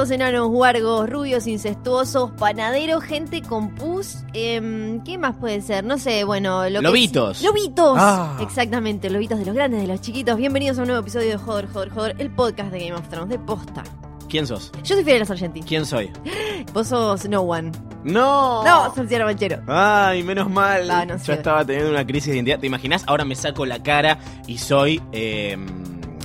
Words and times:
Bastardos 0.00 0.14
enanos, 0.30 0.48
huargos, 0.48 1.10
rubios, 1.10 1.46
incestuosos, 1.46 2.30
panaderos, 2.30 3.04
gente 3.04 3.42
con 3.42 3.74
pus. 3.74 4.24
em, 4.32 5.04
¿Qué 5.04 5.18
más 5.18 5.36
puede 5.36 5.60
ser? 5.60 5.84
No 5.84 5.98
sé, 5.98 6.24
bueno. 6.24 6.70
Lo 6.70 6.80
que- 6.80 6.86
Lobitos. 6.86 7.42
Lobitos. 7.42 7.98
Ah. 8.00 8.38
Exactamente, 8.40 9.10
lobitos 9.10 9.38
de 9.38 9.44
los 9.44 9.54
grandes, 9.54 9.82
de 9.82 9.86
los 9.86 10.00
chiquitos. 10.00 10.38
Bienvenidos 10.38 10.78
a 10.78 10.82
un 10.82 10.86
nuevo 10.88 11.02
episodio 11.02 11.28
de 11.28 11.36
Joder, 11.36 11.68
Joder, 11.68 11.90
Joder, 11.90 12.16
el 12.18 12.30
podcast 12.30 12.72
de 12.72 12.78
Game 12.78 12.94
of 12.94 13.06
Thrones, 13.10 13.28
de 13.28 13.38
posta. 13.40 13.84
¿Quién 14.30 14.46
sos? 14.46 14.72
Yo 14.84 14.94
soy 14.94 15.04
Fiorella 15.04 15.26
Sargenti. 15.26 15.60
¿Quién 15.60 15.84
soy? 15.84 16.10
Vos 16.72 16.86
sos 16.88 17.28
No 17.28 17.42
One. 17.42 17.70
¡No! 18.02 18.64
No, 18.64 18.94
Luciano 18.96 19.26
Manchero. 19.26 19.60
Ay, 19.66 20.22
menos 20.22 20.48
mal. 20.48 20.90
Ah, 20.90 21.04
no 21.04 21.18
Yo 21.18 21.24
sé. 21.26 21.32
estaba 21.34 21.62
teniendo 21.62 21.90
una 21.90 22.06
crisis 22.06 22.28
de 22.30 22.36
identidad. 22.36 22.58
¿Te 22.58 22.66
imaginas? 22.68 23.04
Ahora 23.06 23.26
me 23.26 23.34
saco 23.34 23.66
la 23.66 23.82
cara 23.82 24.18
y 24.46 24.56
soy 24.56 25.02
eh, 25.12 25.58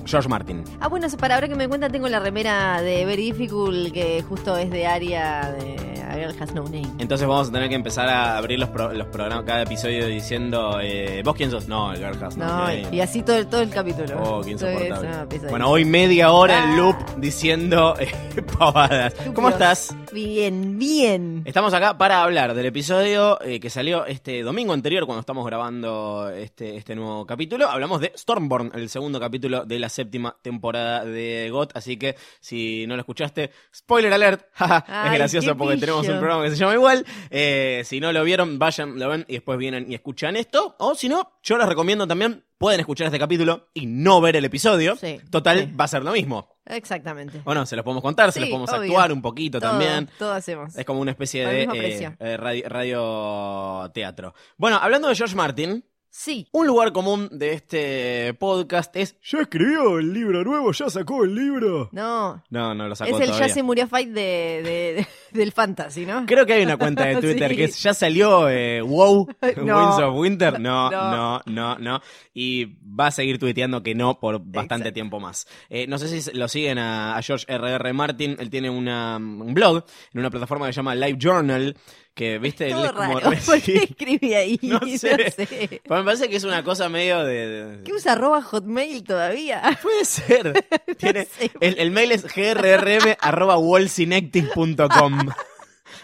George 0.06 0.30
Martin. 0.30 0.64
Ah, 0.80 0.88
bueno, 0.88 1.08
para 1.20 1.36
ahora 1.36 1.48
que 1.48 1.56
me 1.56 1.68
cuenta 1.68 1.90
tengo 1.90 2.08
la 2.08 2.20
remera 2.20 2.82
de 2.82 3.06
Very 3.06 3.32
Difficult, 3.32 3.92
que 3.92 4.24
justo 4.28 4.58
es 4.58 4.70
de 4.70 4.88
área 4.88 5.52
de 5.52 5.95
Girl 6.16 6.36
Has 6.42 6.54
No 6.54 6.64
Name. 6.64 6.88
Entonces 7.00 7.28
vamos 7.28 7.50
a 7.50 7.52
tener 7.52 7.70
que 7.70 7.76
empezar 7.76 8.08
a 8.10 8.38
abrir 8.38 8.60
los, 8.60 8.70
pro- 8.70 8.94
los 8.94 9.08
programas, 9.08 9.46
cada 9.46 9.62
episodio 9.64 10.08
diciendo, 10.08 10.80
eh, 10.82 11.22
¿vos 11.24 11.36
quién 11.36 11.52
sos? 11.52 11.68
No, 11.68 11.92
el 11.92 11.98
Girl 12.00 12.24
Has 12.24 12.38
No 12.38 12.46
No, 12.46 12.58
Name. 12.62 12.88
y 12.92 13.00
así 13.02 13.22
todo, 13.24 13.38
el- 13.38 13.48
todo 13.48 13.62
el 13.62 13.70
capítulo. 13.70 14.22
Oh, 14.24 14.42
qué 14.42 14.52
es 14.54 14.62
insoportable. 14.62 15.50
Bueno, 15.50 15.70
hoy 15.70 15.86
media 15.86 16.32
hora 16.32 16.58
en 16.58 16.72
Ah. 16.72 16.76
loop 16.78 17.16
diciendo 17.18 17.96
eh, 18.00 18.08
pavadas. 18.60 19.14
¿Cómo 19.34 19.50
estás? 19.50 19.96
Bien, 20.14 20.78
bien. 20.80 21.42
Estamos 21.46 21.74
acá 21.74 21.98
para 21.98 22.24
hablar 22.24 22.54
del 22.54 22.66
episodio 22.68 23.40
eh, 23.42 23.60
que 23.60 23.70
salió 23.70 24.06
este 24.06 24.42
domingo 24.44 24.74
anterior 24.74 25.06
cuando 25.06 25.20
estamos 25.20 25.46
grabando 25.46 26.30
este, 26.30 26.78
este 26.78 26.96
nuevo 26.96 27.26
capítulo. 27.26 27.70
Hablamos 27.70 28.00
de 28.02 28.12
Stormborn, 28.18 28.72
el 28.76 28.90
segundo 28.90 29.20
capítulo 29.20 29.66
de 29.66 29.80
la 29.80 29.90
séptima 29.90 30.36
temporada 30.42 31.04
de 31.06 31.50
GOT. 31.52 31.76
Así 31.76 31.98
que 31.98 32.16
si 32.40 32.86
no 32.88 32.96
lo 32.96 33.02
escuchaste, 33.02 33.52
spoiler 33.76 34.14
alert. 34.14 34.42
es 34.60 34.62
Ay, 34.88 35.18
gracioso 35.18 35.56
porque 35.58 35.78
tenemos 35.78 36.05
un 36.14 36.14
pillo. 36.14 36.20
programa 36.20 36.44
que 36.44 36.50
se 36.52 36.56
llama 36.58 36.74
igual. 36.74 37.06
Eh, 37.30 37.82
si 37.86 38.00
no 38.00 38.12
lo 38.12 38.24
vieron, 38.24 38.58
vayan, 38.60 38.98
lo 39.00 39.10
ven 39.10 39.26
y 39.28 39.34
después 39.34 39.58
vienen 39.58 39.92
y 39.92 39.96
escuchan 39.96 40.36
esto. 40.36 40.76
O 40.80 40.96
si 40.96 41.10
no, 41.10 41.34
yo 41.44 41.58
les 41.58 41.68
recomiendo 41.68 42.08
también, 42.08 42.44
pueden 42.58 42.80
escuchar 42.80 43.08
este 43.08 43.20
capítulo 43.20 43.70
y 43.74 43.86
no 43.86 44.22
ver 44.22 44.36
el 44.36 44.46
episodio. 44.46 44.96
Sí, 44.96 45.20
Total, 45.30 45.60
sí. 45.60 45.72
va 45.80 45.86
a 45.86 45.88
ser 45.88 46.04
lo 46.04 46.12
mismo. 46.12 46.56
Exactamente. 46.66 47.42
Bueno, 47.44 47.66
se 47.66 47.76
los 47.76 47.84
podemos 47.86 48.02
contar, 48.02 48.32
se 48.32 48.40
Sí, 48.40 48.40
los 48.42 48.50
podemos 48.50 48.70
obvio. 48.72 48.82
actuar 48.92 49.12
un 49.12 49.22
poquito 49.22 49.60
Todo, 49.60 49.70
también. 49.72 50.10
Todo 50.18 50.34
hacemos. 50.34 50.76
Es 50.76 50.86
como 50.86 51.00
una 51.00 51.12
especie 51.12 51.44
Por 51.46 51.54
de 51.54 51.64
eh, 51.64 52.16
eh, 52.20 52.38
radio, 52.38 52.64
radio 52.70 53.92
teatro. 53.94 54.34
Bueno, 54.58 54.78
hablando 54.82 55.08
de 55.08 55.16
George 55.16 55.36
Martin, 55.36 55.86
Sí. 56.18 56.48
un 56.54 56.66
lugar 56.66 56.94
común 56.94 57.28
de 57.30 57.52
este 57.54 58.34
podcast 58.36 58.96
es. 58.96 59.18
¿Ya 59.22 59.40
escribió 59.42 60.00
el 60.00 60.14
libro 60.14 60.46
nuevo? 60.46 60.72
¿Ya 60.72 60.90
sacó 60.90 61.26
el 61.26 61.36
libro? 61.36 61.90
No. 61.92 62.42
No, 62.50 62.74
no 62.74 62.88
lo 62.88 62.96
sacó 62.96 63.10
Es 63.14 63.20
el 63.20 63.26
todavía. 63.28 63.48
ya 63.48 63.54
se 63.54 63.64
murió 63.64 63.86
fight 63.88 64.10
de, 64.10 64.22
de- 64.22 64.94
de- 64.96 65.08
del 65.38 65.52
fantasy, 65.52 66.06
¿no? 66.06 66.26
Creo 66.26 66.46
que 66.46 66.54
hay 66.54 66.64
una 66.64 66.78
cuenta 66.78 67.04
de 67.06 67.18
Twitter 67.22 67.50
Sí. 67.52 67.58
que 67.58 67.64
es, 67.66 67.84
ya 67.84 67.94
salió 67.94 68.48
eh, 68.50 68.82
WoW, 68.82 69.28
No. 69.64 69.78
Winds 69.78 70.00
of 70.04 70.16
Winter. 70.18 70.60
No, 70.60 70.90
No. 70.90 71.12
no, 71.12 71.42
no, 71.48 71.78
no. 71.80 72.02
Y 72.34 72.66
va 72.82 73.08
a 73.08 73.12
seguir 73.12 73.38
tuiteando 73.38 73.84
que 73.84 73.94
no 73.94 74.18
por 74.18 74.40
bastante 74.40 74.76
Exacto. 74.88 74.94
tiempo 74.94 75.20
más. 75.20 75.46
Eh, 75.70 75.86
no 75.88 75.98
sé 75.98 76.22
si 76.22 76.32
lo 76.32 76.48
siguen 76.48 76.78
a, 76.80 77.18
a 77.18 77.22
George 77.22 77.46
R.R. 77.50 77.92
Martin. 77.94 78.38
Él 78.40 78.50
tiene 78.50 78.70
una, 78.70 79.18
un 79.18 79.54
blog 79.54 79.84
en 80.14 80.20
una 80.22 80.30
plataforma 80.30 80.66
que 80.68 80.72
se 80.74 80.78
llama 80.78 80.96
Live 80.96 81.18
Journal. 81.20 81.76
Que, 82.16 82.40
viste, 82.40 82.70
Todo 82.70 82.86
es 82.86 82.92
como 82.94 83.20
raro. 83.20 83.38
¿Por 83.46 83.62
qué 83.62 83.76
escribí 83.76 84.34
ahí? 84.34 84.58
No 84.64 84.80
sé. 84.80 85.32
sé. 85.32 85.82
Pero 85.84 85.98
me 85.98 86.04
parece 86.06 86.30
que 86.30 86.38
es 86.38 86.46
una 86.46 86.64
cosa 86.64 86.88
medio 86.88 87.26
de. 87.26 87.82
¿Qué 87.84 87.92
usa 87.92 88.14
arroba 88.14 88.42
hotmail 88.42 89.04
todavía? 89.04 89.78
Puede 89.84 90.06
ser. 90.06 90.66
Tiene, 90.98 91.26
sé. 91.26 91.52
el, 91.60 91.78
el 91.78 91.92
mail 91.92 92.14
es 92.14 92.24
grrm.wallsynectic.com. 92.34 95.30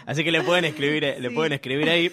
Así 0.06 0.24
que 0.26 0.32
le 0.32 0.42
pueden 0.42 0.66
escribir, 0.66 1.16
le 1.18 1.32
pueden 1.32 1.54
escribir 1.54 1.90
ahí. 1.90 2.12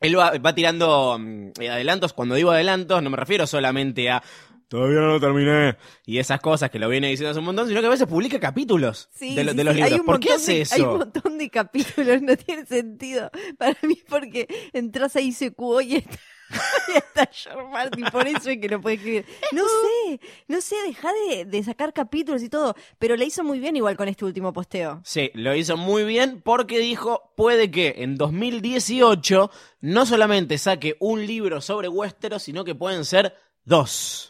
Él 0.00 0.18
va, 0.18 0.32
va 0.38 0.52
tirando 0.54 1.16
mm, 1.18 1.52
adelantos. 1.70 2.12
Cuando 2.12 2.34
digo 2.34 2.50
adelantos, 2.50 3.00
no 3.00 3.10
me 3.10 3.16
refiero 3.16 3.46
solamente 3.46 4.10
a. 4.10 4.24
Todavía 4.70 5.00
no 5.00 5.08
lo 5.08 5.20
terminé. 5.20 5.76
Y 6.06 6.18
esas 6.18 6.40
cosas 6.40 6.70
que 6.70 6.78
lo 6.78 6.88
viene 6.88 7.08
diciendo 7.08 7.30
hace 7.32 7.40
un 7.40 7.44
montón, 7.46 7.66
sino 7.66 7.80
que 7.80 7.86
a 7.88 7.90
veces 7.90 8.06
publica 8.06 8.38
capítulos 8.38 9.08
Sí, 9.12 9.34
de, 9.34 9.42
lo- 9.42 9.50
sí, 9.50 9.56
de 9.58 9.64
los 9.64 9.74
sí. 9.74 9.82
Hay 9.82 9.90
libros. 9.90 10.00
un 10.00 10.06
¿Por 10.06 10.20
qué 10.20 10.32
hace 10.32 10.54
de- 10.54 10.60
eso? 10.60 10.74
Hay 10.76 10.80
un 10.82 10.96
montón 10.98 11.38
de 11.38 11.50
capítulos, 11.50 12.22
no 12.22 12.36
tiene 12.36 12.64
sentido. 12.66 13.30
Para 13.58 13.76
mí, 13.82 13.98
porque 14.08 14.46
entras 14.72 15.16
a 15.16 15.20
ICQ 15.20 15.60
y 15.82 15.96
está, 15.96 16.18
y 16.88 16.96
está 16.98 17.28
George 17.32 17.68
Martin, 17.72 18.04
por 18.12 18.28
eso 18.28 18.48
es 18.48 18.58
que 18.58 18.68
no 18.68 18.80
puede 18.80 18.94
escribir. 18.94 19.24
No 19.50 19.62
sé, 19.64 20.20
no 20.46 20.60
sé, 20.60 20.76
deja 20.86 21.10
de, 21.28 21.44
de 21.46 21.64
sacar 21.64 21.92
capítulos 21.92 22.40
y 22.44 22.48
todo, 22.48 22.76
pero 23.00 23.16
le 23.16 23.24
hizo 23.24 23.42
muy 23.42 23.58
bien 23.58 23.74
igual 23.74 23.96
con 23.96 24.06
este 24.08 24.24
último 24.24 24.52
posteo. 24.52 25.00
Sí, 25.04 25.32
lo 25.34 25.52
hizo 25.54 25.76
muy 25.76 26.04
bien 26.04 26.42
porque 26.44 26.78
dijo, 26.78 27.32
puede 27.36 27.72
que 27.72 27.94
en 27.98 28.16
2018 28.16 29.50
no 29.80 30.06
solamente 30.06 30.58
saque 30.58 30.96
un 31.00 31.26
libro 31.26 31.60
sobre 31.60 31.88
Westeros, 31.88 32.42
sino 32.44 32.64
que 32.64 32.74
pueden 32.76 33.04
ser 33.04 33.34
dos. 33.64 34.28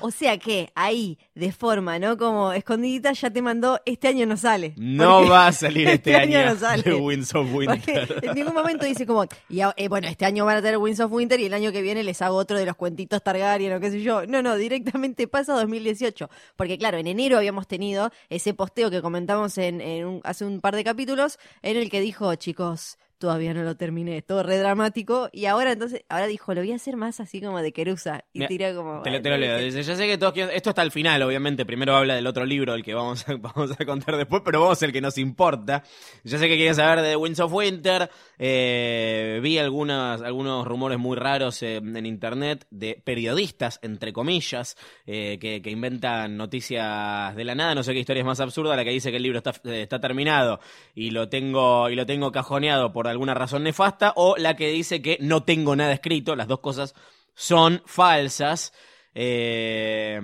O 0.00 0.10
sea 0.10 0.36
que 0.38 0.70
ahí, 0.74 1.18
de 1.34 1.50
forma, 1.50 1.98
¿no? 1.98 2.18
Como 2.18 2.52
escondidita, 2.52 3.12
ya 3.12 3.30
te 3.30 3.40
mandó, 3.40 3.80
este 3.86 4.08
año 4.08 4.26
no 4.26 4.36
sale. 4.36 4.74
No 4.76 5.26
va 5.26 5.46
a 5.46 5.52
salir 5.52 5.88
este, 5.88 6.14
año, 6.14 6.44
no 6.44 6.54
sale. 6.56 6.82
de 6.82 6.94
Winds 6.94 7.34
of 7.34 7.48
Porque 7.50 7.66
Winter. 7.70 8.20
en 8.22 8.34
ningún 8.34 8.52
momento 8.54 8.84
dice 8.84 9.06
como, 9.06 9.24
y 9.48 9.60
eh, 9.60 9.88
bueno, 9.88 10.08
este 10.08 10.26
año 10.26 10.44
van 10.44 10.58
a 10.58 10.62
tener 10.62 10.76
Winds 10.76 11.00
of 11.00 11.10
Winter 11.10 11.40
y 11.40 11.46
el 11.46 11.54
año 11.54 11.72
que 11.72 11.80
viene 11.80 12.04
les 12.04 12.20
hago 12.20 12.36
otro 12.36 12.58
de 12.58 12.66
los 12.66 12.76
cuentitos 12.76 13.22
Targaryen 13.22 13.72
o 13.72 13.80
qué 13.80 13.90
sé 13.90 14.02
yo. 14.02 14.26
No, 14.26 14.42
no, 14.42 14.56
directamente 14.56 15.26
pasa 15.26 15.54
a 15.54 15.56
2018. 15.56 16.28
Porque 16.56 16.76
claro, 16.76 16.98
en 16.98 17.06
enero 17.06 17.38
habíamos 17.38 17.66
tenido 17.66 18.12
ese 18.28 18.52
posteo 18.52 18.90
que 18.90 19.00
comentamos 19.00 19.56
en, 19.58 19.80
en 19.80 20.04
un- 20.06 20.20
hace 20.24 20.44
un 20.44 20.60
par 20.60 20.76
de 20.76 20.84
capítulos, 20.84 21.38
en 21.62 21.78
el 21.78 21.88
que 21.90 22.00
dijo, 22.02 22.34
chicos, 22.34 22.98
todavía 23.18 23.54
no 23.54 23.62
lo 23.62 23.76
terminé, 23.76 24.22
todo 24.22 24.42
re 24.42 24.58
dramático. 24.58 25.28
Y 25.32 25.46
ahora 25.46 25.72
entonces, 25.72 26.04
ahora 26.08 26.26
dijo, 26.26 26.54
lo 26.54 26.60
voy 26.60 26.72
a 26.72 26.76
hacer 26.76 26.96
más 26.96 27.20
así 27.20 27.40
como 27.40 27.60
de 27.62 27.72
Querusa. 27.72 28.24
Y 28.32 28.38
Mira, 28.40 28.48
tira 28.48 28.74
como... 28.74 29.02
Te 29.02 29.10
lo, 29.10 29.22
te 29.22 29.30
lo 29.30 29.36
leo. 29.38 29.58
Dice, 29.58 29.82
ya 29.82 29.96
sé 29.96 30.06
que 30.06 30.18
todos 30.18 30.32
quieren- 30.32 30.54
Esto 30.54 30.70
está 30.70 30.82
al 30.82 30.90
final, 30.90 31.22
obviamente. 31.22 31.64
Primero 31.66 31.96
habla 31.96 32.14
del 32.14 32.26
otro 32.26 32.44
libro, 32.44 32.74
el 32.74 32.82
que 32.84 32.94
vamos 32.94 33.28
a, 33.28 33.34
vamos 33.38 33.72
a 33.78 33.84
contar 33.84 34.16
después, 34.16 34.42
pero 34.44 34.60
vamos 34.60 34.82
al 34.82 34.92
que 34.92 35.00
nos 35.00 35.18
importa. 35.18 35.82
Ya 36.24 36.38
sé 36.38 36.48
que 36.48 36.56
quieren 36.56 36.74
saber 36.74 37.02
de 37.02 37.16
Winds 37.16 37.40
of 37.40 37.52
Winter. 37.52 38.10
Eh, 38.38 39.40
vi 39.42 39.58
algunas, 39.58 40.22
algunos 40.22 40.66
rumores 40.66 40.98
muy 40.98 41.16
raros 41.16 41.62
eh, 41.62 41.76
en 41.76 42.06
internet 42.06 42.66
de 42.70 43.00
periodistas, 43.04 43.78
entre 43.82 44.12
comillas, 44.12 44.76
eh, 45.06 45.38
que, 45.40 45.60
que 45.62 45.70
inventan 45.70 46.36
noticias 46.36 47.34
de 47.34 47.44
la 47.44 47.54
nada. 47.54 47.74
No 47.74 47.82
sé 47.82 47.92
qué 47.92 48.00
historia 48.00 48.20
es 48.20 48.26
más 48.26 48.40
absurda, 48.40 48.76
la 48.76 48.84
que 48.84 48.90
dice 48.90 49.10
que 49.10 49.16
el 49.16 49.22
libro 49.22 49.38
está, 49.38 49.52
eh, 49.64 49.82
está 49.82 50.00
terminado 50.00 50.60
y 50.94 51.10
lo 51.10 51.28
tengo, 51.28 51.90
y 51.90 51.94
lo 51.96 52.06
tengo 52.06 52.30
cajoneado 52.32 52.92
por 52.92 53.05
alguna 53.10 53.34
razón 53.34 53.64
nefasta, 53.64 54.12
o 54.16 54.36
la 54.36 54.56
que 54.56 54.68
dice 54.68 55.02
que 55.02 55.18
no 55.20 55.42
tengo 55.42 55.76
nada 55.76 55.92
escrito. 55.92 56.36
Las 56.36 56.48
dos 56.48 56.60
cosas 56.60 56.94
son 57.34 57.82
falsas. 57.86 58.72
Eh, 59.14 60.20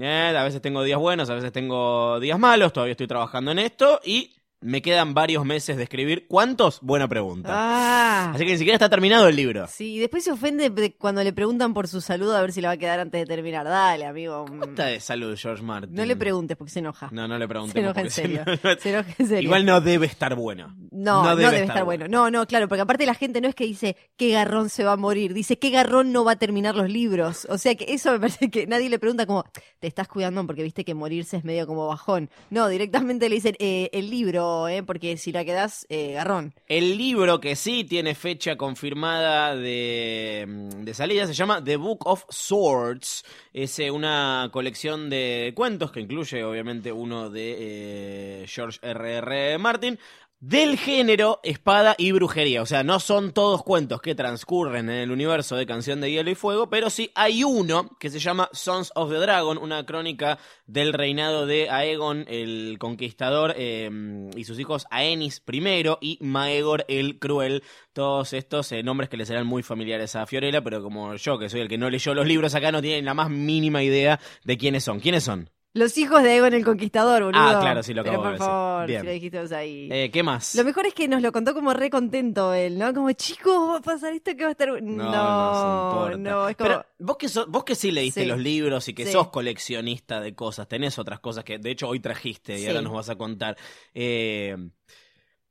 eh, 0.00 0.34
a 0.36 0.44
veces 0.44 0.62
tengo 0.62 0.82
días 0.82 0.98
buenos, 0.98 1.28
a 1.28 1.34
veces 1.34 1.52
tengo 1.52 2.18
días 2.18 2.38
malos, 2.38 2.72
todavía 2.72 2.92
estoy 2.92 3.06
trabajando 3.06 3.50
en 3.50 3.58
esto 3.58 4.00
y 4.04 4.41
Me 4.62 4.80
quedan 4.80 5.12
varios 5.14 5.44
meses 5.44 5.76
de 5.76 5.82
escribir. 5.82 6.26
¿Cuántos? 6.28 6.80
Buena 6.80 7.08
pregunta. 7.08 7.48
Ah. 7.52 8.32
Así 8.34 8.44
que 8.44 8.52
ni 8.52 8.58
siquiera 8.58 8.76
está 8.76 8.88
terminado 8.88 9.26
el 9.28 9.36
libro. 9.36 9.66
Sí, 9.68 9.94
y 9.94 9.98
después 9.98 10.24
se 10.24 10.30
ofende 10.32 10.70
de- 10.70 10.94
cuando 10.94 11.22
le 11.24 11.32
preguntan 11.32 11.74
por 11.74 11.88
su 11.88 12.00
salud 12.00 12.32
a 12.32 12.40
ver 12.40 12.52
si 12.52 12.60
la 12.60 12.68
va 12.68 12.74
a 12.74 12.76
quedar 12.76 13.00
antes 13.00 13.20
de 13.20 13.26
terminar. 13.26 13.64
Dale, 13.66 14.06
amigo. 14.06 14.44
¿Cómo 14.46 14.64
está 14.64 14.86
de 14.86 15.00
salud 15.00 15.36
George 15.36 15.62
Martin? 15.62 15.94
No 15.94 16.04
le 16.04 16.16
preguntes 16.16 16.56
porque 16.56 16.70
se 16.72 16.78
enoja. 16.78 17.08
No, 17.12 17.26
no 17.28 17.38
le 17.38 17.48
pregunté. 17.48 17.72
Se 17.74 17.80
enoja 17.80 18.00
en 18.00 18.10
serio. 18.10 18.44
Se 18.80 18.90
enoja 18.90 19.10
en 19.18 19.26
serio. 19.26 19.42
Igual 19.42 19.66
no 19.66 19.80
debe 19.80 20.06
estar 20.06 20.34
bueno. 20.34 20.74
No, 20.92 21.24
no 21.24 21.34
debe, 21.36 21.62
estar, 21.62 21.84
bueno. 21.84 22.06
No, 22.06 22.30
no, 22.30 22.46
claro, 22.46 22.68
porque 22.68 22.82
aparte 22.82 23.06
la 23.06 23.14
gente 23.14 23.40
no 23.40 23.48
es 23.48 23.54
que 23.54 23.64
dice 23.64 23.96
qué 24.16 24.30
garrón 24.30 24.68
se 24.68 24.84
va 24.84 24.92
a 24.92 24.96
morir, 24.96 25.32
dice 25.34 25.58
qué 25.58 25.70
garrón 25.70 26.12
no 26.12 26.24
va 26.24 26.32
a 26.32 26.36
terminar 26.36 26.74
los 26.76 26.88
libros. 26.90 27.46
O 27.50 27.58
sea 27.58 27.74
que 27.74 27.86
eso 27.94 28.12
me 28.12 28.20
parece 28.20 28.50
que 28.50 28.66
nadie 28.66 28.88
le 28.90 28.98
pregunta 28.98 29.26
como, 29.26 29.44
te 29.80 29.86
estás 29.88 30.06
cuidando 30.06 30.46
porque 30.46 30.62
viste 30.62 30.84
que 30.84 30.94
morirse 30.94 31.38
es 31.38 31.44
medio 31.44 31.66
como 31.66 31.88
bajón. 31.88 32.30
No, 32.50 32.68
directamente 32.68 33.28
le 33.28 33.34
dicen 33.36 33.56
eh, 33.58 33.90
el 33.92 34.10
libro, 34.10 34.51
eh, 34.68 34.82
porque 34.82 35.16
si 35.16 35.32
la 35.32 35.44
quedás, 35.44 35.86
eh, 35.88 36.12
garrón. 36.12 36.54
El 36.68 36.96
libro 36.96 37.40
que 37.40 37.56
sí 37.56 37.84
tiene 37.84 38.14
fecha 38.14 38.56
confirmada 38.56 39.54
de, 39.56 40.44
de 40.78 40.94
salida 40.94 41.26
se 41.26 41.34
llama 41.34 41.62
The 41.62 41.76
Book 41.76 42.06
of 42.06 42.24
Swords. 42.28 43.24
Es 43.52 43.78
eh, 43.78 43.90
una 43.90 44.48
colección 44.52 45.10
de 45.10 45.52
cuentos 45.54 45.92
que 45.92 46.00
incluye 46.00 46.44
obviamente 46.44 46.92
uno 46.92 47.30
de 47.30 47.56
eh, 47.58 48.46
George 48.46 48.78
R.R. 48.82 49.52
R. 49.52 49.58
Martin. 49.58 49.98
Del 50.44 50.76
género 50.76 51.38
espada 51.44 51.94
y 51.96 52.10
brujería. 52.10 52.62
O 52.62 52.66
sea, 52.66 52.82
no 52.82 52.98
son 52.98 53.30
todos 53.30 53.62
cuentos 53.62 54.02
que 54.02 54.16
transcurren 54.16 54.90
en 54.90 54.96
el 54.96 55.12
universo 55.12 55.54
de 55.54 55.66
Canción 55.66 56.00
de 56.00 56.10
Hielo 56.10 56.32
y 56.32 56.34
Fuego, 56.34 56.68
pero 56.68 56.90
sí 56.90 57.12
hay 57.14 57.44
uno 57.44 57.96
que 58.00 58.10
se 58.10 58.18
llama 58.18 58.48
Sons 58.52 58.90
of 58.96 59.12
the 59.12 59.18
Dragon, 59.18 59.56
una 59.56 59.86
crónica 59.86 60.40
del 60.66 60.94
reinado 60.94 61.46
de 61.46 61.70
Aegon 61.70 62.24
el 62.26 62.78
Conquistador 62.80 63.54
eh, 63.56 63.88
y 64.34 64.42
sus 64.42 64.58
hijos 64.58 64.84
Aenis 64.90 65.44
I 65.46 65.84
y 66.00 66.18
Maegor 66.20 66.86
el 66.88 67.20
Cruel. 67.20 67.62
Todos 67.92 68.32
estos 68.32 68.72
eh, 68.72 68.82
nombres 68.82 69.08
que 69.08 69.18
le 69.18 69.26
serán 69.26 69.46
muy 69.46 69.62
familiares 69.62 70.16
a 70.16 70.26
Fiorella, 70.26 70.60
pero 70.60 70.82
como 70.82 71.14
yo, 71.14 71.38
que 71.38 71.50
soy 71.50 71.60
el 71.60 71.68
que 71.68 71.78
no 71.78 71.88
leyó 71.88 72.14
los 72.14 72.26
libros 72.26 72.56
acá, 72.56 72.72
no 72.72 72.82
tienen 72.82 73.04
la 73.04 73.14
más 73.14 73.30
mínima 73.30 73.84
idea 73.84 74.18
de 74.42 74.58
quiénes 74.58 74.82
son. 74.82 74.98
¿Quiénes 74.98 75.22
son? 75.22 75.48
Los 75.74 75.96
hijos 75.96 76.22
de 76.22 76.36
Egon 76.36 76.52
el 76.52 76.64
Conquistador, 76.66 77.22
boludo. 77.24 77.40
Ah, 77.40 77.58
claro, 77.60 77.82
sí, 77.82 77.94
lo 77.94 78.02
Pero 78.04 78.16
acabo 78.20 78.24
de 78.24 78.30
por 78.30 78.38
decir. 78.38 78.46
favor, 78.46 78.86
Bien. 78.86 79.00
si 79.00 79.06
lo 79.06 79.12
dijiste 79.12 79.40
vos 79.40 79.52
ahí. 79.52 79.88
Eh, 79.90 80.10
¿Qué 80.12 80.22
más? 80.22 80.54
Lo 80.54 80.64
mejor 80.64 80.84
es 80.86 80.92
que 80.92 81.08
nos 81.08 81.22
lo 81.22 81.32
contó 81.32 81.54
como 81.54 81.72
re 81.72 81.88
contento 81.88 82.52
él, 82.52 82.78
¿no? 82.78 82.92
Como, 82.92 83.10
chicos, 83.12 83.56
va 83.70 83.78
a 83.78 83.80
pasar 83.80 84.12
esto 84.12 84.32
que 84.36 84.42
va 84.42 84.48
a 84.48 84.52
estar... 84.52 84.68
No, 84.68 84.80
No, 85.10 86.10
no, 86.10 86.16
no, 86.18 86.48
es 86.48 86.56
como... 86.56 86.68
Pero 86.68 86.86
vos 86.98 87.16
que, 87.16 87.28
so- 87.30 87.46
vos 87.48 87.64
que 87.64 87.74
sí 87.74 87.90
leíste 87.90 88.20
Sí. 88.22 88.26
los 88.26 88.38
libros 88.38 88.86
y 88.88 88.94
que 88.94 89.06
Sí. 89.06 89.12
sos 89.12 89.28
coleccionista 89.28 90.20
de 90.20 90.34
cosas, 90.34 90.68
tenés 90.68 90.98
otras 90.98 91.20
cosas 91.20 91.42
que 91.44 91.56
de 91.58 91.70
hecho 91.70 91.88
hoy 91.88 92.00
trajiste 92.00 92.54
y 92.58 92.62
Sí. 92.62 92.66
ahora 92.68 92.82
nos 92.82 92.92
vas 92.92 93.08
a 93.08 93.16
contar. 93.16 93.56
Eh, 93.94 94.54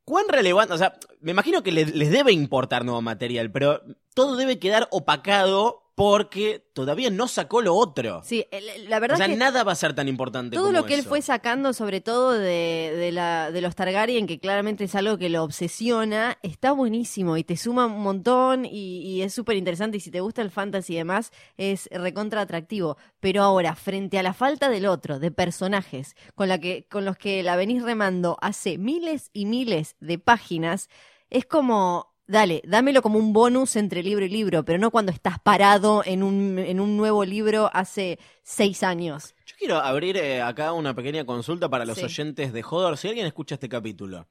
¿Cuán 0.04 0.24
relevante? 0.28 0.72
O 0.74 0.78
sea, 0.78 0.94
me 1.20 1.30
imagino 1.32 1.62
que 1.62 1.72
le- 1.72 1.86
les 1.86 2.10
debe 2.12 2.32
importar 2.32 2.84
nuevo 2.84 3.02
material, 3.02 3.50
pero 3.50 3.80
todo 4.14 4.36
debe 4.36 4.58
quedar 4.60 4.88
opacado 4.90 5.81
porque 5.94 6.64
todavía 6.72 7.10
no 7.10 7.28
sacó 7.28 7.60
lo 7.60 7.74
otro. 7.74 8.22
Sí, 8.24 8.46
la 8.88 8.98
verdad 8.98 9.16
o 9.16 9.18
sea, 9.18 9.26
es 9.26 9.32
que... 9.32 9.38
nada 9.38 9.62
va 9.62 9.72
a 9.72 9.76
ser 9.76 9.94
tan 9.94 10.08
importante 10.08 10.56
Todo 10.56 10.66
como 10.66 10.78
lo 10.78 10.86
que 10.86 10.94
él 10.94 11.02
fue 11.02 11.20
sacando, 11.20 11.74
sobre 11.74 12.00
todo 12.00 12.32
de, 12.32 12.94
de, 12.96 13.12
la, 13.12 13.50
de 13.50 13.60
los 13.60 13.74
Targaryen, 13.74 14.26
que 14.26 14.40
claramente 14.40 14.84
es 14.84 14.94
algo 14.94 15.18
que 15.18 15.28
lo 15.28 15.42
obsesiona, 15.42 16.38
está 16.42 16.72
buenísimo 16.72 17.36
y 17.36 17.44
te 17.44 17.58
suma 17.58 17.86
un 17.86 18.00
montón 18.00 18.64
y, 18.64 19.02
y 19.02 19.22
es 19.22 19.34
súper 19.34 19.56
interesante. 19.56 19.98
Y 19.98 20.00
si 20.00 20.10
te 20.10 20.20
gusta 20.20 20.40
el 20.40 20.50
fantasy 20.50 20.94
y 20.94 20.96
demás, 20.96 21.30
es 21.58 21.88
recontra 21.92 22.40
atractivo. 22.40 22.96
Pero 23.20 23.42
ahora, 23.42 23.74
frente 23.74 24.18
a 24.18 24.22
la 24.22 24.32
falta 24.32 24.70
del 24.70 24.86
otro, 24.86 25.18
de 25.18 25.30
personajes, 25.30 26.16
con, 26.34 26.48
la 26.48 26.58
que, 26.58 26.86
con 26.90 27.04
los 27.04 27.18
que 27.18 27.42
la 27.42 27.56
venís 27.56 27.82
remando 27.82 28.38
hace 28.40 28.78
miles 28.78 29.28
y 29.34 29.44
miles 29.44 29.96
de 30.00 30.18
páginas, 30.18 30.88
es 31.28 31.44
como. 31.44 32.11
Dale, 32.32 32.62
dámelo 32.64 33.02
como 33.02 33.18
un 33.18 33.34
bonus 33.34 33.76
entre 33.76 34.02
libro 34.02 34.24
y 34.24 34.28
libro, 34.30 34.64
pero 34.64 34.78
no 34.78 34.90
cuando 34.90 35.12
estás 35.12 35.38
parado 35.38 36.02
en 36.06 36.22
un, 36.22 36.58
en 36.58 36.80
un 36.80 36.96
nuevo 36.96 37.26
libro 37.26 37.70
hace 37.74 38.18
seis 38.42 38.82
años. 38.82 39.34
Yo 39.44 39.54
quiero 39.58 39.76
abrir 39.76 40.16
eh, 40.16 40.40
acá 40.40 40.72
una 40.72 40.94
pequeña 40.94 41.26
consulta 41.26 41.68
para 41.68 41.84
los 41.84 41.98
Sí. 41.98 42.04
oyentes 42.04 42.54
de 42.54 42.62
Jodor. 42.62 42.96
Si 42.96 43.06
alguien 43.08 43.26
escucha 43.26 43.56
este 43.56 43.68
capítulo 43.68 44.28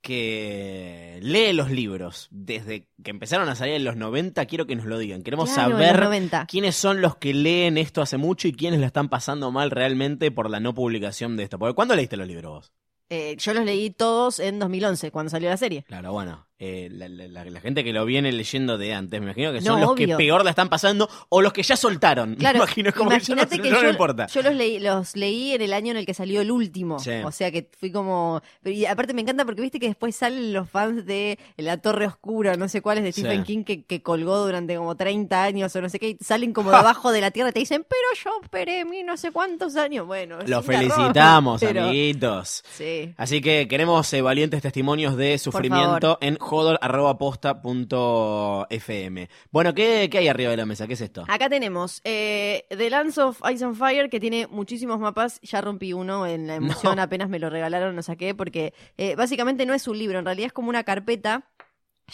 que 0.00 1.18
lee 1.22 1.52
los 1.52 1.70
libros 1.70 2.28
desde 2.30 2.86
que 3.02 3.10
empezaron 3.10 3.48
a 3.48 3.54
salir 3.56 3.74
en 3.74 3.84
los 3.84 3.96
90, 3.96 4.46
quiero 4.46 4.66
que 4.66 4.76
nos 4.76 4.86
lo 4.86 4.98
digan. 4.98 5.22
Queremos 5.22 5.50
Claro, 5.52 5.72
saber 5.72 5.94
los 5.96 6.04
90. 6.04 6.46
quiénes 6.46 6.76
son 6.76 7.00
los 7.00 7.16
que 7.16 7.34
leen 7.34 7.76
esto 7.78 8.02
hace 8.02 8.18
mucho 8.18 8.46
y 8.48 8.52
quiénes 8.52 8.78
la 8.80 8.86
están 8.86 9.08
pasando 9.08 9.50
mal 9.50 9.70
realmente 9.72 10.30
por 10.30 10.48
la 10.50 10.60
no 10.60 10.74
publicación 10.74 11.36
de 11.36 11.42
esto. 11.44 11.58
Porque 11.58 11.74
¿cuándo 11.74 11.96
leíste 11.96 12.16
los 12.16 12.26
libros 12.28 12.52
vos? 12.52 12.72
Eh, 13.10 13.36
yo 13.38 13.52
los 13.52 13.64
leí 13.64 13.90
todos 13.90 14.38
en 14.40 14.58
2011, 14.58 15.10
cuando 15.10 15.28
salió 15.30 15.50
la 15.50 15.56
serie. 15.58 15.82
Claro, 15.82 16.12
bueno, 16.12 16.46
eh, 16.64 16.88
la, 16.92 17.08
la- 17.08 17.26
la- 17.26 17.44
la 17.44 17.60
gente 17.60 17.82
que 17.82 17.92
lo 17.92 18.04
viene 18.04 18.30
leyendo 18.30 18.78
de 18.78 18.94
antes, 18.94 19.18
me 19.20 19.26
imagino 19.26 19.50
que 19.52 19.58
No, 19.60 19.72
son 19.72 19.80
los 19.80 19.90
obvio. 19.90 20.06
que 20.06 20.14
peor 20.16 20.44
la 20.44 20.50
están 20.50 20.68
pasando 20.68 21.08
o 21.28 21.42
los 21.42 21.52
que 21.52 21.64
ya 21.64 21.74
soltaron. 21.76 22.36
Claro, 22.38 22.58
me 22.60 22.64
imagino 22.64 22.92
como 22.92 23.10
que 23.10 23.18
yo 23.18 23.34
no, 23.34 23.42
imagínate 23.42 23.60
que 23.62 23.70
no 23.74 23.82
yo, 23.82 23.90
importa. 23.90 24.26
yo 24.28 24.42
los 24.42 24.54
leí, 24.54 24.78
los 24.78 25.16
leí 25.16 25.52
en 25.54 25.62
el 25.62 25.72
año 25.72 25.90
en 25.90 25.96
el 25.96 26.06
que 26.06 26.14
salió 26.14 26.40
el 26.40 26.52
último. 26.52 27.00
Sí. 27.00 27.10
O 27.24 27.32
sea 27.32 27.50
que 27.50 27.68
fui 27.80 27.90
como. 27.90 28.40
y 28.64 28.84
aparte 28.84 29.12
me 29.12 29.22
encanta 29.22 29.44
porque 29.44 29.60
viste 29.60 29.80
que 29.80 29.88
después 29.88 30.14
salen 30.14 30.52
los 30.52 30.70
fans 30.70 31.04
de 31.04 31.36
La 31.56 31.78
Torre 31.78 32.06
Oscura, 32.06 32.54
no 32.54 32.68
sé 32.68 32.80
cuáles, 32.80 33.02
de 33.04 33.12
Sí. 33.12 33.22
Stephen 33.22 33.42
King, 33.42 33.64
que, 33.64 33.82
que 33.84 34.00
colgó 34.02 34.38
durante 34.38 34.76
como 34.76 34.96
30 34.96 35.42
años 35.42 35.74
o 35.74 35.82
no 35.82 35.88
sé 35.88 35.98
qué, 35.98 36.10
y 36.10 36.16
salen 36.24 36.52
como 36.52 36.70
debajo 36.70 37.10
de 37.10 37.20
la 37.20 37.30
tierra 37.32 37.50
y 37.50 37.52
te 37.52 37.58
dicen, 37.58 37.84
pero 37.88 38.02
yo 38.24 38.30
esperé 38.42 38.84
mí 38.84 39.02
no 39.02 39.16
sé 39.16 39.32
cuántos 39.32 39.74
años. 39.76 40.06
Bueno, 40.06 40.38
Los 40.46 40.64
felicitamos, 40.64 41.60
pero- 41.60 41.82
amiguitos. 41.84 42.62
Sí. 42.72 43.12
Así 43.16 43.40
que 43.40 43.66
queremos 43.68 44.12
eh, 44.12 44.22
valientes 44.22 44.62
testimonios 44.62 45.16
de 45.16 45.38
sufrimiento 45.38 46.18
en 46.20 46.36
jodor.posta.fm. 46.52 49.28
Bueno, 49.50 49.74
¿qué, 49.74 50.08
¿qué 50.10 50.18
hay 50.18 50.28
arriba 50.28 50.50
de 50.50 50.56
la 50.56 50.66
mesa? 50.66 50.86
¿Qué 50.86 50.94
es 50.94 51.00
esto? 51.00 51.24
Acá 51.28 51.48
tenemos 51.48 52.00
eh, 52.04 52.64
The 52.68 52.90
Lands 52.90 53.18
of 53.18 53.40
Ice 53.52 53.64
and 53.64 53.76
Fire, 53.76 54.08
que 54.10 54.20
tiene 54.20 54.46
muchísimos 54.48 54.98
mapas. 55.00 55.40
Ya 55.42 55.60
rompí 55.60 55.92
uno 55.92 56.26
en 56.26 56.46
la 56.46 56.54
emoción, 56.56 56.96
No. 56.96 57.02
apenas 57.02 57.28
me 57.28 57.38
lo 57.38 57.50
regalaron, 57.50 57.96
lo 57.96 58.02
saqué, 58.02 58.34
porque 58.34 58.74
eh, 58.96 59.14
básicamente 59.16 59.66
no 59.66 59.74
es 59.74 59.86
un 59.88 59.98
libro, 59.98 60.18
en 60.18 60.24
realidad 60.24 60.46
es 60.46 60.52
como 60.52 60.68
una 60.68 60.84
carpeta 60.84 61.50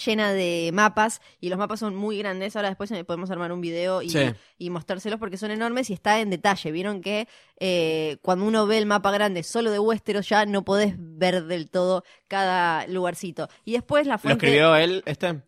llena 0.05 0.32
de 0.32 0.70
mapas 0.73 1.20
y 1.40 1.49
los 1.49 1.58
mapas 1.58 1.81
son 1.81 1.94
muy 1.96 2.19
grandes. 2.19 2.56
Ahora 2.56 2.69
después 2.69 2.90
eh, 2.90 3.05
podemos 3.05 3.31
armar 3.31 3.52
un 3.52 3.61
video 3.61 4.02
y, 4.02 4.11
Sí. 4.11 4.20
y 4.58 4.70
mostrárselos 4.70 5.19
porque 5.19 5.37
son 5.37 5.50
enormes 5.50 5.90
y 5.90 5.93
está 5.93 6.20
en 6.20 6.31
detalle. 6.31 6.70
Vieron 6.73 7.00
que 7.00 7.26
eh, 7.61 8.19
cuando 8.23 8.44
uno 8.46 8.67
ve 8.67 8.79
el 8.79 8.87
mapa 8.87 9.11
grande 9.11 9.43
solo 9.43 9.70
de 9.70 9.79
Westeros 9.79 10.29
ya 10.29 10.46
no 10.46 10.64
podés 10.64 10.94
ver 10.99 11.44
del 11.44 11.70
todo 11.70 12.05
cada 12.29 12.87
lugarcito. 12.87 13.49
Y 13.64 13.73
después 13.73 14.06
la 14.06 14.14
¿Lo 14.14 14.19
fuente... 14.19 14.46
escribió 14.46 14.76
él, 14.76 15.02
este? 15.06 15.40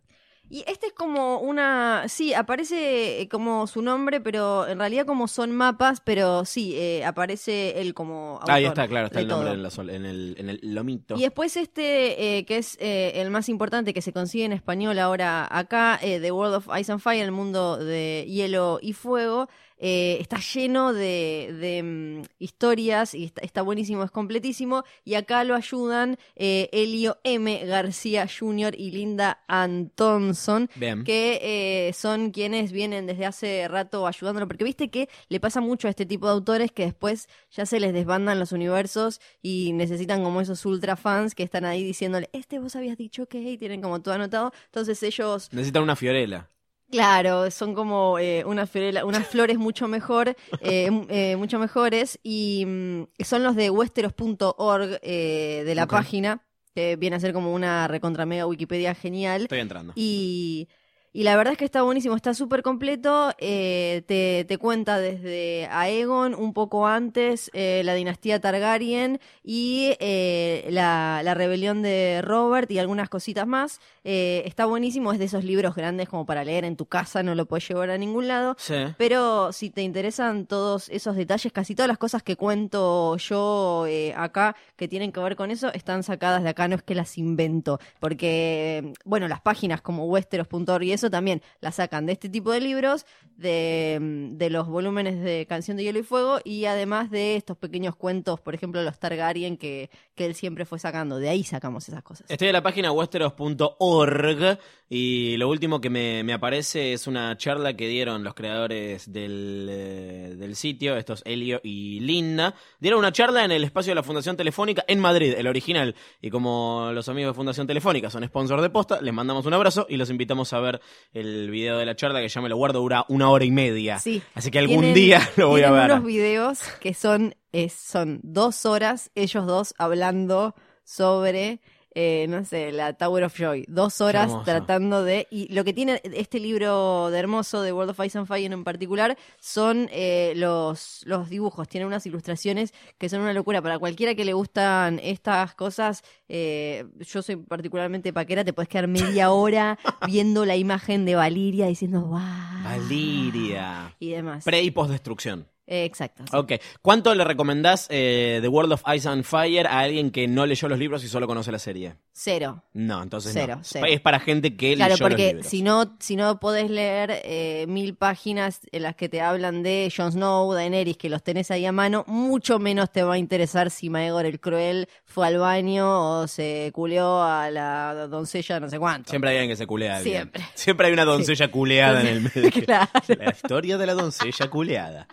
Y 0.53 0.65
este 0.67 0.89
es 0.89 0.93
como 0.93 1.39
una, 1.39 2.05
sí, 2.09 2.35
aparece 2.35 3.21
eh, 3.21 3.29
como 3.29 3.69
su 3.69 3.83
nombre, 3.83 4.21
pero 4.21 4.67
en 4.67 4.81
realidad 4.81 5.07
como 5.07 5.29
son 5.29 5.53
mapas, 5.53 6.01
pero 6.01 6.45
sí, 6.45 6.75
eh, 6.77 7.05
aparece 7.05 7.81
él 7.81 7.95
como 7.95 8.33
autor 8.41 8.51
Ahí 8.51 8.65
está, 8.65 8.89
claro, 8.89 9.07
está 9.07 9.21
el 9.21 9.29
nombre 9.29 9.53
en, 9.53 9.63
la 9.63 9.71
sol- 9.71 9.91
en 9.91 10.05
el, 10.05 10.35
en 10.39 10.49
el 10.51 10.59
lomito. 10.63 11.17
Y 11.17 11.21
después 11.23 11.57
este, 11.57 12.39
eh, 12.39 12.45
que 12.47 12.57
es 12.59 12.77
eh, 12.81 13.13
el 13.15 13.31
más 13.31 13.49
importante, 13.49 13.95
que 13.95 14.03
se 14.03 14.13
consigue 14.13 14.45
en 14.45 14.53
español 14.53 14.99
ahora 14.99 15.47
acá, 15.57 16.01
eh, 16.03 16.19
The 16.21 16.33
World 16.33 16.55
of 16.57 16.69
Ice 16.81 16.91
and 16.91 17.01
Fire, 17.01 17.23
el 17.25 17.31
mundo 17.31 17.77
de 17.77 18.27
hielo 18.29 18.81
y 18.83 18.93
fuego, 18.93 19.49
eh, 19.83 20.19
está 20.21 20.39
lleno 20.39 20.93
de, 20.93 21.57
de, 21.59 21.83
mm, 21.83 22.23
historias 22.39 23.15
y 23.15 23.25
está, 23.25 23.41
está 23.41 23.63
buenísimo, 23.63 24.05
es 24.05 24.11
completísimo. 24.11 24.85
Y 25.05 25.15
acá 25.15 25.43
lo 25.45 25.55
ayudan 25.55 26.19
eh, 26.37 26.69
Elio 26.73 27.19
M. 27.25 27.65
García 27.65 28.29
Jr. 28.29 28.75
y 28.79 28.91
Linda 28.91 29.43
Antonson, 29.49 30.69
Bien. 30.77 31.03
que 31.03 31.41
eh, 31.43 31.93
son 31.95 32.31
quienes 32.31 32.73
vienen 32.73 33.07
desde 33.07 33.25
hace 33.25 33.67
rato 33.69 34.07
ayudándolo, 34.07 34.47
porque 34.47 34.65
viste 34.65 34.91
que 34.91 35.09
le 35.29 35.41
pasa 35.41 35.61
mucho 35.63 35.89
a 35.89 35.91
este 35.91 36.05
tipo 36.05 36.27
de 36.27 36.33
autores 36.33 36.73
que 36.73 36.85
después 36.85 37.29
ya 37.51 37.65
se 37.65 37.81
les 37.81 37.95
desbandan 37.95 38.39
los 38.39 38.53
universos 38.53 39.21
y 39.41 39.73
necesitan 39.73 40.23
como 40.23 40.43
esos 40.43 40.65
ultra 40.67 40.97
fans 40.97 41.35
que 41.35 41.43
están 41.43 41.65
ahí 41.65 41.83
diciéndole, 41.83 42.29
este 42.33 42.59
vos 42.59 42.77
habías 42.77 42.99
dicho 42.99 43.27
que, 43.27 43.41
y 43.41 43.57
tienen 43.57 43.81
como 43.81 44.03
todo 44.03 44.15
anotado, 44.15 44.53
entonces 44.67 45.03
ellos 45.03 45.49
Necesitan 45.53 45.83
una 45.83 45.97
fiorela. 45.97 46.51
Claro, 46.91 47.51
son 47.51 47.75
como 47.75 48.19
eh, 48.19 48.45
unas, 48.45 48.69
fiorela- 48.73 49.05
unas 49.05 49.27
flores 49.27 49.59
mucho 49.59 49.87
mejor, 49.89 50.35
eh, 50.61 50.91
eh, 51.09 51.37
mucho 51.37 51.59
mejores, 51.59 52.19
y 52.23 52.65
mm, 52.67 53.03
son 53.25 53.43
los 53.45 53.55
de 53.55 53.71
westeros.org 53.71 54.99
eh, 55.03 55.63
de 55.65 55.75
la 55.75 55.87
página, 55.87 56.43
que 56.75 56.97
viene 56.97 57.17
a 57.17 57.21
ser 57.21 57.33
como 57.33 57.53
una 57.55 57.87
recontra 57.89 58.27
mega 58.27 58.47
Wikipedia 58.47 58.95
genial. 58.95 59.43
Estoy 59.43 59.61
entrando. 59.61 59.93
Y, 59.97 60.69
Y 61.13 61.25
la 61.25 61.37
verdad 61.37 61.53
es 61.53 61.59
que 61.59 61.65
está 61.65 61.83
buenísimo, 61.83 62.15
está 62.15 62.35
súper 62.35 62.63
completo. 62.63 63.33
eh, 63.39 64.03
te, 64.07 64.45
te 64.47 64.59
cuenta 64.59 64.99
desde 64.99 65.67
Aegon, 65.71 66.35
un 66.37 66.53
poco 66.53 66.87
antes, 66.87 67.51
eh, 67.53 67.83
la 67.85 67.95
dinastía 67.95 68.41
Targaryen 68.41 69.19
y 69.43 69.97
eh, 69.99 70.67
la, 70.71 71.23
la 71.25 71.35
rebelión 71.35 71.83
de 71.83 72.23
Robert 72.23 72.71
y 72.71 72.79
algunas 72.79 73.09
cositas 73.09 73.45
más. 73.47 73.81
Eh, 74.05 74.45
está 74.47 74.67
buenísimo, 74.67 75.13
es 75.13 75.19
de 75.19 75.25
esos 75.25 75.43
libros 75.43 75.75
grandes 75.75 76.09
como 76.09 76.27
para 76.27 76.45
leer 76.45 76.65
en 76.65 76.77
tu 76.77 76.87
casa, 76.87 77.25
no 77.25 77.35
lo 77.35 77.47
puedes 77.47 77.67
llevar 77.69 77.91
a 77.91 77.99
ningún 77.99 78.29
lado. 78.29 78.55
Sí. 78.59 78.75
Pero 78.97 79.53
si 79.53 79.71
te 79.71 79.83
interesan 79.83 80.47
todos 80.47 80.89
esos 80.91 81.17
detalles, 81.17 81.53
casi 81.53 81.75
todas 81.75 81.89
las 81.89 81.99
cosas 81.99 82.23
que 82.23 82.37
cuento 82.37 83.17
yo 83.17 83.85
eh, 83.89 84.15
acá 84.17 84.55
que 84.77 84.87
tienen 84.87 85.11
que 85.11 85.19
ver 85.19 85.35
con 85.35 85.51
eso, 85.51 85.73
están 85.75 86.05
sacadas 86.05 86.45
de 86.45 86.51
acá, 86.51 86.69
no 86.69 86.77
es 86.77 86.83
que 86.85 86.95
las 86.95 87.19
invento. 87.19 87.81
Porque, 87.99 88.93
bueno, 89.05 89.27
las 89.27 89.41
páginas 89.41 89.81
como 89.83 90.05
westeros.org 90.07 90.85
y 90.85 90.93
eso 90.93 91.00
también 91.09 91.41
las 91.61 91.77
sacan 91.77 92.05
de 92.05 92.13
este 92.13 92.29
tipo 92.29 92.51
de 92.53 92.61
libros, 92.61 93.07
de, 93.37 93.99
mm, 94.01 94.37
de 94.37 94.51
los 94.51 94.69
volúmenes 94.69 95.23
de 95.23 95.47
Canción 95.49 95.77
de 95.77 95.85
Hielo 95.85 96.01
y 96.01 96.03
Fuego 96.03 96.41
y 96.45 96.67
además 96.67 97.11
de 97.11 97.37
estos 97.37 97.57
pequeños 97.57 97.97
cuentos, 97.97 98.41
por 98.41 98.55
ejemplo, 98.55 98.83
los 98.83 98.99
Targaryen 98.99 99.57
que, 99.57 99.89
que 100.21 100.27
él 100.27 100.35
siempre 100.35 100.67
fue 100.67 100.79
sacando. 100.79 101.17
De 101.19 101.31
ahí 101.31 101.45
sacamos 101.45 101.89
esas 101.89 102.03
cosas. 102.03 102.29
Estoy 102.29 102.49
en 102.49 102.53
la 102.53 102.63
página 102.63 102.93
westeros.org 102.93 104.59
y 104.91 105.37
lo 105.39 105.49
último 105.49 105.81
que 105.81 105.89
me, 105.89 106.23
me 106.25 106.33
aparece 106.35 106.93
es 106.93 107.07
una 107.07 107.37
charla 107.39 107.75
que 107.75 107.89
dieron 107.89 108.23
los 108.23 108.35
creadores 108.35 109.11
del, 109.11 109.67
eh, 109.71 110.35
del 110.37 110.57
sitio, 110.57 110.97
estos 110.97 111.23
Elio 111.25 111.61
y 111.63 112.01
Linda. 112.01 112.55
Dieron 112.81 112.99
una 112.99 113.13
charla 113.13 113.45
en 113.47 113.53
el 113.53 113.65
espacio 113.65 113.93
de 113.93 113.95
la 113.95 114.03
Fundación 114.03 114.37
Telefónica 114.37 114.85
en 114.89 114.99
Madrid, 115.01 115.33
el 115.39 115.47
original. 115.47 115.95
Y 116.21 116.29
como 116.29 116.91
los 116.93 117.09
amigos 117.09 117.31
de 117.33 117.37
Fundación 117.37 117.67
Telefónica 117.67 118.11
son 118.11 118.25
sponsor 118.27 118.61
de 118.61 118.69
posta, 118.69 119.01
les 119.01 119.15
mandamos 119.15 119.47
un 119.47 119.55
abrazo 119.55 119.87
y 119.89 119.97
los 119.97 120.11
invitamos 120.11 120.53
a 120.53 120.61
ver 120.61 120.81
el 121.15 121.51
video 121.51 121.79
de 121.79 121.87
la 121.87 121.97
charla 121.97 122.21
que 122.21 122.29
ya 122.29 122.41
me 122.43 122.49
lo 122.51 122.57
guardo, 122.57 122.81
dura 122.81 123.07
una 123.09 123.31
hora 123.31 123.45
y 123.47 123.51
media. 123.53 123.99
Sí. 124.01 124.21
Así 124.35 124.51
que 124.51 124.59
algún 124.59 124.81
Tienen- 124.83 124.95
día 124.95 125.31
lo 125.37 125.49
voy 125.49 125.63
a 125.63 125.71
ver. 125.71 125.93
unos 125.93 126.05
videos 126.05 126.59
que 126.81 126.93
son, 126.93 127.35
es- 127.53 127.73
son 127.73 128.21
dos 128.23 128.65
horas, 128.67 129.11
ellos 129.15 129.47
dos 129.47 129.75
hablando 129.79 130.55
sobre, 130.85 131.61
eh, 131.95 132.27
no 132.29 132.45
sé, 132.45 132.71
la 132.73 132.93
Tower 132.95 133.25
of 133.25 133.37
Joy. 133.37 133.65
Dos 133.69 134.01
horas 134.01 134.25
hermoso. 134.29 134.45
tratando 134.45 135.03
de... 135.05 135.27
Y 135.31 135.53
lo 135.53 135.65
que 135.65 135.73
tiene 135.73 136.01
este 136.05 136.39
libro 136.41 137.11
de 137.11 137.19
Hermoso, 137.19 137.63
de 137.63 137.73
World 137.73 137.91
of 137.91 138.05
Ice 138.07 138.17
and 138.19 138.27
Fire 138.29 138.53
en 138.53 138.63
particular, 138.65 139.17
son 139.41 139.89
eh, 139.93 140.33
los, 140.37 141.03
los 141.05 141.29
dibujos. 141.29 141.69
Tienen 141.69 141.87
unas 141.89 142.07
ilustraciones 142.07 142.73
que 142.99 143.09
son 143.09 143.21
una 143.21 143.33
locura. 143.33 143.61
Para 143.63 143.79
cualquiera 143.79 144.15
que 144.15 144.25
le 144.25 144.33
gustan 144.33 145.01
estas 145.03 145.55
cosas, 145.55 146.03
eh, 146.29 146.85
yo 147.01 147.23
soy 147.23 147.37
particularmente 147.37 148.13
paquera, 148.13 148.45
te 148.45 148.53
puedes 148.53 148.69
quedar 148.69 148.87
media 148.89 149.31
hora 149.33 149.79
viendo 150.07 150.45
la 150.45 150.57
imagen 150.57 151.05
de 151.05 151.15
Valiria 151.17 151.67
diciendo, 151.67 152.03
wow. 152.03 152.21
Valiria. 152.65 153.95
Y 153.99 154.11
demás. 154.11 154.45
Pre 154.45 154.63
y 154.63 154.71
postdestrucción. 154.71 155.47
Eh, 155.71 155.85
exacto. 155.85 156.25
sí. 156.29 156.37
Ok. 156.37 156.53
¿Cuánto 156.83 157.15
le 157.15 157.23
recomendás 157.25 157.87
eh, 157.91 158.41
The 158.43 158.49
World 158.49 158.73
of 158.73 158.83
Ice 158.95 159.09
and 159.09 159.23
Fire 159.23 159.69
a 159.69 159.79
alguien 159.79 160.11
que 160.11 160.27
no 160.27 160.45
leyó 160.45 160.69
los 160.69 160.79
libros 160.81 161.05
y 161.05 161.09
solo 161.09 161.29
conoce 161.29 161.53
la 161.53 161.61
serie? 161.61 161.95
Cero. 162.13 162.65
No, 162.73 163.03
entonces 163.03 163.33
Cero, 163.33 163.55
no. 163.57 163.63
cero. 163.63 163.87
Es 163.89 164.01
para 164.01 164.19
gente 164.21 164.57
que 164.57 164.75
Claro, 164.75 164.95
leyó 164.95 165.09
los 165.09 165.15
porque 165.17 165.43
si 165.45 165.63
no, 165.63 165.97
si 166.01 166.17
no 166.17 166.41
podés 166.41 166.69
leer 166.71 167.21
eh, 167.25 167.67
mil 167.69 167.95
páginas 167.95 168.61
en 168.73 168.83
las 168.83 168.97
que 168.97 169.09
te 169.09 169.21
hablan 169.21 169.63
de 169.63 169.91
Jon 169.97 170.11
Snow, 170.13 170.53
Daenerys, 170.53 170.97
que 170.97 171.09
los 171.09 171.23
tenés 171.23 171.51
ahí 171.53 171.65
a 171.65 171.73
mano, 171.73 172.05
mucho 172.09 172.59
menos 172.59 172.91
te 172.91 173.05
va 173.05 173.15
a 173.15 173.19
interesar 173.19 173.71
si 173.71 173.89
Maegor 173.91 174.27
el 174.27 174.41
Cruel 174.41 174.89
fue 175.05 175.29
al 175.29 175.39
baño 175.39 176.21
o 176.21 176.27
se 176.27 176.73
culeó 176.75 177.23
a 177.23 177.49
la 177.51 178.09
doncella 178.09 178.59
no 178.59 178.69
sé 178.69 178.79
cuánto. 178.81 179.09
Siempre 179.11 179.31
hay 179.31 179.37
alguien 179.37 179.53
que 179.53 179.57
se 179.57 179.67
culea 179.69 179.95
a 179.95 179.97
alguien. 179.99 180.15
Siempre. 180.17 180.45
Siempre 180.55 180.87
hay 180.89 180.93
una 180.93 181.05
doncella 181.05 181.49
culeada 181.49 182.01
en 182.01 182.07
el 182.09 182.21
medio. 182.35 182.51
Claro. 182.67 182.91
La 183.07 183.31
historia 183.31 183.79
de 183.79 183.87
la 183.87 183.95
doncella 183.95 184.51
culeada. 184.51 185.07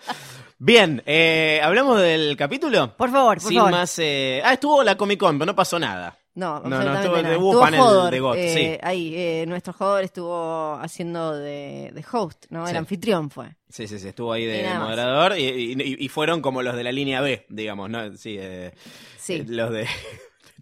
Bien, 0.59 1.03
eh, 1.05 1.59
¿hablamos 1.63 2.01
del 2.01 2.35
capítulo? 2.35 2.95
Por 2.97 3.11
favor, 3.11 3.37
por 3.37 3.47
Sin 3.47 3.57
favor. 3.57 3.71
más... 3.71 3.99
eh, 3.99 4.41
Ah, 4.43 4.53
estuvo 4.53 4.83
la 4.83 4.95
Comic 4.97 5.19
Con, 5.19 5.37
pero 5.37 5.45
no 5.45 5.55
pasó 5.55 5.77
nada. 5.77 6.17
No, 6.33 6.59
No, 6.61 6.69
no, 6.69 6.75
absolutamente 6.75 7.07
estuvo- 7.07 7.21
nada. 7.21 7.37
hubo 7.37 7.59
panel 7.59 7.79
Hodor, 7.79 8.11
de 8.11 8.19
GOT, 8.19 8.35
eh, 8.37 8.53
sí. 8.53 8.79
Ahí, 8.83 9.13
eh, 9.15 9.45
nuestro 9.47 9.73
jugador 9.73 10.03
estuvo 10.03 10.73
haciendo 10.81 11.35
de, 11.35 11.91
de 11.93 12.05
host, 12.11 12.45
¿no? 12.49 12.65
El 12.65 12.71
Sí. 12.71 12.77
anfitrión 12.77 13.29
fue. 13.31 13.55
Sí, 13.69 13.87
sí, 13.87 13.97
sí, 13.99 14.07
estuvo 14.07 14.33
ahí 14.33 14.43
Y 14.43 14.45
de 14.45 14.63
nada 14.63 14.79
más. 14.79 14.89
moderador 14.89 15.37
y, 15.37 15.43
y- 15.43 15.95
y 15.99 16.07
fueron 16.09 16.41
como 16.41 16.61
los 16.61 16.75
de 16.75 16.83
la 16.83 16.91
línea 16.91 17.21
B, 17.21 17.45
digamos, 17.49 17.89
¿no? 17.89 18.15
Sí, 18.17 18.35
eh, 18.39 18.71
Sí. 19.17 19.33
eh, 19.33 19.45
los 19.47 19.71
de 19.71 19.87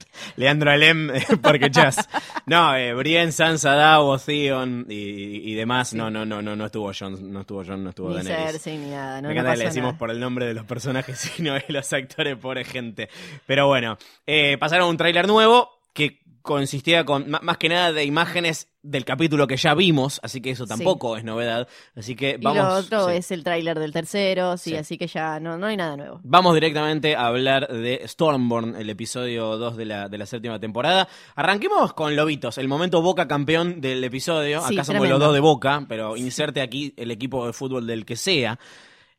Leandro 0.37 0.71
Alem, 0.71 1.09
eh, 1.15 1.23
porque 1.41 1.69
Chas. 1.71 2.07
No, 2.45 2.75
eh, 2.75 2.93
Brienne, 2.93 3.31
Sansa, 3.31 3.73
Davos, 3.75 4.25
Theon 4.25 4.85
y, 4.89 5.51
y 5.51 5.53
demás. 5.55 5.93
No, 5.93 6.09
no, 6.09 6.25
no, 6.25 6.41
no, 6.41 6.55
no 6.55 6.65
estuvo 6.65 6.91
John, 6.97 7.31
no 7.31 7.41
estuvo 7.41 7.63
John, 7.65 7.83
no 7.83 7.89
estuvo 7.89 8.09
Ni 8.09 8.15
Daenerys. 8.15 8.51
Cersei 8.53 8.77
ni 8.77 8.89
nada. 8.91 9.21
No, 9.21 9.27
Me 9.29 9.33
no 9.33 9.39
encanta 9.41 9.51
que 9.53 9.57
le 9.59 9.65
decimos 9.65 9.87
nada. 9.89 9.97
por 9.99 10.11
el 10.11 10.19
nombre 10.19 10.45
de 10.45 10.53
los 10.53 10.65
personajes 10.65 11.31
y 11.39 11.41
no 11.41 11.53
de 11.53 11.65
los 11.69 11.91
actores, 11.93 12.37
pobre 12.37 12.63
gente. 12.65 13.09
Pero 13.45 13.67
bueno, 13.67 13.97
eh, 14.25 14.57
pasaron 14.59 14.89
un 14.89 14.97
tráiler 14.97 15.27
nuevo 15.27 15.69
que 15.93 16.19
consistía 16.45 17.03
con 17.03 17.29
más 17.29 17.57
que 17.57 17.67
nada 17.69 17.91
de 17.91 18.05
imágenes 18.05 18.69
del 18.83 19.03
capítulo 19.03 19.47
que 19.47 19.57
ya 19.57 19.73
vimos, 19.73 20.19
así 20.23 20.41
que 20.41 20.51
eso 20.51 20.67
tampoco 20.67 21.17
es 21.17 21.23
novedad. 21.23 21.67
Así 21.95 22.15
que 22.15 22.37
vamos. 22.39 22.57
y 22.57 22.65
lo 22.67 22.73
otro 22.75 23.09
sí. 23.09 23.15
es 23.17 23.31
el 23.31 23.43
tráiler 23.43 23.79
del 23.79 23.91
tercero, 23.91 24.55
sí, 24.55 24.69
Sí. 24.69 24.75
así 24.77 24.97
que 24.97 25.07
ya 25.07 25.39
no, 25.39 25.57
no 25.57 25.65
hay 25.65 25.75
nada 25.75 25.97
nuevo. 25.97 26.21
Vamos 26.23 26.53
directamente 26.53 27.15
a 27.15 27.25
hablar 27.27 27.67
de 27.67 28.01
Stormborn, 28.07 28.75
el 28.75 28.89
episodio 28.89 29.57
2 29.57 29.75
de 29.75 29.85
la, 29.85 30.07
de 30.07 30.17
la 30.19 30.25
séptima 30.27 30.59
temporada. 30.59 31.07
Arranquemos 31.35 31.93
con 31.93 32.15
Lobitos, 32.15 32.57
el 32.59 32.67
momento 32.67 33.01
Boca 33.01 33.27
campeón 33.27 33.81
del 33.81 34.03
episodio. 34.03 34.59
Acá 34.59 34.67
somos 34.67 34.85
tremendo. 34.87 35.09
los 35.17 35.19
dos 35.19 35.33
de 35.33 35.39
Boca, 35.39 35.83
pero 35.89 36.15
inserte 36.15 36.61
aquí 36.61 36.93
el 36.95 37.09
equipo 37.11 37.45
de 37.47 37.53
fútbol 37.53 37.87
del 37.87 38.05
que 38.05 38.15
sea. 38.15 38.57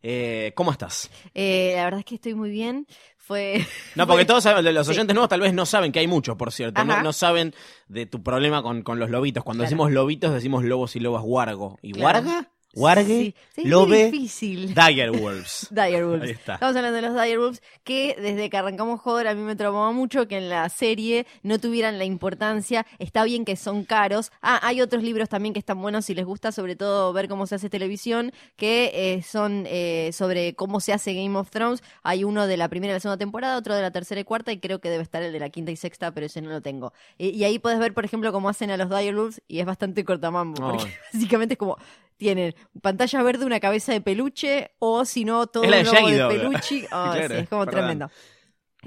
Eh, 0.02 0.52
¿Cómo 0.54 0.71
estás? 0.71 1.11
Eh, 1.35 1.73
la 1.75 1.85
verdad 1.85 2.00
es 2.00 2.06
que 2.06 2.14
estoy 2.14 2.35
muy 2.35 2.50
bien. 2.50 2.87
Fue. 3.26 3.66
No, 3.97 4.06
porque 4.06 4.25
todos 4.25 4.45
saben, 4.45 4.73
los 4.73 4.87
Sí. 4.87 4.92
oyentes 4.92 5.12
nuevos 5.14 5.28
tal 5.28 5.40
vez 5.40 5.52
no 5.52 5.66
saben 5.66 5.90
que 5.90 5.99
hay 5.99 6.06
muchos, 6.06 6.37
por 6.37 6.52
cierto. 6.52 6.85
No, 6.85 7.02
no 7.02 7.12
saben 7.12 7.54
de 7.88 8.06
tu 8.06 8.23
problema 8.23 8.62
con, 8.62 8.83
con 8.83 9.00
los 9.00 9.11
lobitos. 9.11 9.42
Cuando 9.42 9.62
Claro. 9.62 9.68
decimos 9.71 9.90
lobitos, 9.92 10.33
decimos 10.33 10.62
lobos 10.62 10.95
y 10.95 11.00
lobas 11.00 11.23
guargo. 11.23 11.76
¿Y 11.83 11.92
Claro. 11.92 12.23
guarga? 12.23 12.50
¿Guargue? 12.76 13.35
Sí, 13.54 13.64
¿Lobe? 13.64 14.11
difícil. 14.11 14.75
Direwolves. 14.87 15.68
Direwolves. 15.71 16.23
Ahí 16.23 16.30
está. 16.33 16.54
Estamos 16.54 16.76
hablando 16.76 16.97
de 16.97 17.02
los 17.09 17.14
Direwolves, 17.14 17.62
que 17.85 18.14
desde 18.21 18.50
que 18.50 18.56
arrancamos 18.59 19.00
Joder 19.00 19.28
a 19.28 19.35
mí 19.35 19.40
me 19.40 19.56
traumaba 19.56 19.92
mucho 19.92 20.28
que 20.28 20.37
en 20.37 20.50
la 20.50 20.68
serie 20.68 21.26
no 21.42 21.59
tuvieran 21.59 21.99
la 21.99 22.04
importancia. 22.04 22.87
Está 22.99 23.25
bien 23.25 23.47
que 23.47 23.56
son 23.56 23.85
caros. 23.85 24.30
Ah, 24.42 24.61
hay 24.62 24.83
otros 24.83 25.02
libros 25.02 25.30
también 25.30 25.54
que 25.54 25.59
están 25.59 25.80
buenos 25.80 26.04
si 26.04 26.14
les 26.14 26.26
gusta, 26.26 26.52
sobre 26.52 26.76
todo 26.76 27.14
ver 27.14 27.28
cómo 27.28 27.47
se 27.47 27.54
hace 27.54 27.71
televisión, 27.71 28.30
que 28.56 28.90
eh, 28.92 29.23
son 29.23 29.64
eh, 29.66 30.11
sobre 30.12 30.54
cómo 30.54 30.80
se 30.80 30.92
hace 30.92 31.14
Game 31.14 31.38
of 31.38 31.49
Thrones. 31.49 31.83
Hay 32.02 32.25
uno 32.25 32.47
de 32.47 32.59
la 32.59 32.68
primera 32.68 32.92
y 32.92 32.97
la 32.97 33.00
segunda 33.00 33.16
temporada, 33.16 33.56
otro 33.56 33.75
de 33.75 33.80
la 33.80 33.90
tercera 33.90 34.21
y 34.21 34.25
cuarta, 34.25 34.52
y 34.52 34.59
creo 34.59 34.80
que 34.80 34.90
debe 34.90 35.02
estar 35.02 35.23
el 35.23 35.33
de 35.33 35.40
la 35.40 35.49
quinta 35.49 35.71
y 35.71 35.76
sexta, 35.76 36.12
pero 36.12 36.26
ese 36.26 36.42
no 36.42 36.50
lo 36.50 36.61
tengo. 36.61 36.92
Y, 37.16 37.30
y 37.30 37.45
ahí 37.45 37.59
puedes 37.59 37.78
ver, 37.78 37.95
por 37.95 38.04
ejemplo, 38.04 38.33
cómo 38.33 38.50
hacen 38.50 38.71
a 38.71 38.76
los 38.76 38.90
Direwolves, 38.90 39.40
y 39.49 39.61
es 39.61 39.66
bastante 39.66 40.04
cortamambo, 40.04 40.61
porque 40.61 40.92
básicamente 41.14 41.54
es 41.54 41.59
como 41.59 41.78
tienen 42.16 42.54
pantalla 42.82 43.23
verde, 43.23 43.44
una 43.44 43.61
cabeza 43.61 43.92
de 43.92 44.00
peluche, 44.00 44.73
o 44.78 45.04
si 45.04 45.25
no, 45.25 45.46
todo 45.46 45.64
un 45.64 45.70
logo 45.70 46.08
de 46.08 46.26
peluche. 46.28 46.87
Claro, 46.88 47.35
sí, 47.35 47.40
es 47.42 47.49
como 47.49 47.64
perdón. 47.64 47.80
tremendo. 47.80 48.11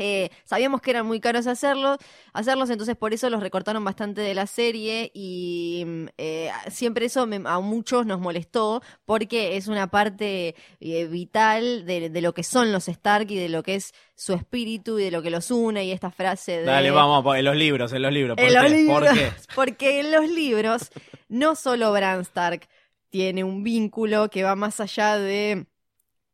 Eh, 0.02 0.30
sabíamos 0.46 0.80
que 0.82 0.92
eran 0.92 1.06
muy 1.06 1.20
caros 1.20 1.46
hacerlos, 1.46 1.98
hacerlos, 2.32 2.70
entonces 2.70 2.96
por 2.96 3.14
eso 3.14 3.30
los 3.30 3.42
recortaron 3.42 3.84
bastante 3.84 4.22
de 4.22 4.34
la 4.34 4.48
serie 4.48 5.12
y 5.14 5.84
mm, 5.86 6.06
eh, 6.18 6.52
siempre 6.70 7.08
eso 7.08 7.28
me- 7.28 7.42
a 7.44 7.60
muchos 7.60 8.06
nos 8.06 8.22
molestó 8.22 8.82
porque 9.04 9.58
es 9.58 9.68
una 9.68 9.88
parte 9.88 10.56
eh, 10.80 11.06
vital 11.08 11.86
de, 11.86 12.10
de 12.10 12.22
lo 12.22 12.34
que 12.34 12.44
son 12.44 12.72
los 12.72 12.88
Stark 12.88 13.30
y 13.30 13.36
de 13.36 13.50
lo 13.50 13.62
que 13.62 13.76
es 13.76 13.94
su 14.16 14.32
espíritu 14.34 15.00
y 15.00 15.04
de 15.04 15.12
lo 15.12 15.22
que 15.22 15.32
los 15.32 15.52
une 15.52 15.84
y 15.84 15.92
esta 15.92 16.12
frase 16.12 16.60
de... 16.60 16.64
Dale, 16.64 16.92
vamos, 16.92 17.36
en 17.36 17.44
los 17.44 17.56
libros, 17.58 17.92
en 17.92 18.02
los 18.04 18.14
libros. 18.14 18.38
¿Por 18.38 18.46
En 18.46 18.54
los 18.54 18.72
libros, 18.72 19.00
¿Por 19.10 19.18
qué? 19.18 19.32
Porque 19.56 20.00
en 20.00 20.12
los 20.14 20.30
libros 20.30 20.92
no 21.28 21.56
solo 21.56 21.92
Bran 21.92 22.22
Stark 22.22 22.70
tiene 23.10 23.44
un 23.44 23.64
vínculo 23.64 24.30
que 24.30 24.44
va 24.44 24.56
más 24.56 24.80
allá 24.80 25.18
de 25.18 25.68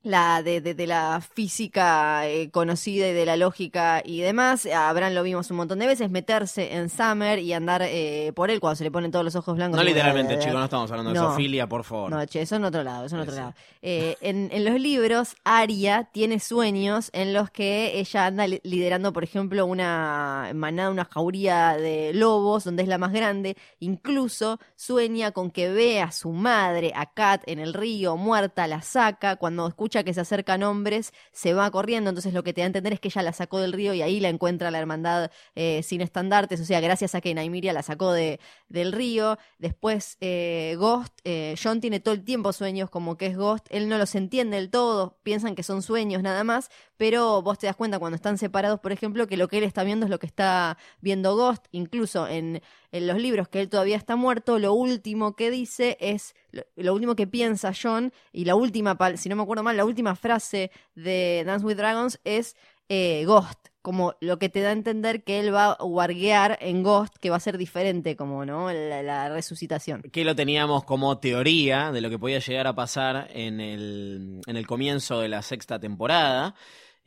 la 0.05 0.41
de, 0.43 0.61
de- 0.61 0.75
de 0.75 0.87
la 0.87 1.19
física 1.19 2.27
eh, 2.27 2.51
conocida 2.51 3.07
y 3.07 3.13
de 3.13 3.25
la 3.25 3.37
lógica 3.37 4.01
y 4.05 4.21
demás. 4.21 4.65
A 4.67 4.93
Bran 4.93 5.15
lo 5.15 5.23
vimos 5.23 5.49
un 5.49 5.57
montón 5.57 5.79
de 5.79 5.87
veces 5.87 6.09
meterse 6.11 6.75
en 6.75 6.89
Summer 6.89 7.39
y 7.39 7.53
andar 7.53 7.81
eh, 7.83 8.31
por 8.35 8.51
él 8.51 8.59
cuando 8.59 8.75
se 8.75 8.83
le 8.83 8.91
ponen 8.91 9.09
todos 9.11 9.25
los 9.25 9.35
ojos 9.35 9.55
blancos. 9.55 9.77
No 9.77 9.83
literalmente, 9.83 10.37
chicos, 10.37 10.53
no 10.53 10.63
estamos 10.63 10.91
hablando 10.91 11.11
de 11.11 11.19
No. 11.19 11.31
Sofilia, 11.31 11.67
por 11.67 11.83
favor. 11.83 12.11
no, 12.11 12.23
che, 12.25 12.41
eso 12.41 12.55
en 12.55 12.65
otro 12.65 12.83
lado, 12.83 13.05
eso 13.05 13.15
en 13.15 13.21
otro 13.21 13.33
sí. 13.33 13.39
lado. 13.39 13.53
Eh, 13.81 14.15
en, 14.21 14.49
en 14.51 14.63
los 14.65 14.79
libros, 14.79 15.35
Aria 15.43 16.07
tiene 16.11 16.39
sueños 16.39 17.09
en 17.13 17.33
los 17.33 17.49
que 17.49 17.99
ella 17.99 18.27
anda 18.27 18.45
li- 18.47 18.61
liderando, 18.63 19.11
por 19.11 19.23
ejemplo, 19.23 19.65
una 19.65 20.51
manada, 20.53 20.91
una 20.91 21.05
jauría 21.05 21.77
de 21.77 22.11
lobos, 22.13 22.63
donde 22.63 22.83
es 22.83 22.89
la 22.89 22.97
más 22.99 23.11
grande. 23.11 23.57
Incluso 23.79 24.59
sueña 24.75 25.31
con 25.31 25.49
que 25.51 25.69
ve 25.69 26.01
a 26.01 26.11
su 26.11 26.31
madre, 26.31 26.91
a 26.95 27.07
Kat, 27.13 27.41
en 27.47 27.59
el 27.59 27.73
río, 27.73 28.17
muerta, 28.17 28.67
la 28.67 28.81
saca. 28.81 29.37
Cuando 29.37 29.67
escucha 29.67 29.94
que 30.03 30.13
se 30.13 30.21
acercan 30.21 30.63
hombres, 30.63 31.13
se 31.31 31.53
va 31.53 31.69
corriendo, 31.71 32.09
entonces 32.09 32.33
lo 32.33 32.43
que 32.43 32.53
te 32.53 32.61
da 32.61 32.65
a 32.65 32.67
entender 32.67 32.93
es 32.93 32.99
que 32.99 33.07
ella 33.07 33.21
la 33.23 33.33
sacó 33.33 33.59
del 33.59 33.73
río 33.73 33.93
y 33.93 34.01
ahí 34.01 34.19
la 34.19 34.29
encuentra 34.29 34.71
la 34.71 34.79
hermandad 34.79 35.31
eh, 35.55 35.81
sin 35.83 36.01
estandartes, 36.01 36.59
o 36.59 36.65
sea, 36.65 36.79
gracias 36.81 37.15
a 37.15 37.21
que 37.21 37.33
Naimiria 37.33 37.73
la 37.73 37.83
sacó 37.83 38.11
de, 38.11 38.39
del 38.69 38.91
río. 38.91 39.37
Después, 39.59 40.17
eh, 40.21 40.75
Ghost, 40.77 41.19
eh, 41.23 41.55
John 41.61 41.81
tiene 41.81 41.99
todo 41.99 42.13
el 42.13 42.23
tiempo 42.23 42.53
sueños 42.53 42.89
como 42.89 43.17
que 43.17 43.27
es 43.27 43.37
Ghost, 43.37 43.67
él 43.69 43.89
no 43.89 43.97
los 43.97 44.15
entiende 44.15 44.57
del 44.57 44.69
todo, 44.69 45.17
piensan 45.23 45.55
que 45.55 45.63
son 45.63 45.81
sueños 45.81 46.23
nada 46.23 46.43
más, 46.43 46.69
pero 46.97 47.41
vos 47.41 47.57
te 47.57 47.67
das 47.67 47.75
cuenta 47.75 47.99
cuando 47.99 48.15
están 48.15 48.37
separados, 48.37 48.79
por 48.79 48.91
ejemplo, 48.91 49.27
que 49.27 49.37
lo 49.37 49.47
que 49.47 49.57
él 49.57 49.63
está 49.63 49.83
viendo 49.83 50.05
es 50.05 50.09
lo 50.09 50.19
que 50.19 50.27
está 50.27 50.77
viendo 51.01 51.35
Ghost, 51.35 51.65
incluso 51.71 52.27
en, 52.27 52.61
en 52.95 53.07
los 53.07 53.17
libros 53.17 53.49
que 53.49 53.59
él 53.59 53.67
todavía 53.67 53.97
está 53.97 54.15
muerto, 54.15 54.57
lo 54.57 54.73
último 54.73 55.35
que 55.35 55.51
dice 55.51 55.97
es, 55.99 56.33
lo, 56.77 56.93
último 56.93 57.13
que 57.17 57.27
piensa 57.27 57.73
John, 57.79 58.13
y 58.31 58.45
la 58.45 58.55
última, 58.55 58.97
si 59.17 59.27
no 59.27 59.35
me 59.35 59.43
acuerdo 59.43 59.63
mal, 59.63 59.75
la 59.75 59.83
última 59.83 60.15
frase 60.15 60.71
de 60.95 61.43
Dance 61.45 61.65
with 61.65 61.75
Dragons 61.75 62.21
es 62.23 62.55
eh, 62.87 63.25
Ghost, 63.25 63.67
como 63.81 64.15
lo 64.21 64.39
que 64.39 64.47
te 64.47 64.61
da 64.61 64.69
a 64.69 64.71
entender 64.71 65.25
que 65.25 65.41
él 65.41 65.53
va 65.53 65.73
a 65.73 65.83
warguear 65.83 66.57
en 66.61 66.83
Ghost, 66.83 67.17
que 67.17 67.29
va 67.29 67.35
a 67.35 67.41
ser 67.41 67.57
diferente, 67.57 68.15
como, 68.15 68.45
¿no? 68.45 68.71
La, 68.71 69.03
la 69.03 69.27
resucitación. 69.27 70.01
que 70.03 70.23
lo 70.23 70.33
teníamos 70.33 70.85
como 70.85 71.17
teoría 71.17 71.91
de 71.91 71.99
lo 71.99 72.09
que 72.09 72.17
podía 72.17 72.39
llegar 72.39 72.65
a 72.65 72.75
pasar 72.75 73.27
en 73.33 73.59
el, 73.59 74.39
en 74.47 74.55
el 74.55 74.65
comienzo 74.65 75.19
de 75.19 75.27
la 75.27 75.41
sexta 75.41 75.79
temporada. 75.79 76.55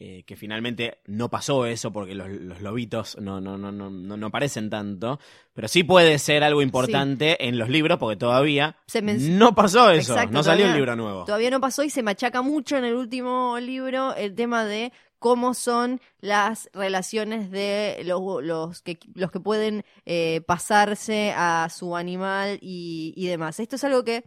Eh, 0.00 0.22
que 0.24 0.36
finalmente 0.36 0.98
no 1.06 1.28
pasó 1.28 1.66
eso 1.66 1.92
porque 1.92 2.14
los, 2.14 2.28
los 2.28 2.60
lobitos 2.60 3.16
no, 3.20 3.40
no, 3.40 3.58
no, 3.58 3.72
no, 3.72 3.90
no, 3.90 4.26
aparecen 4.26 4.70
tanto. 4.70 5.18
Pero 5.54 5.66
sí 5.66 5.82
puede 5.82 6.18
ser 6.20 6.44
algo 6.44 6.62
importante 6.62 7.48
en 7.48 7.58
los 7.58 7.68
libros 7.68 7.98
porque 7.98 8.16
todavía 8.16 8.76
Se 8.86 9.02
no 9.02 9.54
pasó 9.56 9.90
eso. 9.90 10.12
Exacto, 10.12 10.32
no 10.32 10.42
salió 10.44 10.66
el 10.66 10.70
todavía- 10.70 10.76
libro 10.76 10.96
nuevo. 10.96 11.24
Todavía 11.24 11.50
no 11.50 11.60
pasó 11.60 11.82
y 11.82 11.90
se 11.90 12.02
machaca 12.04 12.42
mucho 12.42 12.76
en 12.76 12.84
el 12.84 12.94
último 12.94 13.58
libro 13.60 14.14
el 14.14 14.34
tema 14.36 14.64
de 14.64 14.92
cómo 15.18 15.52
son 15.52 16.00
las 16.20 16.70
relaciones 16.72 17.50
de 17.50 18.00
los, 18.04 18.20
los, 18.44 18.82
que, 18.82 19.00
los 19.14 19.32
que 19.32 19.40
pueden 19.40 19.84
eh, 20.06 20.42
pasarse 20.46 21.32
a 21.36 21.68
su 21.76 21.96
animal 21.96 22.58
y, 22.62 23.14
y 23.16 23.26
demás. 23.26 23.58
Esto 23.58 23.74
es 23.74 23.82
algo 23.82 24.04
que 24.04 24.22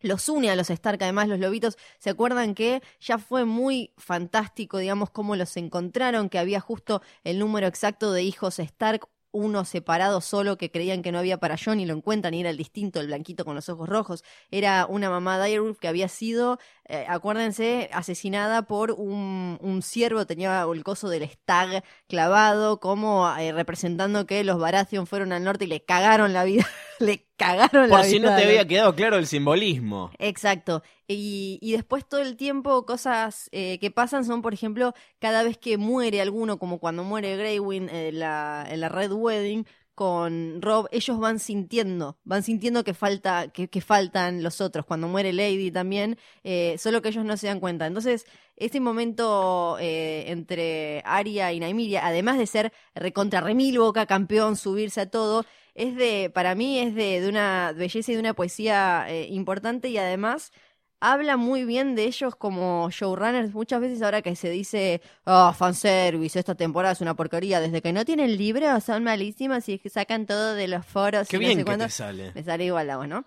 los 0.00 0.28
une 0.28 0.50
a 0.50 0.56
los 0.56 0.70
Stark, 0.70 1.02
además 1.02 1.28
los 1.28 1.40
lobitos, 1.40 1.78
¿se 1.98 2.10
acuerdan 2.10 2.54
que 2.54 2.82
ya 3.00 3.18
fue 3.18 3.44
muy 3.44 3.92
fantástico, 3.96 4.78
digamos, 4.78 5.10
cómo 5.10 5.36
los 5.36 5.56
encontraron, 5.56 6.28
que 6.28 6.38
había 6.38 6.60
justo 6.60 7.02
el 7.24 7.38
número 7.38 7.66
exacto 7.66 8.12
de 8.12 8.22
hijos 8.22 8.58
Stark, 8.58 9.08
uno 9.36 9.64
separado 9.64 10.20
solo 10.20 10.56
que 10.56 10.70
creían 10.70 11.02
que 11.02 11.12
no 11.12 11.18
había 11.18 11.38
para 11.38 11.56
John 11.62 11.78
y 11.78 11.86
lo 11.86 11.94
encuentran 11.94 12.32
y 12.34 12.40
era 12.40 12.50
el 12.50 12.56
distinto, 12.56 13.00
el 13.00 13.08
blanquito 13.08 13.44
con 13.44 13.54
los 13.54 13.68
ojos 13.68 13.88
rojos. 13.88 14.24
Era 14.50 14.86
una 14.86 15.10
mamá 15.10 15.42
Direwolf 15.44 15.78
que 15.78 15.88
había 15.88 16.08
sido, 16.08 16.58
eh, 16.88 17.04
acuérdense, 17.08 17.88
asesinada 17.92 18.62
por 18.62 18.92
un, 18.92 19.58
un 19.60 19.82
ciervo, 19.82 20.26
tenía 20.26 20.64
el 20.72 20.84
coso 20.84 21.08
del 21.08 21.28
stag 21.28 21.82
clavado, 22.06 22.78
como 22.80 23.28
eh, 23.36 23.52
representando 23.52 24.26
que 24.26 24.44
los 24.44 24.58
Baratheon 24.58 25.06
fueron 25.06 25.32
al 25.32 25.42
norte 25.42 25.64
y 25.64 25.68
le 25.68 25.84
cagaron 25.84 26.32
la 26.32 26.44
vida, 26.44 26.64
le 27.00 27.26
cagaron 27.36 27.88
la 27.90 27.96
Por 27.96 28.06
vida. 28.06 28.10
si 28.10 28.20
no 28.20 28.34
te 28.36 28.44
había 28.44 28.66
quedado 28.66 28.94
claro 28.94 29.16
el 29.16 29.26
simbolismo. 29.26 30.10
Exacto. 30.18 30.82
Y, 31.08 31.58
y 31.60 31.72
después 31.72 32.06
todo 32.08 32.20
el 32.20 32.36
tiempo 32.36 32.86
cosas 32.86 33.48
eh, 33.52 33.78
que 33.80 33.90
pasan 33.90 34.24
son, 34.24 34.42
por 34.42 34.54
ejemplo, 34.54 34.94
cada 35.18 35.42
vez 35.42 35.58
que 35.58 35.78
muere 35.78 36.20
alguno, 36.20 36.58
como 36.58 36.78
cuando 36.78 37.04
muere 37.04 37.36
Greywin 37.36 37.88
en 37.88 38.18
la, 38.20 38.64
en 38.68 38.80
la 38.80 38.88
Red 38.88 39.12
Wedding 39.12 39.66
con 39.96 40.60
Rob, 40.60 40.88
ellos 40.92 41.18
van 41.18 41.38
sintiendo, 41.38 42.18
van 42.24 42.42
sintiendo 42.42 42.84
que 42.84 42.92
falta, 42.92 43.48
que, 43.48 43.80
faltan 43.80 44.42
los 44.42 44.60
otros. 44.60 44.84
Cuando 44.84 45.08
muere 45.08 45.32
Lady 45.32 45.70
también, 45.70 46.18
eh, 46.44 46.76
solo 46.78 47.00
que 47.00 47.08
ellos 47.08 47.24
no 47.24 47.38
se 47.38 47.46
dan 47.46 47.60
cuenta. 47.60 47.86
Entonces, 47.86 48.26
este 48.56 48.78
momento 48.78 49.78
eh, 49.80 50.24
entre 50.28 51.02
Arya 51.06 51.50
y 51.52 51.60
Naimiria, 51.60 52.06
además 52.06 52.36
de 52.36 52.46
ser 52.46 52.72
recontra 52.94 53.40
remil 53.40 53.78
boca 53.78 54.04
campeón, 54.04 54.56
subirse 54.56 55.00
a 55.00 55.10
todo, 55.10 55.46
es 55.74 55.96
de, 55.96 56.30
para 56.32 56.54
mí 56.54 56.78
es 56.78 56.94
de, 56.94 57.22
de 57.22 57.28
una 57.30 57.72
belleza 57.74 58.12
y 58.12 58.16
de 58.16 58.20
una 58.20 58.34
poesía 58.34 59.06
eh, 59.08 59.28
importante 59.30 59.88
y 59.88 59.96
además 59.96 60.52
habla 61.00 61.36
muy 61.36 61.64
bien 61.64 61.94
de 61.94 62.04
ellos 62.04 62.34
como 62.36 62.90
showrunners. 62.90 63.52
Muchas 63.54 63.80
veces 63.80 64.02
ahora 64.02 64.22
que 64.22 64.36
se 64.36 64.50
dice, 64.50 65.00
oh, 65.24 65.52
fanservice, 65.52 66.38
esta 66.38 66.54
temporada 66.54 66.92
es 66.94 67.00
una 67.00 67.14
porquería, 67.14 67.60
desde 67.60 67.82
que 67.82 67.92
no 67.92 68.04
tienen 68.04 68.36
libros 68.36 68.84
son 68.84 69.04
malísimas 69.04 69.68
y 69.68 69.78
sacan 69.88 70.26
todo 70.26 70.54
de 70.54 70.68
los 70.68 70.84
foros. 70.86 71.28
Qué 71.28 71.36
y 71.36 71.40
no 71.40 71.46
bien 71.46 71.52
sé 71.52 71.64
que 71.64 71.64
cuánto. 71.64 71.84
te 71.84 71.90
sale. 71.90 72.32
Me 72.34 72.42
sale 72.42 72.64
igual 72.64 72.86
la 72.86 72.96
voz, 72.98 73.08
¿no? 73.08 73.24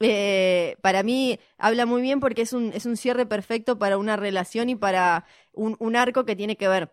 Eh, 0.00 0.76
para 0.82 1.02
mí 1.04 1.38
habla 1.58 1.86
muy 1.86 2.02
bien 2.02 2.18
porque 2.20 2.42
es 2.42 2.52
un, 2.52 2.72
es 2.72 2.86
un 2.86 2.96
cierre 2.96 3.24
perfecto 3.26 3.78
para 3.78 3.98
una 3.98 4.16
relación 4.16 4.68
y 4.68 4.74
para 4.76 5.26
un, 5.52 5.76
un 5.78 5.94
arco 5.96 6.24
que 6.24 6.34
tiene 6.34 6.56
que 6.56 6.66
ver 6.68 6.92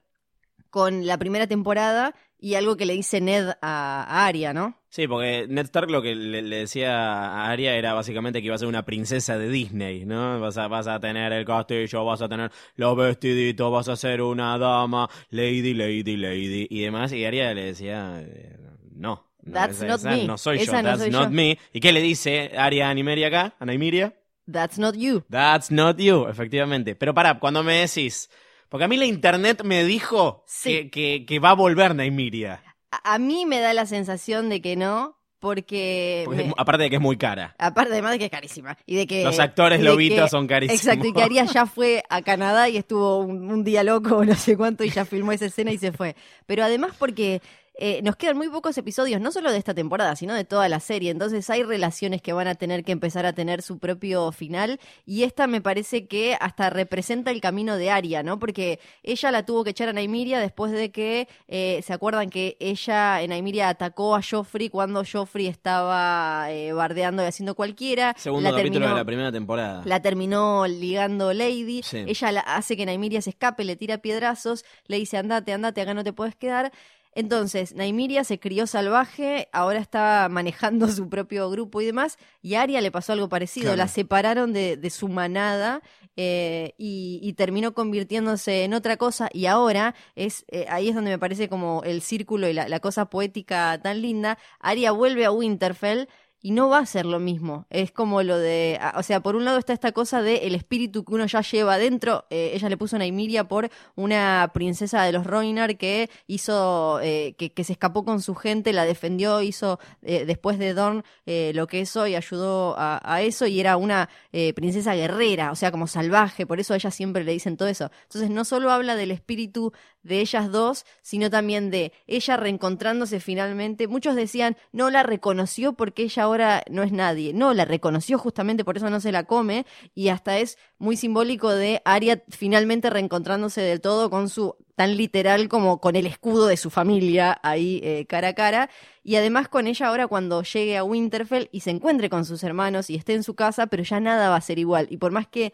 con 0.70 1.06
la 1.08 1.18
primera 1.18 1.48
temporada 1.48 2.16
y 2.40 2.56
algo 2.56 2.78
que 2.78 2.86
le 2.86 2.94
dice 2.94 3.22
Ned 3.22 3.50
a, 3.62 4.04
a 4.08 4.26
Arya, 4.26 4.54
¿no? 4.54 4.76
Sí, 4.90 5.08
porque 5.08 5.46
Ned 5.48 5.66
Stark 5.66 5.92
lo 5.92 6.02
que 6.02 6.16
le, 6.16 6.42
le 6.42 6.56
decía 6.62 6.94
a 6.98 7.52
Arya 7.52 7.76
era 7.76 7.94
básicamente 7.94 8.40
que 8.42 8.48
iba 8.48 8.56
a 8.56 8.58
ser 8.58 8.68
una 8.68 8.86
princesa 8.86 9.38
de 9.38 9.48
Disney, 9.50 10.06
¿no? 10.06 10.40
Vas 10.40 10.58
a, 10.58 10.68
vas 10.68 10.88
a 10.88 11.00
tener 11.00 11.32
el 11.32 11.46
castillo, 11.46 12.06
vas 12.06 12.22
a 12.22 12.28
tener 12.30 12.52
los 12.76 12.98
vestiditos, 12.98 13.72
vas 13.72 13.88
a 13.90 13.96
ser 13.96 14.22
una 14.22 14.58
dama, 14.58 15.08
lady, 15.30 15.74
lady, 15.74 16.18
lady 16.18 16.68
y 16.70 16.82
demás. 16.82 17.12
Y 17.14 17.24
Arya 17.26 17.54
le 17.54 17.66
decía, 17.66 18.20
eh, 18.22 18.58
no. 18.96 19.28
no, 19.44 19.54
That's 19.54 19.78
esa- 19.78 19.88
not 19.88 20.00
esa 20.00 20.10
me. 20.10 20.26
No 20.26 20.38
soy 20.38 20.58
yo, 20.60 20.72
no 20.74 20.82
that's 20.84 21.12
not 21.12 21.24
yo. 21.26 21.30
me. 21.30 21.58
¿Y 21.72 21.80
qué 21.80 21.92
le 21.92 22.02
dice 22.02 22.52
Arya 22.58 22.90
a 22.90 22.94
Nymeria 22.94 23.28
acá? 23.28 23.54
¿A? 23.60 24.14
That's 24.52 24.80
not 24.80 24.96
you. 24.96 25.24
That's 25.30 25.70
not 25.70 25.98
you, 26.00 26.28
efectivamente. 26.28 26.96
Pero 26.96 27.14
pará, 27.14 27.38
cuando 27.40 27.62
me 27.64 27.82
decís... 27.82 28.30
Porque 28.70 28.86
a 28.86 28.88
mí 28.88 28.98
la 28.98 29.06
internet 29.06 29.64
me 29.64 29.84
dijo 29.84 30.44
Sí. 30.48 30.70
que, 30.70 30.90
que, 30.92 31.26
que 31.26 31.40
va 31.40 31.50
a 31.52 31.56
volver 31.56 31.96
Nymeria. 31.96 32.64
A, 32.92 33.16
a 33.16 33.20
mí 33.20 33.46
me 33.46 33.60
da 33.60 33.74
la 33.74 33.86
sensación 33.86 34.48
de 34.50 34.62
que 34.62 34.76
no, 34.76 35.18
porque... 35.40 36.24
Porque 36.26 36.44
me- 36.44 36.54
aparte 36.58 36.84
de 36.84 36.90
que 36.90 36.96
es 36.98 37.02
muy 37.02 37.18
cara. 37.18 37.56
Aparte, 37.58 37.94
además 37.94 38.12
de 38.12 38.20
que 38.20 38.26
es 38.26 38.32
carísima. 38.32 38.78
Y 38.86 38.96
de 38.96 39.08
que. 39.08 39.24
Los 39.24 39.40
actores 39.40 39.82
lobitos 39.82 40.26
que- 40.26 40.30
son 40.30 40.48
carísimos. 40.48 40.82
Exacto, 40.84 41.08
y 41.08 41.14
que 41.14 41.24
Aria 41.24 41.46
ya 41.46 41.66
fue 41.66 42.04
a 42.10 42.22
Canadá 42.22 42.70
y 42.70 42.78
estuvo 42.78 43.20
un, 43.20 43.50
un 43.52 43.64
día 43.64 43.84
loco 43.84 44.24
no 44.26 44.36
sé 44.36 44.56
cuánto 44.58 44.84
y 44.84 44.90
ya 44.90 45.06
filmó 45.06 45.32
esa 45.32 45.46
escena 45.46 45.72
y 45.72 45.78
se 45.78 45.92
fue. 45.92 46.16
Pero 46.46 46.64
además 46.64 46.92
porque 47.00 47.42
eh, 47.82 48.02
nos 48.04 48.18
quedan 48.18 48.36
muy 48.38 48.50
pocos 48.50 48.78
episodios, 48.78 49.22
no 49.22 49.32
solo 49.32 49.52
de 49.52 49.58
esta 49.58 49.74
temporada, 49.74 50.16
sino 50.16 50.34
de 50.34 50.44
toda 50.44 50.68
la 50.68 50.80
serie. 50.82 51.12
Entonces 51.12 51.50
hay 51.50 51.64
relaciones 51.64 52.22
que 52.22 52.34
van 52.34 52.48
a 52.48 52.56
tener 52.56 52.84
que 52.84 52.92
empezar 52.92 53.26
a 53.26 53.32
tener 53.34 53.62
su 53.62 53.80
propio 53.80 54.32
final. 54.34 54.80
Y 55.06 55.24
esta 55.24 55.48
me 55.48 55.62
parece 55.62 56.06
que 56.08 56.36
hasta 56.40 56.70
representa 56.70 57.32
el 57.32 57.40
camino 57.42 57.78
de 57.78 57.90
Aria, 57.90 58.22
¿no? 58.22 58.38
Porque 58.38 58.80
ella 59.02 59.32
la 59.32 59.46
tuvo 59.46 59.64
que 59.64 59.70
echar 59.70 59.88
a 59.90 59.94
Naimiria 59.94 60.40
después 60.40 60.72
de 60.74 60.92
que, 60.92 61.28
eh, 61.48 61.82
¿se 61.86 61.94
acuerdan 61.94 62.30
que 62.30 62.58
ella, 62.60 63.22
en 63.22 63.30
Naimiria, 63.30 63.70
atacó 63.70 64.16
a 64.16 64.22
Joffrey 64.22 64.70
cuando 64.70 65.04
Joffrey 65.10 65.48
estaba 65.48 66.52
eh, 66.52 66.74
bardeando 66.74 67.24
y 67.24 67.28
haciendo 67.28 67.56
cualquiera? 67.56 68.14
Segundo 68.18 68.50
La 68.52 68.58
capítulo 68.58 68.74
terminó- 68.82 68.94
de 68.96 69.00
la 69.02 69.06
primera 69.06 69.32
temporada. 69.32 69.82
la 69.86 70.02
terminó 70.02 70.68
ligando 70.68 71.32
Lady. 71.34 71.82
Sí. 71.84 72.04
Ella 72.08 72.32
la- 72.32 72.42
hace 72.42 72.76
que 72.76 72.86
Naimiria 72.86 73.22
se 73.22 73.30
escape, 73.30 73.64
le 73.64 73.76
tira 73.76 74.00
piedrazos, 74.00 74.66
le 74.88 74.98
dice 74.98 75.18
andate, 75.18 75.54
andate, 75.54 75.82
acá 75.82 75.94
no 75.94 76.04
te 76.04 76.14
puedes 76.14 76.36
quedar. 76.36 76.72
Entonces, 77.14 77.74
Naimiria 77.76 78.24
se 78.24 78.40
crió 78.40 78.68
salvaje, 78.68 79.50
ahora 79.52 79.80
está 79.80 80.28
manejando 80.30 80.88
su 80.90 81.10
propio 81.10 81.50
grupo 81.50 81.82
y 81.82 81.86
demás, 81.86 82.18
y 82.42 82.56
a 82.56 82.62
Arya 82.62 82.82
le 82.82 82.92
pasó 82.92 83.14
algo 83.14 83.30
parecido, 83.30 83.66
Claro. 83.68 83.78
la 83.78 83.88
separaron 83.88 84.54
de, 84.54 84.78
de 84.78 84.90
su 84.90 85.08
manada 85.08 85.82
eh, 86.16 86.74
y, 86.78 87.20
y 87.24 87.34
terminó 87.34 87.74
convirtiéndose 87.74 88.64
en 88.64 88.74
otra 88.74 88.98
cosa, 88.98 89.30
y 89.34 89.46
ahora 89.48 89.96
es 90.16 90.46
eh, 90.50 90.66
ahí 90.70 90.90
es 90.90 90.96
donde 90.96 91.12
me 91.12 91.20
parece 91.20 91.50
como 91.50 91.82
el 91.84 92.02
círculo 92.02 92.48
y 92.48 92.54
la, 92.54 92.68
la 92.68 92.80
cosa 92.80 93.10
poética 93.10 93.80
tan 93.82 94.02
linda, 94.02 94.38
Arya 94.60 94.92
vuelve 94.92 95.26
a 95.26 95.32
Winterfell 95.32 96.08
y 96.42 96.52
no 96.52 96.70
va 96.70 96.80
a 96.80 96.86
ser 96.86 97.06
lo 97.06 97.20
mismo. 97.20 97.66
Es 97.70 97.92
como 97.92 98.24
lo 98.24 98.38
de, 98.38 98.80
o 98.96 99.04
sea, 99.04 99.20
por 99.22 99.36
un 99.36 99.46
lado 99.46 99.58
está 99.58 99.74
esta 99.74 99.92
cosa 99.92 100.22
de 100.22 100.48
el 100.48 100.56
espíritu 100.56 101.04
que 101.04 101.14
uno 101.14 101.26
ya 101.26 101.42
lleva 101.42 101.74
adentro. 101.74 102.26
Eh, 102.30 102.52
ella 102.54 102.70
le 102.70 102.78
puso 102.78 102.96
a 102.96 103.00
Naimiria 103.00 103.48
por 103.48 103.70
una 103.96 104.50
princesa 104.54 105.04
de 105.04 105.12
los 105.12 105.26
Roinar 105.26 105.78
que 105.78 106.10
hizo, 106.28 107.00
eh, 107.02 107.36
que, 107.38 107.64
se 107.64 107.74
escapó 107.74 108.06
con 108.06 108.22
su 108.22 108.36
gente, 108.36 108.72
la 108.72 108.86
defendió, 108.86 109.42
hizo 109.42 109.80
eh, 110.02 110.26
después 110.26 110.58
de 110.60 110.74
Dorn 110.74 111.04
lo 111.26 111.68
que 111.68 111.82
es 111.82 111.96
hoy, 111.96 112.16
ayudó 112.16 112.76
a, 112.78 113.00
a 113.04 113.22
eso 113.22 113.46
y 113.46 113.60
era 113.60 113.78
una 113.78 114.10
princesa 114.56 114.96
guerrera, 114.96 115.52
o 115.52 115.56
sea, 115.56 115.72
como 115.72 115.88
salvaje. 115.88 116.48
Por 116.48 116.60
eso 116.60 116.74
a 116.74 116.78
ella 116.78 116.92
siempre 116.92 117.24
le 117.24 117.34
dicen 117.34 117.58
todo 117.58 117.68
eso. 117.68 117.92
Entonces 118.04 118.30
no 118.30 118.46
solo 118.46 118.72
habla 118.72 118.96
del 118.96 119.12
espíritu 119.12 119.74
de 120.10 120.20
ellas 120.20 120.52
dos, 120.52 120.86
sino 121.02 121.30
también 121.30 121.72
de 121.72 121.94
ella 122.08 122.36
reencontrándose 122.36 123.22
finalmente. 123.22 123.88
Muchos 123.88 124.16
decían, 124.16 124.58
no 124.74 124.90
la 124.90 125.04
reconoció 125.04 125.74
porque 125.74 126.04
ella 126.04 126.24
ahora 126.24 126.64
no 126.70 126.84
es 126.84 126.92
nadie. 126.92 127.34
No, 127.34 127.54
la 127.54 127.64
reconoció 127.64 128.18
justamente 128.18 128.66
por 128.66 128.76
eso 128.76 128.90
no 128.90 129.00
se 129.00 129.14
la 129.14 129.24
come 129.24 129.66
y 129.96 130.10
hasta 130.10 130.40
es 130.40 130.58
muy 130.78 130.98
simbólico 130.98 131.52
de 131.52 131.82
Arya 131.86 132.24
finalmente 132.30 132.90
reencontrándose 132.90 133.62
del 133.62 133.80
todo 133.80 134.10
con 134.10 134.28
su 134.28 134.56
tan 134.76 134.96
literal 134.96 135.50
como 135.50 135.82
con 135.82 135.98
el 135.98 136.06
escudo 136.06 136.48
de 136.48 136.56
su 136.56 136.70
familia 136.70 137.38
ahí 137.44 137.82
eh, 137.84 138.06
cara 138.08 138.30
a 138.30 138.34
cara 138.34 138.70
y 139.04 139.18
además 139.18 139.50
con 139.50 139.68
ella 139.68 139.88
ahora 139.88 140.08
cuando 140.08 140.42
llegue 140.42 140.78
a 140.78 140.86
Winterfell 140.86 141.50
y 141.52 141.60
se 141.60 141.72
encuentre 141.72 142.10
con 142.10 142.24
sus 142.24 142.44
hermanos 142.44 142.90
y 142.90 142.96
esté 142.96 143.14
en 143.14 143.24
su 143.24 143.36
casa 143.36 143.68
pero 143.68 143.84
ya 143.84 144.00
nada 144.00 144.30
va 144.30 144.38
a 144.38 144.42
ser 144.42 144.58
igual 144.58 144.88
y 144.90 144.96
por 144.96 145.12
más 145.12 145.28
que 145.28 145.52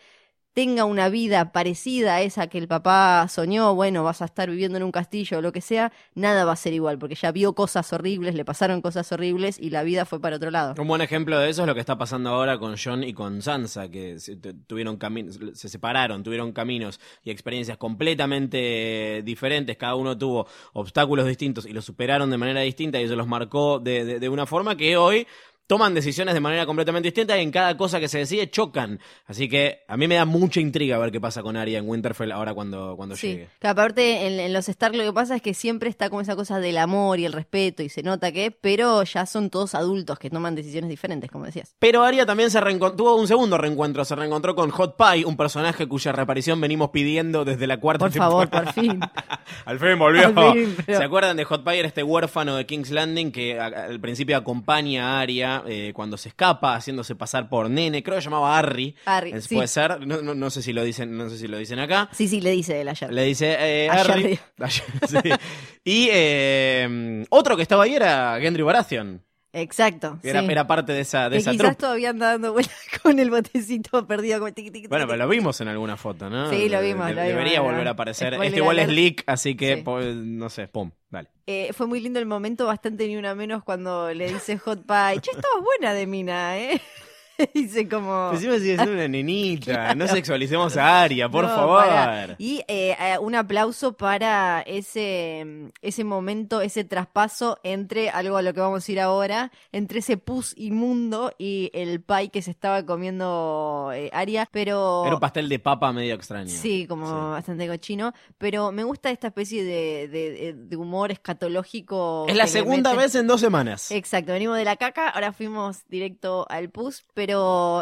tenga 0.55 0.85
una 0.85 1.09
vida 1.09 1.51
parecida 1.51 2.15
a 2.15 2.21
esa 2.21 2.47
que 2.47 2.57
el 2.57 2.69
papá 2.69 3.27
soñó, 3.27 3.75
bueno, 3.75 4.05
vas 4.05 4.21
a 4.21 4.25
estar 4.25 4.49
viviendo 4.49 4.77
en 4.77 4.83
un 4.83 4.91
castillo 4.91 5.39
o 5.39 5.41
lo 5.41 5.51
que 5.51 5.59
sea, 5.59 5.91
nada 6.15 6.45
va 6.45 6.53
a 6.53 6.55
ser 6.55 6.71
igual, 6.71 6.97
porque 6.97 7.15
ya 7.15 7.33
vio 7.33 7.53
cosas 7.53 7.91
horribles, 7.91 8.35
le 8.35 8.45
pasaron 8.45 8.81
cosas 8.81 9.11
horribles 9.11 9.59
y 9.59 9.69
la 9.69 9.83
vida 9.83 10.05
fue 10.05 10.21
para 10.21 10.37
otro 10.37 10.51
lado. 10.51 10.73
Un 10.81 10.87
buen 10.87 11.01
ejemplo 11.01 11.37
de 11.37 11.49
eso 11.49 11.63
es 11.63 11.67
lo 11.67 11.73
que 11.73 11.81
está 11.81 11.97
pasando 11.97 12.29
ahora 12.29 12.57
con 12.57 12.75
John 12.81 13.03
y 13.03 13.13
con 13.13 13.41
Sansa, 13.41 13.91
que 13.91 14.17
se, 14.17 14.37
tuvieron 14.37 14.97
se 15.53 15.67
separaron, 15.67 16.23
tuvieron 16.23 16.53
caminos 16.53 17.01
y 17.21 17.31
experiencias 17.31 17.77
completamente 17.77 19.21
diferentes, 19.25 19.75
cada 19.75 19.95
uno 19.95 20.17
tuvo 20.17 20.47
obstáculos 20.71 21.27
distintos 21.27 21.65
y 21.65 21.73
los 21.73 21.83
superaron 21.83 22.29
de 22.29 22.37
manera 22.37 22.61
distinta 22.61 23.01
y 23.01 23.03
eso 23.03 23.17
los 23.17 23.27
marcó 23.27 23.79
de 23.79 24.29
una 24.29 24.45
forma 24.45 24.77
que 24.77 24.95
hoy 24.95 25.27
toman 25.67 25.93
decisiones 25.93 26.33
de 26.33 26.39
manera 26.39 26.65
completamente 26.65 27.07
distinta 27.07 27.37
y 27.37 27.41
en 27.41 27.51
cada 27.51 27.75
cosa 27.77 27.99
que 27.99 28.07
se 28.07 28.19
decide 28.19 28.49
chocan. 28.49 28.99
Así 29.25 29.49
que 29.49 29.79
a 29.87 29.97
mí 29.97 30.07
me 30.07 30.15
da 30.15 30.25
mucha 30.25 30.59
intriga 30.59 30.97
ver 30.97 31.11
qué 31.11 31.19
pasa 31.19 31.41
con 31.41 31.57
Arya 31.57 31.79
en 31.79 31.89
Winterfell 31.89 32.31
ahora 32.31 32.53
cuando, 32.53 32.95
cuando 32.95 33.15
sí. 33.15 33.27
llegue. 33.27 33.49
Que 33.59 33.67
aparte 33.67 34.27
en, 34.27 34.53
los 34.53 34.69
Stark 34.69 34.95
lo 34.95 35.03
que 35.03 35.13
pasa 35.13 35.35
es 35.35 35.41
que 35.41 35.53
siempre 35.53 35.89
está 35.89 36.09
como 36.09 36.21
esa 36.21 36.35
cosa 36.35 36.59
del 36.59 36.77
amor 36.77 37.19
y 37.19 37.25
el 37.25 37.33
respeto 37.33 37.83
y 37.83 37.89
se 37.89 38.03
nota 38.03 38.31
que, 38.31 38.51
pero 38.51 39.03
ya 39.03 39.25
son 39.25 39.49
todos 39.49 39.75
adultos 39.75 40.19
que 40.19 40.29
toman 40.29 40.55
decisiones 40.55 40.89
diferentes, 40.89 41.31
como 41.31 41.45
decías. 41.45 41.75
Pero 41.79 42.03
Arya 42.03 42.25
también 42.25 42.51
se 42.51 42.59
tuvo 42.95 43.15
un 43.15 43.27
segundo 43.27 43.57
reencuentro, 43.57 44.05
se 44.05 44.15
reencontró 44.15 44.55
con 44.55 44.69
Hot 44.69 44.95
Pie, 44.97 45.25
un 45.25 45.37
personaje 45.37 45.87
cuya 45.87 46.11
reaparición 46.11 46.61
venimos 46.61 46.89
pidiendo 46.91 47.45
desde 47.45 47.67
la 47.67 47.79
cuarta 47.79 48.05
por 48.05 48.11
temporada. 48.11 48.35
Por 48.35 48.49
favor, 48.49 48.65
por 48.65 48.73
fin. 48.73 48.99
al 49.65 49.79
fin 49.79 49.97
volvió. 49.97 50.33
¿Se 50.85 51.03
acuerdan 51.03 51.37
de 51.37 51.45
Hot 51.45 51.63
Pie? 51.63 51.79
Era 51.79 51.87
este 51.87 52.03
huérfano 52.03 52.55
de 52.55 52.65
King's 52.65 52.91
Landing 52.91 53.31
que 53.31 53.59
al 53.59 53.99
principio 53.99 54.37
acompaña 54.37 55.17
a 55.17 55.21
Arya 55.21 55.54
eh, 55.67 55.91
cuando 55.93 56.17
se 56.17 56.29
escapa 56.29 56.75
haciéndose 56.75 57.15
pasar 57.15 57.49
por 57.49 57.69
nene, 57.69 58.03
creo 58.03 58.17
que 58.17 58.21
se 58.21 58.25
llamaba 58.29 58.57
Harry. 58.57 58.95
Harry, 59.05 59.33
Puede 59.49 59.67
ser, 59.67 60.05
no, 60.05 60.21
no, 60.21 60.49
sé 60.49 60.61
si 60.61 60.73
lo 60.73 60.83
dicen, 60.83 61.15
no 61.17 61.29
sé 61.29 61.37
si 61.37 61.47
lo 61.47 61.57
dicen 61.57 61.79
acá. 61.79 62.09
Sí, 62.11 62.27
sí, 62.27 62.41
le 62.41 62.51
dice 62.51 62.81
él 62.81 62.87
ayer. 62.87 63.13
Le 63.13 63.23
dice 63.23 63.55
eh, 63.59 63.89
Harry. 63.89 64.39
Y 65.87 66.09
eh, 66.11 67.25
otro 67.29 67.55
que 67.55 67.61
estaba 67.61 67.83
ahí 67.83 67.93
era 67.93 68.39
Gendry 68.41 68.63
Baratheon. 68.63 69.21
Exacto. 69.55 70.19
Era, 70.21 70.41
era 70.41 70.67
parte 70.67 70.91
de 70.91 70.99
esa, 70.99 71.29
de 71.29 71.37
que 71.37 71.37
esa 71.37 71.51
quizás 71.51 71.77
todavía 71.77 72.09
anda 72.09 72.31
dando 72.31 72.51
vueltas 72.51 72.75
con 73.01 73.19
el 73.19 73.29
botecito 73.29 74.05
perdido. 74.05 74.39
Como 74.39 74.51
bueno, 74.89 75.07
pero 75.07 75.15
lo 75.15 75.27
vimos 75.29 75.61
en 75.61 75.69
alguna 75.69 75.95
foto, 75.95 76.29
¿no? 76.29 76.49
Sí, 76.49 76.67
lo 76.67 76.81
vimos. 76.81 77.07
debería 77.07 77.61
volver 77.61 77.87
a 77.87 77.91
aparecer. 77.91 78.33
este 78.33 78.57
igual 78.57 78.79
es 78.79 78.89
leak, 78.89 79.23
así 79.27 79.55
que, 79.55 79.81
no 79.83 80.49
sé, 80.49 80.67
pum, 80.67 80.91
vale. 81.09 81.29
Eh, 81.47 81.71
fue 81.73 81.87
muy 81.87 82.01
lindo 82.01 82.19
el 82.19 82.25
momento, 82.25 82.65
bastante 82.65 83.07
ni 83.07 83.15
una 83.15 83.33
menos, 83.33 83.63
cuando 83.63 84.13
le 84.13 84.33
dice 84.33 84.57
Hot 84.57 84.85
Pie, 84.85 85.21
che, 85.21 85.31
estabas 85.31 85.63
buena 85.63 85.93
de 85.93 86.05
mina, 86.05 86.57
¿eh? 86.57 86.81
Dice 87.53 87.87
como. 87.87 88.31
Encima 88.33 88.57
sigue 88.57 88.75
siendo 88.75 88.93
una 88.93 89.07
nenita. 89.07 89.93
No 89.95 90.07
sexualicemos 90.07 90.75
a 90.77 91.01
Aria, 91.03 91.29
por 91.29 91.45
favor. 91.45 92.35
Y 92.37 92.63
eh, 92.67 92.95
eh, 92.99 93.17
un 93.19 93.35
aplauso 93.35 93.93
para 93.93 94.61
ese, 94.61 95.71
ese 95.81 96.03
momento, 96.03 96.61
ese 96.61 96.83
traspaso 96.83 97.59
entre 97.63 98.09
algo 98.09 98.37
a 98.37 98.41
lo 98.41 98.53
que 98.53 98.59
vamos 98.59 98.87
a 98.87 98.91
ir 98.91 98.99
ahora, 98.99 99.51
entre 99.71 99.99
ese 99.99 100.17
pus 100.17 100.53
inmundo 100.57 101.31
y 101.37 101.71
el 101.73 102.01
pie 102.01 102.29
que 102.29 102.41
se 102.41 102.51
estaba 102.51 102.85
comiendo 102.85 103.91
eh, 103.93 104.09
Aria. 104.13 104.47
Pero. 104.51 105.03
Era 105.05 105.15
un 105.15 105.21
pastel 105.21 105.49
de 105.49 105.59
papa 105.59 105.91
medio 105.93 106.15
extraño. 106.15 106.49
Sí, 106.49 106.85
como 106.87 107.31
bastante 107.31 107.67
cochino. 107.67 108.13
Pero 108.37 108.71
me 108.71 108.83
gusta 108.83 109.11
esta 109.11 109.27
especie 109.27 109.63
de, 109.63 110.07
de, 110.07 110.75
humor 110.75 111.11
escatológico. 111.11 112.25
Es 112.27 112.35
la 112.35 112.47
segunda 112.47 112.93
vez 112.93 113.15
en 113.15 113.27
dos 113.27 113.39
semanas. 113.39 113.91
Exacto, 113.91 114.33
venimos 114.33 114.57
de 114.57 114.65
la 114.65 114.75
caca, 114.75 115.09
ahora 115.09 115.31
fuimos 115.31 115.87
directo 115.87 116.45
al 116.49 116.69
pus. 116.69 117.05
Pero, 117.13 117.24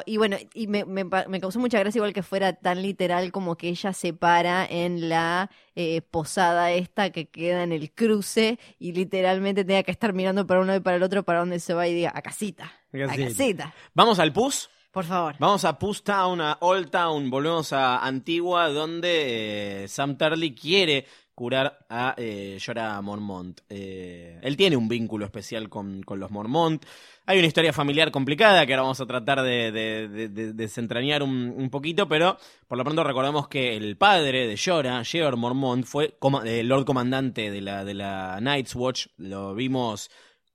y 0.06 0.18
bueno, 0.18 0.38
y 0.54 0.68
me, 0.68 0.86
me, 0.86 1.40
causó 1.40 1.60
mucha 1.60 1.80
gracia 1.80 2.00
igual 2.00 2.14
que 2.14 2.24
fuera 2.24 2.54
tan 2.54 2.82
literal 2.82 3.32
como 3.32 3.56
que 3.56 3.70
ella 3.70 3.94
se 3.94 4.14
para 4.14 4.66
en 4.66 5.10
la 5.10 5.50
eh, 5.76 6.02
posada 6.02 6.72
esta 6.72 7.12
que 7.12 7.26
queda 7.26 7.64
en 7.64 7.72
el 7.72 7.92
cruce 7.92 8.60
y 8.80 8.94
literalmente 8.94 9.66
tenga 9.66 9.84
que 9.84 9.92
estar 9.92 10.14
mirando 10.14 10.48
para 10.48 10.62
uno 10.62 10.76
y 10.76 10.80
para 10.80 10.98
el 10.98 11.04
otro 11.04 11.24
para 11.24 11.40
dónde 11.40 11.60
se 11.60 11.74
va 11.74 11.88
y 11.88 11.94
diga, 11.94 12.12
a 12.16 12.22
casita, 12.22 12.72
a 12.94 13.16
casita. 13.16 13.74
¿Vamos 13.94 14.20
al 14.20 14.34
pus? 14.34 14.70
Por 14.94 15.06
favor. 15.06 15.36
Vamos 15.40 15.66
a 15.66 15.80
Puss 15.80 16.04
Town, 16.04 16.40
a 16.40 16.60
Old 16.62 16.92
Town, 16.92 17.32
volvemos 17.32 17.74
a 17.74 17.98
Antigua, 18.06 18.70
donde 18.70 19.86
eh, 19.86 19.88
Sam 19.88 20.20
Turley 20.20 20.54
quiere 20.54 21.08
curar 21.36 21.86
a 21.89 22.13
eh, 22.17 22.58
Jorah 22.63 23.02
Mormont. 23.02 23.62
Eh, 23.69 24.39
él 24.41 24.56
tiene 24.56 24.78
un 24.78 24.88
vínculo 24.88 25.26
especial 25.26 25.69
con, 25.69 26.04
con, 26.04 26.19
los 26.19 26.32
Mormont. 26.32 26.86
Hay 27.26 27.39
una 27.39 27.48
historia 27.48 27.74
familiar 27.74 28.12
complicada 28.12 28.65
que 28.65 28.74
ahora 28.74 28.84
vamos 28.84 29.02
a 29.02 29.06
tratar 29.06 29.41
de, 29.41 29.72
de, 29.72 30.54
desentrañar 30.54 31.24
un, 31.24 31.69
poquito, 31.69 32.08
pero 32.08 32.38
por 32.67 32.78
lo 32.78 32.84
pronto 32.84 33.04
recordemos 33.04 33.48
que 33.48 33.76
el 33.76 33.98
padre 33.98 34.48
de 34.48 34.58
Jorah, 34.58 35.04
George 35.04 35.38
Mormont, 35.38 35.86
fue 35.86 36.17
el 36.46 36.67
Lord 36.67 36.86
Comandante 36.86 37.50
de 37.50 37.62
la, 37.62 37.84
de 37.86 37.93
la 37.93 38.39
Night's 38.41 38.76
Watch. 38.76 39.08
Lo 39.17 39.56
vimos 39.56 40.12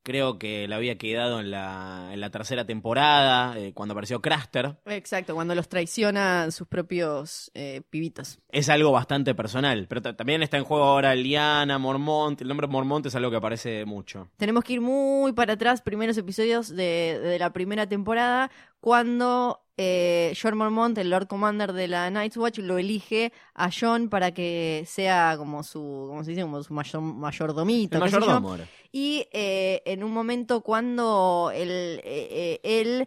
creo 0.08 0.38
que 0.38 0.66
le 0.66 0.74
había 0.74 0.96
quedado 0.96 1.38
en 1.38 1.50
la, 1.50 2.08
en 2.14 2.20
la 2.22 2.30
tercera 2.30 2.64
temporada, 2.64 3.58
eh, 3.58 3.74
cuando 3.74 3.92
apareció 3.92 4.22
Craster. 4.22 4.78
Exacto, 4.86 5.34
cuando 5.34 5.54
los 5.54 5.68
traicionan 5.68 6.50
sus 6.50 6.66
propios 6.66 7.50
eh, 7.52 7.82
pibitos. 7.90 8.38
Es 8.48 8.70
algo 8.70 8.90
bastante 8.90 9.34
personal, 9.34 9.86
pero 9.86 10.00
también 10.00 10.42
está 10.42 10.56
en 10.56 10.64
juego 10.64 10.84
ahora 10.84 11.14
Liana, 11.14 11.76
Mormont, 11.78 12.40
el 12.40 12.48
nombre 12.48 12.66
Mormont 12.66 13.04
es 13.04 13.14
algo 13.16 13.30
que 13.30 13.36
aparece 13.36 13.84
mucho. 13.84 14.30
Tenemos 14.38 14.64
que 14.64 14.72
ir 14.72 14.80
muy 14.80 15.34
para 15.34 15.52
atrás, 15.52 15.82
primeros 15.82 16.16
episodios 16.16 16.74
de, 16.74 17.20
de 17.22 17.38
la 17.38 17.52
primera 17.52 17.86
temporada, 17.86 18.50
cuando 18.80 19.60
eh, 19.80 20.36
John 20.40 20.56
Mormont, 20.56 20.98
el 20.98 21.10
Lord 21.10 21.28
Commander 21.28 21.72
de 21.72 21.86
la 21.86 22.10
Night's 22.10 22.36
Watch, 22.36 22.58
lo 22.58 22.78
elige 22.78 23.32
a 23.54 23.70
John 23.70 24.08
para 24.08 24.32
que 24.32 24.82
sea 24.88 25.36
como 25.38 25.62
su, 25.62 26.06
¿cómo 26.08 26.24
se 26.24 26.30
dice? 26.30 26.42
Como 26.42 26.60
su 26.64 26.74
mayor, 26.74 27.00
mayordomito. 27.00 27.96
El 27.96 28.00
mayordomo. 28.00 28.56
Y 28.90 29.28
eh, 29.32 29.82
en 29.84 30.02
un 30.02 30.12
momento 30.12 30.62
cuando 30.62 31.52
él, 31.54 32.00
eh, 32.02 32.58
él 32.64 33.06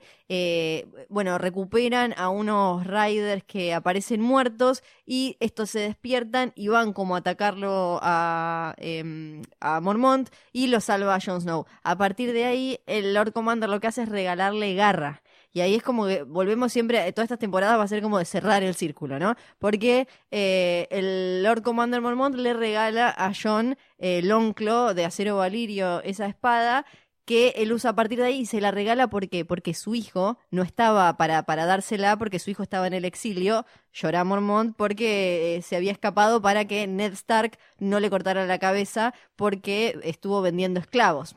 bueno, 1.10 1.38
recuperan 1.38 2.14
a 2.16 2.30
unos 2.30 2.88
riders 2.88 3.44
que 3.44 3.74
aparecen 3.74 4.22
muertos 4.22 4.82
y 5.06 5.36
estos 5.42 5.72
se 5.72 5.80
despiertan 5.80 6.54
y 6.56 6.70
van 6.70 6.94
como 6.94 7.16
a 7.16 7.18
atacarlo 7.20 8.00
a, 8.02 8.76
em, 8.78 9.42
a 9.60 9.82
Mormont 9.82 10.30
y 10.54 10.68
lo 10.68 10.80
salva 10.80 11.16
a 11.16 11.20
Jon 11.20 11.42
Snow. 11.42 11.66
A 11.84 11.98
partir 11.98 12.32
de 12.32 12.46
ahí, 12.46 12.80
el 12.86 13.14
Lord 13.14 13.34
Commander 13.34 13.70
lo 13.70 13.82
que 13.82 13.88
hace 13.88 14.04
es 14.04 14.10
regalarle 14.10 14.74
garra. 14.76 15.22
Y 15.54 15.62
ahí 15.62 15.76
es 15.76 15.84
como 15.84 16.06
que 16.08 16.24
volvemos 16.24 16.72
siempre, 16.72 17.12
todas 17.12 17.26
estas 17.26 17.40
temporadas 17.40 17.78
va 17.78 17.84
a 17.84 17.88
ser 17.88 18.02
como 18.02 18.18
de 18.18 18.26
cerrar 18.26 18.64
el 18.64 18.74
círculo, 18.76 19.20
¿no? 19.20 19.36
Porque 19.60 20.08
eh, 20.32 20.88
el 20.92 21.44
Lord 21.44 21.62
Commander 21.62 22.02
Mormont 22.02 22.36
le 22.36 22.54
regala 22.54 23.10
a 23.10 23.34
John 23.34 23.78
eh, 23.98 24.22
Lonclo 24.24 24.94
de 24.94 25.06
acero 25.06 25.38
valirio 25.38 26.02
esa 26.04 26.26
espada 26.28 26.86
que 27.26 27.54
él 27.58 27.72
usa 27.72 27.92
a 27.92 27.96
partir 27.96 28.20
de 28.20 28.26
ahí 28.26 28.40
y 28.42 28.46
se 28.46 28.62
la 28.62 28.72
regala 28.72 29.10
¿por 29.10 29.28
porque 29.48 29.74
su 29.74 29.96
hijo 29.96 30.38
no 30.50 30.64
estaba 30.64 31.16
para, 31.18 31.44
para 31.44 31.66
dársela 31.66 32.18
porque 32.18 32.40
su 32.40 32.50
hijo 32.50 32.64
estaba 32.64 32.88
en 32.88 32.94
el 32.94 33.06
exilio, 33.06 33.66
llora 33.94 34.24
Mormont, 34.24 34.76
porque 34.76 35.58
eh, 35.58 35.62
se 35.62 35.76
había 35.76 35.92
escapado 35.92 36.42
para 36.42 36.66
que 36.66 36.88
Ned 36.88 37.14
Stark 37.14 37.58
no 37.78 38.00
le 38.00 38.10
cortara 38.10 38.46
la 38.46 38.60
cabeza 38.60 39.14
porque 39.36 40.00
estuvo 40.04 40.42
vendiendo 40.42 40.80
esclavos. 40.80 41.36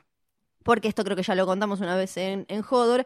Porque 0.64 0.88
esto 0.88 1.04
creo 1.04 1.16
que 1.16 1.22
ya 1.22 1.34
lo 1.34 1.46
contamos 1.46 1.80
una 1.80 1.94
vez 1.94 2.16
en, 2.16 2.46
en 2.48 2.64
Hodor 2.68 3.04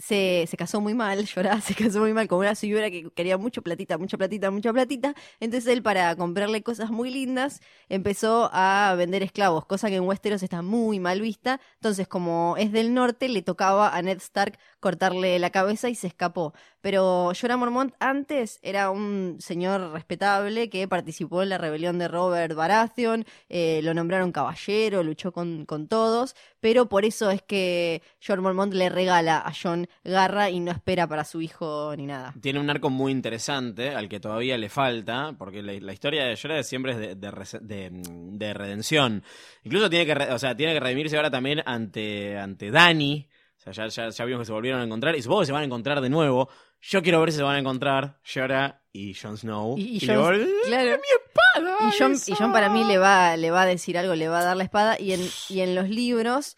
se, 0.00 0.46
se, 0.48 0.56
casó 0.56 0.80
muy 0.80 0.94
mal, 0.94 1.24
lloraba, 1.26 1.60
se 1.60 1.74
casó 1.74 2.00
muy 2.00 2.12
mal 2.12 2.26
con 2.26 2.38
una 2.38 2.54
señora 2.54 2.90
que 2.90 3.10
quería 3.10 3.36
mucho 3.38 3.62
platita, 3.62 3.98
mucha 3.98 4.16
platita, 4.16 4.50
mucha 4.50 4.72
platita. 4.72 5.14
Entonces 5.40 5.70
él, 5.72 5.82
para 5.82 6.16
comprarle 6.16 6.62
cosas 6.62 6.90
muy 6.90 7.10
lindas, 7.10 7.60
empezó 7.88 8.50
a 8.52 8.94
vender 8.96 9.22
esclavos, 9.22 9.66
cosa 9.66 9.88
que 9.88 9.96
en 9.96 10.04
Westeros 10.04 10.42
está 10.42 10.62
muy 10.62 10.98
mal 10.98 11.20
vista. 11.20 11.60
Entonces, 11.74 12.08
como 12.08 12.56
es 12.58 12.72
del 12.72 12.94
norte, 12.94 13.28
le 13.28 13.42
tocaba 13.42 13.94
a 13.94 14.02
Ned 14.02 14.18
Stark 14.18 14.58
cortarle 14.80 15.38
la 15.38 15.50
cabeza 15.50 15.88
y 15.88 15.94
se 15.94 16.06
escapó. 16.06 16.54
Pero 16.80 17.32
Jorah 17.38 17.58
Mormont 17.58 17.94
antes 18.00 18.58
era 18.62 18.90
un 18.90 19.36
señor 19.38 19.92
respetable 19.92 20.70
que 20.70 20.88
participó 20.88 21.42
en 21.42 21.50
la 21.50 21.58
rebelión 21.58 21.98
de 21.98 22.08
Robert 22.08 22.54
Baratheon, 22.54 23.26
eh, 23.50 23.80
lo 23.82 23.92
nombraron 23.92 24.32
caballero, 24.32 25.02
luchó 25.02 25.30
con, 25.30 25.66
con 25.66 25.88
todos, 25.88 26.34
pero 26.60 26.88
por 26.88 27.04
eso 27.04 27.30
es 27.30 27.42
que 27.42 28.02
Jorah 28.26 28.40
Mormont 28.40 28.72
le 28.72 28.88
regala 28.88 29.38
a 29.38 29.52
John 29.52 29.88
Garra 30.04 30.48
y 30.48 30.60
no 30.60 30.72
espera 30.72 31.06
para 31.06 31.24
su 31.24 31.42
hijo 31.42 31.94
ni 31.96 32.06
nada. 32.06 32.34
Tiene 32.40 32.60
un 32.60 32.70
arco 32.70 32.88
muy 32.88 33.12
interesante 33.12 33.90
al 33.90 34.08
que 34.08 34.20
todavía 34.20 34.56
le 34.56 34.70
falta, 34.70 35.34
porque 35.38 35.62
la, 35.62 35.92
historia 35.92 36.24
de 36.24 36.36
Jorah 36.36 36.62
siempre 36.62 36.92
es 36.92 36.98
de, 36.98 37.90
de, 37.90 38.54
redención. 38.54 39.22
Incluso 39.64 39.90
tiene 39.90 40.06
que, 40.06 40.32
o 40.32 40.38
sea, 40.38 40.56
tiene 40.56 40.72
que 40.72 40.80
redimirse 40.80 41.16
ahora 41.16 41.30
también 41.30 41.62
ante, 41.66 42.38
ante 42.38 42.70
Dani. 42.70 43.28
Sea, 43.72 43.88
ya, 43.88 44.08
ya, 44.10 44.24
vimos 44.24 44.40
que 44.40 44.46
se 44.46 44.52
volvieron 44.52 44.80
a 44.80 44.84
encontrar 44.84 45.16
y 45.16 45.22
supongo 45.22 45.40
que 45.40 45.46
se 45.46 45.52
van 45.52 45.62
a 45.62 45.66
encontrar 45.66 46.00
de 46.00 46.08
nuevo. 46.08 46.48
Yo 46.80 47.02
quiero 47.02 47.20
ver 47.20 47.30
si 47.30 47.38
se 47.38 47.42
van 47.42 47.56
a 47.56 47.58
encontrar 47.58 48.18
Jorah 48.24 48.80
y 48.92 49.14
Jon 49.14 49.36
Snow. 49.36 49.76
Y, 49.78 49.96
y, 49.96 50.00
claro. 50.00 50.38
mi 50.38 50.44
espada! 50.74 51.76
Y 51.88 51.98
Jon, 51.98 52.14
y 52.26 52.32
John 52.32 52.52
para 52.52 52.68
mí 52.68 52.84
le 52.84 52.98
va, 52.98 53.36
le 53.36 53.50
va 53.50 53.62
a 53.62 53.66
decir 53.66 53.98
algo, 53.98 54.14
le 54.14 54.28
va 54.28 54.40
a 54.40 54.44
dar 54.44 54.56
la 54.56 54.64
espada. 54.64 55.00
Y 55.00 55.12
en, 55.12 55.20
y 55.48 55.60
en 55.60 55.74
los 55.74 55.88
libros 55.88 56.56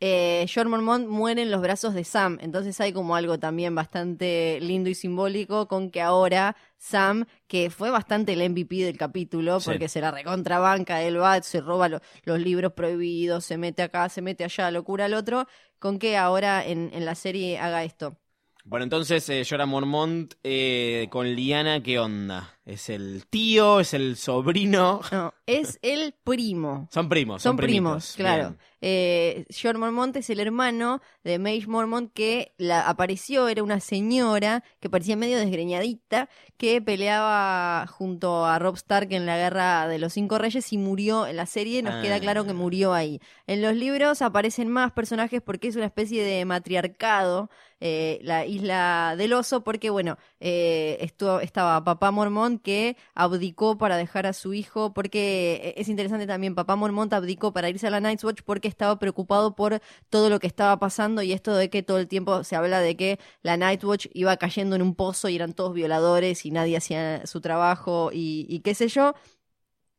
eh, 0.00 0.46
Mormont 0.66 1.06
muere 1.08 1.42
en 1.42 1.50
los 1.50 1.60
brazos 1.60 1.94
de 1.94 2.04
Sam. 2.04 2.38
Entonces 2.40 2.80
hay 2.80 2.92
como 2.92 3.16
algo 3.16 3.38
también 3.38 3.74
bastante 3.74 4.58
lindo 4.60 4.88
y 4.90 4.94
simbólico 4.94 5.68
con 5.68 5.90
que 5.90 6.00
ahora 6.00 6.56
Sam, 6.78 7.26
que 7.46 7.70
fue 7.70 7.90
bastante 7.90 8.32
el 8.32 8.40
MVP 8.42 8.76
del 8.84 8.96
capítulo, 8.98 9.60
Sí. 9.60 9.66
porque 9.70 9.88
se 9.88 10.00
la 10.00 10.10
recontrabanca, 10.10 11.02
él 11.02 11.20
va, 11.20 11.42
se 11.42 11.60
roba 11.60 11.88
lo- 11.88 12.00
los 12.24 12.40
libros 12.40 12.72
prohibidos, 12.72 13.44
se 13.44 13.58
mete 13.58 13.82
acá, 13.82 14.08
se 14.08 14.22
mete 14.22 14.44
allá, 14.44 14.70
locura 14.70 15.04
al 15.06 15.14
otro, 15.14 15.46
con 15.78 15.98
que 15.98 16.16
ahora 16.16 16.64
en, 16.66 16.90
en 16.92 17.04
la 17.04 17.14
serie 17.14 17.58
haga 17.58 17.84
esto. 17.84 18.16
Bueno, 18.64 18.84
entonces 18.84 19.28
eh, 19.30 19.42
Jorah 19.48 19.66
Mormont 19.66 20.34
eh, 20.42 21.08
con 21.10 21.26
Liana, 21.34 21.82
¿qué 21.82 21.98
onda? 21.98 22.58
¿Es 22.66 22.88
el 22.90 23.26
tío? 23.28 23.80
¿Es 23.80 23.94
el 23.94 24.16
sobrino? 24.16 25.00
No, 25.10 25.34
es 25.46 25.78
el 25.82 26.14
primo. 26.24 26.88
Son 26.92 27.08
primos, 27.08 27.42
son, 27.42 27.50
Son 27.52 27.56
primos, 27.56 28.14
primitos. 28.14 28.16
claro. 28.16 28.56
Eh, 28.82 29.44
Jorah 29.60 29.78
Mormont 29.78 30.16
es 30.16 30.30
el 30.30 30.40
hermano 30.40 31.02
de 31.22 31.38
Mage 31.38 31.66
Mormont 31.66 32.10
que 32.14 32.54
la 32.56 32.88
apareció, 32.88 33.48
era 33.48 33.62
una 33.62 33.78
señora 33.80 34.64
que 34.80 34.88
parecía 34.88 35.16
medio 35.16 35.38
desgreñadita, 35.38 36.30
que 36.56 36.80
peleaba 36.80 37.86
junto 37.88 38.46
a 38.46 38.58
Rob 38.58 38.76
Stark 38.76 39.08
en 39.12 39.26
la 39.26 39.36
Guerra 39.36 39.86
de 39.86 39.98
los 39.98 40.14
Cinco 40.14 40.38
Reyes 40.38 40.72
y 40.72 40.78
murió 40.78 41.26
en 41.26 41.36
la 41.36 41.44
serie, 41.46 41.82
nos 41.82 41.94
Ah. 41.94 42.02
queda 42.02 42.20
claro 42.20 42.46
que 42.46 42.54
murió 42.54 42.94
ahí. 42.94 43.20
En 43.46 43.60
los 43.60 43.74
libros 43.74 44.22
aparecen 44.22 44.68
más 44.68 44.92
personajes 44.92 45.42
porque 45.42 45.68
es 45.68 45.76
una 45.76 45.86
especie 45.86 46.24
de 46.24 46.42
matriarcado, 46.46 47.50
eh, 47.80 48.18
la 48.22 48.46
isla 48.46 49.14
del 49.18 49.32
oso, 49.34 49.62
porque 49.62 49.90
bueno, 49.90 50.16
eh, 50.38 50.96
estuvo, 51.00 51.40
estaba 51.40 51.82
papá 51.84 52.10
Mormont 52.10 52.59
que 52.62 52.96
abdicó 53.14 53.78
para 53.78 53.96
dejar 53.96 54.26
a 54.26 54.32
su 54.32 54.54
hijo, 54.54 54.92
porque 54.92 55.60
eh, 55.62 55.74
es 55.76 55.88
interesante 55.88 56.26
también, 56.26 56.54
papá 56.54 56.76
Mormont 56.76 57.12
abdicó 57.12 57.52
para 57.52 57.68
irse 57.68 57.86
a 57.86 57.90
la 57.90 58.00
Night's 58.00 58.24
Watch 58.24 58.42
porque 58.44 58.68
estaba 58.68 58.98
preocupado 58.98 59.54
por 59.54 59.80
todo 60.08 60.30
lo 60.30 60.40
que 60.40 60.46
estaba 60.46 60.78
pasando 60.78 61.22
y 61.22 61.32
esto 61.32 61.54
de 61.54 61.70
que 61.70 61.82
todo 61.82 61.98
el 61.98 62.08
tiempo 62.08 62.44
se 62.44 62.56
habla 62.56 62.80
de 62.80 62.96
que 62.96 63.18
la 63.42 63.56
Night 63.56 63.84
Watch 63.84 64.06
iba 64.12 64.36
cayendo 64.36 64.76
en 64.76 64.82
un 64.82 64.94
pozo 64.94 65.28
y 65.28 65.36
eran 65.36 65.52
todos 65.52 65.74
violadores 65.74 66.46
y 66.46 66.50
nadie 66.50 66.76
hacía 66.76 67.26
su 67.26 67.40
trabajo 67.40 68.10
y, 68.12 68.46
y 68.48 68.60
qué 68.60 68.74
sé 68.74 68.88
yo. 68.88 69.14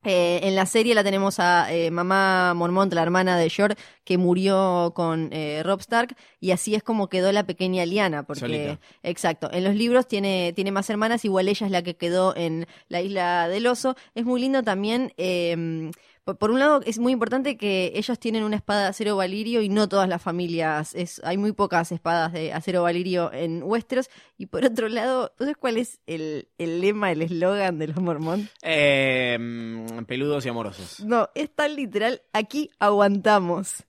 Eh, 0.03 0.39
en 0.43 0.55
la 0.55 0.65
serie 0.65 0.95
la 0.95 1.03
tenemos 1.03 1.39
a 1.39 1.71
eh, 1.71 1.91
mamá 1.91 2.53
Mormont, 2.55 2.91
la 2.93 3.03
hermana 3.03 3.37
de 3.37 3.49
Short, 3.49 3.77
que 4.03 4.17
murió 4.17 4.93
con 4.95 5.29
eh, 5.31 5.61
Rob 5.63 5.79
Stark, 5.81 6.15
y 6.39 6.51
así 6.51 6.73
es 6.73 6.81
como 6.81 7.07
quedó 7.07 7.31
la 7.31 7.45
pequeña 7.45 7.85
Liana, 7.85 8.23
porque 8.23 8.39
Solita. 8.39 8.79
exacto, 9.03 9.49
en 9.51 9.63
los 9.63 9.75
libros 9.75 10.07
tiene, 10.07 10.53
tiene 10.55 10.71
más 10.71 10.89
hermanas, 10.89 11.23
igual 11.23 11.47
ella 11.47 11.67
es 11.67 11.71
la 11.71 11.83
que 11.83 11.97
quedó 11.97 12.35
en 12.35 12.65
la 12.87 13.01
isla 13.01 13.47
del 13.47 13.67
oso. 13.67 13.95
Es 14.15 14.25
muy 14.25 14.41
lindo 14.41 14.63
también, 14.63 15.13
eh, 15.17 15.91
por, 16.23 16.37
por 16.37 16.51
un 16.51 16.59
lado 16.59 16.81
es 16.85 16.99
muy 16.99 17.13
importante 17.13 17.57
que 17.57 17.93
ellos 17.95 18.19
tienen 18.19 18.43
una 18.43 18.55
espada 18.55 18.83
de 18.83 18.87
acero 18.87 19.15
valirio 19.15 19.61
y 19.61 19.69
no 19.69 19.89
todas 19.89 20.07
las 20.07 20.21
familias, 20.21 20.93
es, 20.95 21.21
hay 21.23 21.37
muy 21.37 21.51
pocas 21.51 21.91
espadas 21.91 22.33
de 22.33 22.53
acero 22.53 22.83
valirio 22.83 23.31
en 23.33 23.63
Westeros, 23.63 24.09
y 24.37 24.47
por 24.47 24.63
otro 24.65 24.89
lado, 24.89 25.29
¿tú 25.37 25.43
sabes 25.43 25.57
cuál 25.57 25.77
es 25.77 25.99
el, 26.05 26.49
el 26.57 26.81
lema, 26.81 27.11
el 27.11 27.21
eslogan 27.21 27.79
de 27.79 27.87
los 27.87 27.97
Mormont? 27.97 28.49
Eh, 28.61 29.37
mm, 29.39 30.03
peludos 30.05 30.45
y 30.45 30.49
amorosos. 30.49 30.99
No, 31.01 31.29
es 31.35 31.53
tan 31.53 31.75
literal, 31.75 32.21
aquí 32.33 32.69
aguantamos. 32.79 33.83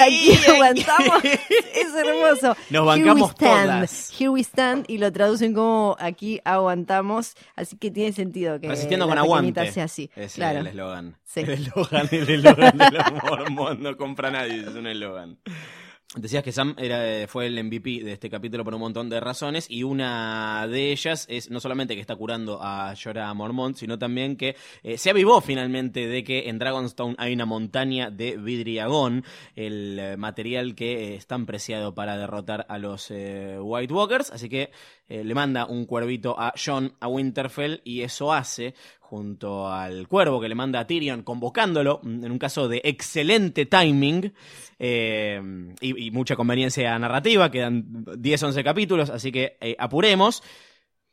Aquí 0.00 0.32
aguantamos. 0.48 1.24
es 1.24 1.94
hermoso. 1.94 2.56
Nos 2.70 2.70
Here 2.70 2.80
we 2.80 2.86
bancamos 2.86 3.30
stand. 3.32 3.66
todas. 3.70 4.10
Here 4.20 4.28
we 4.30 4.40
stand 4.40 4.84
y 4.88 4.98
lo 4.98 5.12
traducen 5.12 5.52
como 5.54 5.96
aquí 5.98 6.40
aguantamos, 6.44 7.34
así 7.56 7.76
que 7.76 7.90
tiene 7.90 8.12
sentido 8.12 8.60
que 8.60 8.68
Resistiendo 8.68 9.06
la 9.06 9.10
con 9.10 9.18
aguante. 9.18 9.70
sea 9.72 9.84
así. 9.84 10.10
Es 10.16 10.34
claro. 10.34 10.60
el 10.60 10.68
eslogan. 10.68 11.16
Sí. 11.24 11.40
El 11.40 11.50
eslogan, 11.50 12.08
el 12.10 12.28
eslogan 12.28 12.78
de 12.78 12.90
los 12.90 13.12
Mormont. 13.22 13.80
No 13.80 13.96
compra 13.96 14.30
nadie, 14.30 14.60
es 14.60 14.68
un 14.68 14.86
eslogan. 14.86 15.38
Decías 16.16 16.42
que 16.42 16.50
Sam 16.50 16.74
era, 16.76 17.28
fue 17.28 17.46
el 17.46 17.62
MVP 17.62 18.02
de 18.02 18.14
este 18.14 18.28
capítulo 18.28 18.64
por 18.64 18.74
un 18.74 18.80
montón 18.80 19.08
de 19.08 19.20
razones 19.20 19.70
y 19.70 19.84
una 19.84 20.66
de 20.66 20.90
ellas 20.90 21.24
es 21.28 21.50
no 21.50 21.60
solamente 21.60 21.94
que 21.94 22.00
está 22.00 22.16
curando 22.16 22.58
a 22.60 22.94
Jorah 23.00 23.32
Mormont, 23.32 23.76
sino 23.76 23.96
también 23.96 24.36
que 24.36 24.56
eh, 24.82 24.98
se 24.98 25.10
avivó 25.10 25.40
finalmente 25.40 26.08
de 26.08 26.24
que 26.24 26.48
en 26.48 26.58
Dragonstone 26.58 27.14
hay 27.16 27.32
una 27.32 27.46
montaña 27.46 28.10
de 28.10 28.36
vidriagón, 28.36 29.24
el 29.54 30.00
eh, 30.00 30.16
material 30.16 30.74
que 30.74 31.12
eh, 31.12 31.14
es 31.14 31.28
tan 31.28 31.46
preciado 31.46 31.94
para 31.94 32.16
derrotar 32.16 32.66
a 32.68 32.78
los 32.78 33.12
eh, 33.12 33.56
White 33.60 33.94
Walkers, 33.94 34.32
así 34.32 34.48
que 34.48 34.72
eh, 35.10 35.24
le 35.24 35.34
manda 35.34 35.66
un 35.66 35.86
cuervito 35.86 36.38
a 36.38 36.54
John 36.56 36.92
a 37.00 37.08
Winterfell 37.08 37.80
y 37.82 38.02
eso 38.02 38.32
hace 38.32 38.74
junto 39.00 39.68
al 39.68 40.06
cuervo 40.06 40.40
que 40.40 40.48
le 40.48 40.54
manda 40.54 40.78
a 40.78 40.86
Tyrion 40.86 41.24
convocándolo, 41.24 41.98
mm, 42.00 42.24
en 42.24 42.30
un 42.30 42.38
caso 42.38 42.68
de 42.68 42.80
excelente 42.84 43.66
timing 43.66 44.32
eh, 44.78 45.42
y, 45.80 46.10
mucha 46.12 46.36
conveniencia 46.36 46.96
narrativa, 46.96 47.50
quedan 47.50 48.04
10-11 48.04 48.62
capítulos, 48.62 49.10
así 49.10 49.32
que 49.32 49.56
eh, 49.60 49.74
apuremos. 49.80 50.44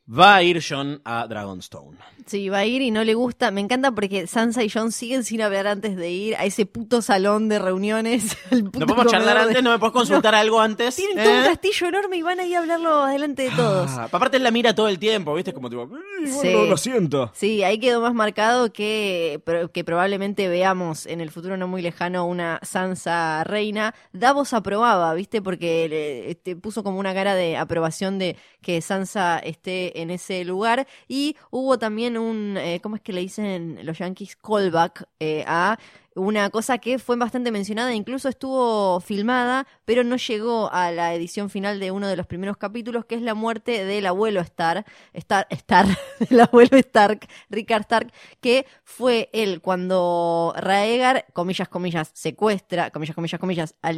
Va 0.10 0.36
a 0.36 0.43
ir 0.43 0.63
John 0.67 1.02
a 1.04 1.28
Dragonstone. 1.28 1.98
Sí, 2.26 2.48
va 2.50 2.60
a 2.60 2.65
ir 2.65 2.82
y 2.82 2.91
no 2.91 3.04
le 3.04 3.13
gusta. 3.13 3.52
Me 3.52 3.60
encanta 3.62 3.91
porque 3.91 4.26
Sansa 4.28 4.63
y 4.63 4.70
John 4.70 4.91
siguen 4.93 5.24
sin 5.26 5.41
hablar 5.41 5.67
antes 5.67 5.96
de 5.98 6.10
ir 6.12 6.36
a 6.36 6.46
ese 6.46 6.65
puto 6.65 7.02
salón 7.02 7.50
de 7.50 7.60
reuniones. 7.60 8.38
puto 8.50 8.80
¿No 8.80 8.86
podemos 8.86 9.08
charlar 9.12 9.36
de- 9.38 9.43
antes? 9.43 9.63
¿No 9.63 9.72
me 9.72 9.80
puedes 9.80 9.93
consultar 9.93 10.34
algo 10.36 10.62
antes? 10.62 10.96
Tienen 10.96 11.17
todo 11.24 11.34
un 11.34 11.43
¿Eh? 11.43 11.48
castillo 11.48 11.88
enorme 11.88 12.17
y 12.17 12.22
van 12.22 12.39
ahí 12.39 12.54
a 12.54 12.60
hablarlo 12.60 13.06
delante 13.06 13.43
de 13.43 13.52
todos. 13.52 13.91
Ah, 13.91 14.08
aparte 14.12 14.38
él 14.38 14.43
la 14.43 14.52
mira 14.52 14.74
todo 14.74 14.88
el 14.88 14.98
tiempo, 15.00 15.34
¿viste? 15.36 15.52
Como 15.54 15.70
tipo, 15.70 15.89
"Ay, 15.93 16.28
Sí. 16.28 16.34
bueno, 16.36 16.63
lo 16.65 16.78
siento. 16.78 17.32
Sí, 17.34 17.63
ahí 17.63 17.78
quedó 17.78 18.00
más 18.02 18.13
marcado 18.13 18.72
que, 18.74 19.41
que 19.74 19.84
probablemente 19.84 20.48
veamos 20.48 21.06
en 21.06 21.20
el 21.22 21.32
futuro 21.32 21.58
no 21.58 21.67
muy 21.67 21.82
lejano 21.82 22.26
una 22.26 22.60
Sansa 22.63 23.43
reina. 23.43 23.93
Davos 24.13 24.54
aprobaba, 24.54 25.13
¿viste? 25.13 25.41
Porque 25.41 25.88
le- 25.89 26.32
este, 26.32 26.56
puso 26.56 26.84
como 26.84 26.98
una 27.00 27.13
cara 27.13 27.36
de 27.36 27.58
aprobación 27.58 28.20
de 28.20 28.38
que 28.62 28.82
Sansa 28.82 29.39
esté 29.39 29.97
en 30.02 30.12
ese 30.12 30.44
lugar. 30.46 30.88
Y 31.08 31.36
hubo 31.52 31.78
también 31.78 32.18
un, 32.18 32.58
eh, 32.58 32.80
¿cómo 32.82 32.96
es 32.96 33.02
que 33.02 33.14
le 33.14 33.22
dicen 33.22 33.80
los 33.84 33.98
yankees? 33.98 34.36
Callback 34.36 35.08
eh, 35.20 35.44
a 35.48 35.78
una 36.18 36.50
cosa 36.50 36.80
que 36.80 36.98
fue 36.98 37.16
bastante 37.16 37.52
mencionada, 37.52 37.94
incluso 37.94 38.28
estuvo 38.28 39.00
filmada, 39.00 39.68
pero 39.86 40.04
no 40.04 40.18
llegó 40.18 40.72
a 40.74 40.92
la 40.92 41.14
edición 41.14 41.50
final 41.50 41.80
de 41.80 41.92
uno 41.92 42.08
de 42.08 42.16
los 42.16 42.26
primeros 42.26 42.58
capítulos, 42.58 43.06
que 43.06 43.16
es 43.16 43.22
la 43.22 43.36
muerte 43.36 43.86
del 43.86 44.06
abuelo 44.08 44.42
Star, 44.42 44.86
Star, 45.14 45.46
Star, 45.52 45.86
del 46.30 46.40
abuelo 46.40 46.78
Stark, 46.78 47.28
Rickard 47.50 47.82
Stark, 47.84 48.12
que 48.42 48.66
fue 48.84 49.30
él 49.32 49.62
cuando 49.62 50.54
Raegar, 50.58 51.26
comillas, 51.34 51.70
comillas, 51.70 52.10
secuestra, 52.14 52.90
comillas, 52.90 53.16
comillas, 53.16 53.40
comillas, 53.40 53.76
a 53.82 53.92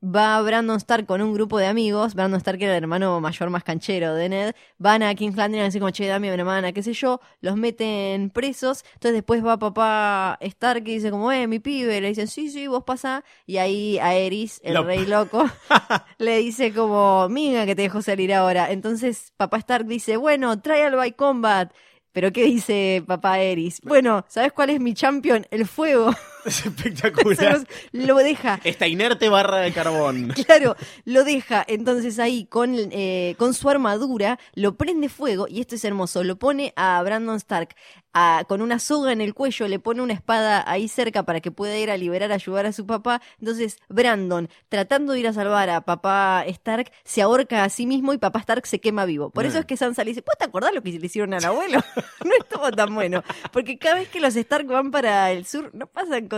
Va 0.00 0.40
Brandon 0.42 0.76
Stark 0.76 1.06
con 1.06 1.20
un 1.20 1.34
grupo 1.34 1.58
de 1.58 1.66
amigos, 1.66 2.14
Brandon 2.14 2.38
Stark 2.38 2.62
era 2.62 2.76
el 2.76 2.84
hermano 2.84 3.20
mayor 3.20 3.50
más 3.50 3.64
canchero 3.64 4.14
de 4.14 4.28
Ned, 4.28 4.54
van 4.78 5.02
a 5.02 5.12
King's 5.16 5.34
Landing 5.36 5.60
a 5.60 5.64
decir 5.64 5.80
como, 5.80 5.90
che, 5.90 6.06
dame 6.06 6.28
una 6.28 6.40
hermana, 6.40 6.72
qué 6.72 6.84
sé 6.84 6.92
yo, 6.92 7.20
los 7.40 7.56
meten 7.56 8.30
presos, 8.30 8.84
entonces 8.94 9.14
después 9.14 9.44
va 9.44 9.58
papá 9.58 10.38
Stark 10.40 10.86
y 10.86 10.94
dice 10.94 11.10
como, 11.10 11.32
eh, 11.32 11.48
mi 11.48 11.58
pibe, 11.58 12.00
le 12.00 12.10
dicen, 12.10 12.28
sí, 12.28 12.48
sí, 12.48 12.68
vos 12.68 12.84
pasa, 12.84 13.24
y 13.44 13.56
ahí 13.56 13.98
a 13.98 14.14
Eris, 14.14 14.60
el 14.62 14.84
rey 14.84 15.04
loco, 15.04 15.44
le 16.18 16.38
dice 16.38 16.72
como, 16.72 17.28
miga 17.28 17.66
que 17.66 17.74
te 17.74 17.82
dejo 17.82 18.00
salir 18.00 18.32
ahora, 18.32 18.70
entonces 18.70 19.32
papá 19.36 19.56
Stark 19.56 19.84
dice, 19.88 20.16
bueno, 20.16 20.60
trial 20.60 20.94
by 20.94 21.10
combat, 21.10 21.72
pero 22.12 22.32
¿qué 22.32 22.44
dice 22.44 23.02
papá 23.04 23.40
Eris? 23.40 23.80
Bueno, 23.82 24.24
¿sabes 24.28 24.52
cuál 24.52 24.70
es 24.70 24.80
mi 24.80 24.94
champion? 24.94 25.44
El 25.50 25.66
fuego. 25.66 26.12
Es 26.48 26.66
espectacular. 26.66 27.66
lo 27.92 28.16
deja. 28.16 28.60
Esta 28.64 28.86
inerte 28.86 29.28
barra 29.28 29.58
de 29.58 29.72
carbón. 29.72 30.34
Claro, 30.48 30.76
lo 31.04 31.24
deja 31.24 31.64
entonces 31.68 32.18
ahí 32.18 32.46
con, 32.46 32.74
eh, 32.74 33.34
con 33.38 33.54
su 33.54 33.68
armadura, 33.68 34.38
lo 34.54 34.76
prende 34.76 35.08
fuego 35.08 35.46
y 35.48 35.60
esto 35.60 35.74
es 35.74 35.84
hermoso, 35.84 36.24
lo 36.24 36.36
pone 36.38 36.72
a 36.76 37.02
Brandon 37.02 37.36
Stark 37.36 37.74
a- 38.14 38.44
con 38.48 38.62
una 38.62 38.78
soga 38.78 39.12
en 39.12 39.20
el 39.20 39.34
cuello, 39.34 39.68
le 39.68 39.78
pone 39.78 40.00
una 40.02 40.14
espada 40.14 40.64
ahí 40.66 40.88
cerca 40.88 41.24
para 41.24 41.40
que 41.40 41.50
pueda 41.50 41.76
ir 41.76 41.90
a 41.90 41.96
liberar, 41.96 42.32
a 42.32 42.36
ayudar 42.36 42.64
a 42.66 42.72
su 42.72 42.86
papá. 42.86 43.20
Entonces 43.38 43.76
Brandon, 43.88 44.48
tratando 44.68 45.12
de 45.12 45.20
ir 45.20 45.28
a 45.28 45.32
salvar 45.32 45.68
a 45.70 45.82
papá 45.82 46.44
Stark, 46.46 46.90
se 47.04 47.20
ahorca 47.22 47.64
a 47.64 47.68
sí 47.68 47.86
mismo 47.86 48.12
y 48.14 48.18
papá 48.18 48.38
Stark 48.40 48.66
se 48.66 48.80
quema 48.80 49.04
vivo. 49.04 49.30
Por 49.30 49.44
eso 49.44 49.58
es 49.58 49.66
que 49.66 49.76
Sansa 49.76 50.02
le 50.04 50.10
dice, 50.12 50.22
¿puedes 50.22 50.38
te 50.38 50.44
acordar 50.46 50.72
lo 50.72 50.82
que 50.82 50.92
le 50.92 51.04
hicieron 51.06 51.34
al 51.34 51.44
abuelo? 51.44 51.80
no 52.24 52.30
estuvo 52.40 52.70
tan 52.72 52.94
bueno, 52.94 53.22
porque 53.52 53.78
cada 53.78 53.96
vez 53.96 54.08
que 54.08 54.20
los 54.20 54.34
Stark 54.36 54.66
van 54.66 54.90
para 54.90 55.30
el 55.30 55.44
sur 55.44 55.70
no 55.74 55.86
pasan 55.86 56.28
cosas 56.28 56.37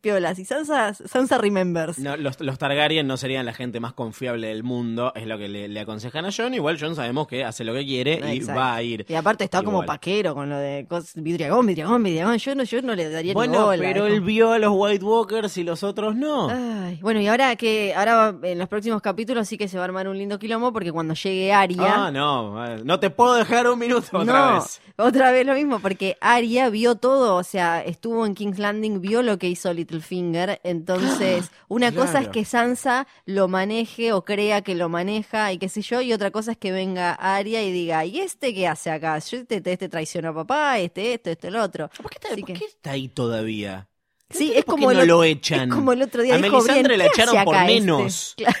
piolas 0.00 0.38
y 0.38 0.44
Sansa, 0.44 0.94
Sansa 0.94 1.38
remembers. 1.38 1.98
No, 1.98 2.16
los, 2.16 2.40
los 2.40 2.58
Targaryen 2.58 3.06
no 3.06 3.16
serían 3.16 3.46
la 3.46 3.52
gente 3.52 3.80
más 3.80 3.92
confiable 3.92 4.48
del 4.48 4.62
mundo, 4.62 5.12
es 5.14 5.26
lo 5.26 5.38
que 5.38 5.48
le, 5.48 5.68
le 5.68 5.80
aconsejan 5.80 6.24
a 6.26 6.30
John. 6.36 6.54
Igual 6.54 6.78
John 6.80 6.94
sabemos 6.96 7.26
que 7.26 7.44
hace 7.44 7.64
lo 7.64 7.72
que 7.74 7.84
quiere 7.84 8.20
y 8.32 8.38
Exacto. 8.38 8.60
va 8.60 8.74
a 8.74 8.82
ir. 8.82 9.04
Y 9.08 9.14
aparte 9.14 9.44
está 9.44 9.62
como 9.62 9.84
paquero 9.84 10.34
con 10.34 10.48
lo 10.48 10.56
de 10.58 10.86
vidriagón, 11.16 11.66
vidriagón, 11.66 12.02
vidriagón. 12.02 12.36
Yo 12.38 12.54
no, 12.54 12.64
yo 12.64 12.82
no 12.82 12.94
le 12.94 13.08
daría 13.10 13.30
ni 13.30 13.34
Bueno, 13.34 13.64
bola. 13.66 13.82
pero 13.82 14.06
él 14.06 14.20
vio 14.20 14.52
a 14.52 14.58
los 14.58 14.72
White 14.74 15.04
Walkers 15.04 15.56
y 15.58 15.64
los 15.64 15.82
otros 15.82 16.14
no. 16.16 16.48
Ay, 16.50 16.98
bueno, 17.02 17.20
y 17.20 17.26
ahora 17.26 17.54
que 17.56 17.94
ahora 17.94 18.34
en 18.42 18.58
los 18.58 18.68
próximos 18.68 19.00
capítulos 19.02 19.48
sí 19.48 19.56
que 19.58 19.68
se 19.68 19.76
va 19.76 19.84
a 19.84 19.86
armar 19.86 20.08
un 20.08 20.18
lindo 20.18 20.38
quilombo 20.38 20.72
porque 20.72 20.92
cuando 20.92 21.14
llegue 21.14 21.52
Aria, 21.52 22.06
Ah, 22.06 22.10
no, 22.10 22.76
no 22.84 23.00
te 23.00 23.10
puedo 23.10 23.34
dejar 23.34 23.68
un 23.68 23.78
minuto 23.78 24.06
otra 24.18 24.50
no, 24.50 24.54
vez. 24.54 24.80
otra 24.96 25.30
vez 25.32 25.46
lo 25.46 25.54
mismo 25.54 25.78
porque 25.80 26.16
Aria 26.20 26.68
vio 26.70 26.94
todo, 26.96 27.36
o 27.36 27.42
sea, 27.42 27.82
estuvo 27.82 28.26
en 28.26 28.34
King's 28.34 28.58
Landing, 28.58 29.00
vio 29.00 29.21
vio 29.22 29.32
lo 29.32 29.38
que 29.38 29.48
hizo 29.48 29.72
Littlefinger, 29.72 30.60
entonces 30.64 31.50
una 31.68 31.92
cosa 31.92 32.20
es 32.20 32.28
que 32.28 32.44
Sansa 32.44 33.06
lo 33.24 33.48
maneje 33.48 34.12
o 34.12 34.24
crea 34.24 34.62
que 34.62 34.74
lo 34.74 34.88
maneja 34.88 35.52
y 35.52 35.58
qué 35.58 35.68
sé 35.68 35.82
yo, 35.82 36.00
y 36.00 36.12
otra 36.12 36.30
cosa 36.30 36.52
es 36.52 36.58
que 36.58 36.72
venga 36.72 37.12
Arya 37.12 37.62
y 37.62 37.72
diga, 37.72 38.04
¿y 38.04 38.20
este 38.20 38.52
qué 38.54 38.66
hace 38.68 38.90
acá? 38.90 39.18
Yo 39.18 39.38
Este, 39.38 39.62
este 39.64 39.88
traicionó 39.88 40.30
a 40.30 40.34
papá, 40.34 40.78
este 40.78 41.14
esto, 41.14 41.30
este 41.30 41.48
el 41.48 41.56
otro. 41.56 41.88
¿Por 42.00 42.10
qué, 42.10 42.16
está, 42.20 42.28
Así 42.32 42.40
por 42.42 42.46
que- 42.52 42.58
qué 42.58 42.64
está 42.66 42.90
ahí 42.92 43.08
todavía? 43.08 43.88
Sí, 44.30 44.48
¿Por 44.48 44.56
es 44.56 44.64
como 44.64 44.92
no 44.94 45.04
lo 45.04 45.24
echan? 45.24 45.68
es 45.68 45.74
como 45.74 45.92
el 45.92 46.00
otro 46.00 46.22
día 46.22 46.34
A 46.34 46.38
dijo 46.38 46.56
Melisandre 46.62 46.96
la 46.96 47.04
¿qué 47.04 47.10
echaron 47.10 47.44
por 47.44 47.54
este? 47.54 47.66
menos. 47.66 48.34
Claro. 48.38 48.58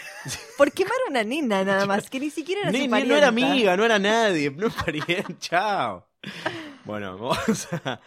por 0.58 0.70
quemar 0.72 0.92
a 1.06 1.10
una 1.10 1.24
nena 1.24 1.64
nada 1.64 1.86
más, 1.86 2.10
que 2.10 2.20
ni 2.20 2.28
siquiera 2.30 2.60
era 2.62 2.70
Ni- 2.70 2.84
su 2.84 2.94
ni- 2.94 3.04
no 3.04 3.16
era 3.16 3.28
amiga, 3.28 3.76
no 3.76 3.84
era 3.84 3.98
nadie, 3.98 4.50
no 4.50 4.66
era 4.66 4.74
pariente, 4.76 5.36
chao. 5.40 6.06
Bueno, 6.84 7.16
vamos 7.18 7.68
a... 7.84 8.00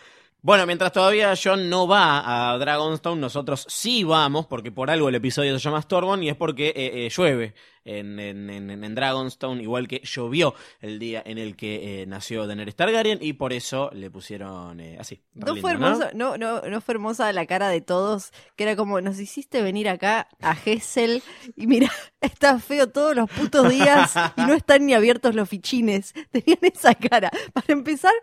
Bueno, 0.45 0.67
mientras 0.67 0.91
todavía 0.91 1.34
John 1.43 1.71
no 1.71 1.88
va 1.88 2.51
a 2.53 2.58
Dragonstone, 2.60 3.19
nosotros 3.19 3.65
sí 3.67 4.03
vamos, 4.03 4.45
porque 4.45 4.71
por 4.71 4.91
algo 4.91 5.10
el 5.10 5.15
episodio 5.15 5.58
se 5.58 5.63
llama 5.63 5.81
Stormborn 5.81 6.21
y 6.21 6.29
es 6.29 6.36
porque 6.36 6.67
eh, 6.67 7.05
eh, 7.08 7.10
llueve 7.10 7.55
en, 7.84 8.19
en, 8.19 8.51
en- 8.51 8.84
en 8.84 8.93
Dragonstone, 8.93 9.63
igual 9.63 9.88
que 9.88 10.01
llovió 10.03 10.53
el 10.81 10.99
día 10.99 11.23
en 11.25 11.39
el 11.39 11.55
que 11.55 12.03
eh, 12.03 12.05
nació 12.05 12.45
Daenerys 12.45 12.75
Targaryen 12.75 13.17
y 13.23 13.34
por 13.34 13.53
eso 13.53 13.89
le 13.91 14.12
pusieron 14.12 14.79
eh, 14.81 14.97
así. 14.99 15.23
No 15.34 15.47
lindo, 15.53 15.62
fue 15.62 15.71
hermoso, 15.71 16.10
¿no? 16.13 16.38
No, 16.38 16.62
no, 16.62 16.79
fue 16.81 16.93
hermosa 16.93 17.34
la 17.34 17.47
cara 17.47 17.69
de 17.69 17.81
todos, 17.81 18.31
que 18.55 18.65
era 18.65 18.75
como, 18.75 19.01
nos 19.01 19.19
hiciste 19.19 19.63
venir 19.63 19.89
acá 19.89 20.27
a 20.43 20.53
Gessel 20.53 21.23
y 21.55 21.65
mira, 21.65 21.91
está 22.21 22.60
feo 22.60 22.88
todos 22.91 23.15
los 23.15 23.31
putos 23.31 23.67
días 23.71 24.13
y 24.38 24.41
no 24.41 24.53
están 24.53 24.86
ni 24.86 24.93
abiertos 24.93 25.34
los 25.34 25.49
fichines. 25.49 26.13
Tenían 26.31 26.60
esa 26.62 26.93
cara. 26.93 27.31
Para 27.51 27.73
empezar, 27.73 28.13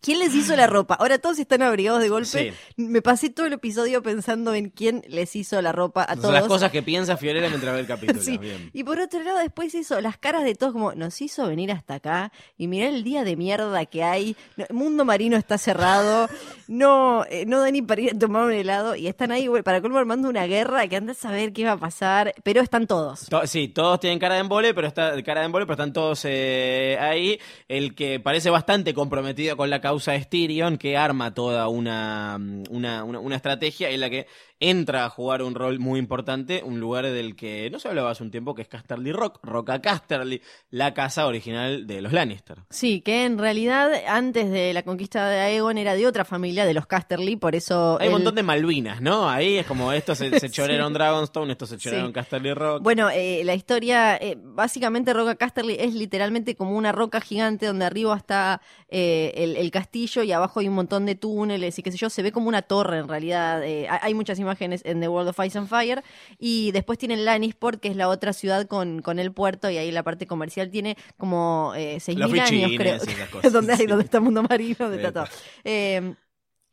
¿quién 0.00 0.18
les 0.18 0.34
hizo 0.34 0.54
la 0.56 0.66
ropa? 0.66 0.94
Ahora 0.94 1.18
todos 1.18 1.38
están 1.38 1.62
abrigados 1.62 2.00
de 2.00 2.08
golpe. 2.08 2.54
Me 2.76 3.02
pasé 3.02 3.30
todo 3.30 3.46
el 3.46 3.52
episodio 3.54 4.02
pensando 4.02 4.54
en 4.54 4.70
quién 4.70 5.02
les 5.08 5.34
hizo 5.36 5.60
la 5.62 5.72
ropa 5.72 6.02
a 6.02 6.14
Son 6.14 6.22
todos. 6.22 6.34
las 6.34 6.44
cosas 6.44 6.70
que 6.70 6.82
piensa 6.82 7.16
Fiorella 7.16 7.48
mientras 7.48 7.74
ve 7.74 7.80
el 7.80 7.86
capítulo. 7.86 8.20
Sí. 8.26 8.38
Bien. 8.38 8.70
Y 8.72 8.82
por 8.84 8.98
otro 9.00 9.22
lado, 9.22 9.38
después 9.38 9.74
hizo 9.74 10.00
las 10.00 10.16
caras 10.18 10.44
de 10.44 10.54
todos, 10.54 10.72
como 10.72 10.92
nos 10.94 11.20
hizo 11.22 11.46
venir 11.48 11.70
hasta 11.72 11.94
acá 11.94 12.32
y 12.56 12.66
mirar 12.68 12.92
el 12.92 13.04
día 13.04 13.24
de 13.24 13.36
mierda 13.36 13.84
que 13.86 14.02
hay. 14.02 14.36
No, 14.56 14.64
el 14.68 14.74
mundo 14.74 15.04
marino 15.04 15.36
está 15.36 15.58
cerrado, 15.58 16.28
no, 16.68 17.24
eh, 17.30 17.44
no 17.46 17.60
da 17.60 17.70
ni 17.70 17.82
para 17.82 18.00
ir 18.00 18.10
a 18.14 18.18
tomar 18.18 18.44
un 18.46 18.52
helado 18.52 18.96
y 18.96 19.06
están 19.06 19.30
ahí 19.32 19.48
para 19.64 19.80
colmo 19.80 19.98
armando 19.98 20.28
una 20.28 20.46
guerra 20.46 20.86
que 20.88 20.96
anda 20.96 21.12
a 21.12 21.14
saber 21.14 21.52
qué 21.52 21.64
va 21.64 21.72
a 21.72 21.76
pasar, 21.78 22.34
pero 22.42 22.60
están 22.60 22.86
todos. 22.86 23.26
To- 23.28 23.46
Sí, 23.46 23.68
todos 23.68 24.00
tienen 24.00 24.18
cara 24.18 24.34
de 24.34 24.40
embole, 24.40 24.74
pero 24.74 24.86
está 24.88 25.22
cara 25.22 25.40
de 25.40 25.46
embole, 25.46 25.66
pero 25.66 25.74
están 25.74 25.92
todos 25.92 26.22
eh, 26.24 26.96
ahí. 27.00 27.38
El 27.68 27.94
que 27.94 28.18
parece 28.20 28.50
bastante 28.50 28.92
comprometido 28.94 29.56
con 29.56 29.70
la 29.70 29.80
causa 29.86 30.16
es 30.16 30.28
Tyrion, 30.28 30.78
que 30.78 30.96
arma 30.96 31.32
toda 31.32 31.68
una, 31.68 32.38
una, 32.70 33.04
una, 33.04 33.20
una 33.20 33.36
estrategia 33.36 33.88
en 33.90 34.00
la 34.00 34.10
que 34.10 34.26
entra 34.60 35.04
a 35.04 35.10
jugar 35.10 35.42
un 35.42 35.54
rol 35.54 35.78
muy 35.78 35.98
importante, 35.98 36.62
un 36.64 36.80
lugar 36.80 37.04
del 37.04 37.36
que 37.36 37.68
no 37.70 37.78
se 37.78 37.88
hablaba 37.88 38.10
hace 38.10 38.22
un 38.22 38.30
tiempo, 38.30 38.54
que 38.54 38.62
es 38.62 38.68
Casterly 38.68 39.12
Rock, 39.12 39.40
Roca 39.42 39.80
Casterly, 39.82 40.40
la 40.70 40.94
casa 40.94 41.26
original 41.26 41.86
de 41.86 42.00
los 42.00 42.12
Lannister. 42.12 42.58
Sí, 42.70 43.02
que 43.02 43.24
en 43.24 43.38
realidad 43.38 43.90
antes 44.08 44.50
de 44.50 44.72
la 44.72 44.82
conquista 44.82 45.28
de 45.28 45.40
Aegon 45.40 45.76
era 45.76 45.94
de 45.94 46.06
otra 46.06 46.24
familia, 46.24 46.64
de 46.64 46.72
los 46.72 46.86
Casterly, 46.86 47.36
por 47.36 47.54
eso... 47.54 47.98
Hay 48.00 48.08
un 48.08 48.14
montón 48.14 48.34
de 48.34 48.42
Malvinas, 48.42 49.02
¿no? 49.02 49.28
Ahí 49.28 49.58
es 49.58 49.66
como 49.66 49.92
estos 49.92 50.18
se, 50.18 50.40
se 50.40 50.48
Sí. 50.56 50.62
Dragonstone, 50.94 51.52
estos 51.52 51.68
se 51.68 51.76
chorearon 51.76 52.08
Sí. 52.08 52.14
Casterly 52.14 52.54
Rock. 52.54 52.82
Bueno, 52.82 53.10
eh, 53.10 53.42
la 53.44 53.54
historia, 53.54 54.16
eh, 54.16 54.38
básicamente 54.40 55.12
Roca 55.12 55.34
Casterly 55.34 55.76
es 55.78 55.94
literalmente 55.94 56.56
como 56.56 56.76
una 56.76 56.92
roca 56.92 57.20
gigante 57.20 57.66
donde 57.66 57.84
arriba 57.84 58.16
está 58.16 58.62
eh, 58.88 59.32
el, 59.36 59.56
el 59.56 59.70
castillo 59.70 60.22
y 60.22 60.32
abajo 60.32 60.60
hay 60.60 60.68
un 60.68 60.74
montón 60.74 61.04
de 61.04 61.14
túneles 61.14 61.78
y 61.78 61.82
qué 61.82 61.92
sé 61.92 61.98
yo, 61.98 62.08
se 62.08 62.22
ve 62.22 62.32
como 62.32 62.48
una 62.48 62.62
torre 62.62 62.98
en 62.98 63.08
realidad. 63.08 63.60
hay 63.60 63.86
hay 63.86 64.14
muchas 64.14 64.38
imágenes 64.38 64.45
en 64.60 65.00
The 65.00 65.08
World 65.08 65.30
of 65.30 65.44
Ice 65.44 65.58
and 65.58 65.68
Fire 65.68 66.02
y 66.38 66.72
después 66.72 66.98
tienen 66.98 67.24
Lannisport, 67.24 67.80
que 67.80 67.88
es 67.88 67.96
la 67.96 68.08
otra 68.08 68.32
ciudad 68.32 68.66
con, 68.66 69.02
con 69.02 69.18
el 69.18 69.32
puerto 69.32 69.70
y 69.70 69.78
ahí 69.78 69.90
la 69.90 70.02
parte 70.02 70.26
comercial 70.26 70.70
tiene 70.70 70.96
como 71.16 71.72
eh, 71.76 71.96
6.000 71.96 72.16
Los 72.16 72.32
años, 72.38 72.70
creo. 72.76 72.98
cosas, 73.30 73.52
donde, 73.52 73.72
hay, 73.72 73.78
sí. 73.78 73.86
donde 73.86 74.04
está 74.04 74.18
el 74.18 74.24
mundo 74.24 74.42
marino, 74.42 74.76
donde 74.78 74.96
está 74.96 75.12
todo. 75.12 75.26
Eh, 75.64 76.14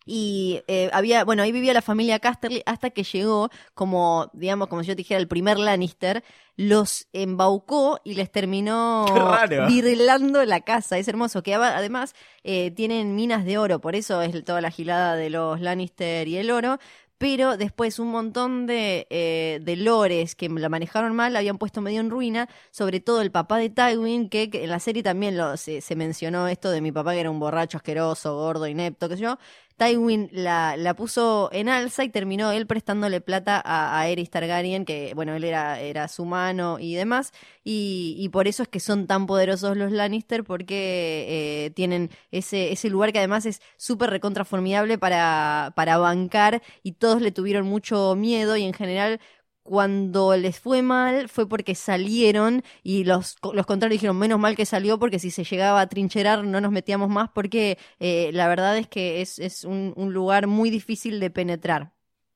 y 0.06 0.62
eh, 0.68 0.90
había, 0.92 1.24
bueno, 1.24 1.44
ahí 1.44 1.52
vivía 1.52 1.74
la 1.74 1.82
familia 1.82 2.20
Casterly 2.20 2.62
hasta 2.66 2.90
que 2.90 3.04
llegó, 3.04 3.50
como, 3.74 4.30
digamos, 4.34 4.68
como 4.68 4.82
si 4.82 4.90
yo 4.90 4.96
te 4.96 4.98
dijera, 4.98 5.20
el 5.20 5.28
primer 5.28 5.58
Lannister, 5.58 6.24
los 6.56 7.08
embaucó 7.14 8.00
y 8.04 8.16
les 8.16 8.32
terminó 8.32 9.06
virlando 9.68 10.44
la 10.44 10.62
casa. 10.62 10.98
Es 10.98 11.08
hermoso, 11.08 11.42
que 11.42 11.56
además 11.56 12.16
eh, 12.44 12.72
tienen 12.72 13.16
minas 13.16 13.46
de 13.46 13.58
oro, 13.58 13.80
por 13.80 13.96
eso 13.96 14.22
es 14.22 14.44
toda 14.44 14.62
la 14.62 14.72
gilada 14.72 15.16
de 15.16 15.30
los 15.30 15.62
Lannister 15.62 16.28
y 16.28 16.38
el 16.38 16.52
oro. 16.52 16.80
Pero 17.24 17.56
después 17.56 18.00
un 18.00 18.10
montón 18.10 18.66
de, 18.68 19.08
eh, 19.10 19.62
de 19.62 19.78
lores 19.78 20.36
que 20.36 20.50
la 20.50 20.68
manejaron 20.68 21.16
mal, 21.16 21.32
la 21.32 21.40
habían 21.40 21.58
puesto 21.58 21.80
medio 21.80 22.02
en 22.02 22.10
ruina, 22.10 22.50
sobre 22.70 23.00
todo 23.00 23.22
el 23.22 23.32
papá 23.32 23.58
de 23.60 23.70
Tywin, 23.70 24.28
que, 24.28 24.50
que 24.50 24.66
en 24.66 24.70
la 24.70 24.82
serie 24.82 25.04
también 25.04 25.38
lo, 25.38 25.56
se, 25.56 25.80
se 25.80 25.96
mencionó 25.96 26.50
esto 26.50 26.70
de 26.70 26.82
mi 26.82 26.92
papá 26.92 27.14
que 27.14 27.22
era 27.22 27.32
un 27.32 27.40
borracho 27.40 27.78
asqueroso, 27.78 28.36
gordo, 28.36 28.68
inepto, 28.68 29.08
qué 29.08 29.16
sé 29.16 29.24
yo. 29.24 29.38
Tywin 29.78 30.30
la, 30.32 30.78
la 30.78 30.96
puso 30.96 31.50
en 31.52 31.70
alza 31.70 32.04
y 32.04 32.10
terminó 32.10 32.52
él 32.52 32.68
prestándole 32.68 33.22
plata 33.22 33.62
a, 33.64 33.98
a 33.98 34.02
Aerys 34.02 34.30
Targaryen, 34.30 34.86
que 34.86 35.14
bueno, 35.16 35.36
él 35.36 35.44
era, 35.44 35.80
era 35.80 36.08
su 36.08 36.26
mano 36.26 36.78
y 36.80 36.96
demás, 36.96 37.34
y, 37.64 38.16
y 38.18 38.30
por 38.30 38.48
eso 38.48 38.64
es 38.64 38.70
que 38.70 38.80
son 38.80 39.08
tan 39.08 39.26
poderosos 39.26 39.76
los 39.78 39.92
Lannister, 39.92 40.44
porque 40.44 41.66
eh, 41.66 41.72
tienen 41.72 42.10
ese, 42.32 42.72
ese 42.72 42.90
lugar 42.90 43.12
que 43.12 43.20
además 43.20 43.46
es 43.46 43.62
súper 43.78 44.10
recontraformidable 44.10 44.98
para, 44.98 45.74
para 45.76 45.98
bancar, 45.98 46.62
y 46.84 46.94
todos 46.94 47.22
le 47.22 47.32
tuvieron 47.32 47.66
mucho 47.66 48.16
miedo, 48.16 48.58
y 48.58 48.64
en 48.64 48.74
general 48.74 49.20
cuando 49.64 50.36
les 50.36 50.60
fue 50.60 50.82
mal 50.82 51.30
fue 51.30 51.48
porque 51.48 51.74
salieron 51.76 52.64
y 52.84 53.06
los, 53.06 53.38
los 53.54 53.66
contrarios 53.66 53.96
dijeron 54.00 54.18
menos 54.18 54.40
mal 54.40 54.56
que 54.56 54.66
salió 54.66 55.00
porque 55.00 55.20
si 55.20 55.32
se 55.32 55.44
llegaba 55.44 55.82
a 55.82 55.88
trincherar 55.88 56.44
no 56.44 56.62
nos 56.62 56.72
metíamos 56.72 57.10
más 57.10 57.30
porque 57.34 57.78
eh, 58.00 58.30
la 58.34 58.48
verdad 58.48 58.78
es 58.78 58.88
que 58.88 59.22
es, 59.22 59.40
es 59.40 59.64
un, 59.64 59.94
un 59.96 60.14
lugar 60.14 60.48
muy 60.48 60.70
difícil 60.70 61.20
de 61.20 61.30
penetrar. 61.32 61.94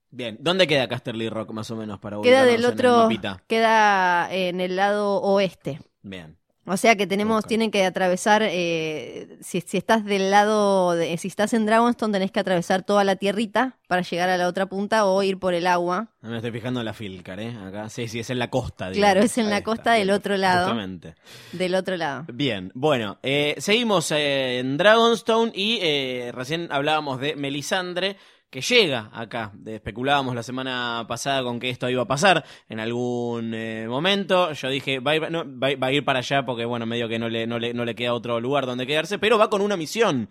Bien, 0.09 0.37
¿dónde 0.39 0.67
queda 0.67 0.87
Casterly 0.87 1.29
Rock 1.29 1.51
más 1.51 1.69
o 1.69 1.75
menos 1.75 1.99
para 1.99 2.17
Queda 2.21 2.45
del 2.45 2.55
en 2.55 2.59
el 2.61 2.65
otro, 2.65 2.97
mapita? 3.03 3.43
queda 3.47 4.33
en 4.33 4.61
el 4.61 4.77
lado 4.77 5.21
oeste. 5.21 5.79
Bien. 6.01 6.36
O 6.69 6.75
sea 6.75 6.97
que 6.97 7.07
tenemos, 7.07 7.45
tienen 7.45 7.71
que 7.71 7.85
atravesar, 7.85 8.43
eh, 8.43 9.37
si, 9.39 9.61
si 9.61 9.77
estás 9.77 10.03
del 10.03 10.31
lado, 10.31 10.91
de, 10.93 11.17
si 11.17 11.29
estás 11.29 11.53
en 11.53 11.65
Dragonstone 11.65 12.11
tenés 12.11 12.31
que 12.31 12.41
atravesar 12.41 12.83
toda 12.83 13.05
la 13.05 13.15
tierrita 13.15 13.77
para 13.87 14.01
llegar 14.01 14.27
a 14.27 14.35
la 14.35 14.49
otra 14.49 14.65
punta 14.65 15.05
o 15.05 15.23
ir 15.23 15.39
por 15.39 15.53
el 15.53 15.65
agua. 15.65 16.09
Me 16.21 16.35
estoy 16.35 16.51
fijando 16.51 16.81
en 16.81 16.85
la 16.85 16.93
Filcar, 16.93 17.39
¿eh? 17.39 17.55
Acá. 17.65 17.87
Sí, 17.87 18.09
sí, 18.09 18.19
es 18.19 18.29
en 18.29 18.39
la 18.39 18.49
costa. 18.49 18.91
Claro, 18.91 19.21
digamos. 19.21 19.25
es 19.31 19.37
en 19.37 19.45
Ahí 19.45 19.49
la 19.49 19.57
está, 19.59 19.65
costa 19.65 19.93
del 19.93 20.09
otro 20.09 20.35
lado. 20.35 20.65
Justamente. 20.65 21.15
Del 21.53 21.73
otro 21.73 21.95
lado. 21.95 22.25
Bien, 22.33 22.71
bueno, 22.75 23.17
eh, 23.23 23.55
seguimos 23.59 24.11
eh, 24.11 24.59
en 24.59 24.75
Dragonstone 24.75 25.53
y 25.55 25.79
eh, 25.81 26.31
recién 26.33 26.67
hablábamos 26.69 27.21
de 27.21 27.37
Melisandre 27.37 28.17
que 28.49 28.61
llega 28.61 29.09
acá. 29.13 29.51
Especulábamos 29.65 30.33
la 30.35 30.43
semana 30.43 31.05
pasada 31.07 31.43
con 31.43 31.59
que 31.59 31.69
esto 31.69 31.89
iba 31.89 32.03
a 32.03 32.07
pasar 32.07 32.45
en 32.69 32.79
algún 32.79 33.53
eh, 33.53 33.85
momento. 33.89 34.53
Yo 34.53 34.69
dije, 34.69 34.99
va 34.99 35.11
a, 35.11 35.15
ir, 35.17 35.31
no, 35.31 35.43
va, 35.59 35.67
a- 35.67 35.75
va 35.75 35.87
a 35.87 35.91
ir 35.91 36.05
para 36.05 36.19
allá 36.19 36.45
porque, 36.45 36.65
bueno, 36.65 36.85
medio 36.85 37.07
que 37.09 37.19
no 37.19 37.27
le, 37.29 37.45
no, 37.47 37.59
le, 37.59 37.73
no 37.73 37.83
le 37.85 37.95
queda 37.95 38.13
otro 38.13 38.39
lugar 38.39 38.65
donde 38.65 38.87
quedarse, 38.87 39.19
pero 39.19 39.37
va 39.37 39.49
con 39.49 39.61
una 39.61 39.75
misión. 39.77 40.29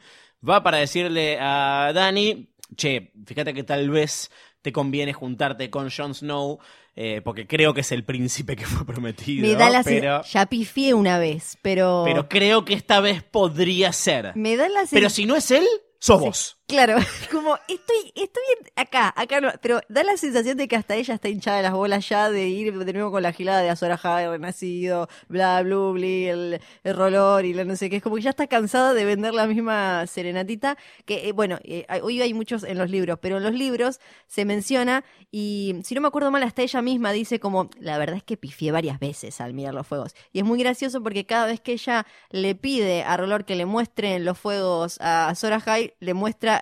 Va 0.48 0.62
para 0.62 0.78
decirle 0.78 1.38
a 1.40 1.92
Dani, 1.94 2.48
che, 2.76 3.12
fíjate 3.26 3.52
que 3.54 3.64
tal 3.64 3.90
vez 3.90 4.30
te 4.62 4.72
conviene 4.72 5.12
juntarte 5.12 5.70
con 5.70 5.90
Jon 5.90 6.14
Snow. 6.14 6.58
eh, 6.96 7.20
porque 7.22 7.46
creo 7.46 7.74
que 7.74 7.82
es 7.82 7.92
el 7.92 8.04
príncipe 8.04 8.56
que 8.56 8.64
fue 8.64 8.84
prometido. 8.86 9.46
Me 9.46 9.54
da 9.54 9.68
la 9.70 9.82
pero... 9.82 10.22
Ya 10.22 10.46
pifié 10.46 10.94
una 10.94 11.18
vez, 11.18 11.58
pero. 11.62 12.02
Pero 12.06 12.28
creo 12.28 12.64
que 12.64 12.72
esta 12.74 13.00
vez 13.00 13.22
podría 13.22 13.92
ser. 13.92 14.32
me 14.34 14.56
da 14.56 14.68
la 14.70 14.84
Pero 14.90 15.10
si 15.10 15.26
no 15.26 15.36
es 15.36 15.50
él, 15.50 15.66
sos 16.00 16.20
vos. 16.20 16.55
Claro, 16.68 16.96
como 17.30 17.56
estoy, 17.68 18.12
estoy 18.16 18.42
acá, 18.74 19.14
acá 19.16 19.40
no, 19.40 19.52
pero 19.62 19.80
da 19.88 20.02
la 20.02 20.16
sensación 20.16 20.56
de 20.56 20.66
que 20.66 20.74
hasta 20.74 20.96
ella 20.96 21.14
está 21.14 21.28
hinchada 21.28 21.58
de 21.58 21.62
las 21.62 21.72
bolas 21.72 22.08
ya 22.08 22.28
de 22.28 22.48
ir 22.48 22.76
de 22.76 22.92
nuevo 22.92 23.12
con 23.12 23.22
la 23.22 23.32
gilada 23.32 23.60
de 23.60 23.70
Azor 23.70 23.92
Ahai, 23.92 24.26
renacido, 24.26 25.08
bla, 25.28 25.62
blu, 25.62 25.96
el, 25.96 26.60
rolor 26.84 27.44
y 27.44 27.54
la 27.54 27.64
no 27.64 27.76
sé 27.76 27.88
qué, 27.88 27.96
es 27.96 28.02
como 28.02 28.16
que 28.16 28.22
ya 28.22 28.30
está 28.30 28.48
cansada 28.48 28.94
de 28.94 29.04
vender 29.04 29.32
la 29.32 29.46
misma 29.46 30.08
serenatita, 30.08 30.76
que 31.04 31.28
eh, 31.28 31.32
bueno, 31.32 31.60
eh, 31.62 31.86
hoy 32.02 32.20
hay 32.20 32.34
muchos 32.34 32.64
en 32.64 32.78
los 32.78 32.90
libros, 32.90 33.20
pero 33.22 33.36
en 33.36 33.44
los 33.44 33.54
libros 33.54 34.00
se 34.26 34.44
menciona 34.44 35.04
y 35.30 35.76
si 35.84 35.94
no 35.94 36.00
me 36.00 36.08
acuerdo 36.08 36.32
mal, 36.32 36.42
hasta 36.42 36.62
ella 36.62 36.82
misma 36.82 37.12
dice 37.12 37.38
como, 37.38 37.70
la 37.78 37.96
verdad 37.96 38.16
es 38.16 38.24
que 38.24 38.36
pifié 38.36 38.72
varias 38.72 38.98
veces 38.98 39.40
al 39.40 39.54
mirar 39.54 39.72
los 39.72 39.86
fuegos. 39.86 40.16
Y 40.32 40.40
es 40.40 40.44
muy 40.44 40.58
gracioso 40.58 41.00
porque 41.00 41.26
cada 41.26 41.46
vez 41.46 41.60
que 41.60 41.72
ella 41.72 42.06
le 42.30 42.56
pide 42.56 43.04
a 43.04 43.16
Rolor 43.16 43.44
que 43.44 43.54
le 43.54 43.66
muestren 43.66 44.24
los 44.24 44.36
fuegos 44.36 45.00
a 45.00 45.28
Azor 45.28 45.52
Ahai, 45.52 45.94
le 46.00 46.14
muestra 46.14 46.55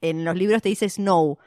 en 0.00 0.24
los 0.24 0.36
libros 0.36 0.62
te 0.62 0.68
dice 0.68 0.88
Snow. 0.88 1.38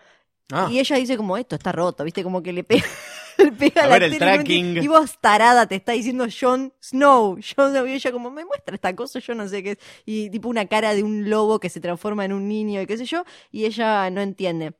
Ah, 0.51 0.67
Y 0.71 0.79
ella 0.79 0.97
dice 0.97 1.17
como 1.17 1.37
esto 1.37 1.55
está 1.55 1.71
roto, 1.71 2.03
¿viste? 2.03 2.23
Como 2.23 2.43
que 2.43 2.53
le 2.53 2.63
pega, 2.63 2.83
le 3.37 3.51
pega 3.51 3.83
A 3.83 3.87
la 3.87 3.93
ver, 3.93 4.03
el 4.03 4.17
tracking. 4.17 4.77
Y 4.77 4.87
vos 4.87 5.17
tarada 5.19 5.67
te 5.67 5.75
está 5.75 5.93
diciendo 5.93 6.25
Jon 6.29 6.73
Snow. 6.81 7.37
Jon 7.55 7.71
Snow. 7.71 7.87
Y 7.87 7.93
ella 7.93 8.11
como 8.11 8.29
me 8.29 8.45
muestra 8.45 8.75
esta 8.75 8.95
cosa, 8.95 9.19
yo 9.19 9.33
no 9.35 9.47
sé 9.47 9.63
qué 9.63 9.71
es. 9.71 9.77
Y 10.05 10.29
tipo 10.29 10.49
una 10.49 10.67
cara 10.67 10.93
de 10.93 11.03
un 11.03 11.29
lobo 11.29 11.59
que 11.59 11.69
se 11.69 11.79
transforma 11.79 12.25
en 12.25 12.33
un 12.33 12.47
niño 12.47 12.81
y 12.81 12.85
qué 12.85 12.97
sé 12.97 13.05
yo. 13.05 13.23
Y 13.51 13.65
ella 13.65 14.09
no 14.09 14.21
entiende. 14.21 14.73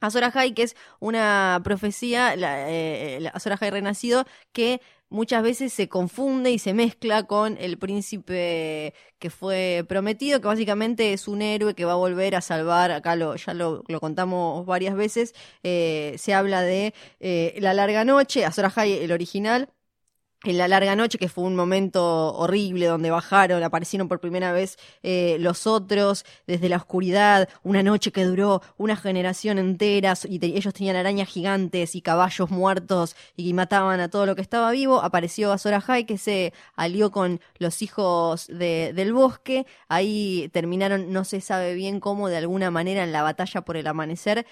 Azor 0.00 0.24
Ahai, 0.24 0.52
que 0.52 0.64
es 0.64 0.76
una 0.98 1.60
profecía, 1.62 2.34
la, 2.34 2.68
eh, 2.68 3.18
la 3.20 3.30
Azor 3.30 3.52
Ahai 3.52 3.70
renacido, 3.70 4.24
que 4.52 4.80
muchas 5.12 5.42
veces 5.42 5.72
se 5.72 5.88
confunde 5.88 6.50
y 6.50 6.58
se 6.58 6.74
mezcla 6.74 7.24
con 7.24 7.56
el 7.58 7.78
príncipe 7.78 8.94
que 9.18 9.30
fue 9.30 9.84
prometido, 9.88 10.40
que 10.40 10.48
básicamente 10.48 11.12
es 11.12 11.28
un 11.28 11.42
héroe 11.42 11.74
que 11.74 11.84
va 11.84 11.92
a 11.92 11.96
volver 11.96 12.34
a 12.34 12.40
salvar, 12.40 12.90
acá 12.90 13.14
lo, 13.14 13.36
ya 13.36 13.54
lo, 13.54 13.84
contamos 14.00 14.66
varias 14.66 14.96
veces, 14.96 15.34
eh, 15.62 16.14
se 16.18 16.34
habla 16.34 16.62
de 16.62 16.94
eh, 17.20 17.54
La 17.60 17.74
larga 17.74 18.04
noche, 18.04 18.44
Azor 18.44 18.64
Ahai, 18.64 18.92
el 18.94 19.12
original, 19.12 19.68
en 20.44 20.58
la 20.58 20.68
larga 20.68 20.96
noche, 20.96 21.18
que 21.18 21.28
fue 21.28 21.44
un 21.44 21.54
momento 21.56 22.34
horrible 22.34 22.86
donde 22.86 23.10
bajaron, 23.10 23.62
aparecieron 23.62 24.08
por 24.08 24.20
primera 24.20 24.52
vez 24.52 24.76
eh, 25.02 25.36
los 25.40 25.66
otros 25.66 26.24
desde 26.46 26.68
la 26.68 26.76
oscuridad, 26.76 27.48
una 27.62 27.82
noche 27.82 28.12
que 28.12 28.24
duró 28.24 28.62
una 28.76 28.96
generación 28.96 29.58
entera 29.58 30.14
y 30.28 30.44
ellos 30.44 30.74
tenían 30.74 30.96
arañas 30.96 31.28
gigantes 31.28 31.94
y 31.94 32.02
caballos 32.02 32.50
muertos 32.50 33.16
y 33.36 33.52
mataban 33.54 34.00
a 34.00 34.08
todo 34.08 34.26
lo 34.26 34.34
que 34.34 34.42
estaba 34.42 34.70
vivo, 34.72 35.02
apareció 35.02 35.52
Azor 35.52 35.72
que 36.06 36.18
se 36.18 36.52
alió 36.76 37.10
con 37.10 37.40
los 37.58 37.82
hijos 37.82 38.46
de- 38.48 38.92
del 38.94 39.12
bosque, 39.12 39.66
ahí 39.88 40.50
terminaron, 40.52 41.12
no 41.12 41.24
se 41.24 41.40
sabe 41.40 41.74
bien 41.74 42.00
cómo, 42.00 42.28
de 42.28 42.36
alguna 42.36 42.70
manera 42.70 43.04
en 43.04 43.12
la 43.12 43.22
batalla 43.22 43.62
por 43.62 43.76
el 43.76 43.86
amanecer, 43.86 44.46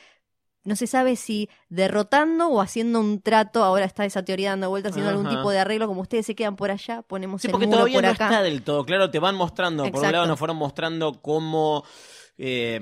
no 0.64 0.76
se 0.76 0.86
sabe 0.86 1.16
si 1.16 1.48
derrotando 1.68 2.48
o 2.48 2.60
haciendo 2.60 3.00
un 3.00 3.20
trato, 3.22 3.64
ahora 3.64 3.84
está 3.86 4.04
esa 4.04 4.22
teoría 4.24 4.50
dando 4.50 4.68
vueltas, 4.70 4.90
haciendo 4.92 5.10
algún 5.10 5.28
tipo 5.28 5.50
de 5.50 5.58
arreglo, 5.58 5.86
como 5.86 6.02
ustedes 6.02 6.26
se 6.26 6.34
quedan 6.34 6.56
por 6.56 6.70
allá, 6.70 7.02
ponemos 7.02 7.40
Sí, 7.42 7.48
el 7.48 7.52
porque 7.52 7.66
muro 7.66 7.78
todavía 7.78 7.96
por 7.96 8.04
no 8.04 8.10
acá. 8.10 8.24
está 8.26 8.42
del 8.42 8.62
todo 8.62 8.84
claro. 8.84 9.10
Te 9.10 9.18
van 9.18 9.36
mostrando, 9.36 9.84
por 9.90 10.04
un 10.04 10.12
lado 10.12 10.26
nos 10.26 10.38
fueron 10.38 10.56
mostrando 10.56 11.20
cómo... 11.22 11.84
eh, 12.38 12.78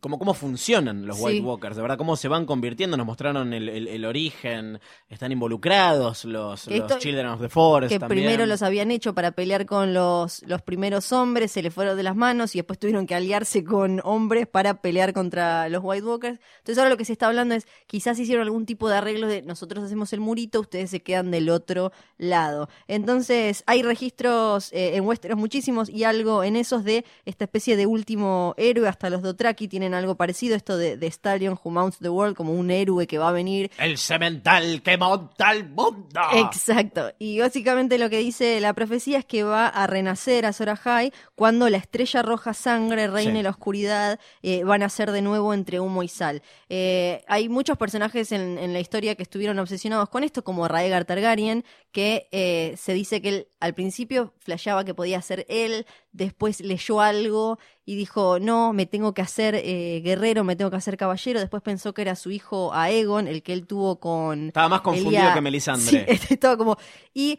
Cómo, 0.00 0.18
cómo 0.18 0.34
funcionan 0.34 1.06
los 1.06 1.16
Sí. 1.16 1.22
White 1.24 1.40
Walkers, 1.46 1.76
de 1.76 1.82
verdad, 1.82 1.96
cómo 1.98 2.16
se 2.16 2.28
van 2.28 2.46
convirtiendo, 2.46 2.96
nos 2.96 3.06
mostraron 3.06 3.52
el, 3.52 3.68
el- 3.68 3.88
el 3.88 4.04
origen, 4.04 4.78
están 5.08 5.32
involucrados 5.32 6.24
los, 6.24 6.66
los 6.68 6.98
Children 6.98 7.26
of 7.26 7.40
the 7.40 7.48
Forest 7.48 7.92
que 7.92 7.98
también. 7.98 8.24
primero 8.24 8.46
los 8.46 8.62
habían 8.62 8.90
hecho 8.90 9.14
para 9.14 9.32
pelear 9.32 9.66
con 9.66 9.94
los, 9.94 10.42
los 10.46 10.62
primeros 10.62 11.12
hombres, 11.12 11.52
se 11.52 11.62
les 11.62 11.72
fueron 11.72 11.96
de 11.96 12.02
las 12.02 12.16
manos 12.16 12.54
y 12.54 12.58
después 12.58 12.78
tuvieron 12.78 13.06
que 13.06 13.14
aliarse 13.14 13.64
con 13.64 14.00
hombres 14.04 14.46
para 14.46 14.80
pelear 14.80 15.12
contra 15.12 15.68
los 15.68 15.80
White 15.82 16.04
Walkers. 16.04 16.38
Entonces 16.58 16.78
ahora 16.78 16.90
lo 16.90 16.96
que 16.96 17.04
se 17.04 17.12
está 17.12 17.26
hablando 17.28 17.54
es 17.54 17.66
quizás 17.86 18.18
hicieron 18.18 18.42
algún 18.44 18.66
tipo 18.66 18.88
de 18.88 18.96
arreglo 18.96 19.26
de 19.26 19.42
nosotros 19.42 19.84
hacemos 19.84 20.12
el 20.12 20.20
murito, 20.20 20.60
ustedes 20.60 20.90
se 20.90 21.00
quedan 21.02 21.30
del 21.30 21.48
otro 21.50 21.92
lado. 22.18 22.68
Entonces 22.88 23.62
hay 23.66 23.82
registros 23.82 24.72
eh, 24.72 24.96
en 24.96 25.04
Westeros 25.04 25.38
muchísimos 25.38 25.88
y 25.88 26.04
algo 26.04 26.42
en 26.44 26.56
esos 26.56 26.84
de 26.84 27.04
esta 27.24 27.44
especie 27.44 27.76
de 27.76 27.86
último 27.86 28.54
héroe, 28.56 28.88
hasta 28.88 29.10
los 29.10 29.22
Dothraki 29.22 29.68
tienen 29.68 29.85
algo 29.94 30.14
parecido, 30.16 30.56
esto 30.56 30.76
de, 30.76 30.96
de 30.96 31.06
Stallion 31.06 31.58
Who 31.62 31.70
Mounts 31.70 31.98
the 31.98 32.08
World, 32.08 32.36
como 32.36 32.52
un 32.52 32.70
héroe 32.70 33.06
que 33.06 33.18
va 33.18 33.28
a 33.28 33.32
venir 33.32 33.70
El 33.78 33.98
cemental 33.98 34.82
que 34.82 34.96
monta 34.96 35.52
el 35.52 35.68
mundo. 35.68 36.20
Exacto. 36.34 37.12
Y 37.18 37.40
básicamente 37.40 37.98
lo 37.98 38.10
que 38.10 38.18
dice 38.18 38.60
la 38.60 38.72
profecía 38.72 39.18
es 39.18 39.24
que 39.24 39.42
va 39.42 39.66
a 39.68 39.86
renacer 39.86 40.46
a 40.46 40.52
Zorahai 40.52 41.12
cuando 41.34 41.68
la 41.68 41.76
estrella 41.78 42.22
roja 42.22 42.54
sangre 42.54 43.06
reine 43.08 43.38
Sí. 43.38 43.42
la 43.42 43.50
oscuridad, 43.50 44.18
eh, 44.42 44.64
van 44.64 44.82
a 44.82 44.88
ser 44.88 45.10
de 45.10 45.22
nuevo 45.22 45.52
entre 45.54 45.80
humo 45.80 46.02
y 46.02 46.08
sal. 46.08 46.42
Eh, 46.68 47.22
hay 47.28 47.48
muchos 47.48 47.76
personajes 47.76 48.32
en, 48.32 48.58
en 48.58 48.72
la 48.72 48.80
historia 48.80 49.14
que 49.14 49.22
estuvieron 49.22 49.58
obsesionados 49.58 50.08
con 50.08 50.24
esto, 50.24 50.44
como 50.44 50.68
Raegar 50.68 51.04
Targaryen, 51.04 51.64
que 51.92 52.28
eh, 52.32 52.74
se 52.78 52.92
dice 52.94 53.20
que 53.22 53.28
él 53.28 53.48
al 53.60 53.74
principio 53.74 54.32
flasheaba 54.38 54.84
que 54.84 54.94
podía 54.94 55.20
ser 55.22 55.44
él, 55.48 55.86
después 56.16 56.60
leyó 56.60 57.00
algo 57.00 57.58
y 57.84 57.94
dijo, 57.96 58.38
no, 58.40 58.72
me 58.72 58.86
tengo 58.86 59.14
que 59.14 59.22
hacer 59.22 59.54
eh, 59.54 60.00
guerrero, 60.02 60.44
me 60.44 60.56
tengo 60.56 60.70
que 60.70 60.76
hacer 60.76 60.96
caballero, 60.96 61.40
después 61.40 61.62
pensó 61.62 61.94
que 61.94 62.02
era 62.02 62.16
su 62.16 62.30
hijo 62.30 62.72
Aegon, 62.74 63.28
el 63.28 63.42
que 63.42 63.52
él 63.52 63.66
tuvo 63.66 64.00
con... 64.00 64.48
Estaba 64.48 64.68
más 64.68 64.80
confundido 64.80 65.22
Elia- 65.22 65.34
que 65.34 65.40
Melisandre. 65.40 66.16
Sí, 66.18 66.26
estaba 66.34 66.56
como. 66.56 66.76
Y 67.14 67.38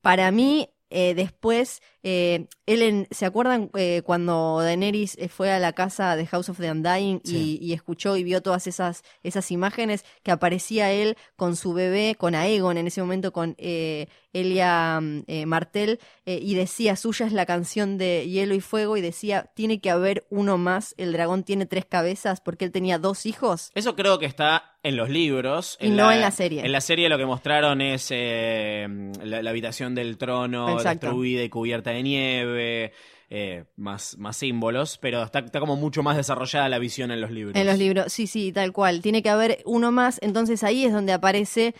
para 0.00 0.30
mí, 0.30 0.68
eh, 0.90 1.14
después, 1.14 1.80
eh, 2.10 2.46
él 2.66 2.82
en- 2.82 3.06
¿se 3.10 3.26
acuerdan 3.26 3.70
eh, 3.76 4.00
cuando 4.04 4.60
Daenerys 4.62 5.16
eh, 5.18 5.28
fue 5.28 5.50
a 5.52 5.58
la 5.58 5.72
casa 5.74 6.16
de 6.16 6.26
House 6.26 6.48
of 6.48 6.58
the 6.58 6.70
Undying 6.70 7.20
y, 7.24 7.28
Sí. 7.28 7.58
y 7.60 7.72
escuchó 7.74 8.16
y 8.16 8.24
vio 8.24 8.40
todas 8.40 8.66
esas, 8.66 9.02
esas 9.22 9.50
imágenes 9.50 10.04
que 10.22 10.30
aparecía 10.30 10.90
él 10.90 11.16
con 11.36 11.54
su 11.56 11.72
bebé, 11.74 12.14
con 12.18 12.34
Aegon 12.34 12.78
en 12.78 12.86
ese 12.86 13.02
momento, 13.02 13.32
con 13.32 13.54
eh, 13.58 14.06
Elia 14.32 15.00
mm, 15.00 15.24
Martel, 15.46 15.98
y 16.26 16.54
decía, 16.54 16.94
suya 16.96 17.24
es 17.26 17.32
la 17.32 17.46
canción 17.46 17.96
de 17.96 18.28
Hielo 18.28 18.54
y 18.54 18.60
Fuego, 18.60 18.98
y 18.98 19.00
decía, 19.00 19.50
tiene 19.54 19.80
que 19.80 19.88
haber 19.90 20.26
uno 20.28 20.58
más, 20.58 20.94
el 20.98 21.12
dragón 21.14 21.42
tiene 21.42 21.64
tres 21.64 21.86
cabezas 21.86 22.42
porque 22.42 22.66
él 22.66 22.70
tenía 22.70 22.98
dos 22.98 23.24
hijos. 23.24 23.70
Eso 23.74 23.96
creo 23.96 24.18
que 24.18 24.26
está 24.26 24.74
en 24.82 24.96
los 24.96 25.08
libros. 25.08 25.78
Y 25.80 25.88
no 25.88 26.12
en 26.12 26.20
la 26.20 26.30
serie. 26.30 26.62
En 26.64 26.70
la 26.72 26.82
serie 26.82 27.08
lo 27.08 27.16
que 27.16 27.24
mostraron 27.24 27.80
es 27.80 28.10
la, 28.10 29.42
la 29.42 29.50
habitación 29.50 29.94
del 29.94 30.18
trono 30.18 30.76
Exacto. 30.76 31.06
destruida 31.06 31.42
y 31.42 31.48
cubierta 31.48 31.90
de 31.90 31.97
nieve, 32.02 32.92
eh, 33.30 33.64
más, 33.76 34.16
más 34.18 34.36
símbolos, 34.36 34.98
pero 34.98 35.22
está, 35.22 35.40
está 35.40 35.60
como 35.60 35.76
mucho 35.76 36.02
más 36.02 36.16
desarrollada 36.16 36.68
la 36.68 36.78
visión 36.78 37.10
en 37.10 37.20
los 37.20 37.30
libros. 37.30 37.56
En 37.56 37.66
los 37.66 37.78
libros, 37.78 38.12
sí, 38.12 38.26
sí, 38.26 38.52
tal 38.52 38.72
cual. 38.72 39.02
Tiene 39.02 39.22
que 39.22 39.28
haber 39.28 39.62
uno 39.64 39.92
más, 39.92 40.18
entonces 40.22 40.64
ahí 40.64 40.84
es 40.84 40.92
donde 40.92 41.12
aparece, 41.12 41.74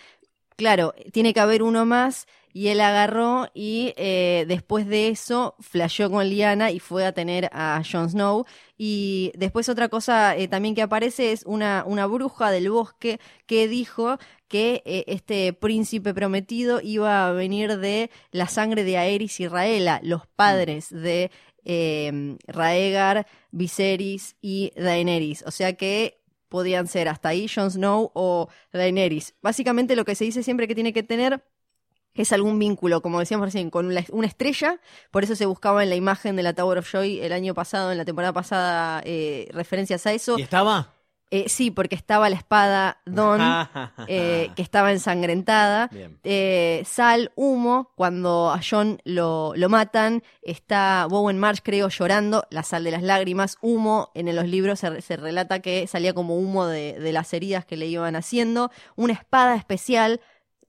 claro, 0.56 0.94
tiene 1.12 1.32
que 1.32 1.40
haber 1.40 1.62
uno 1.62 1.86
más 1.86 2.26
y 2.58 2.70
él 2.70 2.80
agarró 2.80 3.46
y 3.54 3.94
eh, 3.96 4.44
después 4.48 4.88
de 4.88 5.06
eso 5.06 5.54
flasheó 5.60 6.10
con 6.10 6.28
Liana 6.28 6.72
y 6.72 6.80
fue 6.80 7.06
a 7.06 7.12
tener 7.12 7.48
a 7.52 7.80
Jon 7.88 8.10
Snow. 8.10 8.46
Y 8.76 9.30
después 9.36 9.68
otra 9.68 9.88
cosa 9.88 10.36
eh, 10.36 10.48
también 10.48 10.74
que 10.74 10.82
aparece 10.82 11.30
es 11.30 11.44
una, 11.46 11.84
una 11.86 12.06
bruja 12.06 12.50
del 12.50 12.68
bosque 12.68 13.20
que 13.46 13.68
dijo 13.68 14.18
que 14.48 14.82
eh, 14.86 15.04
este 15.06 15.52
príncipe 15.52 16.12
prometido 16.12 16.80
iba 16.82 17.28
a 17.28 17.32
venir 17.32 17.78
de 17.78 18.10
la 18.32 18.48
sangre 18.48 18.82
de 18.82 18.98
Aerys 18.98 19.38
y 19.38 19.46
Raela, 19.46 20.00
los 20.02 20.26
padres 20.26 20.90
de 20.90 21.30
Raegar, 22.48 23.28
Viserys 23.52 24.34
y 24.40 24.72
Daenerys. 24.74 25.44
O 25.46 25.52
sea 25.52 25.74
que 25.74 26.18
podían 26.48 26.88
ser 26.88 27.08
hasta 27.08 27.28
ahí 27.28 27.46
Jon 27.46 27.70
Snow 27.70 28.10
o 28.14 28.48
Daenerys. 28.72 29.36
Básicamente 29.42 29.94
lo 29.94 30.04
que 30.04 30.16
se 30.16 30.24
dice 30.24 30.42
siempre 30.42 30.66
que 30.66 30.74
tiene 30.74 30.92
que 30.92 31.04
tener 31.04 31.44
es 32.22 32.32
algún 32.32 32.58
vínculo, 32.58 33.02
como 33.02 33.18
decíamos 33.18 33.46
recién, 33.46 33.70
con 33.70 33.86
una 33.86 34.26
estrella. 34.26 34.80
Por 35.10 35.24
eso 35.24 35.36
se 35.36 35.46
buscaba 35.46 35.82
en 35.82 35.90
la 35.90 35.96
imagen 35.96 36.36
de 36.36 36.42
la 36.42 36.52
Tower 36.52 36.78
of 36.78 36.90
Joy 36.90 37.20
el 37.20 37.32
año 37.32 37.54
pasado, 37.54 37.92
en 37.92 37.98
la 37.98 38.04
temporada 38.04 38.32
pasada, 38.32 39.02
eh, 39.04 39.48
referencias 39.52 40.06
a 40.06 40.12
eso. 40.12 40.38
¿Y 40.38 40.42
estaba? 40.42 40.92
Eh, 41.30 41.48
sí, 41.48 41.70
porque 41.70 41.94
estaba 41.94 42.30
la 42.30 42.36
espada 42.36 43.02
Don, 43.04 43.40
eh, 44.08 44.50
que 44.56 44.62
estaba 44.62 44.92
ensangrentada. 44.92 45.90
Eh, 46.24 46.82
sal, 46.86 47.32
humo, 47.36 47.92
cuando 47.96 48.50
a 48.50 48.60
John 48.68 49.00
lo, 49.04 49.52
lo 49.54 49.68
matan, 49.68 50.22
está 50.42 51.06
Bowen 51.08 51.38
Marsh, 51.38 51.60
creo, 51.62 51.88
llorando, 51.88 52.44
la 52.50 52.62
sal 52.62 52.84
de 52.84 52.92
las 52.92 53.02
lágrimas, 53.02 53.58
humo, 53.60 54.10
en 54.14 54.34
los 54.34 54.46
libros 54.46 54.80
se, 54.80 55.02
se 55.02 55.16
relata 55.16 55.60
que 55.60 55.86
salía 55.86 56.14
como 56.14 56.36
humo 56.36 56.66
de, 56.66 56.98
de 56.98 57.12
las 57.12 57.32
heridas 57.34 57.66
que 57.66 57.76
le 57.76 57.86
iban 57.86 58.16
haciendo, 58.16 58.70
una 58.96 59.12
espada 59.12 59.56
especial, 59.56 60.20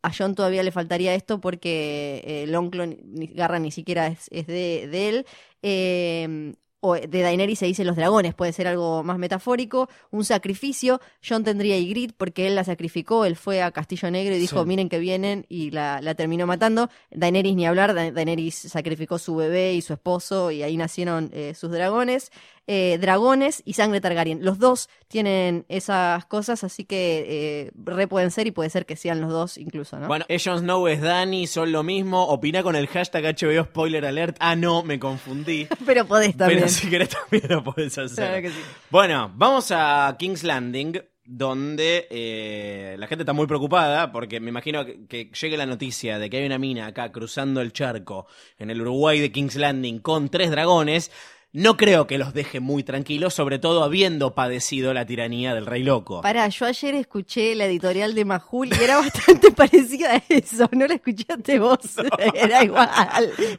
a 0.02 0.12
John 0.18 0.36
todavía 0.36 0.64
le 0.64 0.72
faltaría 0.72 1.14
esto 1.16 1.40
porque 1.42 2.22
eh, 2.26 2.44
el 2.44 2.56
onclo 2.56 2.86
ni- 2.86 2.98
ni- 3.04 3.28
Garra 3.28 3.60
ni 3.60 3.72
siquiera 3.72 4.08
es, 4.08 4.28
es 4.32 4.48
de, 4.48 4.88
de 4.92 5.10
él. 5.10 5.26
Eh, 5.62 6.54
o 6.82 6.94
de 6.94 7.08
Daenerys 7.22 7.60
se 7.60 7.66
dice 7.66 7.84
los 7.84 7.98
dragones, 7.98 8.34
puede 8.34 8.54
ser 8.54 8.66
algo 8.66 9.04
más 9.04 9.18
metafórico, 9.18 9.90
un 10.12 10.24
sacrificio, 10.24 11.02
John 11.28 11.44
tendría 11.44 11.78
Ygritte 11.78 12.14
porque 12.18 12.48
él 12.48 12.56
la 12.56 12.64
sacrificó, 12.64 13.26
él 13.26 13.36
fue 13.36 13.62
a 13.62 13.72
Castillo 13.72 14.10
Negro 14.10 14.34
y 14.34 14.40
dijo, 14.40 14.62
Sí. 14.62 14.66
miren 14.70 14.88
que 14.88 14.98
vienen, 14.98 15.46
y 15.50 15.72
la, 15.72 16.00
la 16.02 16.16
terminó 16.16 16.48
matando. 16.48 16.90
Daenerys 17.12 17.54
ni 17.58 17.66
hablar, 17.68 17.94
Da- 17.94 18.12
Daenerys 18.12 18.56
sacrificó 18.56 19.20
su 19.20 19.36
bebé 19.36 19.74
y 19.74 19.82
su 19.82 19.92
esposo 19.92 20.52
y 20.52 20.64
ahí 20.64 20.78
nacieron 20.78 21.30
eh, 21.34 21.54
sus 21.54 21.70
dragones. 21.70 22.32
Eh, 22.72 23.00
dragones 23.00 23.64
y 23.66 23.74
sangre 23.74 24.00
Targaryen. 24.00 24.46
Los 24.46 24.60
dos 24.60 24.90
tienen 25.08 25.66
esas 25.70 26.24
cosas, 26.28 26.64
así 26.64 26.86
que 26.86 27.26
eh, 27.28 27.72
re 27.84 28.08
pueden 28.08 28.30
ser 28.30 28.46
y 28.46 28.52
puede 28.52 28.70
ser 28.70 28.86
que 28.86 28.96
sean 28.96 29.22
los 29.22 29.32
dos 29.32 29.58
incluso, 29.58 29.98
¿no? 29.98 30.08
Bueno, 30.08 30.26
Jon 30.30 30.60
Snow, 30.60 30.88
es 30.88 31.02
Dani, 31.02 31.48
son 31.48 31.72
lo 31.72 31.82
mismo. 31.82 32.28
Opina 32.28 32.62
con 32.62 32.76
el 32.76 32.86
hashtag 32.86 33.24
HBO 33.24 33.64
Spoiler 33.64 34.06
Alert. 34.06 34.38
Ah, 34.40 34.56
no, 34.56 34.84
me 34.84 35.00
confundí. 35.00 35.68
Pero 35.88 36.06
podés 36.06 36.38
también. 36.38 36.60
Pero 36.60 36.72
si 36.72 36.88
querés 36.92 37.10
también 37.10 37.46
lo 37.50 37.64
podés 37.64 37.98
hacer. 37.98 38.28
Claro 38.28 38.40
que 38.44 38.50
sí. 38.50 38.62
Bueno, 38.92 39.32
vamos 39.34 39.72
a 39.72 40.16
King's 40.20 40.44
Landing, 40.44 41.02
donde 41.26 42.08
eh, 42.12 42.96
la 43.00 43.08
gente 43.08 43.24
está 43.24 43.34
muy 43.34 43.48
preocupada, 43.48 44.12
porque 44.12 44.40
me 44.40 44.50
imagino 44.50 44.86
que, 44.86 45.08
que 45.08 45.32
llegue 45.32 45.58
la 45.58 45.66
noticia 45.66 46.20
de 46.20 46.30
que 46.30 46.38
hay 46.38 46.46
una 46.46 46.60
mina 46.60 46.86
acá 46.86 47.12
cruzando 47.12 47.62
el 47.62 47.74
charco 47.74 48.28
en 48.60 48.70
el 48.70 48.80
Uruguay 48.80 49.20
de 49.20 49.32
King's 49.32 49.56
Landing 49.56 50.02
con 50.02 50.30
tres 50.30 50.52
dragones. 50.52 51.12
No 51.52 51.78
creo 51.78 52.06
que 52.06 52.18
los 52.20 52.34
deje 52.34 52.60
muy 52.60 52.84
tranquilos, 52.84 53.34
sobre 53.34 53.58
todo 53.58 53.84
habiendo 53.84 54.36
padecido 54.36 54.94
la 54.94 55.06
tiranía 55.06 55.56
del 55.56 55.66
rey 55.66 55.82
loco. 55.84 56.22
Pará, 56.22 56.48
yo 56.50 56.66
ayer 56.68 56.94
escuché 56.96 57.56
la 57.56 57.66
editorial 57.66 58.14
de 58.14 58.24
Majul 58.26 58.68
y 58.70 58.84
era 58.84 58.98
bastante 59.00 59.52
parecida 59.52 60.14
a 60.16 60.24
eso. 60.30 60.70
No 60.74 60.86
la 60.86 60.94
escuchaste 60.96 61.58
vos. 61.60 61.80
Era 62.36 62.64
igual. 62.64 62.90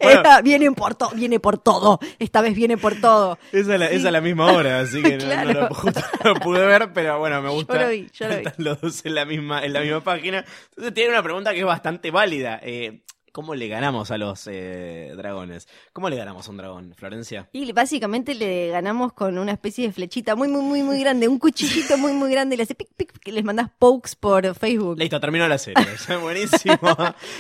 Bueno. 0.01 0.21
Era, 0.21 0.41
viene, 0.41 0.71
por 0.73 0.95
to- 0.95 1.11
viene 1.17 1.41
por 1.41 1.59
todo. 1.59 1.99
Esta 2.21 2.41
vez 2.41 2.55
viene 2.55 2.77
por 2.79 3.01
todo. 3.01 3.39
Esa 3.51 3.75
es 3.75 3.81
la, 3.81 3.89
Sí. 3.89 3.97
esa 3.97 4.07
es 4.09 4.13
la 4.13 4.21
misma 4.21 4.53
hora, 4.53 4.81
así 4.81 5.03
que 5.03 5.17
no- 5.19 5.45
no, 5.53 5.69
justo 5.75 6.01
no 6.25 6.35
pude 6.35 6.65
ver, 6.65 6.93
pero 6.93 7.19
bueno, 7.19 7.43
me 7.43 7.49
gusta. 7.51 7.75
lo 7.83 7.89
vi, 7.89 8.07
yo 8.13 8.29
lo 8.29 8.37
vi. 8.39 8.47
Están 8.47 8.65
los 8.65 8.81
dos 8.81 9.05
en 9.05 9.15
la 9.17 9.25
misma, 9.25 9.65
en 9.65 9.73
la 9.73 9.81
misma 9.81 10.01
página. 10.05 10.45
Entonces 10.71 10.95
tiene 10.95 11.11
una 11.11 11.23
pregunta 11.25 11.53
que 11.53 11.59
es 11.61 11.67
bastante 11.67 12.11
válida. 12.13 12.61
Eh, 12.63 13.01
¿Cómo 13.33 13.55
le 13.55 13.69
ganamos 13.69 14.11
a 14.11 14.19
los 14.19 14.47
eh, 14.47 15.13
dragones? 15.17 15.69
¿Cómo 15.93 16.09
le 16.09 16.17
ganamos 16.17 16.47
a 16.47 16.51
un 16.51 16.57
dragón, 16.57 16.95
Florencia? 16.97 17.49
Y 17.53 17.71
básicamente 17.73 18.35
le 18.35 18.69
ganamos 18.69 19.13
con 19.13 19.39
una 19.39 19.53
especie 19.53 19.87
de 19.87 19.93
flechita 19.93 20.35
muy, 20.35 20.49
muy, 20.49 20.63
muy, 20.63 20.83
muy 20.83 21.01
grande. 21.01 21.29
Un 21.29 21.39
cuchillito 21.39 21.97
muy, 21.97 22.13
muy 22.13 22.31
grande. 22.31 22.55
Y 22.55 22.57
le 22.57 22.65
hace 22.65 22.75
pic, 22.75 22.89
pic, 22.97 23.19
que 23.19 23.33
les 23.33 23.45
mandás 23.45 23.71
pokes 23.79 24.11
por 24.19 24.55
Facebook. 24.55 24.99
Listo, 24.99 25.21
terminó 25.21 25.47
la 25.49 25.59
serie. 25.59 25.87
Buenísimo. 26.21 26.79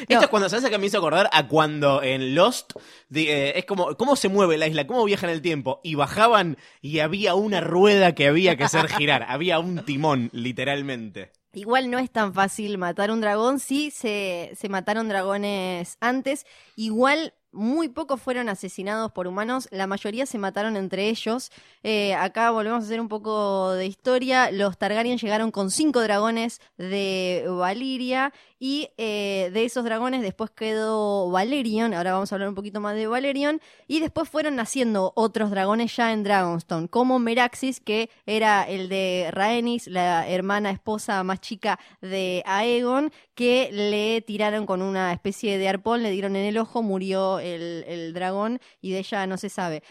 Esto 0.08 0.24
es 0.24 0.28
cuando, 0.28 0.48
¿sabes 0.48 0.64
a 0.64 0.70
qué 0.70 0.78
me 0.78 0.86
hizo 0.86 0.98
acordar? 0.98 1.28
A 1.32 1.48
cuando 1.48 2.02
en 2.02 2.34
Lost, 2.34 2.72
eh, 3.14 3.52
es 3.56 3.64
como, 3.64 3.96
¿cómo 3.96 4.16
se 4.16 4.28
mueve 4.28 4.58
la 4.58 4.68
isla? 4.68 4.86
¿Cómo 4.86 5.04
viaja 5.04 5.26
en 5.26 5.32
el 5.32 5.42
tiempo? 5.42 5.80
Y 5.82 5.96
bajaban 5.96 6.56
y 6.80 7.00
había 7.00 7.34
una 7.34 7.60
rueda 7.60 8.14
que 8.14 8.28
había 8.28 8.56
que 8.56 8.64
hacer 8.64 8.88
girar. 8.88 9.26
había 9.28 9.58
un 9.58 9.84
timón, 9.84 10.30
literalmente. 10.32 11.32
Igual 11.52 11.90
no 11.90 11.98
es 11.98 12.10
tan 12.10 12.32
fácil 12.32 12.78
matar 12.78 13.10
un 13.10 13.20
dragón, 13.20 13.58
sí 13.58 13.90
se, 13.90 14.52
se 14.56 14.68
mataron 14.68 15.08
dragones 15.08 15.96
antes, 16.00 16.46
igual 16.76 17.34
muy 17.52 17.88
pocos 17.88 18.20
fueron 18.20 18.48
asesinados 18.48 19.10
por 19.12 19.26
humanos, 19.26 19.68
la 19.72 19.86
mayoría 19.86 20.26
se 20.26 20.38
mataron 20.38 20.76
entre 20.76 21.08
ellos. 21.08 21.50
Eh, 21.82 22.14
acá 22.14 22.50
volvemos 22.50 22.84
a 22.84 22.86
hacer 22.86 23.00
un 23.00 23.08
poco 23.08 23.72
de 23.72 23.86
historia, 23.86 24.50
los 24.50 24.78
Targaryen 24.78 25.18
llegaron 25.18 25.50
con 25.50 25.70
cinco 25.70 26.00
dragones 26.00 26.60
de 26.78 27.44
Valiria 27.48 28.32
y 28.62 28.90
eh, 28.98 29.50
de 29.54 29.64
esos 29.64 29.84
dragones 29.84 30.20
después 30.20 30.50
quedó 30.50 31.30
Valerion, 31.30 31.94
ahora 31.94 32.12
vamos 32.12 32.30
a 32.30 32.34
hablar 32.34 32.50
un 32.50 32.54
poquito 32.54 32.78
más 32.78 32.94
de 32.94 33.06
Valerion, 33.06 33.58
y 33.88 34.00
después 34.00 34.28
fueron 34.28 34.54
naciendo 34.54 35.14
otros 35.16 35.50
dragones 35.50 35.96
ya 35.96 36.12
en 36.12 36.22
Dragonstone, 36.22 36.88
como 36.88 37.18
Meraxis, 37.18 37.80
que 37.80 38.10
era 38.26 38.62
el 38.64 38.90
de 38.90 39.30
Rhaenys, 39.32 39.86
la 39.86 40.28
hermana 40.28 40.70
esposa 40.70 41.24
más 41.24 41.40
chica 41.40 41.80
de 42.02 42.42
Aegon, 42.44 43.10
que 43.34 43.70
le 43.72 44.20
tiraron 44.20 44.66
con 44.66 44.82
una 44.82 45.10
especie 45.14 45.56
de 45.56 45.66
arpón, 45.66 46.02
le 46.02 46.10
dieron 46.10 46.36
en 46.36 46.44
el 46.44 46.58
ojo, 46.58 46.82
murió 46.82 47.38
el, 47.40 48.12
dragón 48.12 48.60
y 48.82 48.90
de 48.90 48.98
ella 48.98 49.26
no 49.26 49.38
se 49.38 49.48
sabe. 49.48 49.82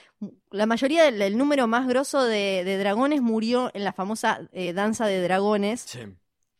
La 0.52 0.68
mayoría 0.68 1.04
del 1.06 1.20
el 1.22 1.38
número 1.38 1.66
más 1.66 1.88
grosso 1.88 2.24
de, 2.24 2.64
de 2.64 2.78
dragones 2.78 3.22
murió 3.22 3.72
en 3.74 3.84
la 3.84 3.94
famosa 3.94 4.48
eh, 4.52 4.74
danza 4.74 5.08
de 5.08 5.22
dragones 5.24 5.82
Sí. 5.82 6.02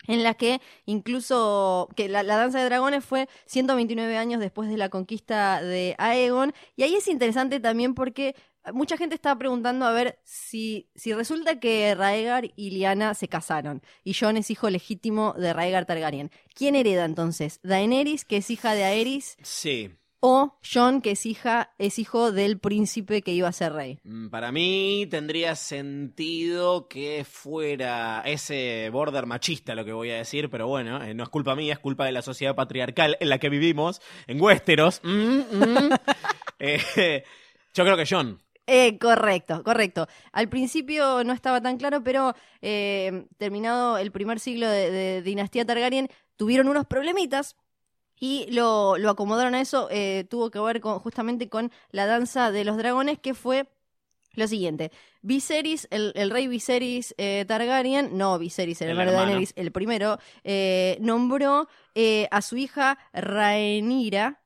En 0.10 0.24
la 0.24 0.34
que 0.34 0.60
incluso 0.86 1.88
que 1.96 2.10
la, 2.10 2.24
la 2.24 2.36
danza 2.36 2.60
de 2.60 2.66
dragones 2.66 3.06
fue 3.06 3.30
129 3.46 4.18
años 4.18 4.42
después 4.42 4.70
de 4.70 4.76
la 4.76 4.90
conquista 4.90 5.62
de 5.62 5.96
Aegon 5.98 6.54
y 6.76 6.84
ahí 6.84 6.96
es 6.96 7.08
interesante 7.08 7.60
también 7.60 7.94
porque 7.94 8.36
mucha 8.74 8.98
gente 8.98 9.16
estaba 9.16 9.38
preguntando 9.38 9.86
a 9.86 9.92
ver 9.92 10.20
si, 10.24 10.90
si 10.96 11.14
resulta 11.14 11.60
que 11.60 11.96
Raegar 11.96 12.52
y 12.56 12.72
Lyanna 12.72 13.14
se 13.14 13.28
casaron 13.28 13.82
y 14.04 14.14
Jon 14.14 14.38
es 14.38 14.50
hijo 14.52 14.70
legítimo 14.70 15.34
de 15.38 15.54
Raegar 15.54 15.86
Targaryen. 15.86 16.32
¿Quién 16.54 16.76
hereda 16.76 17.06
entonces? 17.06 17.60
¿Daenerys, 17.64 18.26
que 18.26 18.38
es 18.38 18.50
hija 18.50 18.74
de 18.74 18.84
Aerys, 18.84 19.38
Sí. 19.42 19.92
O 20.22 20.58
Jon, 20.62 21.02
que 21.02 21.12
es 21.12 21.26
hija 21.26 21.72
es 21.78 22.00
hijo 22.00 22.32
del 22.32 22.60
príncipe 22.60 23.22
que 23.22 23.32
iba 23.32 23.48
a 23.48 23.54
ser 23.54 23.74
rey? 23.74 24.00
Mm, 24.04 24.30
Para 24.30 24.52
mí 24.52 25.08
tendría 25.10 25.56
sentido 25.56 26.88
que 26.88 27.26
fuera 27.26 28.22
ese 28.26 28.90
border 28.92 29.26
machista 29.26 29.76
lo 29.76 29.86
que 29.86 29.94
voy 29.94 30.12
a 30.12 30.18
decir, 30.18 30.50
pero 30.50 30.68
bueno, 30.68 31.02
eh, 31.04 31.14
no 31.14 31.24
es 31.24 31.30
culpa 31.30 31.56
mía, 31.56 31.74
es 31.74 31.80
culpa 31.80 32.06
de 32.06 32.12
la 32.12 32.22
sociedad 32.22 32.56
patriarcal 32.56 33.18
en 33.20 33.30
la 33.30 33.40
que 33.40 33.50
vivimos, 33.50 34.02
en 34.28 34.42
Westeros. 34.42 35.02
Mm, 35.04 35.40
mm. 35.40 35.90
Eh, 36.62 37.24
yo 37.74 37.86
creo 37.86 37.96
que 37.96 38.04
John. 38.06 38.38
Eh, 38.68 39.00
correcto, 39.00 39.64
correcto. 39.64 40.08
Al 40.34 40.50
principio 40.50 41.24
no 41.24 41.32
estaba 41.32 41.62
tan 41.62 41.78
claro, 41.78 42.04
pero 42.04 42.36
terminado 42.60 43.98
el 43.98 44.12
primer 44.12 44.42
siglo 44.42 44.68
de, 44.68 44.92
de 44.92 45.22
dinastía 45.22 45.64
Targaryen, 45.64 46.10
tuvieron 46.36 46.68
unos 46.68 46.86
problemitas 46.86 47.56
y 48.20 48.52
lo, 48.52 48.98
lo 48.98 49.10
acomodaron 49.10 49.56
a 49.56 49.62
eso. 49.62 49.88
eh, 49.92 50.26
tuvo 50.30 50.52
que 50.52 50.60
ver 50.60 50.82
con, 50.82 51.00
justamente 51.00 51.50
con 51.50 51.72
la 51.92 52.06
danza 52.06 52.52
de 52.52 52.66
los 52.66 52.78
dragones, 52.78 53.20
que 53.20 53.34
fue 53.34 53.68
lo 54.34 54.48
siguiente. 54.48 54.92
Viserys, 55.22 55.88
el, 55.92 56.12
el 56.16 56.30
rey 56.30 56.48
Viserys 56.48 57.16
eh, 57.18 57.46
Targaryen, 57.48 58.18
no 58.18 58.38
Viserys, 58.38 58.82
el, 58.82 58.90
El 58.90 58.92
hermano 58.92 59.12
de. 59.12 59.18
Daenerys, 59.18 59.54
el 59.56 59.72
primero, 59.72 60.20
eh, 60.44 60.98
nombró 61.02 61.68
a 62.32 62.42
su 62.42 62.56
hija 62.58 62.98
Rhaenyra 63.14 64.42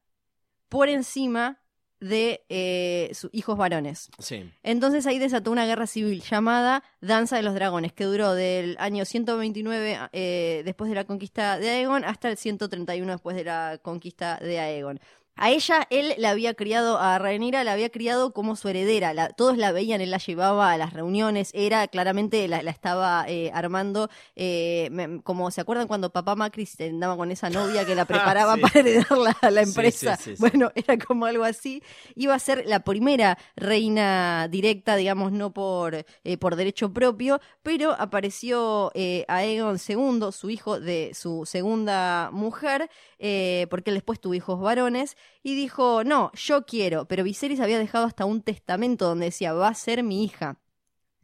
por 0.70 0.90
encima 0.90 1.63
de 2.04 2.44
eh, 2.50 3.12
sus 3.14 3.30
hijos 3.34 3.58
varones. 3.58 4.10
Sí. 4.20 4.52
Entonces 4.62 5.08
ahí 5.08 5.20
desató 5.20 5.52
una 5.52 5.66
guerra 5.66 5.88
civil 5.88 6.22
llamada 6.22 6.84
Danza 7.02 7.38
de 7.38 7.44
los 7.44 7.54
Dragones, 7.54 7.94
que 7.94 8.04
duró 8.04 8.34
del 8.34 8.76
año 8.80 9.06
129 9.06 10.10
eh, 10.12 10.62
después 10.66 10.90
de 10.90 10.96
la 10.96 11.06
conquista 11.06 11.58
de 11.58 11.70
Aegon 11.70 12.04
hasta 12.04 12.30
el 12.30 12.38
131 12.38 13.12
después 13.12 13.36
de 13.36 13.46
la 13.46 13.80
conquista 13.82 14.38
de 14.38 14.60
Aegon. 14.60 15.00
A 15.36 15.50
ella, 15.50 15.88
él 15.90 16.14
la 16.20 16.30
había 16.30 16.54
criado, 16.54 17.00
a 17.00 17.18
Rhaenyra 17.18 17.64
la 17.64 17.74
había 17.74 17.90
criado 17.90 18.34
como 18.34 18.56
su 18.56 18.70
heredera. 18.70 19.14
La- 19.16 19.30
todos 19.30 19.58
la 19.58 19.72
veían, 19.72 20.00
él 20.00 20.12
la 20.12 20.20
llevaba 20.20 20.72
a 20.72 20.78
las 20.78 20.94
reuniones, 20.94 21.50
era 21.54 21.88
claramente, 21.88 22.48
la, 22.48 22.62
la 22.62 22.70
estaba 22.70 23.26
eh, 23.28 23.50
armando, 23.54 24.10
eh, 24.36 24.90
me- 24.92 25.22
como 25.24 25.50
se 25.50 25.62
acuerdan 25.62 25.88
cuando 25.88 26.12
papá 26.12 26.36
Macri 26.36 26.70
andaba 26.80 27.18
con 27.18 27.32
esa 27.32 27.50
novia 27.50 27.84
que 27.86 27.96
la 27.96 28.06
preparaba 28.36 28.56
Sí. 28.56 28.62
para 28.62 28.80
heredar 28.80 29.18
la, 29.18 29.50
la 29.50 29.62
empresa. 29.64 30.16
sí, 30.18 30.24
sí, 30.24 30.36
sí. 30.36 30.40
Bueno, 30.40 30.72
era 30.76 30.98
como 31.00 31.26
algo 31.26 31.44
así. 31.44 31.82
Iba 32.16 32.36
a 32.36 32.40
ser 32.40 32.64
la 32.68 32.82
primera 32.82 33.38
reina 33.56 34.48
directa, 34.52 34.96
digamos, 34.96 35.32
no 35.32 35.52
por, 35.52 35.96
eh, 36.24 36.38
por 36.38 36.56
derecho 36.56 36.94
propio, 36.94 37.42
pero 37.64 37.92
apareció 37.98 38.92
eh, 38.94 39.26
Aegon 39.28 39.78
II, 39.88 40.32
su 40.32 40.50
hijo 40.52 40.80
de 40.80 41.12
su 41.16 41.46
segunda 41.48 42.30
mujer, 42.32 42.90
eh, 43.26 43.68
porque 43.70 43.90
él 43.90 43.96
después 43.96 44.20
tuvo 44.20 44.34
hijos 44.34 44.60
varones, 44.60 45.16
y 45.44 45.56
dijo, 45.56 46.04
no, 46.04 46.30
yo 46.34 46.66
quiero, 46.66 47.08
pero 47.08 47.24
Viserys 47.24 47.62
había 47.62 47.80
dejado 47.80 48.06
hasta 48.06 48.26
un 48.26 48.42
testamento 48.42 49.06
donde 49.06 49.28
decía, 49.28 49.54
va 49.54 49.70
a 49.70 49.74
ser 49.74 50.04
mi 50.04 50.26
hija. 50.26 50.60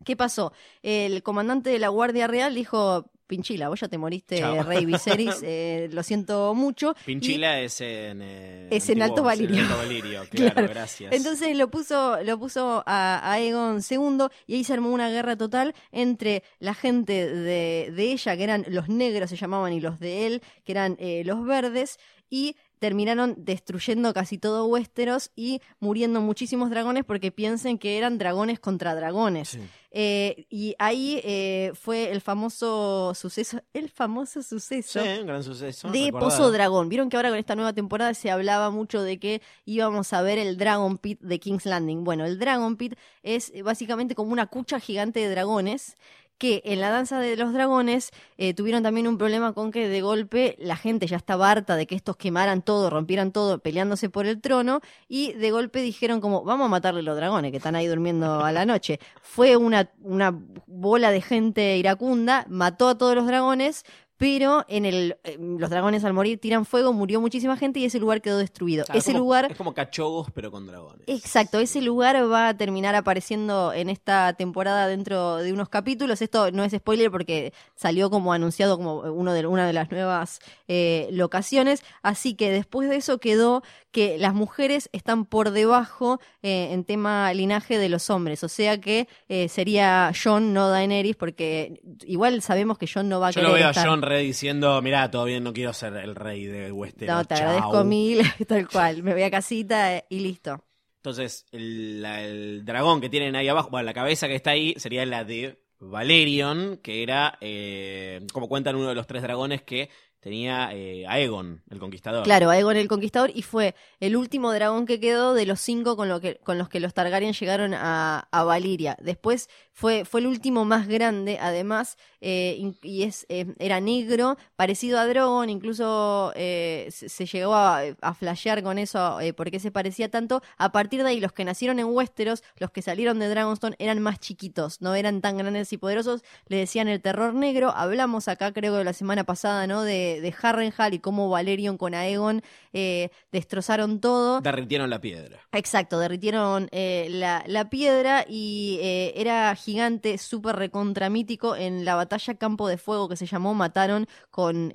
¿Qué 0.06 0.16
pasó? 0.16 0.54
El 0.82 1.22
comandante 1.24 1.70
de 1.70 1.78
la 1.78 1.90
Guardia 1.90 2.28
Real 2.28 2.56
dijo, 2.56 3.12
Pinchila, 3.30 3.70
vos 3.70 3.80
ya 3.80 3.88
te 3.88 4.00
moriste, 4.00 4.40
Chao. 4.40 4.64
rey 4.64 4.86
Viserys, 4.86 5.40
eh, 5.44 5.88
lo 5.94 6.02
siento 6.02 6.56
mucho. 6.56 6.96
Y- 7.02 7.06
Pinchila 7.06 7.60
es 7.62 7.80
en. 7.80 8.22
eh, 8.24 8.68
Es 8.72 8.90
en 8.90 9.04
Alto 9.04 9.22
Valirio. 9.22 9.58
en 9.58 9.62
Alto 9.66 9.78
Valirio, 9.78 10.22
claro, 10.32 10.54
Claro. 10.56 10.68
gracias. 10.70 11.14
Entonces 11.14 11.56
lo 11.56 11.70
puso, 11.70 12.18
lo 12.24 12.40
puso 12.40 12.82
a, 12.88 13.20
a 13.20 13.34
Aegon 13.34 13.82
II 13.88 14.26
y 14.48 14.56
ahí 14.56 14.64
se 14.64 14.74
armó 14.74 14.90
una 14.92 15.10
guerra 15.12 15.38
total 15.38 15.76
entre 15.92 16.42
la 16.58 16.74
gente 16.74 17.14
de, 17.32 17.92
de 17.96 18.12
ella, 18.12 18.36
que 18.36 18.44
eran 18.44 18.66
los 18.68 18.90
negros 18.90 19.30
se 19.30 19.36
llamaban, 19.36 19.74
y 19.74 19.80
los 19.80 20.00
de 20.00 20.26
él, 20.26 20.42
que 20.66 20.72
eran 20.72 20.98
eh, 21.00 21.22
los 21.24 21.46
verdes, 21.46 22.00
y 22.32 22.56
terminaron 22.80 23.36
destruyendo 23.38 24.14
casi 24.14 24.38
todo 24.38 24.66
Westeros 24.66 25.32
y 25.36 25.62
muriendo 25.80 26.22
muchísimos 26.22 26.70
dragones 26.70 27.04
porque 27.06 27.32
piensen 27.32 27.78
que 27.78 27.98
eran 27.98 28.18
dragones 28.18 28.60
contra 28.60 28.96
dragones. 28.96 29.50
Sí. 29.50 29.60
Eh, 29.92 30.46
y 30.52 30.76
ahí 30.78 31.20
eh, 31.24 31.72
fue 31.74 32.12
el 32.12 32.22
famoso 32.22 33.14
suceso, 33.16 33.60
el 33.74 33.90
famoso 33.90 34.44
suceso 34.44 35.02
Sí, 35.02 35.08
un 35.22 35.26
gran 35.28 35.44
suceso. 35.44 35.90
de 35.90 36.06
recordado. 36.06 36.30
Pozo 36.30 36.52
Dragón. 36.52 36.90
Vieron 36.90 37.10
que 37.10 37.18
ahora 37.18 37.30
con 37.30 37.40
esta 37.40 37.56
nueva 37.56 37.74
temporada 37.74 38.14
se 38.14 38.30
hablaba 38.30 38.70
mucho 38.70 39.02
de 39.02 39.18
que 39.20 39.42
íbamos 39.66 40.14
a 40.14 40.22
ver 40.22 40.38
el 40.38 40.58
Dragon 40.58 40.98
Pit 41.00 41.20
de 41.22 41.40
King's 41.40 41.66
Landing. 41.66 42.04
Bueno, 42.04 42.26
el 42.26 42.38
Dragon 42.38 42.76
Pit 42.78 42.94
es 43.24 43.52
eh, 43.56 43.64
básicamente 43.64 44.14
como 44.14 44.32
una 44.32 44.46
cucha 44.46 44.80
gigante 44.80 45.20
de 45.22 45.30
dragones 45.30 45.98
que 46.40 46.64
en 46.66 46.80
la 46.82 46.90
danza 46.90 47.20
de 47.20 47.36
los 47.36 47.54
dragones 47.54 48.10
eh, 48.38 48.56
tuvieron 48.56 48.82
también 48.82 49.08
un 49.08 49.18
problema 49.18 49.54
con 49.54 49.72
que 49.72 49.88
de 49.88 50.02
golpe 50.02 50.56
la 50.58 50.76
gente 50.76 51.06
ya 51.06 51.18
estaba 51.18 51.52
harta 51.52 51.76
de 51.76 51.86
que 51.86 51.96
estos 51.96 52.16
quemaran 52.16 52.64
todo, 52.64 52.90
rompieran 52.90 53.32
todo, 53.32 53.60
peleándose 53.60 54.10
por 54.10 54.26
el 54.26 54.42
trono, 54.42 54.80
y 55.08 55.34
de 55.34 55.52
golpe 55.52 55.82
dijeron 55.82 56.22
como, 56.22 56.44
vamos 56.44 56.66
a 56.66 56.70
matarle 56.70 57.04
los 57.04 57.16
dragones 57.16 57.52
que 57.52 57.58
están 57.58 57.76
ahí 57.76 57.86
durmiendo 57.88 58.44
a 58.44 58.52
la 58.52 58.66
noche. 58.66 59.00
Fue 59.22 59.58
una, 59.58 59.92
una 60.02 60.34
bola 60.66 61.12
de 61.12 61.22
gente 61.22 61.78
iracunda, 61.78 62.46
mató 62.50 62.88
a 62.88 62.98
todos 62.98 63.14
los 63.16 63.28
dragones, 63.28 63.84
pero 64.20 64.66
en 64.68 64.84
el 64.84 65.16
eh, 65.24 65.38
los 65.40 65.70
dragones 65.70 66.04
al 66.04 66.12
morir 66.12 66.40
tiran 66.42 66.66
fuego, 66.66 66.92
murió 66.92 67.22
muchísima 67.22 67.56
gente 67.56 67.80
y 67.80 67.86
ese 67.86 68.00
lugar 68.00 68.22
quedó 68.22 68.38
destruido. 68.38 68.84
Claro, 68.84 69.00
ese 69.00 69.12
es 69.12 69.14
como- 69.16 69.24
lugar 69.24 69.48
Es 69.50 69.58
como 69.58 69.74
cachogos, 69.74 70.28
pero 70.34 70.52
con 70.52 70.68
dragones. 70.68 71.04
Exacto, 71.08 71.58
ese 71.60 71.82
lugar 71.82 72.18
va 72.30 72.50
a 72.50 72.58
terminar 72.58 72.96
apareciendo 72.96 73.72
en 73.72 73.90
esta 73.90 74.34
temporada 74.34 74.88
dentro 74.88 75.38
de 75.38 75.54
unos 75.54 75.70
capítulos. 75.70 76.22
Esto 76.22 76.52
no 76.52 76.66
es 76.66 76.74
spoiler 76.74 77.10
porque 77.10 77.54
salió 77.76 78.10
como 78.10 78.34
anunciado 78.34 78.76
como 78.78 78.98
uno 79.00 79.32
de, 79.32 79.48
una 79.48 79.66
de 79.66 79.72
las 79.72 79.90
nuevas 79.90 80.40
eh, 80.68 81.08
locaciones. 81.12 81.82
Así 82.04 82.34
que 82.34 82.52
después 82.52 82.90
de 82.90 82.98
eso 82.98 83.20
quedó 83.20 83.64
que 83.92 84.18
las 84.20 84.34
mujeres 84.34 84.90
están 84.92 85.26
por 85.26 85.50
debajo 85.52 86.20
eh, 86.44 86.70
en 86.74 86.84
tema 86.84 87.34
linaje 87.34 87.78
de 87.78 87.88
los 87.90 88.10
hombres. 88.10 88.44
O 88.44 88.50
sea 88.50 88.80
que 88.82 89.08
eh, 89.30 89.48
sería 89.48 90.12
John, 90.22 90.54
no 90.54 90.70
Daenerys, 90.70 91.16
porque 91.16 91.80
igual 92.06 92.42
sabemos 92.42 92.78
que 92.78 92.86
John 92.94 93.08
no 93.10 93.20
va 93.22 93.28
a 93.30 93.32
Yo 93.32 93.36
querer 93.36 93.48
lo 93.50 93.56
veo 93.56 93.68
a. 93.70 93.74
John 93.74 94.02
Diciendo, 94.18 94.82
mirá, 94.82 95.10
todavía 95.12 95.40
no 95.40 95.54
quiero 95.54 95.72
ser 95.74 95.94
el 95.98 96.16
rey 96.16 96.46
de 96.46 96.72
Westeros. 96.72 97.16
No, 97.16 97.24
te 97.26 97.36
chau". 97.36 97.48
agradezco 97.48 97.84
mil, 97.84 98.22
tal 98.48 98.68
cual. 98.68 99.04
Me 99.04 99.14
voy 99.14 99.24
a 99.24 99.32
casita 99.32 100.04
y 100.10 100.20
listo. 100.20 100.66
Entonces, 100.98 101.46
el, 101.52 102.02
la- 102.02 102.22
el 102.24 102.66
dragón 102.66 103.00
que 103.00 103.10
tienen 103.10 103.36
ahí 103.36 103.48
abajo, 103.48 103.70
bueno, 103.70 103.86
la 103.86 103.94
cabeza 103.94 104.28
que 104.28 104.36
está 104.36 104.52
ahí 104.52 104.74
sería 104.78 105.06
la 105.06 105.24
de 105.24 105.62
Valerion, 105.80 106.78
que 106.84 107.04
era, 107.04 107.38
eh, 107.42 108.20
como 108.34 108.50
cuentan, 108.50 108.76
uno 108.76 108.90
de 108.90 108.96
los 108.96 109.08
tres 109.08 109.22
dragones 109.22 109.62
que 109.62 109.90
tenía 110.20 110.70
eh, 110.74 111.06
Aegon, 111.08 111.64
el 111.70 111.80
conquistador. 111.80 112.24
Claro, 112.24 112.50
Aegon 112.50 112.78
el 112.78 112.88
Conquistador 112.88 113.32
y 113.34 113.42
fue 113.42 113.76
el 114.00 114.16
último 114.16 114.52
dragón 114.54 114.86
que 114.86 115.00
quedó 115.00 115.34
de 115.34 115.46
los 115.46 115.60
cinco 115.62 115.96
con, 115.96 116.10
lo 116.10 116.20
que, 116.20 116.36
con 116.38 116.58
los 116.58 116.70
que 116.70 116.80
los 116.80 116.94
Targaryen 116.94 117.34
llegaron 117.34 117.74
a, 117.74 118.28
a 118.32 118.44
Valiria. 118.44 118.98
Después 119.02 119.50
fue, 119.72 120.04
fue 120.06 120.20
el 120.20 120.28
último 120.28 120.66
más 120.66 120.88
grande, 120.88 121.38
además, 121.40 121.98
eh, 122.20 122.74
y 122.82 123.04
es 123.04 123.26
eh, 123.30 123.46
era 123.60 123.80
negro, 123.80 124.38
parecido 124.58 125.00
a 125.00 125.08
Drogon, 125.08 125.50
incluso 125.50 126.34
eh, 126.36 126.90
se, 126.92 127.08
se 127.08 127.26
llegó 127.26 127.54
a, 127.54 127.82
a 128.02 128.14
flashear 128.14 128.62
con 128.62 128.78
eso, 128.78 129.22
eh, 129.22 129.32
porque 129.32 129.60
se 129.60 129.72
parecía 129.72 130.10
tanto. 130.10 130.42
A 130.58 130.72
partir 130.72 131.02
de 131.04 131.10
ahí, 131.10 131.20
los 131.22 131.32
que 131.32 131.46
nacieron 131.46 131.80
en 131.80 131.86
Westeros, 131.86 132.44
los 132.58 132.72
que 132.72 132.82
salieron 132.82 133.20
de 133.20 133.30
Dragonstone, 133.30 133.78
eran 133.80 134.02
más 134.02 134.20
chiquitos, 134.20 134.82
no 134.82 134.96
eran 134.96 135.22
tan 135.22 135.38
grandes 135.38 135.72
y 135.72 135.78
poderosos, 135.78 136.24
le 136.48 136.58
decían 136.58 136.90
el 136.90 137.02
terror 137.02 137.34
negro. 137.34 137.72
Hablamos 137.74 138.28
acá, 138.28 138.52
creo 138.52 138.78
que 138.78 138.84
la 138.84 138.94
semana 138.94 139.24
pasada, 139.24 139.66
¿no? 139.66 139.84
De, 139.84 140.09
de 140.22 140.34
Harrenhal 140.42 140.94
y 140.94 141.00
cómo 141.00 141.30
Valerion 141.30 141.78
con 141.78 141.94
Aegon 141.94 142.42
eh, 142.74 143.10
destrozaron 143.32 144.00
todo. 144.00 144.42
Derritieron 144.42 144.90
la 144.90 145.02
piedra. 145.02 145.40
Exacto, 145.52 146.00
derritieron 146.00 146.68
eh, 146.72 147.08
la, 147.10 147.44
la 147.48 147.70
piedra 147.70 148.26
y 148.28 148.80
eh, 148.82 149.14
era 149.16 149.56
gigante, 149.56 150.18
súper 150.18 150.56
recontramítico. 150.56 151.56
En 151.56 151.86
la 151.86 151.96
batalla 151.96 152.36
Campo 152.36 152.68
de 152.68 152.78
Fuego 152.78 153.10
que 153.10 153.16
se 153.16 153.26
llamó, 153.26 153.54
mataron 153.54 154.08
con, 154.30 154.74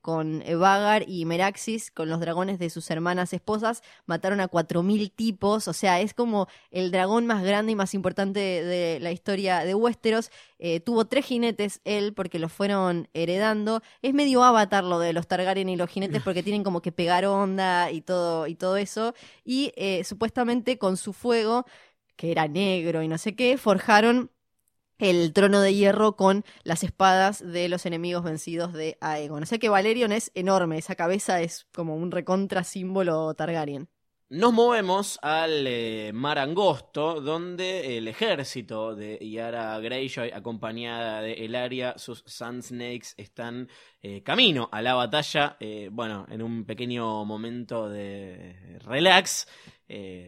con 0.00 0.42
Vagar 0.58 1.04
y 1.06 1.24
Meraxis, 1.24 1.90
con 1.90 2.08
los 2.08 2.20
dragones 2.20 2.58
de 2.58 2.70
sus 2.70 2.90
hermanas 2.90 3.32
esposas, 3.32 3.82
mataron 4.06 4.40
a 4.40 4.48
4.000 4.48 5.12
tipos. 5.14 5.68
O 5.68 5.72
sea, 5.72 6.00
es 6.00 6.14
como 6.14 6.48
el 6.70 6.90
dragón 6.90 7.26
más 7.26 7.42
grande 7.42 7.72
y 7.72 7.76
más 7.76 7.94
importante 7.94 8.40
de 8.40 8.98
la 9.00 9.12
historia 9.12 9.60
de 9.64 9.74
Westeros. 9.74 10.30
Tuvo 10.84 11.06
tres 11.06 11.26
jinetes 11.26 11.80
él 11.84 12.14
porque 12.14 12.38
los 12.38 12.52
fueron 12.52 13.08
heredando. 13.14 13.82
Es 14.00 14.14
medio 14.14 14.44
avatar 14.44 14.71
lo 14.80 14.98
de 14.98 15.12
los 15.12 15.26
Targaryen 15.26 15.68
y 15.68 15.76
los 15.76 15.90
jinetes 15.90 16.22
porque 16.22 16.42
tienen 16.42 16.64
como 16.64 16.80
que 16.80 16.92
pegar 16.92 17.24
onda 17.26 17.90
y 17.90 18.00
todo, 18.00 18.46
y 18.46 18.54
todo 18.54 18.76
eso. 18.76 19.14
Y 19.44 19.72
eh, 19.76 20.04
supuestamente 20.04 20.78
con 20.78 20.96
su 20.96 21.12
fuego, 21.12 21.66
que 22.16 22.32
era 22.32 22.48
negro 22.48 23.02
y 23.02 23.08
no 23.08 23.18
sé 23.18 23.34
qué, 23.36 23.58
forjaron 23.58 24.30
el 24.98 25.32
trono 25.32 25.60
de 25.60 25.74
hierro 25.74 26.16
con 26.16 26.44
las 26.64 26.84
espadas 26.84 27.40
de 27.44 27.68
los 27.68 27.86
enemigos 27.86 28.24
vencidos 28.24 28.72
de 28.72 28.96
Aegon. 29.00 29.42
O 29.42 29.46
sea 29.46 29.58
que 29.58 29.68
Valerion 29.68 30.12
es 30.12 30.30
enorme, 30.34 30.78
esa 30.78 30.94
cabeza 30.94 31.40
es 31.40 31.66
como 31.72 31.96
un 31.96 32.10
recontra 32.12 32.64
símbolo 32.64 33.34
Targaryen. 33.34 33.88
Nos 34.32 34.54
movemos 34.54 35.18
al 35.20 35.66
eh, 35.66 36.10
mar 36.14 36.38
angosto, 36.38 37.20
donde 37.20 37.98
el 37.98 38.08
ejército 38.08 38.94
de 38.94 39.18
Yara 39.30 39.78
Greyjoy, 39.78 40.30
acompañada 40.30 41.20
de 41.20 41.34
Elaria, 41.34 41.98
sus 41.98 42.24
Sand 42.26 42.62
Snakes, 42.62 43.08
están 43.18 43.68
eh, 44.00 44.22
camino 44.22 44.70
a 44.72 44.80
la 44.80 44.94
batalla. 44.94 45.58
eh, 45.60 45.90
bueno, 45.92 46.24
en 46.30 46.40
un 46.40 46.64
pequeño 46.64 47.26
momento 47.26 47.90
de 47.90 48.78
relax. 48.86 49.46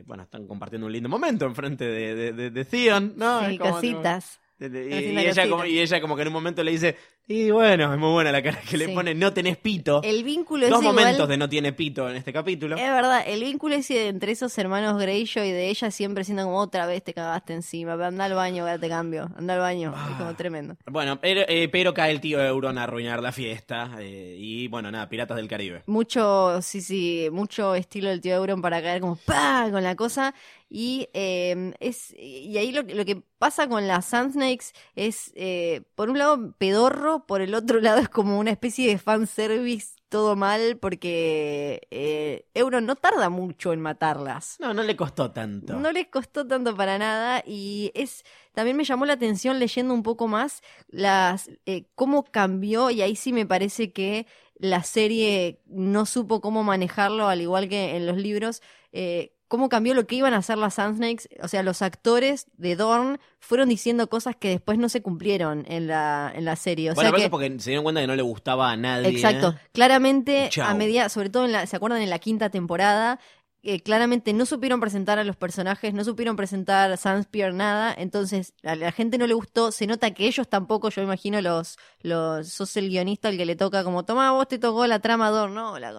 bueno, 0.05 0.25
están 0.25 0.47
compartiendo 0.47 0.85
un 0.87 0.93
lindo 0.93 1.09
momento 1.09 1.47
enfrente 1.47 1.87
de, 1.87 2.15
de, 2.15 2.33
de, 2.35 2.51
de 2.51 2.65
Theon, 2.67 3.15
¿no? 3.17 3.49
sí, 3.49 3.57
casitas. 3.57 4.39
Y, 4.61 4.65
y 4.67 5.19
ella 5.19 5.49
como, 5.49 5.65
y 5.65 5.81
ella 5.81 6.01
como 6.01 6.17
que 6.17 6.23
en 6.23 6.29
un 6.29 6.35
momento 6.35 6.63
le 6.63 6.71
dice, 6.73 6.97
y 7.27 7.51
bueno, 7.51 7.93
es 7.93 7.99
muy 7.99 8.11
buena 8.13 8.31
la 8.33 8.43
cara 8.43 8.61
que 8.69 8.77
le 8.77 8.87
Sí. 8.87 8.93
pone, 8.95 9.15
no 9.15 9.33
tenés 9.33 9.57
pito. 9.57 10.01
El 10.03 10.23
vínculo 10.25 10.69
Dos 10.69 10.79
es 10.81 10.83
igual- 10.83 10.95
momentos 10.95 11.29
de 11.29 11.37
no 11.39 11.49
tiene 11.49 11.73
pito 11.73 12.09
en 12.09 12.17
este 12.17 12.33
capítulo. 12.33 12.77
Es 12.77 12.83
verdad, 12.91 13.25
el 13.27 13.41
vínculo 13.43 13.75
ese 13.75 14.09
entre 14.09 14.33
esos 14.33 14.57
hermanos 14.59 15.01
Greyjoy 15.01 15.49
y 15.49 15.53
de 15.53 15.69
ella 15.71 15.91
siempre 15.91 16.23
siendo 16.25 16.45
como 16.45 16.59
otra 16.59 16.87
vez 16.87 17.03
te 17.03 17.15
cagaste 17.15 17.55
encima, 17.55 17.95
anda 17.95 18.25
al 18.27 18.35
baño, 18.35 18.67
ya 18.67 18.79
te 18.79 18.89
cambio, 18.89 19.31
anda 19.37 19.55
al 19.55 19.61
baño, 19.61 19.95
es 20.11 20.17
como 20.17 20.35
tremendo. 20.35 20.77
Bueno, 20.87 21.21
pero, 21.21 21.43
eh, 21.49 21.69
pero 21.71 21.95
cae 21.95 22.11
el 22.13 22.21
tío 22.21 22.43
Euron 22.43 22.79
a 22.79 22.85
arruinar 22.85 23.23
la 23.23 23.33
fiesta. 23.33 23.91
eh, 24.01 24.37
y 24.39 24.69
bueno, 24.69 24.91
nada, 24.91 25.09
Piratas 25.09 25.37
del 25.37 25.49
Caribe. 25.49 25.83
Mucho, 25.87 26.61
sí, 26.63 26.81
sí, 26.81 27.29
mucho 27.33 27.75
estilo 27.75 28.09
del 28.11 28.21
tío 28.21 28.35
Euron 28.37 28.61
para 28.63 28.83
caer 28.83 29.01
como 29.01 29.17
pa 29.17 29.69
con 29.71 29.83
la 29.83 29.97
cosa. 29.97 30.35
Y 30.77 31.09
eh, 31.15 31.73
es 31.79 32.13
y 32.19 32.59
ahí 32.59 32.73
lo, 32.73 32.83
lo 32.83 33.05
que 33.05 33.23
pasa 33.39 33.69
con 33.69 33.87
las 33.87 34.07
Sand 34.07 34.33
Snakes 34.33 34.73
es, 34.97 35.31
eh, 35.37 35.83
por 35.95 36.11
un 36.11 36.19
lado, 36.19 36.53
pedorro, 36.59 37.27
por 37.27 37.43
el 37.43 37.55
otro 37.55 37.81
lado 37.81 38.01
es 38.01 38.09
como 38.09 38.41
una 38.41 38.51
especie 38.51 38.89
de 38.89 38.99
fanservice 38.99 39.95
todo 40.09 40.35
mal, 40.35 40.77
porque 40.79 41.87
eh, 41.93 42.49
Euron 42.55 42.87
no 42.87 42.97
tarda 42.97 43.31
mucho 43.31 43.73
en 43.73 43.83
matarlas. 43.83 44.57
No, 44.59 44.75
no 44.75 44.83
le 44.83 44.97
costó 44.97 45.31
tanto. 45.31 45.75
No 45.79 45.93
les 45.93 46.09
costó 46.09 46.45
tanto 46.45 46.77
para 46.77 46.99
nada 46.99 47.45
y 47.47 47.93
es 47.95 48.25
también 48.53 48.77
me 48.77 48.83
llamó 48.83 49.07
la 49.07 49.13
atención 49.13 49.61
leyendo 49.61 49.95
un 49.95 50.03
poco 50.03 50.27
más 50.27 50.61
las 50.89 51.51
eh, 51.67 51.87
cómo 51.95 52.25
cambió 52.25 52.91
y 52.91 53.01
ahí 53.03 53.15
sí 53.15 53.33
me 53.33 53.47
parece 53.47 53.93
que 53.93 54.27
la 54.57 54.83
serie 54.83 55.61
no 55.67 56.05
supo 56.05 56.41
cómo 56.41 56.65
manejarlo 56.65 57.29
al 57.29 57.41
igual 57.41 57.69
que 57.69 57.97
en 57.97 58.07
los 58.07 58.17
libros 58.17 58.61
eh, 58.93 59.34
cómo 59.55 59.69
cambió 59.69 59.95
lo 59.95 60.05
que 60.09 60.17
iban 60.17 60.35
a 60.35 60.39
hacer 60.39 60.59
las 60.59 60.75
Sand 60.75 60.97
Snakes 60.97 61.29
o 61.41 61.47
sea 61.47 61.63
los 61.63 61.81
actores 61.81 62.49
de 62.57 62.75
Dorn 62.75 63.21
fueron 63.39 63.69
diciendo 63.69 64.09
cosas 64.09 64.35
que 64.35 64.49
después 64.49 64.79
no 64.79 64.89
se 64.89 65.01
cumplieron 65.01 65.65
en 65.69 65.87
la 65.87 66.33
en 66.35 66.45
la 66.45 66.57
serie 66.57 66.91
o 66.91 66.95
bueno, 66.95 67.11
sea 67.11 67.19
que 67.21 67.31
porque 67.31 67.61
se 67.61 67.71
dieron 67.71 67.85
cuenta 67.85 68.01
que 68.01 68.09
no 68.09 68.17
le 68.17 68.23
gustaba 68.23 68.73
a 68.73 68.77
nadie. 68.77 69.11
Exacto. 69.11 69.51
¿eh? 69.51 69.69
Claramente, 69.73 70.49
Chau. 70.51 70.69
a 70.69 70.75
medida, 70.75 71.09
sobre 71.09 71.31
todo 71.31 71.45
en 71.45 71.53
la, 71.53 71.67
¿se 71.69 71.77
acuerdan 71.77 72.03
en 72.03 72.11
la 72.11 72.19
quinta 72.19 72.51
temporada? 72.51 73.21
Eh, 73.63 73.81
claramente 73.81 74.35
no 74.35 74.45
supieron 74.45 74.81
presentar 74.81 75.21
a 75.21 75.25
los 75.25 75.37
personajes, 75.37 75.95
no 75.95 76.05
supieron 76.05 76.37
presentar 76.37 76.99
Sunspear 76.99 77.55
nada, 77.55 77.95
entonces 77.97 78.53
a 78.63 78.75
la 78.75 78.93
gente 78.93 79.17
no 79.17 79.27
le 79.27 79.33
gustó, 79.33 79.73
se 79.73 79.87
nota 79.87 80.11
que 80.11 80.27
ellos 80.27 80.49
tampoco, 80.49 80.91
yo 80.91 81.01
imagino 81.01 81.41
los, 81.41 81.79
los, 82.03 82.49
sos 82.49 82.77
el 82.77 82.91
guionista 82.91 83.31
el 83.31 83.39
que 83.39 83.47
le 83.47 83.57
toca 83.57 83.83
como, 83.83 84.05
toma, 84.05 84.33
vos 84.33 84.49
te 84.49 84.59
tocó 84.59 84.87
la 84.87 84.99
trama 84.99 85.31
Dor, 85.31 85.49
no, 85.49 85.79
la 85.79 85.93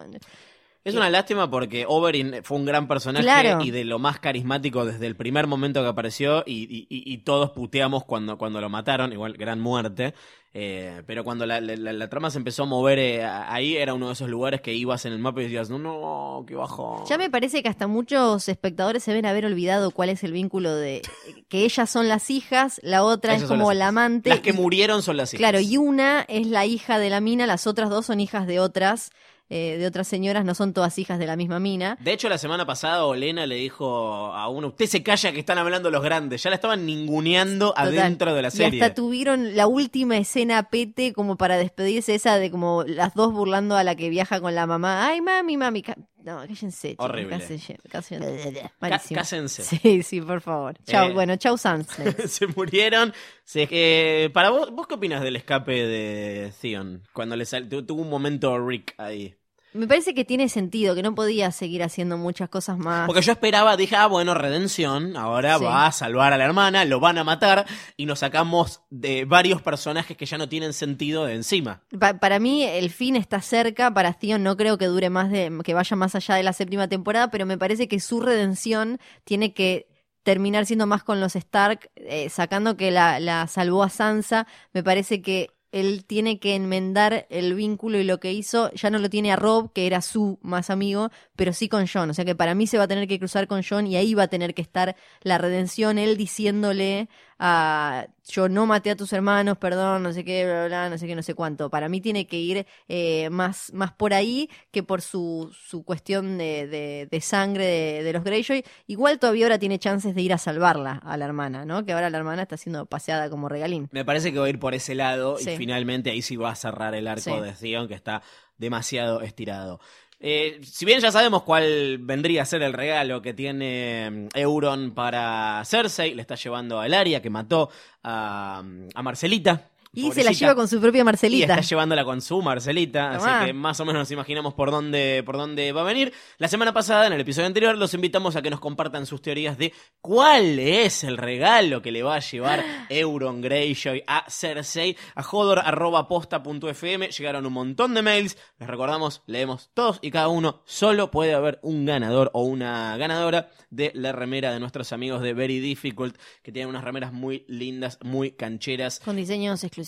Es 0.85 0.93
una 0.95 1.09
lástima 1.09 1.49
porque 1.49 1.85
Oberyn 1.87 2.43
fue 2.43 2.57
un 2.57 2.65
gran 2.65 2.87
personaje 2.87 3.23
Claro. 3.23 3.63
y 3.63 3.71
de 3.71 3.83
lo 3.85 3.97
más 3.97 4.19
carismático 4.19 4.85
desde 4.85 5.07
el 5.07 5.15
primer 5.15 5.47
momento 5.47 5.81
que 5.81 5.87
apareció 5.89 6.43
y, 6.45 6.63
y- 6.63 6.85
y- 6.89 7.11
y 7.11 7.17
todos 7.17 7.49
puteamos 7.51 8.03
cuando, 8.05 8.37
cuando 8.37 8.61
lo 8.61 8.69
mataron, 8.69 9.11
igual 9.11 9.33
gran 9.33 9.59
muerte. 9.59 10.13
Eh, 10.57 11.01
pero 11.05 11.23
cuando 11.25 11.45
la, 11.45 11.59
la- 11.59 11.75
la- 11.75 11.91
la 11.91 12.07
trama 12.09 12.29
se 12.29 12.37
empezó 12.37 12.63
a 12.63 12.65
mover 12.67 12.97
eh, 12.99 13.25
ahí 13.25 13.75
era 13.75 13.93
uno 13.93 14.07
de 14.07 14.13
esos 14.13 14.29
lugares 14.29 14.61
que 14.61 14.73
ibas 14.73 15.05
en 15.05 15.11
el 15.11 15.19
mapa 15.19 15.41
y 15.41 15.45
decías, 15.45 15.69
no, 15.71 15.79
no, 15.79 16.45
qué 16.47 16.55
bajo. 16.55 17.03
Ya 17.09 17.17
me 17.17 17.29
parece 17.31 17.61
que 17.63 17.67
hasta 17.67 17.87
muchos 17.87 18.47
espectadores 18.47 19.03
se 19.03 19.11
ven 19.11 19.25
haber 19.25 19.45
olvidado 19.47 19.89
cuál 19.91 20.09
es 20.09 20.23
el 20.23 20.31
vínculo 20.31 20.73
de 20.73 21.01
que 21.49 21.65
ellas 21.65 21.89
son 21.89 22.07
las 22.07 22.29
hijas, 22.29 22.79
la 22.83 23.03
otra 23.03 23.33
es 23.33 23.43
como 23.43 23.73
la 23.73 23.87
amante. 23.89 24.29
Las 24.29 24.39
que 24.41 24.51
y- 24.51 24.53
murieron 24.53 25.01
son 25.01 25.17
las 25.17 25.33
hijas. 25.33 25.39
Claro, 25.39 25.59
y 25.59 25.75
una 25.77 26.21
es 26.29 26.45
la 26.47 26.65
hija 26.67 26.99
de 26.99 27.09
la 27.09 27.19
mina, 27.21 27.47
las 27.47 27.65
otras 27.67 27.89
dos 27.89 28.05
son 28.05 28.19
hijas 28.21 28.47
de 28.47 28.59
otras, 28.61 29.11
eh, 29.49 29.77
de 29.77 29.85
otras 29.85 30.07
señoras, 30.07 30.43
no 30.45 30.55
son 30.55 30.73
todas 30.73 30.97
hijas 30.97 31.19
de 31.19 31.27
la 31.27 31.35
misma 31.35 31.59
mina. 31.59 31.97
De 32.01 32.13
hecho, 32.13 32.29
la 32.29 32.37
semana 32.37 32.65
pasada 32.65 33.05
Olena 33.05 33.45
le 33.45 33.55
dijo 33.55 34.33
a 34.33 34.47
uno, 34.49 34.67
usted 34.69 34.87
se 34.87 35.03
calla 35.03 35.31
que 35.31 35.39
están 35.39 35.57
hablando 35.57 35.91
los 35.91 36.03
grandes. 36.03 36.41
Ya 36.43 36.49
la 36.49 36.55
estaban 36.55 36.85
ninguneando 36.85 37.69
Total. 37.69 37.87
adentro 37.99 38.33
de 38.33 38.41
la 38.41 38.47
Y 38.47 38.51
serie. 38.51 38.81
hasta 38.81 38.95
tuvieron 38.95 39.55
la 39.55 39.67
última 39.67 40.17
escena 40.17 40.63
pete 40.69 41.13
como 41.13 41.35
para 41.37 41.57
despedirse 41.57 42.15
esa 42.15 42.37
de 42.39 42.49
como 42.49 42.83
las 42.87 43.13
dos 43.13 43.33
burlando 43.33 43.75
a 43.75 43.83
la 43.83 43.95
que 43.95 44.09
viaja 44.09 44.39
con 44.41 44.55
la 44.55 44.65
mamá. 44.65 45.07
Ay, 45.07 45.21
mami, 45.21 45.57
mami. 45.57 45.83
No, 46.25 46.37
cállense. 46.39 46.89
chicos, 46.91 47.05
Horrible. 47.05 47.37
cállense, 47.39 47.77
cállense. 47.89 48.71
Malísimo. 48.79 49.17
cásense. 49.19 49.63
Sí, 49.81 50.03
sí, 50.03 50.21
por 50.21 50.41
favor. 50.41 50.75
Chau, 50.85 51.09
Eh. 51.09 51.13
bueno, 51.13 51.35
chau 51.37 51.57
Sans. 51.57 51.87
se 52.27 52.47
murieron. 52.47 53.13
Se- 53.43 53.67
eh, 53.71 54.29
para 54.33 54.49
vos, 54.49 54.71
¿vos 54.71 54.87
qué 54.87 54.95
opinas 54.95 55.21
del 55.21 55.35
escape 55.35 55.71
de 55.71 56.51
Theon? 56.59 57.03
Cuando 57.13 57.35
le 57.35 57.45
sal- 57.45 57.69
tu- 57.69 57.85
tuvo 57.85 58.01
un 58.01 58.09
momento 58.09 58.57
Rick 58.67 58.95
ahí. 58.97 59.35
Me 59.75 59.87
parece 59.87 60.13
que 60.13 60.23
tiene 60.25 60.47
sentido, 60.49 60.95
que 60.95 61.03
no 61.03 61.13
podía 61.13 61.51
seguir 61.51 61.83
haciendo 61.83 62.17
muchas 62.17 62.49
cosas 62.49 62.77
más. 62.77 63.05
Porque 63.07 63.21
yo 63.21 63.33
esperaba, 63.33 63.75
dije, 63.75 63.95
ah, 63.95 64.07
bueno, 64.07 64.33
redención, 64.33 65.17
ahora 65.17 65.57
Sí. 65.57 65.65
va 65.65 65.85
a 65.87 65.91
salvar 65.91 66.31
a 66.33 66.37
la 66.37 66.45
hermana, 66.45 66.85
lo 66.85 66.99
van 66.99 67.17
a 67.17 67.23
matar 67.23 67.65
y 67.97 68.05
nos 68.05 68.19
sacamos 68.19 68.81
de 68.89 69.25
varios 69.25 69.61
personajes 69.61 70.15
que 70.15 70.25
ya 70.25 70.37
no 70.37 70.47
tienen 70.47 70.71
sentido 70.73 71.25
de 71.25 71.35
encima. 71.35 71.81
Pa- 71.99 72.17
para 72.19 72.39
mí 72.39 72.63
el 72.63 72.89
fin 72.89 73.15
está 73.15 73.41
cerca, 73.41 73.93
para 73.93 74.13
Theon 74.13 74.41
no 74.43 74.55
creo 74.55 74.77
que 74.77 74.85
dure 74.85 75.09
más 75.09 75.29
de, 75.29 75.51
que 75.63 75.73
vaya 75.73 75.95
más 75.97 76.15
allá 76.15 76.35
de 76.35 76.43
la 76.43 76.53
séptima 76.53 76.87
temporada, 76.87 77.29
pero 77.29 77.45
me 77.45 77.57
parece 77.57 77.87
que 77.87 77.99
su 77.99 78.21
redención 78.21 78.99
tiene 79.25 79.53
que 79.53 79.87
terminar 80.23 80.65
siendo 80.65 80.87
más 80.87 81.03
con 81.03 81.19
los 81.19 81.35
Stark, 81.35 81.91
eh, 81.97 82.29
sacando 82.29 82.77
que 82.77 82.89
la, 82.89 83.19
la 83.19 83.45
salvó 83.47 83.83
a 83.83 83.89
Sansa, 83.89 84.47
me 84.73 84.81
parece 84.81 85.21
que 85.21 85.51
él 85.71 86.05
tiene 86.05 86.39
que 86.39 86.55
enmendar 86.55 87.25
el 87.29 87.53
vínculo 87.53 87.99
y 87.99 88.03
lo 88.03 88.19
que 88.19 88.31
hizo, 88.31 88.71
ya 88.71 88.89
no 88.89 88.99
lo 88.99 89.09
tiene 89.09 89.31
a 89.31 89.35
Rob, 89.35 89.73
que 89.73 89.87
era 89.87 90.01
su 90.01 90.39
más 90.41 90.69
amigo, 90.69 91.11
pero 91.35 91.53
sí 91.53 91.67
con 91.69 91.85
John, 91.91 92.09
o 92.09 92.13
sea 92.13 92.25
que 92.25 92.35
para 92.35 92.55
mí 92.55 92.67
se 92.67 92.77
va 92.77 92.85
a 92.85 92.87
tener 92.87 93.07
que 93.07 93.19
cruzar 93.19 93.47
con 93.47 93.61
John 93.67 93.87
y 93.87 93.95
ahí 93.95 94.13
va 94.13 94.23
a 94.23 94.27
tener 94.27 94.53
que 94.53 94.61
estar 94.61 94.95
la 95.21 95.37
redención, 95.37 95.97
él 95.97 96.17
diciéndole 96.17 97.09
a 97.39 98.07
yo 98.27 98.49
no 98.49 98.65
maté 98.65 98.89
a 98.89 98.95
tus 98.95 99.13
hermanos, 99.13 99.57
perdón, 99.57 100.01
no 100.01 100.11
sé 100.13 100.23
qué, 100.25 100.45
bla, 100.45 100.53
bla, 100.53 100.67
bla, 100.67 100.89
no 100.89 100.97
sé 100.97 101.05
qué, 101.05 101.15
no 101.15 101.21
sé 101.21 101.33
cuánto. 101.35 101.69
Para 101.69 101.89
mí 101.89 102.01
tiene 102.01 102.25
que 102.27 102.37
ir 102.37 102.65
eh, 102.87 103.29
más, 103.29 103.71
más 103.73 103.91
por 103.91 104.13
ahí 104.13 104.49
que 104.71 104.81
por 104.83 105.01
su, 105.01 105.53
su 105.67 105.83
cuestión 105.83 106.37
de, 106.37 106.65
de, 106.67 107.07
de 107.11 107.21
sangre 107.21 107.65
de, 107.65 108.03
de 108.03 108.13
los 108.13 108.23
Greyjoy. 108.23 108.63
Igual 108.87 109.19
todavía 109.19 109.45
ahora 109.45 109.59
tiene 109.59 109.77
chances 109.77 110.15
de 110.15 110.21
ir 110.21 110.33
a 110.33 110.37
salvarla 110.37 110.93
a 111.03 111.17
la 111.17 111.25
hermana, 111.25 111.65
¿no? 111.65 111.85
Que 111.85 111.93
ahora 111.93 112.09
la 112.09 112.17
hermana 112.17 112.41
está 112.43 112.57
siendo 112.57 112.85
paseada 112.87 113.29
como 113.29 113.47
regalín. 113.49 113.89
Me 113.91 114.05
parece 114.05 114.33
que 114.33 114.39
va 114.39 114.45
a 114.45 114.49
ir 114.49 114.59
por 114.59 114.73
ese 114.73 114.95
lado 114.95 115.37
Sí. 115.37 115.51
y 115.51 115.57
finalmente 115.57 116.09
ahí 116.09 116.21
sí 116.21 116.35
va 116.37 116.49
a 116.51 116.55
cerrar 116.55 116.95
el 116.95 117.07
arco 117.07 117.21
Sí. 117.21 117.39
de 117.41 117.51
Theon, 117.51 117.87
que 117.87 117.93
está 117.93 118.23
demasiado 118.57 119.21
estirado. 119.21 119.79
Eh, 120.19 120.59
si 120.63 120.85
bien 120.85 120.99
ya 121.01 121.11
sabemos 121.11 121.43
cuál 121.43 121.97
vendría 121.99 122.41
a 122.41 122.45
ser 122.45 122.63
el 122.63 122.73
regalo 122.73 123.21
que 123.21 123.33
tiene 123.33 124.09
mm, 124.09 124.27
Euron 124.37 124.93
para 124.93 125.61
Cersei, 125.65 126.15
le 126.15 126.21
está 126.21 126.35
llevando 126.35 126.79
a 126.79 126.85
Elaria, 126.85 127.21
que 127.21 127.29
mató 127.29 127.69
a, 128.03 128.63
a 128.93 129.03
Marcelita. 129.03 129.69
Y 129.95 130.11
se 130.11 130.23
la 130.23 130.31
lleva 130.31 130.55
con 130.55 130.67
su 130.67 130.79
propia 130.79 131.01
Y 131.01 131.03
Marcelita. 131.03 131.55
está 131.55 131.61
llevándola 131.61 132.03
con 132.05 132.21
su 132.21 132.41
Marcelita, 132.41 133.17
Tomá. 133.17 133.37
así 133.39 133.45
que 133.47 133.53
más 133.53 133.79
o 133.79 133.85
menos 133.85 134.01
nos 134.01 134.11
imaginamos 134.11 134.53
por 134.53 134.69
dónde, 134.71 135.23
por 135.25 135.37
dónde 135.37 135.71
va 135.71 135.81
a 135.81 135.85
venir. 135.85 136.13
La 136.37 136.47
semana 136.47 136.73
pasada, 136.73 137.07
en 137.07 137.13
el 137.13 137.21
episodio 137.21 137.47
anterior, 137.47 137.77
los 137.77 137.93
invitamos 137.93 138.35
a 138.35 138.41
que 138.41 138.49
nos 138.49 138.59
compartan 138.59 139.05
sus 139.05 139.21
teorías 139.21 139.57
de 139.57 139.73
cuál 140.01 140.59
es 140.59 141.03
el 141.03 141.17
regalo 141.17 141.81
que 141.81 141.91
le 141.91 142.03
va 142.03 142.15
a 142.15 142.19
llevar 142.19 142.63
Euron 142.89 143.41
Greyjoy 143.41 144.03
a 144.05 144.25
Cersei, 144.29 144.97
a 145.15 145.23
jodor.posta.fm. 145.23 147.09
Llegaron 147.09 147.45
un 147.45 147.53
montón 147.53 147.93
de 147.93 148.01
mails, 148.01 148.37
les 148.59 148.69
recordamos, 148.69 149.23
leemos 149.27 149.69
todos 149.73 149.99
y 150.01 150.11
cada 150.11 150.27
uno. 150.27 150.61
Solo 150.65 151.09
puede 151.11 151.33
haber 151.33 151.59
un 151.63 151.85
ganador 151.85 152.31
o 152.33 152.43
una 152.43 152.97
ganadora 152.97 153.49
de 153.69 153.91
la 153.95 154.11
remera 154.11 154.51
de 154.53 154.59
nuestros 154.59 154.91
amigos 154.93 155.21
de 155.21 155.33
Very 155.33 155.59
Difficult, 155.59 156.17
que 156.43 156.51
tienen 156.51 156.69
unas 156.69 156.83
remeras 156.83 157.13
muy 157.13 157.45
lindas, 157.47 157.97
muy 158.01 158.31
cancheras 158.31 158.99
Con 158.99 159.15
diseños 159.15 159.63
exclusivos. 159.63 159.84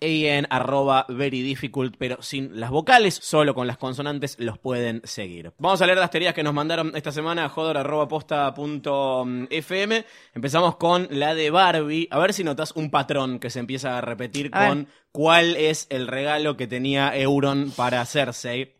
Y 0.00 0.26
en 0.26 0.46
arroba 0.50 1.06
very 1.08 1.42
difficult, 1.42 1.96
pero 1.98 2.22
sin 2.22 2.58
las 2.60 2.70
vocales, 2.70 3.18
solo 3.22 3.54
con 3.54 3.66
las 3.66 3.78
consonantes 3.78 4.36
los 4.38 4.58
pueden 4.58 5.02
seguir. 5.04 5.52
Vamos 5.58 5.80
a 5.80 5.86
leer 5.86 5.98
las 5.98 6.10
teorías 6.10 6.34
que 6.34 6.42
nos 6.42 6.54
mandaron 6.54 6.92
esta 6.94 7.12
semana 7.12 7.44
a 7.44 7.48
jodor 7.48 7.76
arroba 7.76 8.08
posta 8.08 8.52
punto, 8.54 9.24
mm. 9.24 9.46
Empezamos 10.34 10.76
con 10.76 11.08
la 11.10 11.34
de 11.34 11.50
Barbie. 11.50 12.08
A 12.10 12.18
ver 12.18 12.32
si 12.32 12.44
notas 12.44 12.72
un 12.72 12.90
patrón 12.90 13.38
que 13.38 13.50
se 13.50 13.58
empieza 13.58 13.98
a 13.98 14.00
repetir 14.00 14.50
A 14.52 14.60
ver. 14.60 14.68
con 14.68 14.88
cuál 15.12 15.56
es 15.56 15.86
el 15.90 16.06
regalo 16.06 16.56
que 16.56 16.66
tenía 16.66 17.16
Euron 17.16 17.70
para 17.70 18.04
Cersei. 18.04 18.74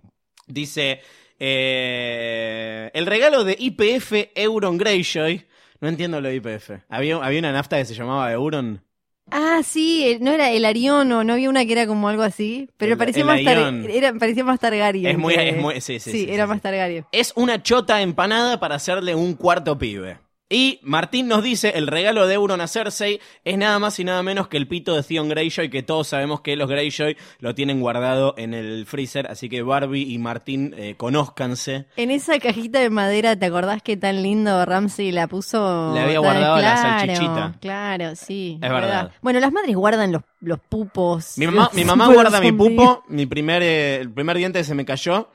Dice, 0.47 1.01
eh, 1.39 2.91
el 2.95 3.07
regalo 3.07 3.45
de 3.45 3.57
IPF 3.59 4.31
Euron 4.35 4.79
Greyjoy. 4.79 5.47
No 5.81 5.89
entiendo 5.89 6.21
lo 6.21 6.29
de 6.29 6.37
IPF. 6.37 6.71
¿Había, 6.89 7.17
había 7.17 7.39
una 7.39 7.53
nafta 7.53 7.77
que 7.77 7.85
se 7.85 7.95
llamaba 7.95 8.33
Euron? 8.33 8.86
Ah, 9.31 9.61
sí, 9.65 10.07
el- 10.07 10.23
no 10.23 10.31
era 10.31 10.51
el 10.51 10.65
Arión 10.65 11.11
o 11.13 11.25
no 11.25 11.33
había 11.33 11.51
una 11.51 11.65
que 11.67 11.73
era 11.73 11.87
como 11.87 12.09
algo 12.09 12.23
así, 12.23 12.69
pero 12.77 12.93
El- 12.93 12.99
parecía, 12.99 13.23
el 13.23 13.27
más 13.27 13.43
tar- 13.43 13.91
era, 13.91 14.13
parecía 14.15 14.45
más 14.45 14.61
Targaryen. 14.61 15.07
Es 15.07 15.19
muy- 15.19 15.35
que- 15.35 15.49
es 15.49 15.57
muy- 15.57 15.81
sí, 15.81 15.99
sí, 15.99 16.11
sí, 16.13 16.27
era 16.31 16.45
sí, 16.45 16.49
más 16.49 16.59
sí. 16.59 16.63
Targaryen. 16.63 17.05
es 17.11 17.33
una 17.35 17.61
chota 17.63 18.01
empanada 18.03 18.61
para 18.61 18.77
hacerle 18.77 19.15
un 19.15 19.35
cuarto 19.35 19.77
pibe. 19.79 20.19
Y 20.49 20.79
Martín 20.85 21.27
nos 21.27 21.43
dice, 21.43 21.73
el 21.75 21.89
regalo 21.89 22.29
de 22.29 22.35
Euron 22.35 22.61
a 22.61 22.69
Cersei 22.69 23.21
es 23.45 23.59
nada 23.59 23.81
más 23.81 23.99
y 23.99 24.05
nada 24.05 24.23
menos 24.23 24.47
que 24.47 24.57
el 24.57 24.69
pito 24.69 24.95
de 24.95 25.03
Theon 25.03 25.29
Greyjoy, 25.29 25.71
que 25.71 25.83
todos 25.83 26.07
sabemos 26.07 26.41
que 26.41 26.55
los 26.55 26.69
Greyjoy 26.69 27.17
lo 27.41 27.57
tienen 27.57 27.81
guardado 27.81 28.33
en 28.39 28.55
el 28.55 28.87
freezer, 28.87 29.27
así 29.29 29.49
que 29.49 29.63
Barbie 29.63 30.09
y 30.09 30.19
Martín 30.19 30.73
eh, 30.79 30.95
conózcanse. 30.97 31.87
En 31.97 32.13
esa 32.13 32.39
cajita 32.39 32.79
de 32.79 32.91
madera, 32.91 33.35
¿te 33.35 33.47
acordás 33.47 33.83
qué 33.83 33.97
tan 33.97 34.23
lindo 34.23 34.65
Ramsey 34.65 35.11
la 35.11 35.27
puso? 35.27 35.93
Le 35.93 36.01
había 36.01 36.21
guardado 36.21 36.59
la 36.59 36.77
salchichita. 36.77 37.57
Claro, 37.61 38.15
sí. 38.15 38.61
Es 38.63 38.71
verdad. 38.71 39.11
Bueno, 39.23 39.41
las 39.41 39.51
madres 39.51 39.75
guardan 39.75 40.13
los, 40.13 40.23
los 40.39 40.61
pupos. 40.61 41.39
Mi 41.39 41.47
mamá, 41.47 41.71
mi 41.73 41.85
mamá 41.85 42.07
guarda 42.07 42.41
mi 42.41 42.53
pupo, 42.53 43.03
mi 43.09 43.27
primer, 43.27 43.65
eh, 43.65 43.97
el 43.97 44.13
primer 44.13 44.37
diente 44.37 44.63
se 44.63 44.77
me 44.77 44.85
cayó, 44.85 45.29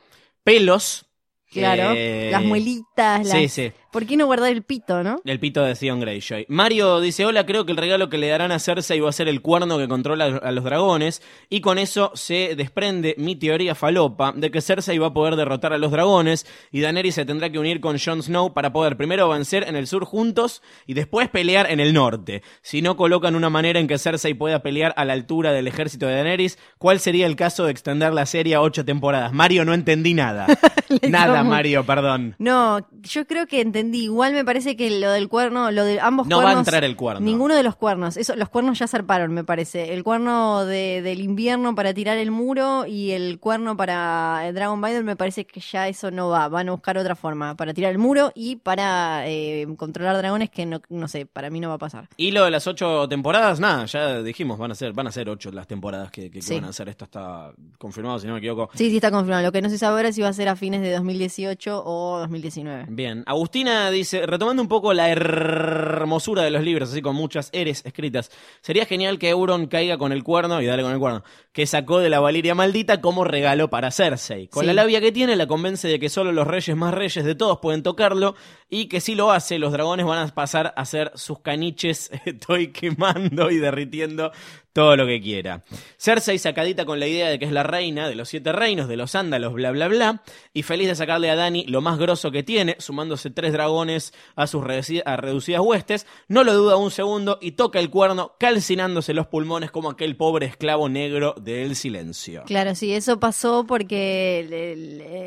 pelos. 0.46 1.06
Claro, 1.52 1.92
eh, 1.94 2.30
las 2.32 2.44
muelitas. 2.46 3.28
Las... 3.28 3.38
Sí, 3.38 3.50
sí. 3.50 3.74
¿Por 3.92 4.06
qué 4.06 4.16
no 4.16 4.26
guardar 4.26 4.54
el 4.54 4.64
pito, 4.64 5.04
no? 5.04 5.20
El 5.26 5.38
pito 5.42 5.62
de 5.64 5.76
Theon 5.76 6.00
Greyjoy. 6.00 6.46
Mario 6.48 7.02
dice, 7.02 7.26
hola, 7.26 7.46
creo 7.46 7.66
que 7.66 7.74
el 7.74 7.78
regalo 7.78 8.08
que 8.08 8.18
le 8.18 8.30
darán 8.30 8.54
a 8.54 8.60
Cersei 8.60 9.02
va 9.02 9.10
a 9.10 9.12
ser 9.12 9.28
el 9.28 9.42
cuerno 9.42 9.78
que 9.78 9.90
controla 9.90 10.26
a 10.26 10.52
los 10.54 10.64
dragones. 10.64 11.22
Y 11.50 11.60
con 11.60 11.78
eso 11.78 12.10
se 12.16 12.56
desprende 12.56 13.16
mi 13.18 13.36
teoría 13.36 13.76
falopa 13.76 14.32
de 14.32 14.50
que 14.50 14.62
Cersei 14.62 14.98
va 14.98 15.08
a 15.08 15.14
poder 15.14 15.36
derrotar 15.36 15.74
a 15.74 15.78
los 15.78 15.92
dragones 15.92 16.48
y 16.72 16.80
Daenerys 16.80 17.16
se 17.16 17.26
tendrá 17.26 17.50
que 17.50 17.60
unir 17.60 17.82
con 17.82 17.98
Jon 18.00 18.24
Snow 18.24 18.54
para 18.54 18.72
poder 18.72 18.96
primero 18.96 19.28
vencer 19.28 19.68
en 19.68 19.76
el 19.76 19.88
sur 19.88 20.06
juntos 20.06 20.62
y 20.88 20.94
después 20.94 21.28
pelear 21.28 21.70
en 21.70 21.82
el 21.82 21.94
norte. 21.94 22.44
Si 22.62 22.82
no 22.82 22.96
colocan 22.96 23.36
una 23.36 23.50
manera 23.50 23.82
en 23.82 23.88
que 23.88 23.98
Cersei 23.98 24.34
pueda 24.36 24.64
pelear 24.64 24.94
a 24.96 25.04
la 25.04 25.12
altura 25.12 25.52
del 25.52 25.68
ejército 25.68 26.08
de 26.08 26.16
Daenerys, 26.16 26.58
¿cuál 26.78 27.02
sería 27.02 27.28
el 27.28 27.36
caso 27.36 27.66
de 27.66 27.72
extender 27.72 28.14
la 28.14 28.26
serie 28.26 28.56
a 28.56 28.62
ocho 28.62 28.86
temporadas? 28.86 29.34
Mario, 29.34 29.66
no 29.66 29.74
entendí 29.74 30.14
nada. 30.14 30.48
nada, 31.10 31.44
Mario, 31.44 31.86
perdón. 31.86 32.36
No, 32.40 32.88
yo 33.02 33.28
creo 33.28 33.48
que 33.48 33.60
entendí. 33.60 33.81
Igual 33.94 34.34
me 34.34 34.46
parece 34.46 34.76
que 34.76 35.00
lo 35.00 35.12
del 35.12 35.28
cuerno, 35.30 35.72
lo 35.72 35.84
de 35.86 36.00
ambos 36.00 36.28
No 36.28 36.38
va 36.38 36.44
a 36.44 36.46
cuernos. 36.48 36.68
entrar 36.68 36.84
el 36.84 36.96
cuerno. 36.96 37.22
Ninguno 37.22 37.56
de 37.56 37.64
los 37.64 37.76
cuernos. 37.76 38.18
Eso, 38.18 38.36
los 38.36 38.50
cuernos 38.50 38.80
ya 38.80 38.88
zarparon, 38.88 39.34
me 39.34 39.44
parece. 39.44 39.94
El 39.94 40.04
cuerno 40.04 40.66
de- 40.66 41.02
del 41.02 41.22
invierno 41.22 41.76
para 41.76 41.94
tirar 41.94 42.18
el 42.18 42.32
muro 42.32 42.86
y 42.86 43.12
el 43.12 43.40
cuerno 43.40 43.76
para 43.78 44.48
eh, 44.48 44.54
Dragon 44.54 44.82
Biden 44.82 45.06
me 45.06 45.16
parece 45.16 45.46
que 45.46 45.60
ya 45.60 45.88
eso 45.88 46.12
no 46.12 46.30
va. 46.30 46.48
Van 46.48 46.70
a 46.70 46.72
buscar 46.72 46.98
otra 46.98 47.16
forma 47.16 47.56
para 47.56 47.74
tirar 47.74 47.92
el 47.92 47.98
muro 47.98 48.32
y 48.36 48.58
para 48.58 49.28
eh, 49.28 49.68
controlar 49.78 50.18
dragones 50.18 50.50
que 50.50 50.66
no, 50.66 50.82
no 50.90 51.08
sé, 51.08 51.26
para 51.26 51.50
mí 51.50 51.60
no 51.60 51.70
va 51.70 51.76
a 51.76 51.80
pasar. 51.80 52.08
Y 52.18 52.32
lo 52.32 52.46
de 52.46 52.52
las 52.52 52.68
ocho 52.68 53.08
temporadas, 53.08 53.60
nada, 53.60 53.86
ya 53.86 54.22
dijimos, 54.22 54.58
van 54.60 54.72
a 54.72 54.76
ser, 54.76 54.94
van 54.94 55.08
a 55.08 55.12
ser 55.12 55.30
ocho 55.30 55.52
las 55.52 55.68
temporadas 55.68 56.12
que, 56.12 56.30
que- 56.30 56.40
van 56.56 56.66
a 56.66 56.70
hacer. 56.70 56.90
Esto 56.90 57.06
está 57.06 57.52
confirmado, 57.78 58.20
si 58.20 58.28
no 58.28 58.34
me 58.34 58.40
equivoco. 58.40 58.70
Sí, 58.76 58.90
sí 58.90 58.96
está 58.98 59.12
confirmado. 59.12 59.44
Lo 59.44 59.52
que 59.52 59.62
no 59.62 59.70
se 59.70 59.78
sabe 59.78 59.96
ahora 59.98 60.10
es 60.10 60.16
si 60.16 60.22
va 60.22 60.28
a 60.30 60.34
ser 60.34 60.50
a 60.50 60.56
fines 60.56 60.82
de 60.82 60.92
2018 60.92 61.84
o 61.86 62.20
2019. 62.20 62.86
Bien, 62.90 63.24
Agustina 63.26 63.71
dice, 63.92 64.26
retomando 64.26 64.62
un 64.62 64.68
poco 64.68 64.94
la 64.94 65.10
hermosura 65.10 66.44
de 66.44 66.52
los 66.52 66.64
libros, 66.64 66.92
así 66.92 67.02
con 67.02 67.16
muchas 67.16 67.50
eres 67.54 67.86
escritas, 67.86 68.32
sería 68.62 68.86
genial 68.86 69.18
que 69.20 69.30
Euron 69.30 69.68
caiga 69.68 69.98
con 69.98 70.12
el 70.12 70.24
cuerno, 70.24 70.62
y 70.62 70.66
dale 70.66 70.84
con 70.84 70.92
el 70.92 71.00
cuerno, 71.00 71.24
que 71.52 71.66
sacó 71.66 72.00
de 72.00 72.10
la 72.10 72.20
Valiria 72.20 72.56
maldita 72.56 73.02
como 73.02 73.24
regalo 73.24 73.70
para 73.70 73.92
Cersei. 73.92 74.48
Con 74.48 74.62
Sí. 74.62 74.68
la 74.68 74.74
labia 74.74 75.02
que 75.02 75.12
tiene, 75.12 75.36
la 75.36 75.48
convence 75.48 75.88
de 75.88 76.00
que 76.00 76.10
solo 76.10 76.32
los 76.32 76.48
reyes 76.48 76.76
más 76.76 76.94
reyes 76.94 77.26
de 77.26 77.36
todos 77.36 77.60
pueden 77.60 77.84
tocarlo, 77.84 78.36
y 78.70 78.86
que 78.88 79.02
si 79.02 79.16
lo 79.16 79.32
hace, 79.32 79.60
los 79.60 79.72
dragones 79.72 80.06
van 80.06 80.28
a 80.28 80.34
pasar 80.34 80.74
a 80.76 80.86
ser 80.86 81.12
sus 81.16 81.40
caniches, 81.40 82.10
estoy 82.26 82.72
quemando 82.72 83.52
y 83.52 83.58
derritiendo 83.58 84.32
todo 84.74 84.96
lo 84.96 85.06
que 85.06 85.22
quiera. 85.22 85.64
Cersei 85.98 86.40
sacadita 86.40 86.86
con 86.86 87.00
la 87.00 87.08
idea 87.08 87.30
de 87.30 87.40
que 87.40 87.46
es 87.46 87.52
la 87.52 87.64
reina 87.64 88.08
de 88.08 88.16
los 88.16 88.30
siete 88.30 88.52
reinos, 88.52 88.88
de 88.88 88.98
los 88.98 89.16
ándalos, 89.16 89.54
bla 89.54 89.72
bla 89.72 89.88
bla, 89.88 90.24
y 90.54 90.64
feliz 90.64 90.88
de 90.88 90.96
sacarle 90.96 91.30
a 91.30 91.36
Dani 91.36 91.66
lo 91.68 91.82
más 91.82 91.98
grosso 91.98 92.32
que 92.32 92.44
tiene, 92.44 92.76
sumándose 92.80 93.30
tres 93.30 93.54
dragones 93.54 94.14
a 94.36 94.48
sus 94.48 94.64
reducidas 94.64 95.62
huestes, 95.62 96.08
no 96.28 96.44
lo 96.44 96.54
duda 96.54 96.78
un 96.78 96.92
segundo 96.92 97.38
y 97.42 97.52
toca 97.54 97.80
el 97.80 97.90
cuerno 97.90 98.34
calcinándose 98.40 99.14
los 99.14 99.28
pulmones 99.28 99.72
como 99.72 99.90
aquel 99.90 100.16
pobre 100.16 100.46
esclavo 100.46 100.90
negro 100.90 101.36
del 101.40 101.76
silencio. 101.76 102.44
Claro, 102.46 102.76
sí, 102.76 102.94
eso 102.94 103.20
pasó 103.20 103.66
porque 103.66 104.48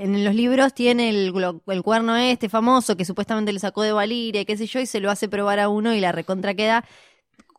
en 0.03 0.24
los 0.24 0.34
libros 0.34 0.74
tiene 0.74 1.11
el, 1.11 1.32
cuerno 1.82 2.16
este 2.16 2.49
famoso 2.49 2.97
que 2.97 3.05
supuestamente 3.05 3.53
le 3.53 3.61
sacó 3.61 3.82
de 3.82 3.92
Valiria 3.92 4.45
qué 4.45 4.57
sé 4.57 4.66
yo, 4.66 4.80
y 4.80 4.86
se 4.86 5.01
lo 5.01 5.11
hace 5.11 5.28
probar 5.28 5.61
a 5.61 5.68
uno 5.68 5.95
y 5.95 6.01
la 6.01 6.12
recontra 6.12 6.55
queda. 6.55 6.84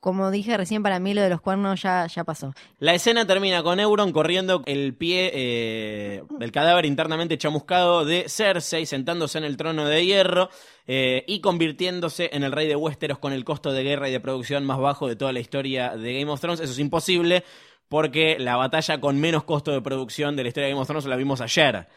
Como 0.06 0.30
dije 0.30 0.56
recién, 0.56 0.84
para 0.84 1.00
mí 1.00 1.16
lo 1.16 1.24
de 1.24 1.32
los 1.32 1.42
cuernos 1.42 1.82
ya, 1.82 2.06
ya 2.06 2.24
pasó. 2.24 2.54
La 2.78 2.94
escena 2.94 3.26
termina 3.26 3.64
con 3.64 3.80
Euron 3.80 4.12
corriendo 4.12 4.62
el 4.68 4.94
pie 4.94 5.32
eh, 5.34 6.24
del 6.38 6.52
cadáver 6.52 6.86
internamente 6.86 7.40
chamuscado 7.40 8.06
de 8.06 8.26
Cersei, 8.30 8.86
sentándose 8.86 9.40
en 9.40 9.46
el 9.46 9.58
trono 9.58 9.88
de 9.88 10.06
hierro 10.06 10.52
eh, 10.86 11.24
y 11.28 11.42
convirtiéndose 11.42 12.30
en 12.34 12.44
el 12.44 12.52
rey 12.52 12.68
de 12.68 12.76
Westeros 12.76 13.18
con 13.18 13.34
el 13.34 13.44
costo 13.44 13.72
de 13.72 13.82
guerra 13.82 14.08
y 14.08 14.12
de 14.12 14.20
producción 14.20 14.64
más 14.64 14.78
bajo 14.78 15.08
de 15.08 15.16
toda 15.16 15.34
la 15.34 15.40
historia 15.40 15.98
de 15.98 16.20
Game 16.20 16.32
of 16.32 16.40
Thrones. 16.40 16.60
Eso 16.60 16.74
es 16.74 16.78
imposible 16.78 17.44
porque 17.90 18.38
la 18.38 18.58
batalla 18.58 19.02
con 19.02 19.20
menos 19.20 19.44
costo 19.44 19.72
de 19.72 19.82
producción 19.82 20.36
de 20.36 20.44
la 20.44 20.50
historia 20.50 20.68
de 20.68 20.74
Game 20.74 20.82
of 20.84 20.88
Thrones 20.88 21.06
la 21.06 21.16
vimos 21.16 21.42
ayer. 21.42 21.88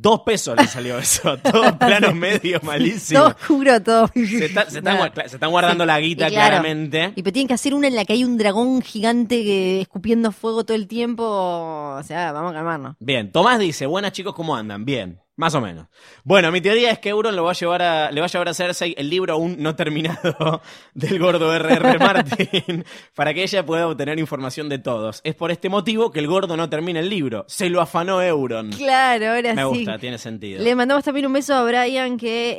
Dos 0.00 0.20
pesos 0.20 0.56
le 0.56 0.66
salió 0.66 0.96
eso. 0.98 1.36
Todos 1.38 1.72
planos 1.72 2.14
medios 2.14 2.60
Todo 2.60 2.70
malísimos. 2.70 3.26
oscuro, 3.34 3.82
todo. 3.82 4.08
Se, 4.14 4.44
está- 4.44 4.70
se 4.70 4.78
están, 4.78 4.98
se 5.28 5.46
guardando 5.50 5.84
la 5.84 5.98
guita 5.98 6.28
Y 6.28 6.30
claro, 6.30 6.48
claramente. 6.48 7.12
Y 7.16 7.22
pero 7.22 7.32
tienen 7.32 7.48
que 7.48 7.54
hacer 7.54 7.74
una 7.74 7.88
en 7.88 7.96
la 7.96 8.04
que 8.04 8.12
hay 8.12 8.22
un 8.24 8.38
dragón 8.38 8.80
gigante 8.82 9.42
que 9.42 9.80
escupiendo 9.80 10.30
fuego 10.32 10.64
todo 10.64 10.76
el 10.76 10.86
tiempo. 10.86 11.24
O 11.24 12.02
sea, 12.04 12.32
vamos 12.32 12.52
a 12.52 12.54
calmarnos. 12.54 12.96
Bien, 13.00 13.32
Tomás 13.32 13.58
dice, 13.58 13.86
buenas 13.86 14.12
chicos, 14.12 14.34
¿cómo 14.34 14.54
andan? 14.54 14.84
Bien, 14.84 15.20
más 15.38 15.54
o 15.54 15.60
menos. 15.60 15.86
Bueno, 16.24 16.50
mi 16.50 16.60
teoría 16.60 16.90
es 16.90 16.98
que 16.98 17.10
Euron 17.10 17.34
lo 17.36 17.44
va 17.44 17.52
a 17.52 17.54
llevar 17.54 17.80
a, 17.80 18.10
le 18.10 18.20
va 18.20 18.26
a 18.26 18.28
llevar 18.28 18.48
a 18.48 18.54
Cersei 18.54 18.92
el 18.98 19.08
libro 19.08 19.34
aún 19.34 19.56
no 19.60 19.76
terminado 19.76 20.60
del 20.94 21.18
gordo 21.20 21.54
R.R. 21.54 21.98
Martin 21.98 22.84
para 23.14 23.32
que 23.32 23.44
ella 23.44 23.64
pueda 23.64 23.86
obtener 23.86 24.18
información 24.18 24.68
de 24.68 24.78
todos. 24.80 25.20
Es 25.22 25.36
por 25.36 25.52
este 25.52 25.68
motivo 25.68 26.10
que 26.10 26.18
el 26.18 26.26
gordo 26.26 26.56
no 26.56 26.68
termina 26.68 26.98
el 27.00 27.08
libro. 27.08 27.44
Se 27.46 27.70
lo 27.70 27.80
afanó 27.80 28.20
Euron. 28.20 28.70
Claro, 28.72 29.28
ahora 29.30 29.54
Me 29.54 29.62
sí. 29.62 29.68
gusta, 29.68 29.98
tiene 29.98 30.18
sentido. 30.18 30.62
Le 30.62 30.74
mandamos 30.74 31.04
también 31.04 31.26
un 31.26 31.32
beso 31.32 31.54
a 31.54 31.62
Brian 31.62 32.16
que 32.18 32.56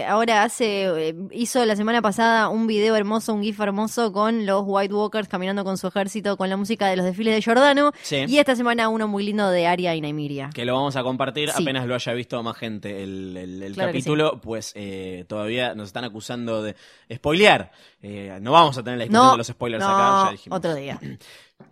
eh, 0.00 0.04
ahora 0.06 0.42
hace, 0.42 1.08
eh, 1.10 1.14
hizo 1.30 1.64
la 1.64 1.76
semana 1.76 2.02
pasada 2.02 2.48
un 2.48 2.66
video 2.66 2.96
hermoso, 2.96 3.34
un 3.34 3.42
gif 3.44 3.60
hermoso 3.60 4.10
con 4.12 4.46
los 4.46 4.62
White 4.66 4.92
Walkers 4.92 5.28
caminando 5.28 5.62
con 5.64 5.78
su 5.78 5.86
ejército 5.86 6.36
con 6.36 6.50
la 6.50 6.56
música 6.56 6.88
de 6.88 6.96
los 6.96 7.06
desfiles 7.06 7.36
de 7.36 7.42
Jordano. 7.42 7.92
Sí. 8.02 8.24
Y 8.26 8.38
esta 8.38 8.56
semana 8.56 8.88
uno 8.88 9.06
muy 9.06 9.24
lindo 9.24 9.48
de 9.48 9.68
Aria 9.68 9.94
y 9.94 10.00
Naimiria. 10.00 10.50
Que 10.52 10.64
lo 10.64 10.74
vamos 10.74 10.96
a 10.96 11.04
compartir 11.04 11.50
Sí. 11.50 11.62
apenas 11.62 11.86
lo 11.86 11.94
haya 11.94 12.15
visto 12.16 12.42
más 12.42 12.56
gente 12.56 13.02
el, 13.02 13.36
el- 13.36 13.62
el 13.62 13.72
Claro 13.74 13.92
que 13.92 13.98
capítulo, 13.98 14.40
pues 14.40 14.72
eh, 14.74 15.24
todavía 15.28 15.74
nos 15.74 15.88
están 15.88 16.04
acusando 16.04 16.62
de 16.62 16.74
spoilear. 17.14 17.70
Eh, 18.02 18.38
no 18.40 18.52
vamos 18.52 18.76
a 18.78 18.82
tener 18.82 18.98
la 18.98 19.04
discusión 19.04 19.26
No, 19.26 19.32
de 19.32 19.38
los 19.38 19.46
spoilers 19.46 19.82
no, 19.84 19.88
acá, 19.94 20.24
ya 20.26 20.32
dijimos. 20.32 20.56
otro 20.58 20.74
día. 20.74 20.98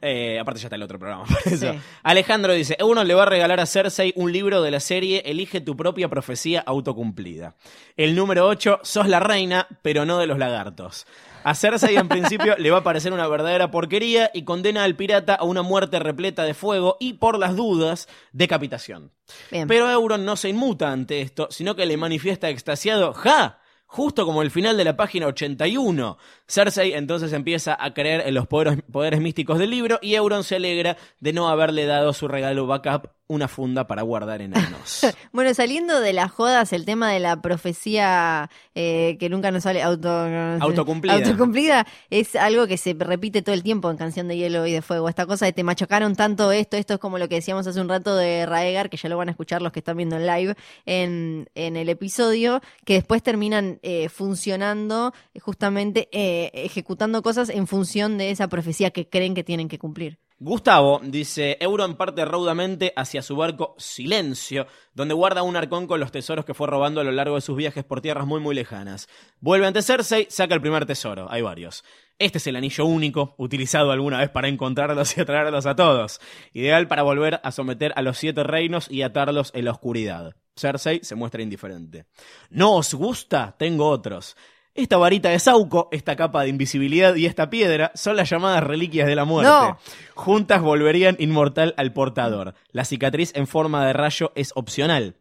Eh, 0.01 0.39
aparte 0.41 0.61
ya 0.61 0.69
está 0.69 0.77
el 0.77 0.83
otro 0.83 0.99
programa, 0.99 1.25
por 1.45 1.53
eso. 1.53 1.71
Sí. 1.73 1.79
Alejandro 2.05 2.55
dice, 2.55 2.75
uno 2.83 3.05
le 3.05 3.13
va 3.13 3.25
a 3.25 3.27
regalar 3.27 3.61
a 3.61 3.67
Cersei 3.67 4.15
un 4.17 4.33
libro 4.33 4.63
de 4.63 4.71
la 4.71 4.81
serie 4.81 5.23
Elige 5.27 5.61
tu 5.61 5.77
propia 5.77 6.09
profecía 6.09 6.61
autocumplida. 6.61 7.55
El 7.95 8.15
número 8.17 8.47
8, 8.47 8.81
sos 8.83 9.07
la 9.09 9.21
reina, 9.21 9.67
pero 9.83 10.07
no 10.07 10.19
de 10.19 10.27
los 10.27 10.39
lagartos. 10.39 11.07
A 11.45 11.55
Cersei 11.55 11.97
en 11.97 12.09
principio 12.09 12.57
le 12.57 12.71
va 12.71 12.79
a 12.79 12.83
parecer 12.83 13.13
una 13.13 13.29
verdadera 13.29 13.71
porquería 13.71 14.31
y 14.33 14.45
condena 14.45 14.83
al 14.83 14.97
pirata 14.97 15.35
a 15.35 15.45
una 15.45 15.61
muerte 15.61 15.99
repleta 15.99 16.43
de 16.45 16.55
fuego 16.55 16.97
y 16.99 17.15
por 17.15 17.39
las 17.39 17.55
dudas, 17.55 18.09
decapitación. 18.33 19.13
Bien. 19.51 19.69
Pero 19.69 19.91
Euron 19.91 20.25
no 20.25 20.37
se 20.37 20.49
inmuta 20.49 20.91
ante 20.91 21.21
esto, 21.21 21.49
sino 21.51 21.77
que 21.77 21.85
le 21.85 21.99
manifiesta 21.99 22.49
extasiado, 22.49 23.13
¡ja! 23.13 23.61
Justo 23.87 24.25
como 24.25 24.41
el 24.43 24.51
final 24.51 24.77
de 24.79 24.85
la 24.85 24.97
página 24.97 25.27
81. 25.27 26.19
Cersei 26.47 26.93
entonces 26.93 27.33
empieza 27.33 27.77
a 27.79 27.95
creer 27.95 28.23
en 28.27 28.35
los 28.35 28.47
poderes, 28.47 28.79
poderes 28.91 29.21
místicos 29.21 29.59
del 29.59 29.71
libro 29.71 29.99
y 30.03 30.15
Euron 30.15 30.45
se 30.45 30.57
alegra 30.57 30.97
de 31.21 31.33
no 31.33 31.49
haberle 31.49 31.87
dado 31.87 32.13
su 32.13 32.29
regalo 32.29 32.67
backup, 32.67 33.11
una 33.27 33.49
funda 33.49 33.87
para 33.87 34.03
guardar 34.03 34.43
enanos. 34.43 35.07
Bueno, 35.33 35.53
saliendo 35.53 36.01
de 36.01 36.13
las 36.13 36.31
jodas, 36.31 36.73
el 36.73 36.85
tema 36.85 37.11
de 37.11 37.19
la 37.19 37.43
profecía 37.43 38.51
eh, 38.77 39.17
que 39.19 39.29
nunca 39.29 39.51
nos 39.51 39.65
sale 39.65 39.83
auto, 39.83 40.09
Autocumplida. 40.09 41.15
autocumplida 41.15 41.87
es 42.09 42.37
algo 42.37 42.69
que 42.69 42.77
se 42.77 42.95
repite 42.97 43.43
todo 43.43 43.53
el 43.55 43.65
tiempo 43.65 43.91
en 43.91 43.97
Canción 43.97 44.29
de 44.29 44.37
Hielo 44.37 44.65
y 44.67 44.73
de 44.73 44.81
Fuego. 44.81 45.09
Esta 45.09 45.27
cosa 45.27 45.47
de 45.47 45.53
te 45.53 45.65
machacaron 45.65 46.15
tanto 46.15 46.53
esto, 46.53 46.77
esto 46.77 46.95
es 46.95 47.01
como 47.01 47.19
lo 47.19 47.29
que 47.29 47.37
decíamos 47.37 47.67
hace 47.67 47.81
un 47.81 47.89
rato 47.89 48.15
de 48.15 48.47
Raegar, 48.47 48.91
que 48.91 48.97
ya 48.97 49.09
lo 49.09 49.17
van 49.17 49.29
a 49.29 49.33
escuchar 49.33 49.61
los 49.61 49.73
que 49.73 49.81
están 49.81 49.97
viendo 49.97 50.17
en 50.17 50.27
live 50.27 50.55
en, 50.87 51.51
en 51.57 51.77
el 51.77 51.89
episodio, 51.89 52.61
que 52.85 52.95
después 52.95 53.23
terminan 53.23 53.81
eh, 53.83 54.09
funcionando, 54.09 55.13
justamente 55.41 56.09
eh, 56.13 56.34
ejecutando 56.55 57.23
cosas 57.23 57.49
en 57.49 57.67
función 57.67 58.19
de 58.19 58.31
esa 58.31 58.49
profecía 58.49 58.91
que 58.91 59.09
creen 59.09 59.35
que 59.35 59.45
tienen 59.45 59.69
que 59.69 59.79
cumplir. 59.79 60.19
Gustavo 60.41 61.01
dice, 61.03 61.57
Euron 61.61 61.95
parte 61.95 62.25
raudamente 62.25 62.93
hacia 62.97 63.23
su 63.23 63.37
barco 63.37 63.77
Silencio, 63.79 64.67
donde 64.93 65.15
guarda 65.15 65.45
un 65.45 65.57
arcón 65.57 65.87
con 65.87 66.01
los 66.01 66.11
tesoros 66.11 66.45
que 66.45 66.55
fue 66.55 66.67
robando 66.67 67.01
a 67.01 67.05
lo 67.05 67.13
largo 67.13 67.37
de 67.37 67.41
sus 67.41 67.57
viajes 67.57 67.85
por 67.85 68.01
tierras 68.01 68.27
muy 68.27 68.41
muy 68.41 68.55
lejanas. 68.55 69.09
Vuelve 69.41 69.67
ante 69.67 69.81
Cersei, 69.81 70.27
saca 70.29 70.55
el 70.55 70.61
primer 70.61 70.87
tesoro, 70.87 71.31
hay 71.31 71.41
varios. 71.41 71.85
Este 72.19 72.39
es 72.39 72.47
el 72.49 72.57
anillo 72.57 72.85
único, 72.85 73.35
utilizado 73.39 73.93
alguna 73.93 74.19
vez 74.19 74.31
para 74.31 74.49
encontrarlos 74.49 75.17
y 75.17 75.21
atraerlos 75.21 75.67
a 75.67 75.77
todos. 75.77 76.21
Ideal 76.53 76.89
para 76.89 77.03
volver 77.03 77.41
a 77.43 77.53
someter 77.53 77.93
a 77.95 78.03
los 78.03 78.19
siete 78.19 78.43
reinos 78.43 78.91
y 78.91 79.03
atarlos 79.03 79.53
en 79.55 79.65
la 79.65 79.71
oscuridad. 79.71 80.35
Cersei 80.57 81.01
se 81.03 81.15
muestra 81.15 81.43
indiferente. 81.43 82.07
¿No 82.51 82.75
os 82.77 82.93
gusta? 82.93 83.55
Tengo 83.59 83.89
otros. 83.89 84.37
Esta 84.75 84.97
varita 84.97 85.29
de 85.29 85.39
Sauco, 85.39 85.89
esta 85.93 86.17
capa 86.17 86.43
de 86.43 86.49
invisibilidad 86.49 87.15
y 87.15 87.27
esta 87.27 87.49
piedra 87.49 87.93
son 87.95 88.17
las 88.17 88.29
llamadas 88.29 88.65
reliquias 88.65 89.07
de 89.07 89.15
la 89.15 89.25
muerte. 89.25 89.51
No. 89.51 89.79
Juntas 90.15 90.61
volverían 90.63 91.17
inmortal 91.21 91.75
al 91.77 91.93
portador. 91.93 92.55
La 92.73 92.85
cicatriz 92.85 93.31
en 93.37 93.47
forma 93.47 93.87
de 93.87 93.93
rayo 93.93 94.33
es 94.35 94.51
opcional. 94.57 95.15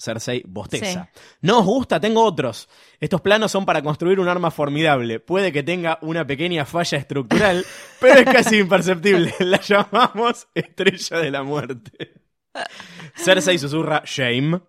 Cersei 0.00 0.42
bosteza. 0.46 1.10
¿No 1.42 1.58
os 1.58 1.66
gusta? 1.66 2.00
Tengo 2.00 2.24
otros. 2.24 2.68
Estos 3.00 3.20
planos 3.20 3.50
son 3.50 3.66
para 3.66 3.82
construir 3.82 4.20
un 4.20 4.28
arma 4.28 4.50
formidable. 4.50 5.18
Puede 5.18 5.52
que 5.52 5.62
tenga 5.62 5.98
una 6.02 6.24
pequeña 6.26 6.64
falla 6.64 6.96
estructural, 6.96 7.66
pero 8.00 8.20
es 8.20 8.26
casi 8.26 8.58
imperceptible. 8.58 9.34
La 9.40 9.60
llamamos 9.60 10.46
Estrella 10.54 11.18
de 11.18 11.30
la 11.30 11.42
Muerte. 11.42 12.14
Cersei 13.14 13.58
susurra 13.58 14.02
Shame. 14.06 14.60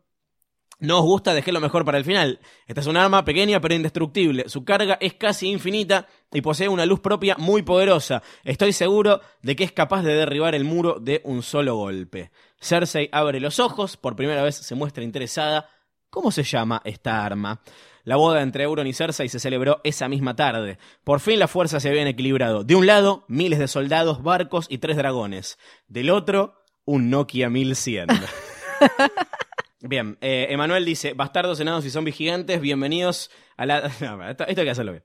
No 0.82 0.97
os 0.97 1.05
gusta, 1.05 1.36
dejé 1.36 1.51
lo 1.51 1.61
mejor 1.61 1.86
para 1.86 1.99
el 1.99 2.03
final. 2.03 2.39
Esta 2.65 2.82
es 2.82 2.88
un 2.88 2.97
arma 2.97 3.23
pequeña 3.23 3.61
pero 3.61 3.75
indestructible. 3.75 4.49
Su 4.49 4.65
carga 4.65 4.97
es 4.99 5.13
casi 5.13 5.47
infinita 5.47 6.07
y 6.34 6.41
posee 6.41 6.69
una 6.69 6.88
luz 6.88 6.99
propia 7.01 7.36
muy 7.38 7.61
poderosa. 7.61 8.23
Estoy 8.43 8.73
seguro 8.73 9.21
de 9.43 9.55
que 9.55 9.63
es 9.63 9.71
capaz 9.71 10.01
de 10.01 10.15
derribar 10.15 10.55
el 10.55 10.63
muro 10.63 10.97
de 10.99 11.21
un 11.23 11.43
solo 11.43 11.75
golpe. 11.75 12.32
Cersei 12.59 13.09
abre 13.11 13.39
los 13.39 13.59
ojos, 13.59 13.95
por 13.95 14.15
primera 14.15 14.41
vez 14.41 14.55
se 14.55 14.73
muestra 14.73 15.03
interesada. 15.03 15.69
¿Cómo 16.09 16.32
se 16.32 16.41
llama 16.41 16.82
esta 16.84 17.23
arma? 17.23 17.61
La 18.03 18.15
boda 18.15 18.41
entre 18.41 18.63
Euron 18.63 18.88
y 18.88 18.93
Cersei 18.93 19.29
se 19.29 19.39
celebró 19.39 19.82
esa 19.84 20.09
misma 20.09 20.36
tarde. 20.36 20.79
Por 21.03 21.19
fin 21.19 21.38
las 21.38 21.51
fuerzas 21.51 21.84
se 21.84 21.89
habían 21.89 22.07
equilibrado. 22.07 22.63
De 22.63 22.73
un 22.73 22.88
lado, 22.88 23.23
miles 23.27 23.59
de 23.59 23.67
soldados, 23.67 24.23
barcos 24.23 24.65
y 24.67 24.79
tres 24.79 24.97
dragones. 24.97 25.59
Del 25.88 26.09
otro, 26.09 26.55
un 26.86 27.11
Nokia 27.11 27.51
1100. 27.51 28.07
Bien, 29.84 30.15
eh, 30.21 30.47
Emanuel 30.51 30.86
dice, 30.86 31.13
bastardos, 31.13 31.59
enanos 31.59 31.84
y 31.86 31.89
zombies 31.89 32.15
gigantes, 32.15 32.61
bienvenidos 32.61 33.32
a 33.57 33.65
la... 33.65 33.79
Esto, 34.29 34.43
esto 34.45 34.45
hay 34.45 34.55
que 34.55 34.69
hacerlo 34.69 34.91
bien. 34.91 35.03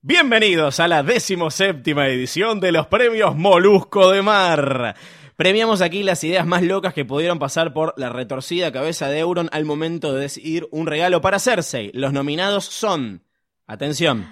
Bienvenidos 0.00 0.80
a 0.80 0.88
la 0.88 1.02
decimoséptima 1.02 2.08
edición 2.08 2.58
de 2.58 2.72
los 2.72 2.86
premios 2.86 3.36
Molusco 3.36 4.10
de 4.10 4.22
Mar. 4.22 4.96
Premiamos 5.36 5.82
aquí 5.82 6.02
las 6.02 6.24
ideas 6.24 6.46
más 6.46 6.62
locas 6.62 6.94
que 6.94 7.04
pudieron 7.04 7.38
pasar 7.38 7.74
por 7.74 7.92
la 7.98 8.08
retorcida 8.08 8.72
cabeza 8.72 9.08
de 9.08 9.18
Euron 9.18 9.50
al 9.52 9.66
momento 9.66 10.14
de 10.14 10.22
decidir 10.22 10.66
un 10.70 10.86
regalo 10.86 11.20
para 11.20 11.38
Cersei. 11.38 11.90
Los 11.92 12.14
nominados 12.14 12.64
son, 12.64 13.24
atención, 13.66 14.26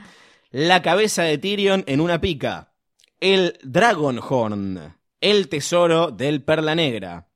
la 0.51 0.81
cabeza 0.81 1.23
de 1.25 1.37
Tyrion 1.37 1.85
en 1.87 2.01
una 2.01 2.21
pica, 2.21 2.73
el 3.21 3.59
Dragonhorn, 3.63 4.97
el 5.21 5.49
tesoro 5.49 6.11
del 6.11 6.43
Perla 6.43 6.75
Negra, 6.75 7.30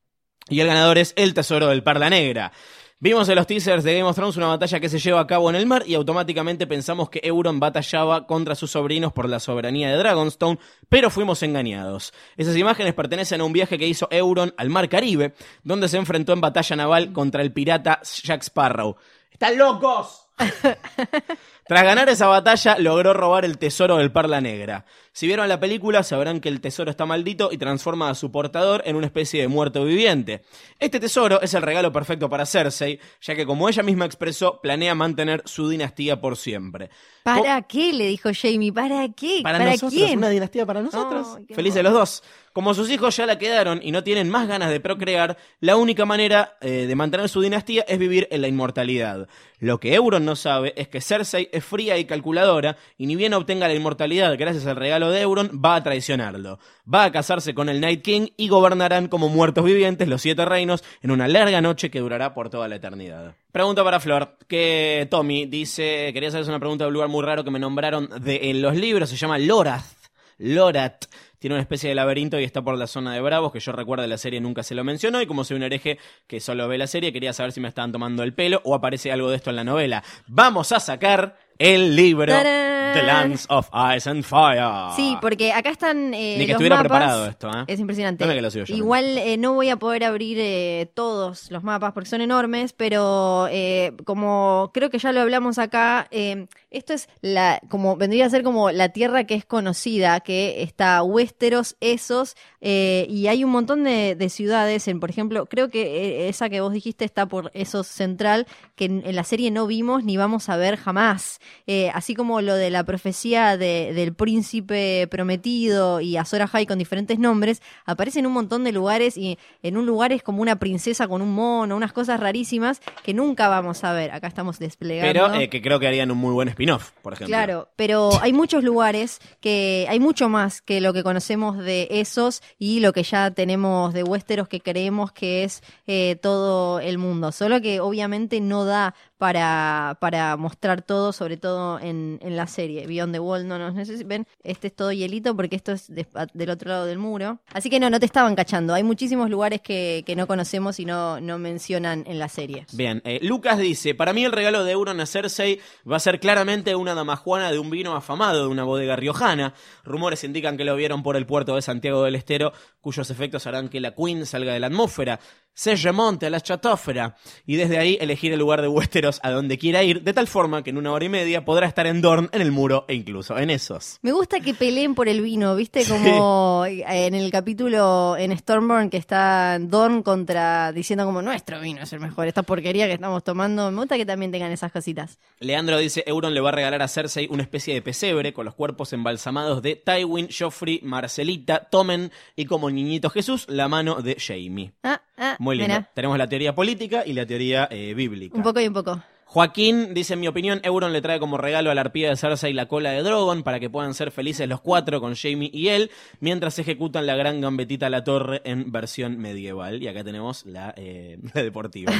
y 0.48 0.60
el 0.60 0.66
ganador 0.66 0.98
es 0.98 1.12
El 1.16 1.34
Tesoro 1.34 1.68
del 1.68 1.82
Perla 1.82 2.10
Negra. 2.10 2.52
Vimos 3.00 3.28
en 3.28 3.34
los 3.34 3.46
teasers 3.46 3.84
de 3.84 3.98
Game 3.98 4.08
of 4.08 4.16
Thrones 4.16 4.38
una 4.38 4.46
batalla 4.46 4.80
que 4.80 4.88
se 4.88 4.98
lleva 4.98 5.20
a 5.20 5.26
cabo 5.26 5.50
en 5.50 5.56
el 5.56 5.66
mar 5.66 5.82
y 5.86 5.94
automáticamente 5.94 6.66
pensamos 6.66 7.10
que 7.10 7.20
Euron 7.22 7.60
batallaba 7.60 8.26
contra 8.26 8.54
sus 8.54 8.70
sobrinos 8.70 9.12
por 9.12 9.28
la 9.28 9.40
soberanía 9.40 9.90
de 9.90 9.98
Dragonstone, 9.98 10.58
pero 10.88 11.10
fuimos 11.10 11.42
engañados. 11.42 12.14
Esas 12.38 12.56
imágenes 12.56 12.94
pertenecen 12.94 13.42
a 13.42 13.44
un 13.44 13.52
viaje 13.52 13.76
que 13.76 13.86
hizo 13.86 14.08
Euron 14.10 14.54
al 14.56 14.70
mar 14.70 14.88
Caribe, 14.88 15.34
donde 15.64 15.88
se 15.88 15.98
enfrentó 15.98 16.32
en 16.32 16.40
batalla 16.40 16.76
naval 16.76 17.12
contra 17.12 17.42
el 17.42 17.52
pirata 17.52 18.00
Jack 18.22 18.42
Sparrow. 18.42 18.96
¡Están 19.30 19.58
locos! 19.58 20.28
Tras 21.66 21.82
ganar 21.82 22.08
esa 22.08 22.26
batalla, 22.26 22.78
logró 22.78 23.12
robar 23.12 23.44
el 23.44 23.58
tesoro 23.58 23.96
del 23.96 24.12
Perla 24.12 24.40
Negra. 24.40 24.86
Si 25.14 25.28
vieron 25.28 25.48
la 25.48 25.60
película, 25.60 26.02
sabrán 26.02 26.40
que 26.40 26.48
el 26.48 26.60
tesoro 26.60 26.90
está 26.90 27.06
maldito 27.06 27.50
y 27.52 27.56
transforma 27.56 28.10
a 28.10 28.16
su 28.16 28.32
portador 28.32 28.82
en 28.84 28.96
una 28.96 29.06
especie 29.06 29.42
de 29.42 29.46
muerto 29.46 29.84
viviente. 29.84 30.42
Este 30.80 30.98
tesoro 30.98 31.40
es 31.40 31.54
el 31.54 31.62
regalo 31.62 31.92
perfecto 31.92 32.28
para 32.28 32.44
Cersei, 32.44 32.98
ya 33.20 33.36
que 33.36 33.46
como 33.46 33.68
ella 33.68 33.84
misma 33.84 34.06
expresó, 34.06 34.60
planea 34.60 34.96
mantener 34.96 35.42
su 35.44 35.68
dinastía 35.68 36.20
por 36.20 36.36
siempre. 36.36 36.90
¿Para 37.22 37.62
qué? 37.62 37.92
Le 37.92 38.08
dijo 38.08 38.30
Jamie. 38.34 38.72
¿Para 38.72 39.08
qué? 39.12 39.38
Para, 39.44 39.58
¿Para, 39.58 39.70
nosotros, 39.70 39.92
quién? 39.92 40.18
una 40.18 40.30
dinastía 40.30 40.66
para 40.66 40.82
nosotros. 40.82 41.38
Qué 41.46 41.54
Felices 41.54 41.84
los 41.84 41.92
dos. 41.92 42.22
Como 42.52 42.72
sus 42.74 42.90
hijos 42.90 43.16
ya 43.16 43.26
la 43.26 43.38
quedaron 43.38 43.80
y 43.82 43.90
no 43.90 44.04
tienen 44.04 44.30
más 44.30 44.46
ganas 44.46 44.70
de 44.70 44.78
procrear, 44.78 45.36
la 45.60 45.76
única 45.76 46.04
manera 46.04 46.56
eh, 46.60 46.86
de 46.86 46.94
mantener 46.94 47.28
su 47.28 47.40
dinastía 47.40 47.84
es 47.88 47.98
vivir 47.98 48.28
en 48.30 48.42
la 48.42 48.48
inmortalidad. 48.48 49.26
Lo 49.58 49.80
que 49.80 49.94
Euron 49.94 50.24
no 50.24 50.36
sabe 50.36 50.72
es 50.76 50.86
que 50.86 51.00
Cersei 51.00 51.48
es 51.50 51.64
fría 51.64 51.98
y 51.98 52.04
calculadora 52.04 52.76
y 52.98 53.06
ni 53.06 53.16
bien 53.16 53.34
obtenga 53.34 53.66
la 53.66 53.74
inmortalidad 53.74 54.36
gracias 54.38 54.66
al 54.66 54.76
regalo 54.76 55.03
de 55.10 55.20
Euron, 55.20 55.60
va 55.64 55.76
a 55.76 55.82
traicionarlo. 55.82 56.58
Va 56.92 57.04
a 57.04 57.12
casarse 57.12 57.54
con 57.54 57.68
el 57.68 57.80
Night 57.80 58.02
King 58.02 58.28
y 58.36 58.48
gobernarán 58.48 59.08
como 59.08 59.28
muertos 59.28 59.64
vivientes 59.64 60.08
los 60.08 60.22
siete 60.22 60.44
reinos 60.44 60.84
en 61.02 61.10
una 61.10 61.28
larga 61.28 61.60
noche 61.60 61.90
que 61.90 62.00
durará 62.00 62.34
por 62.34 62.50
toda 62.50 62.68
la 62.68 62.76
eternidad. 62.76 63.34
Pregunta 63.52 63.84
para 63.84 64.00
Flor, 64.00 64.36
que 64.48 65.06
Tommy 65.10 65.46
dice, 65.46 66.10
quería 66.12 66.28
hacerles 66.28 66.48
una 66.48 66.60
pregunta 66.60 66.84
de 66.84 66.88
un 66.88 66.94
lugar 66.94 67.08
muy 67.08 67.24
raro 67.24 67.44
que 67.44 67.50
me 67.50 67.58
nombraron 67.58 68.08
en 68.24 68.62
los 68.62 68.74
libros, 68.74 69.08
se 69.08 69.16
llama 69.16 69.38
Lorath. 69.38 70.04
Lorat. 70.38 71.04
tiene 71.38 71.54
una 71.54 71.62
especie 71.62 71.88
de 71.88 71.94
laberinto 71.94 72.40
y 72.40 72.44
está 72.44 72.62
por 72.62 72.76
la 72.76 72.86
zona 72.86 73.14
de 73.14 73.20
Bravos, 73.20 73.52
que 73.52 73.60
yo 73.60 73.72
recuerdo 73.72 74.02
de 74.02 74.08
la 74.08 74.18
serie 74.18 74.40
nunca 74.40 74.62
se 74.62 74.74
lo 74.74 74.82
mencionó, 74.82 75.20
y 75.20 75.26
como 75.26 75.44
soy 75.44 75.56
un 75.56 75.62
hereje 75.62 75.98
que 76.26 76.40
solo 76.40 76.66
ve 76.68 76.78
la 76.78 76.86
serie, 76.86 77.12
quería 77.12 77.32
saber 77.32 77.52
si 77.52 77.60
me 77.60 77.68
estaban 77.68 77.92
tomando 77.92 78.22
el 78.22 78.34
pelo 78.34 78.60
o 78.64 78.74
aparece 78.74 79.12
algo 79.12 79.30
de 79.30 79.36
esto 79.36 79.50
en 79.50 79.56
la 79.56 79.64
novela. 79.64 80.02
Vamos 80.26 80.72
a 80.72 80.80
sacar 80.80 81.36
el 81.58 81.94
libro 81.96 82.32
¡Tarán! 82.32 82.74
The 82.94 83.02
Lands 83.02 83.46
of 83.48 83.68
Ice 83.96 84.08
and 84.08 84.22
Fire. 84.22 84.92
Sí, 84.94 85.16
porque 85.20 85.52
acá 85.52 85.70
están 85.70 86.14
eh, 86.14 86.36
Ni 86.38 86.46
que 86.46 86.52
los 86.52 86.60
estuviera 86.60 86.76
mapas. 86.76 86.90
preparado 86.90 87.26
esto, 87.26 87.50
¿eh? 87.50 87.64
Es 87.66 87.80
impresionante. 87.80 88.22
Dame 88.22 88.36
que 88.36 88.42
lo 88.42 88.50
sigo 88.52 88.66
yo, 88.66 88.76
Igual 88.76 89.18
eh, 89.18 89.36
no 89.36 89.52
voy 89.54 89.68
a 89.70 89.76
poder 89.76 90.04
abrir 90.04 90.38
eh, 90.40 90.88
todos 90.94 91.50
los 91.50 91.64
mapas 91.64 91.92
porque 91.92 92.08
son 92.08 92.20
enormes, 92.20 92.72
pero 92.72 93.48
eh, 93.50 93.92
como 94.04 94.70
creo 94.72 94.90
que 94.90 94.98
ya 95.00 95.10
lo 95.10 95.22
hablamos 95.22 95.58
acá, 95.58 96.06
eh, 96.12 96.46
esto 96.70 96.92
es 96.92 97.08
la, 97.20 97.60
como 97.68 97.96
vendría 97.96 98.26
a 98.26 98.30
ser 98.30 98.44
como 98.44 98.70
la 98.70 98.90
tierra 98.90 99.24
que 99.24 99.34
es 99.34 99.44
conocida, 99.44 100.20
que 100.20 100.62
está 100.62 101.02
Westeros, 101.02 101.76
Esos, 101.80 102.36
y 102.60 103.26
hay 103.26 103.42
un 103.44 103.50
montón 103.50 103.82
de, 103.84 104.14
de 104.14 104.28
ciudades, 104.28 104.86
en, 104.88 105.00
por 105.00 105.10
ejemplo, 105.10 105.46
creo 105.46 105.68
que 105.68 106.28
esa 106.28 106.48
que 106.48 106.60
vos 106.60 106.72
dijiste 106.72 107.04
está 107.04 107.26
por 107.26 107.50
Esos 107.54 107.88
Central, 107.88 108.46
que 108.76 108.84
en, 108.86 109.02
en 109.04 109.16
la 109.16 109.24
serie 109.24 109.50
no 109.50 109.66
vimos 109.66 110.04
ni 110.04 110.16
vamos 110.16 110.48
a 110.48 110.56
ver 110.56 110.76
jamás. 110.76 111.40
Eh, 111.66 111.90
así 111.94 112.14
como 112.14 112.40
lo 112.40 112.54
de 112.54 112.70
la 112.70 112.84
profecía 112.84 113.56
de- 113.56 113.92
del 113.94 114.14
príncipe 114.14 115.06
prometido 115.10 116.00
y 116.00 116.16
Azor 116.16 116.42
Ahai 116.42 116.66
con 116.66 116.78
diferentes 116.78 117.18
nombres, 117.18 117.62
aparece 117.86 118.18
en 118.20 118.26
un 118.26 118.32
montón 118.32 118.64
de 118.64 118.72
lugares 118.72 119.16
y 119.16 119.38
en 119.62 119.76
un 119.76 119.86
lugar 119.86 120.12
es 120.12 120.22
como 120.22 120.42
una 120.42 120.56
princesa 120.58 121.08
con 121.08 121.22
un 121.22 121.32
mono, 121.34 121.76
unas 121.76 121.92
cosas 121.92 122.20
rarísimas 122.20 122.80
que 123.02 123.14
nunca 123.14 123.48
vamos 123.48 123.84
a 123.84 123.92
ver. 123.92 124.10
Acá 124.12 124.26
estamos 124.26 124.58
desplegando. 124.58 125.12
Pero 125.12 125.40
eh, 125.40 125.48
que 125.48 125.62
creo 125.62 125.78
que 125.80 125.86
harían 125.88 126.10
un 126.10 126.18
muy 126.18 126.32
buen 126.32 126.48
spin-off, 126.48 126.90
por 127.02 127.12
ejemplo. 127.14 127.28
Claro, 127.34 127.68
pero 127.76 128.10
hay 128.20 128.32
muchos 128.32 128.62
lugares 128.64 129.20
que 129.40 129.86
hay 129.88 130.00
mucho 130.00 130.28
más 130.28 130.60
que 130.62 130.80
lo 130.80 130.92
que 130.92 131.02
conocemos 131.02 131.58
de 131.58 131.88
esos 131.90 132.42
y 132.58 132.80
lo 132.80 132.92
que 132.92 133.02
ya 133.02 133.30
tenemos 133.30 133.92
de 133.94 134.02
Westeros 134.04 134.48
que 134.48 134.60
creemos 134.60 135.12
que 135.12 135.44
es 135.44 135.62
eh, 135.86 136.16
todo 136.22 136.80
el 136.80 136.98
mundo. 136.98 137.32
Solo 137.32 137.60
que 137.60 137.80
obviamente 137.80 138.40
no 138.40 138.64
da 138.64 138.94
para, 139.18 139.96
para 140.00 140.36
mostrar 140.36 140.82
todo, 140.82 141.12
sobre 141.12 141.36
todo 141.36 141.78
en, 141.80 142.18
en 142.22 142.36
la 142.36 142.46
serie. 142.46 142.86
Beyond 142.86 143.12
the 143.14 143.20
Wall 143.20 143.46
no 143.48 143.58
nos 143.58 143.74
necesitan. 143.74 144.08
Ven, 144.08 144.26
este 144.42 144.66
es 144.68 144.74
todo 144.76 144.92
hielito 144.92 145.34
porque 145.36 145.56
esto 145.56 145.72
es 145.72 145.92
de- 145.92 146.06
del 146.34 146.50
otro 146.50 146.68
lado 146.70 146.84
del 146.86 146.98
muro. 146.98 147.38
Así 147.52 147.70
que 147.70 147.80
no, 147.80 147.88
no 147.90 148.00
te 148.00 148.06
estaban 148.06 148.34
cachando. 148.34 148.74
Hay 148.74 148.82
muchísimos 148.82 149.30
lugares 149.30 149.60
que, 149.60 150.02
que 150.06 150.16
no 150.16 150.26
conocemos 150.26 150.78
y 150.80 150.84
no, 150.84 151.20
no 151.20 151.38
mencionan 151.38 152.04
en 152.06 152.18
la 152.18 152.28
serie. 152.28 152.66
Bien, 152.72 153.00
eh, 153.04 153.18
Lucas 153.22 153.58
dice, 153.58 153.94
para 153.94 154.12
mí 154.12 154.24
el 154.24 154.32
regalo 154.32 154.64
de 154.64 154.72
Euron 154.72 155.00
a 155.00 155.06
Cersei 155.06 155.60
va 155.90 155.96
a 155.96 156.00
ser 156.00 156.20
claramente 156.20 156.74
una 156.74 156.94
damajuana 156.94 157.50
de 157.50 157.58
un 157.58 157.70
vino 157.70 157.94
afamado 157.96 158.42
de 158.42 158.48
una 158.48 158.64
bodega 158.64 158.96
riojana. 158.96 159.54
Rumores 159.84 160.24
indican 160.24 160.56
que 160.56 160.64
lo 160.64 160.76
vieron 160.76 161.02
por 161.02 161.16
el 161.16 161.26
puerto 161.26 161.54
de 161.54 161.62
Santiago 161.62 162.02
del 162.02 162.14
Estero, 162.16 162.52
cuyos 162.80 163.08
efectos 163.10 163.46
harán 163.46 163.68
que 163.68 163.80
la 163.80 163.94
Queen 163.94 164.26
salga 164.26 164.52
de 164.52 164.60
la 164.60 164.66
atmósfera, 164.66 165.20
se 165.54 165.76
remonte 165.76 166.26
a 166.26 166.30
la 166.30 166.40
chatósfera 166.40 167.16
y 167.46 167.56
desde 167.56 167.78
ahí 167.78 167.96
elegir 168.00 168.32
el 168.32 168.40
lugar 168.40 168.60
de 168.60 168.68
Westeros 168.68 169.20
a 169.22 169.30
donde 169.30 169.58
quiera 169.58 169.82
ir, 169.82 170.02
de 170.02 170.12
tal 170.12 170.26
forma 170.26 170.62
que 170.62 170.70
en 170.70 170.78
una 170.78 170.92
hora 170.92 171.04
y 171.04 171.08
media 171.08 171.44
podrá 171.44 171.66
estar 171.66 171.86
en 171.86 172.00
Dorn, 172.00 172.28
en 172.32 172.42
el 172.42 172.52
muro 172.52 172.84
e 172.88 172.94
incluso 172.94 173.38
en 173.38 173.50
esos. 173.50 173.98
Me 174.02 174.12
gusta 174.12 174.40
que 174.40 174.54
peleen 174.54 174.94
por 174.94 175.08
el 175.08 175.20
vino, 175.20 175.54
¿viste? 175.56 175.84
Como 175.86 176.64
en 176.66 177.14
el 177.14 177.30
capítulo 177.30 178.16
en 178.18 178.36
Stormborn 178.36 178.90
que 178.90 178.96
está 178.96 179.58
Dorn 179.60 180.02
contra 180.02 180.72
diciendo 180.72 181.04
como 181.04 181.22
nuestro 181.22 181.60
vino 181.60 181.82
es 181.82 181.92
el 181.92 182.00
mejor, 182.00 182.26
esta 182.26 182.42
porquería 182.42 182.86
que 182.86 182.94
estamos 182.94 183.22
tomando. 183.22 183.70
Me 183.70 183.78
gusta 183.78 183.96
que 183.96 184.06
también 184.06 184.32
tengan 184.32 184.52
esas 184.52 184.72
cositas. 184.72 185.18
Leandro 185.40 185.78
dice, 185.78 186.04
Euron 186.06 186.34
le 186.34 186.40
va 186.40 186.50
a 186.50 186.52
regalar 186.52 186.82
a 186.82 186.88
Cersei 186.88 187.28
una 187.30 187.42
especie 187.42 187.74
de 187.74 187.82
pesebre 187.82 188.32
con 188.32 188.44
los 188.44 188.54
cuerpos 188.54 188.92
embalsamados 188.92 189.62
de 189.62 189.76
Tywin, 189.76 190.28
Joffrey, 190.36 190.80
Marcelita, 190.82 191.68
Tommen 191.70 192.10
y 192.36 192.46
como 192.46 192.70
niñito 192.70 193.10
Jesús, 193.10 193.46
la 193.48 193.68
mano 193.68 194.02
de 194.02 194.16
Jamie. 194.18 194.72
Ah, 194.82 195.00
ah, 195.16 195.36
Muy 195.44 195.56
lindo. 195.56 195.84
Tenemos 195.92 196.16
la 196.16 196.26
teoría 196.26 196.54
política 196.54 197.02
y 197.04 197.12
la 197.12 197.26
teoría 197.26 197.68
eh, 197.70 197.92
bíblica. 197.94 198.34
Un 198.34 198.42
poco 198.42 198.60
y 198.60 198.66
un 198.66 198.72
poco. 198.72 199.02
Joaquín 199.26 199.92
dice, 199.92 200.14
en 200.14 200.20
mi 200.20 200.28
opinión, 200.28 200.60
Euron 200.62 200.92
le 200.92 201.02
trae 201.02 201.18
como 201.18 201.36
regalo 201.36 201.70
a 201.70 201.74
la 201.74 201.82
arpía 201.82 202.08
de 202.08 202.16
Cersei 202.16 202.52
la 202.52 202.66
cola 202.66 202.92
de 202.92 203.02
Drogon 203.02 203.42
para 203.42 203.60
que 203.60 203.68
puedan 203.68 203.92
ser 203.92 204.10
felices 204.10 204.48
los 204.48 204.60
cuatro 204.60 205.00
con 205.00 205.14
Jamie 205.16 205.50
y 205.52 205.68
él, 205.68 205.90
mientras 206.20 206.58
ejecutan 206.58 207.06
la 207.06 207.16
gran 207.16 207.40
gambetita 207.40 207.86
a 207.86 207.90
la 207.90 208.04
torre 208.04 208.40
en 208.44 208.72
versión 208.72 209.18
medieval. 209.18 209.82
Y 209.82 209.88
acá 209.88 210.02
tenemos 210.02 210.46
la, 210.46 210.72
eh, 210.76 211.18
la 211.34 211.42
deportiva. 211.42 211.92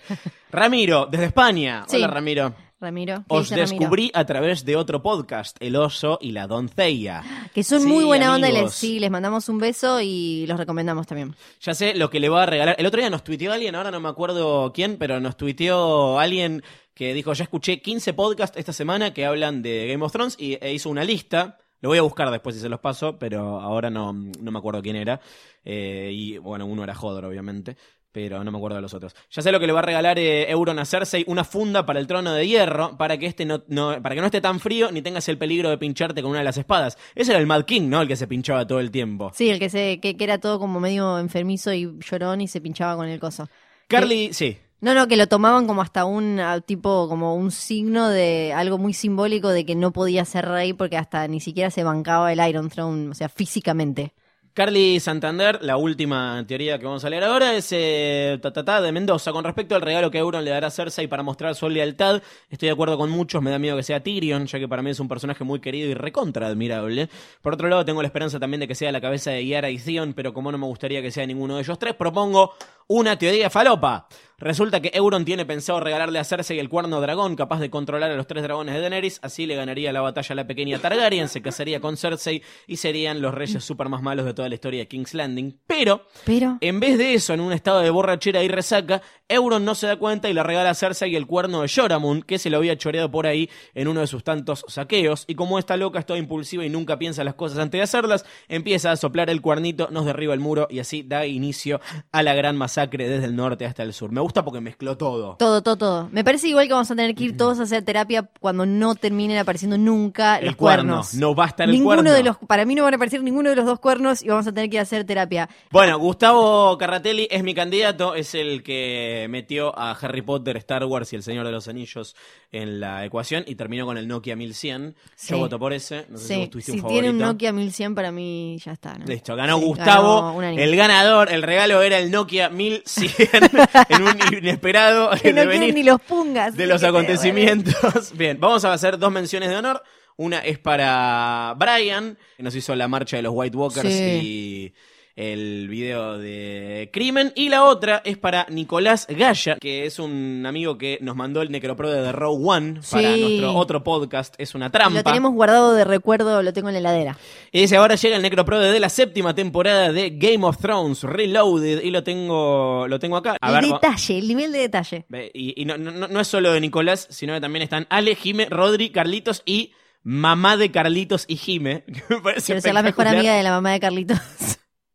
Ramiro, 0.52 1.06
desde 1.10 1.26
España. 1.26 1.84
Sí. 1.88 1.96
Hola 1.96 2.06
Ramiro. 2.06 2.54
Ramiro. 2.82 3.24
¿qué 3.28 3.34
Os 3.34 3.48
dice 3.48 3.56
Ramiro? 3.56 3.78
descubrí 3.78 4.10
a 4.12 4.26
través 4.26 4.64
de 4.64 4.76
otro 4.76 5.00
podcast, 5.02 5.56
El 5.60 5.76
oso 5.76 6.18
y 6.20 6.32
la 6.32 6.46
doncella. 6.46 7.22
Que 7.54 7.62
son 7.64 7.80
Sí, 7.82 7.88
muy 7.88 8.04
buena 8.04 8.34
onda 8.34 8.48
y 8.48 8.52
les, 8.52 8.58
amigos. 8.60 8.74
sí, 8.74 8.98
les 9.00 9.10
mandamos 9.10 9.48
un 9.48 9.58
beso 9.58 10.00
y 10.00 10.44
los 10.46 10.58
recomendamos 10.58 11.06
también. 11.06 11.34
Ya 11.60 11.72
sé 11.74 11.94
lo 11.94 12.10
que 12.10 12.20
le 12.20 12.28
va 12.28 12.42
a 12.42 12.46
regalar. 12.46 12.76
El 12.78 12.86
otro 12.86 13.00
día 13.00 13.08
nos 13.10 13.24
tuiteó 13.24 13.52
alguien, 13.52 13.74
ahora 13.74 13.90
no 13.90 14.00
me 14.00 14.08
acuerdo 14.08 14.72
quién, 14.74 14.96
pero 14.98 15.18
nos 15.20 15.36
tuiteó 15.36 16.18
alguien 16.18 16.62
que 16.94 17.14
dijo, 17.14 17.32
ya 17.32 17.44
escuché 17.44 17.80
15 17.80 18.12
podcasts 18.12 18.58
esta 18.58 18.72
semana 18.74 19.14
que 19.14 19.24
hablan 19.24 19.62
de 19.62 19.86
Game 19.88 20.04
of 20.04 20.12
Thrones 20.12 20.36
y 20.38 20.58
e 20.60 20.74
hizo 20.74 20.90
una 20.90 21.04
lista. 21.04 21.58
Lo 21.80 21.88
voy 21.88 21.98
a 21.98 22.02
buscar 22.02 22.30
después 22.30 22.54
si 22.54 22.60
se 22.60 22.68
los 22.68 22.78
paso, 22.80 23.18
pero 23.18 23.60
ahora 23.60 23.90
no, 23.90 24.12
no 24.12 24.50
me 24.52 24.58
acuerdo 24.58 24.82
quién 24.82 24.94
era. 24.96 25.20
Eh, 25.64 26.10
y 26.12 26.38
bueno, 26.38 26.66
uno 26.66 26.84
era 26.84 26.92
Hodor, 26.98 27.24
obviamente. 27.24 27.76
Pero 28.12 28.44
no 28.44 28.50
me 28.52 28.58
acuerdo 28.58 28.76
de 28.76 28.82
los 28.82 28.92
otros. 28.92 29.14
Ya 29.30 29.40
sé 29.40 29.50
lo 29.50 29.58
que 29.58 29.66
le 29.66 29.72
va 29.72 29.78
a 29.78 29.82
regalar 29.82 30.18
eh, 30.18 30.50
Euron 30.50 30.78
a 30.78 30.84
Cersei, 30.84 31.24
una 31.26 31.44
funda 31.44 31.86
para 31.86 31.98
el 31.98 32.06
trono 32.06 32.32
de 32.34 32.46
hierro, 32.46 32.96
para 32.98 33.16
que 33.16 33.24
este 33.26 33.46
no, 33.46 33.62
no- 33.68 34.02
para 34.02 34.14
que 34.14 34.20
no 34.20 34.26
esté 34.26 34.40
tan 34.42 34.60
frío 34.60 34.92
ni 34.92 35.00
tengas 35.00 35.26
el 35.30 35.38
peligro 35.38 35.70
de 35.70 35.78
pincharte 35.78 36.20
con 36.20 36.30
una 36.32 36.40
de 36.40 36.44
las 36.44 36.58
espadas. 36.58 36.98
Ese 37.14 37.32
era 37.32 37.40
el 37.40 37.46
Mad 37.46 37.62
King, 37.64 37.88
¿no? 37.88 38.02
El 38.02 38.08
que 38.08 38.16
se 38.16 38.26
pinchaba 38.26 38.66
todo 38.66 38.80
el 38.80 38.90
tiempo. 38.90 39.32
Sí, 39.34 39.48
el 39.48 39.58
que 39.58 39.70
se 39.70 39.98
que, 40.00 40.16
que 40.16 40.24
era 40.24 40.38
todo 40.38 40.58
como 40.58 40.78
medio 40.78 41.18
enfermizo 41.18 41.72
y 41.72 41.90
llorón 42.00 42.42
y 42.42 42.48
se 42.48 42.60
pinchaba 42.60 42.96
con 42.96 43.08
el 43.08 43.18
coso. 43.18 43.48
Carly, 43.88 44.32
sí. 44.32 44.58
No, 44.82 44.94
no, 44.94 45.06
que 45.06 45.16
lo 45.16 45.28
tomaban 45.28 45.66
como 45.66 45.80
hasta 45.80 46.04
un 46.04 46.40
tipo, 46.66 47.08
como 47.08 47.36
un 47.36 47.50
signo 47.52 48.08
de 48.08 48.52
algo 48.52 48.78
muy 48.78 48.92
simbólico 48.94 49.48
de 49.50 49.64
que 49.64 49.76
no 49.76 49.92
podía 49.92 50.24
ser 50.24 50.46
rey 50.48 50.72
porque 50.72 50.96
hasta 50.96 51.26
ni 51.28 51.38
siquiera 51.40 51.70
se 51.70 51.84
bancaba 51.84 52.32
el 52.32 52.46
Iron 52.48 52.68
Throne, 52.68 53.08
o 53.10 53.14
sea, 53.14 53.28
físicamente. 53.28 54.12
Carly 54.54 55.00
Santander, 55.00 55.60
la 55.62 55.78
última 55.78 56.44
teoría 56.46 56.78
que 56.78 56.84
vamos 56.84 57.02
a 57.06 57.08
leer 57.08 57.24
ahora 57.24 57.54
es 57.54 57.68
eh, 57.72 58.38
de 58.38 58.92
Mendoza. 58.92 59.32
Con 59.32 59.44
respecto 59.44 59.74
al 59.74 59.80
regalo 59.80 60.10
que 60.10 60.18
Euron 60.18 60.44
le 60.44 60.50
dará 60.50 60.66
a 60.66 60.70
Cersei 60.70 61.06
para 61.06 61.22
mostrar 61.22 61.54
su 61.54 61.70
lealtad, 61.70 62.20
estoy 62.50 62.66
de 62.66 62.72
acuerdo 62.74 62.98
con 62.98 63.08
muchos, 63.08 63.40
me 63.40 63.50
da 63.50 63.58
miedo 63.58 63.78
que 63.78 63.82
sea 63.82 64.02
Tyrion, 64.02 64.44
ya 64.46 64.58
que 64.58 64.68
para 64.68 64.82
mí 64.82 64.90
es 64.90 65.00
un 65.00 65.08
personaje 65.08 65.42
muy 65.42 65.60
querido 65.60 65.88
y 65.88 65.94
recontra 65.94 66.48
admirable. 66.48 67.08
Por 67.40 67.54
otro 67.54 67.66
lado, 67.68 67.86
tengo 67.86 68.02
la 68.02 68.08
esperanza 68.08 68.38
también 68.38 68.60
de 68.60 68.68
que 68.68 68.74
sea 68.74 68.92
la 68.92 69.00
cabeza 69.00 69.30
de 69.30 69.46
Yara 69.46 69.70
y 69.70 69.78
Theon, 69.78 70.12
pero 70.12 70.34
como 70.34 70.52
no 70.52 70.58
me 70.58 70.66
gustaría 70.66 71.00
que 71.00 71.10
sea 71.10 71.26
ninguno 71.26 71.56
de 71.56 71.62
ellos 71.62 71.78
tres, 71.78 71.94
propongo 71.94 72.52
una 72.92 73.16
teoría 73.16 73.48
falopa. 73.48 74.06
Resulta 74.42 74.80
que 74.80 74.90
Euron 74.92 75.24
tiene 75.24 75.46
pensado 75.46 75.78
regalarle 75.78 76.18
a 76.18 76.24
Cersei 76.24 76.58
el 76.58 76.68
cuerno 76.68 77.00
dragón 77.00 77.36
capaz 77.36 77.60
de 77.60 77.70
controlar 77.70 78.10
a 78.10 78.16
los 78.16 78.26
tres 78.26 78.42
dragones 78.42 78.74
de 78.74 78.80
Daenerys, 78.80 79.20
así 79.22 79.46
le 79.46 79.54
ganaría 79.54 79.92
la 79.92 80.00
batalla 80.00 80.32
a 80.32 80.34
la 80.34 80.48
pequeña 80.48 80.80
Targaryen, 80.80 81.28
se 81.28 81.40
casaría 81.40 81.78
con 81.78 81.96
Cersei 81.96 82.42
y 82.66 82.78
serían 82.78 83.22
los 83.22 83.32
reyes 83.32 83.62
super 83.62 83.88
más 83.88 84.02
malos 84.02 84.26
de 84.26 84.34
toda 84.34 84.48
la 84.48 84.56
historia 84.56 84.80
de 84.80 84.88
King's 84.88 85.14
Landing. 85.14 85.60
Pero, 85.68 86.08
Pero, 86.24 86.58
en 86.60 86.80
vez 86.80 86.98
de 86.98 87.14
eso, 87.14 87.34
en 87.34 87.40
un 87.40 87.52
estado 87.52 87.82
de 87.82 87.90
borrachera 87.90 88.42
y 88.42 88.48
resaca, 88.48 89.00
Euron 89.28 89.64
no 89.64 89.76
se 89.76 89.86
da 89.86 89.94
cuenta 89.94 90.28
y 90.28 90.32
le 90.32 90.42
regala 90.42 90.70
a 90.70 90.74
Cersei 90.74 91.14
el 91.14 91.28
cuerno 91.28 91.62
de 91.62 91.70
Joramun, 91.72 92.22
que 92.22 92.40
se 92.40 92.50
lo 92.50 92.56
había 92.56 92.76
choreado 92.76 93.12
por 93.12 93.28
ahí 93.28 93.48
en 93.74 93.86
uno 93.86 94.00
de 94.00 94.08
sus 94.08 94.24
tantos 94.24 94.64
saqueos, 94.66 95.24
y 95.28 95.36
como 95.36 95.60
esta 95.60 95.76
loca 95.76 96.00
es 96.00 96.06
toda 96.06 96.18
impulsiva 96.18 96.66
y 96.66 96.68
nunca 96.68 96.98
piensa 96.98 97.22
las 97.22 97.34
cosas 97.34 97.58
antes 97.58 97.78
de 97.78 97.82
hacerlas, 97.84 98.24
empieza 98.48 98.90
a 98.90 98.96
soplar 98.96 99.30
el 99.30 99.40
cuernito, 99.40 99.86
nos 99.92 100.04
derriba 100.04 100.34
el 100.34 100.40
muro 100.40 100.66
y 100.68 100.80
así 100.80 101.04
da 101.04 101.26
inicio 101.26 101.80
a 102.10 102.24
la 102.24 102.34
gran 102.34 102.56
masacre 102.56 102.81
desde 102.90 103.24
el 103.24 103.36
norte 103.36 103.64
hasta 103.66 103.82
el 103.82 103.92
sur. 103.92 104.10
Me 104.12 104.20
gusta 104.20 104.44
porque 104.44 104.60
mezcló 104.60 104.96
todo. 104.96 105.36
todo, 105.36 105.62
todo, 105.62 105.76
todo. 105.76 106.08
Me 106.12 106.24
parece 106.24 106.48
igual 106.48 106.66
que 106.66 106.72
vamos 106.72 106.90
a 106.90 106.94
tener 106.96 107.14
que 107.14 107.24
ir 107.24 107.36
todos 107.36 107.60
a 107.60 107.64
hacer 107.64 107.82
terapia 107.84 108.28
cuando 108.40 108.66
no 108.66 108.94
terminen 108.94 109.38
apareciendo 109.38 109.78
nunca 109.78 110.38
El 110.38 110.46
los 110.46 110.56
cuerno. 110.56 110.94
cuernos. 110.94 111.14
No 111.14 111.34
va 111.34 111.44
a 111.44 111.48
estar 111.48 111.66
el 111.68 111.72
ninguno 111.72 111.96
cuerno. 111.96 112.12
de 112.12 112.22
los, 112.22 112.36
para 112.38 112.64
mí 112.64 112.74
no 112.74 112.82
van 112.84 112.94
a 112.94 112.96
aparecer 112.96 113.22
ninguno 113.22 113.50
de 113.50 113.56
los 113.56 113.64
dos 113.66 113.78
cuernos 113.80 114.22
y 114.22 114.28
vamos 114.28 114.46
a 114.46 114.52
tener 114.52 114.70
que 114.70 114.76
ir 114.76 114.80
a 114.80 114.82
hacer 114.82 115.04
terapia. 115.04 115.48
Bueno, 115.70 115.98
Gustavo 115.98 116.76
Carratelli 116.78 117.28
es 117.30 117.42
mi 117.42 117.54
candidato, 117.54 118.14
es 118.14 118.34
el 118.34 118.62
que 118.62 119.26
metió 119.30 119.76
a 119.78 119.92
Harry 119.92 120.22
Potter, 120.22 120.56
Star 120.58 120.84
Wars 120.84 121.12
y 121.12 121.16
El 121.16 121.22
Señor 121.22 121.46
de 121.46 121.52
los 121.52 121.68
Anillos 121.68 122.14
en 122.50 122.80
la 122.80 123.04
ecuación 123.04 123.44
y 123.46 123.54
terminó 123.54 123.86
con 123.86 123.96
el 123.98 124.06
Nokia 124.08 124.36
1100. 124.36 124.94
Sí. 125.14 125.32
Yo 125.32 125.38
voto 125.38 125.58
por 125.58 125.72
ese, 125.72 126.06
no 126.08 126.18
sé 126.18 126.26
si 126.26 126.34
Sí, 126.34 126.40
vos 126.40 126.50
tuviste 126.50 126.72
si 126.72 126.80
un 126.80 126.86
tiene 126.86 127.10
un 127.10 127.18
favorito. 127.18 127.32
Nokia 127.32 127.52
1100 127.52 127.94
para 127.94 128.12
mí 128.12 128.58
ya 128.64 128.72
está. 128.72 128.94
¿no? 128.98 129.04
Listo, 129.06 129.34
ganó 129.36 129.58
Sí, 129.58 129.64
Gustavo, 129.64 130.36
ganó 130.38 130.42
el 130.42 130.76
ganador, 130.76 131.32
el 131.32 131.42
regalo 131.42 131.82
era 131.82 131.98
el 131.98 132.10
Nokia 132.10 132.48
1100 132.48 132.61
en 133.88 134.02
un 134.02 134.18
inesperado 134.38 135.10
Que 135.20 135.32
no 135.32 135.40
devenir 135.40 135.58
quieren 135.60 135.74
ni 135.74 135.82
los 135.82 136.00
pungas. 136.00 136.56
de 136.56 136.66
los 136.66 136.82
acontecimientos. 136.82 138.16
Bien, 138.16 138.38
vamos 138.40 138.64
a 138.64 138.72
hacer 138.72 138.98
dos 138.98 139.10
menciones 139.12 139.48
de 139.50 139.56
honor. 139.56 139.82
Una 140.16 140.38
es 140.40 140.58
para 140.58 141.54
Brian, 141.58 142.18
que 142.36 142.42
nos 142.42 142.54
hizo 142.54 142.74
la 142.76 142.86
marcha 142.86 143.16
de 143.16 143.22
los 143.22 143.32
White 143.34 143.56
Walkers 143.56 143.88
Sí. 143.88 144.20
y 144.22 144.72
el 145.16 145.68
video 145.68 146.18
de 146.18 146.90
Crimen. 146.92 147.32
Y 147.36 147.48
la 147.48 147.64
otra 147.64 148.02
es 148.04 148.16
para 148.18 148.46
Nicolás 148.48 149.06
Gaya, 149.08 149.56
que 149.60 149.86
es 149.86 149.98
un 149.98 150.44
amigo 150.46 150.78
que 150.78 150.98
nos 151.02 151.16
mandó 151.16 151.42
el 151.42 151.50
Necropro 151.50 151.90
de 151.90 152.12
Row 152.12 152.34
One 152.50 152.80
para 152.90 153.14
Sí. 153.14 153.20
nuestro 153.20 153.54
otro 153.54 153.84
podcast. 153.84 154.34
Es 154.38 154.54
una 154.54 154.70
trampa. 154.70 154.98
Lo 154.98 155.04
tenemos 155.04 155.32
guardado 155.32 155.74
de 155.74 155.84
recuerdo, 155.84 156.42
lo 156.42 156.52
tengo 156.52 156.68
en 156.68 156.74
la 156.74 156.78
heladera. 156.80 157.18
Y 157.50 157.60
dice, 157.60 157.76
ahora 157.76 157.94
llega 157.96 158.16
el 158.16 158.22
Necropro 158.22 158.58
de 158.60 158.80
la 158.80 158.88
séptima 158.88 159.34
temporada 159.34 159.92
de 159.92 160.10
Game 160.10 160.44
of 160.46 160.58
Thrones, 160.58 161.02
Reloaded, 161.02 161.82
y 161.82 161.90
lo 161.90 162.02
tengo, 162.02 162.86
lo 162.88 162.98
tengo 162.98 163.16
acá. 163.16 163.36
A 163.40 163.48
el 163.48 163.54
ver, 163.66 163.72
detalle, 163.72 164.18
el 164.18 164.28
nivel 164.28 164.52
de 164.52 164.58
detalle. 164.58 165.04
Y, 165.34 165.60
y 165.60 165.64
no, 165.64 165.76
no- 165.78 166.08
no 166.08 166.20
es 166.20 166.28
solo 166.28 166.52
de 166.52 166.60
Nicolás, 166.60 167.06
sino 167.10 167.34
que 167.34 167.40
también 167.40 167.62
están 167.62 167.86
Ale, 167.90 168.14
Jime, 168.14 168.46
Rodri, 168.46 168.90
Carlitos 168.90 169.42
y 169.44 169.72
mamá 170.02 170.56
de 170.56 170.70
Carlitos 170.70 171.24
y 171.28 171.36
Jime. 171.36 171.84
Quiero 172.44 172.60
ser 172.60 172.74
la 172.74 172.82
mejor 172.82 173.06
amiga 173.08 173.34
de 173.34 173.42
la 173.42 173.50
mamá 173.50 173.72
de 173.72 173.80
Carlitos. 173.80 174.18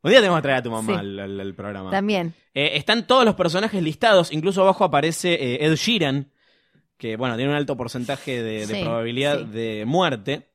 Un 0.03 0.11
día 0.11 0.19
tenemos 0.19 0.37
que 0.39 0.43
traer 0.43 0.57
a 0.59 0.63
tu 0.63 0.71
mamá 0.71 0.93
Sí. 0.93 0.99
al, 0.99 1.19
al- 1.19 1.39
al 1.39 1.55
programa. 1.55 1.91
También. 1.91 2.33
Eh, 2.53 2.71
están 2.75 3.07
todos 3.07 3.25
los 3.25 3.35
personajes 3.35 3.81
listados, 3.81 4.31
incluso 4.31 4.61
abajo 4.61 4.83
aparece 4.83 5.33
eh, 5.33 5.65
Ed 5.65 5.75
Sheeran, 5.75 6.31
que 6.97 7.15
bueno, 7.17 7.35
tiene 7.35 7.51
un 7.51 7.57
alto 7.57 7.75
porcentaje 7.77 8.41
de, 8.41 8.65
de 8.67 8.75
Sí, 8.75 8.83
probabilidad 8.83 9.39
sí. 9.39 9.45
de 9.51 9.85
muerte. 9.85 10.47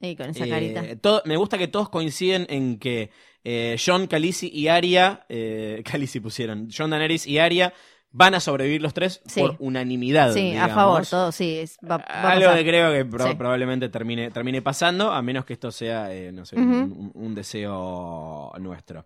Y 0.00 0.14
con 0.16 0.30
esa 0.30 0.44
Eh, 0.46 0.48
carita. 0.50 0.96
todo- 1.00 1.22
me 1.24 1.36
gusta 1.36 1.56
que 1.58 1.68
todos 1.68 1.88
coinciden 1.88 2.46
en 2.50 2.78
que 2.78 3.10
eh, 3.44 3.76
John, 3.84 4.06
Khaleesi 4.08 4.50
y 4.52 4.68
Arya, 4.68 5.24
eh, 5.28 5.82
Khaleesi 5.86 6.20
pusieron, 6.20 6.68
John 6.76 6.90
Daenerys 6.90 7.26
y 7.26 7.38
Arya 7.38 7.72
van 8.18 8.34
a 8.34 8.40
sobrevivir 8.40 8.80
los 8.80 8.94
tres 8.94 9.20
Sí. 9.26 9.40
por 9.40 9.56
unanimidad. 9.58 10.32
Sí, 10.32 10.56
a 10.56 10.68
favor, 10.68 11.04
todo, 11.06 11.32
sí. 11.32 11.58
es- 11.58 11.78
va, 11.84 11.98
va 11.98 12.04
a 12.06 12.30
Algo 12.32 12.54
que 12.54 12.64
creo 12.64 12.90
que 12.92 13.04
pro- 13.04 13.26
Sí. 13.28 13.34
probablemente 13.34 13.90
termine, 13.90 14.30
termine 14.30 14.62
pasando, 14.62 15.12
a 15.12 15.20
menos 15.20 15.44
que 15.44 15.52
esto 15.52 15.70
sea, 15.70 16.12
eh, 16.14 16.32
no 16.32 16.46
sé, 16.46 16.56
un 16.56 17.34
deseo 17.34 18.52
nuestro. 18.58 19.04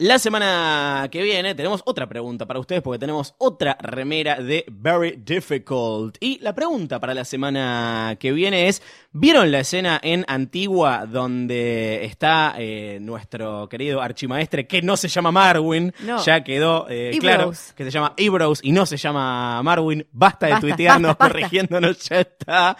La 0.00 0.20
semana 0.20 1.08
que 1.10 1.24
viene 1.24 1.56
tenemos 1.56 1.82
otra 1.84 2.08
pregunta 2.08 2.46
para 2.46 2.60
ustedes 2.60 2.82
porque 2.82 3.00
tenemos 3.00 3.34
otra 3.36 3.76
remera 3.80 4.36
de 4.36 4.64
Very 4.68 5.16
Difficult. 5.16 6.18
Y 6.20 6.38
la 6.38 6.54
pregunta 6.54 7.00
para 7.00 7.14
la 7.14 7.24
semana 7.24 8.16
que 8.20 8.30
viene 8.30 8.68
es, 8.68 8.80
¿vieron 9.10 9.50
la 9.50 9.58
escena 9.58 9.98
en 10.00 10.24
Antigua 10.28 11.04
donde 11.04 12.04
está 12.04 12.54
eh, 12.58 12.98
nuestro 13.00 13.68
querido 13.68 14.00
archimaestre 14.00 14.68
que 14.68 14.82
no 14.82 14.96
se 14.96 15.08
llama 15.08 15.32
Marwin? 15.32 15.92
No. 16.04 16.24
Ya 16.24 16.44
quedó 16.44 16.86
eh, 16.88 17.16
claro 17.18 17.50
que 17.74 17.82
se 17.82 17.90
llama 17.90 18.14
Ebros 18.16 18.60
y 18.62 18.70
no 18.70 18.86
se 18.86 18.98
llama 18.98 19.60
Marwin. 19.64 20.06
Basta 20.12 20.46
de 20.46 20.52
Basta, 20.52 20.64
tuitearnos, 20.68 21.08
basta, 21.08 21.24
basta. 21.24 21.34
corrigiéndonos, 21.34 21.98
ya 22.08 22.20
está. 22.20 22.76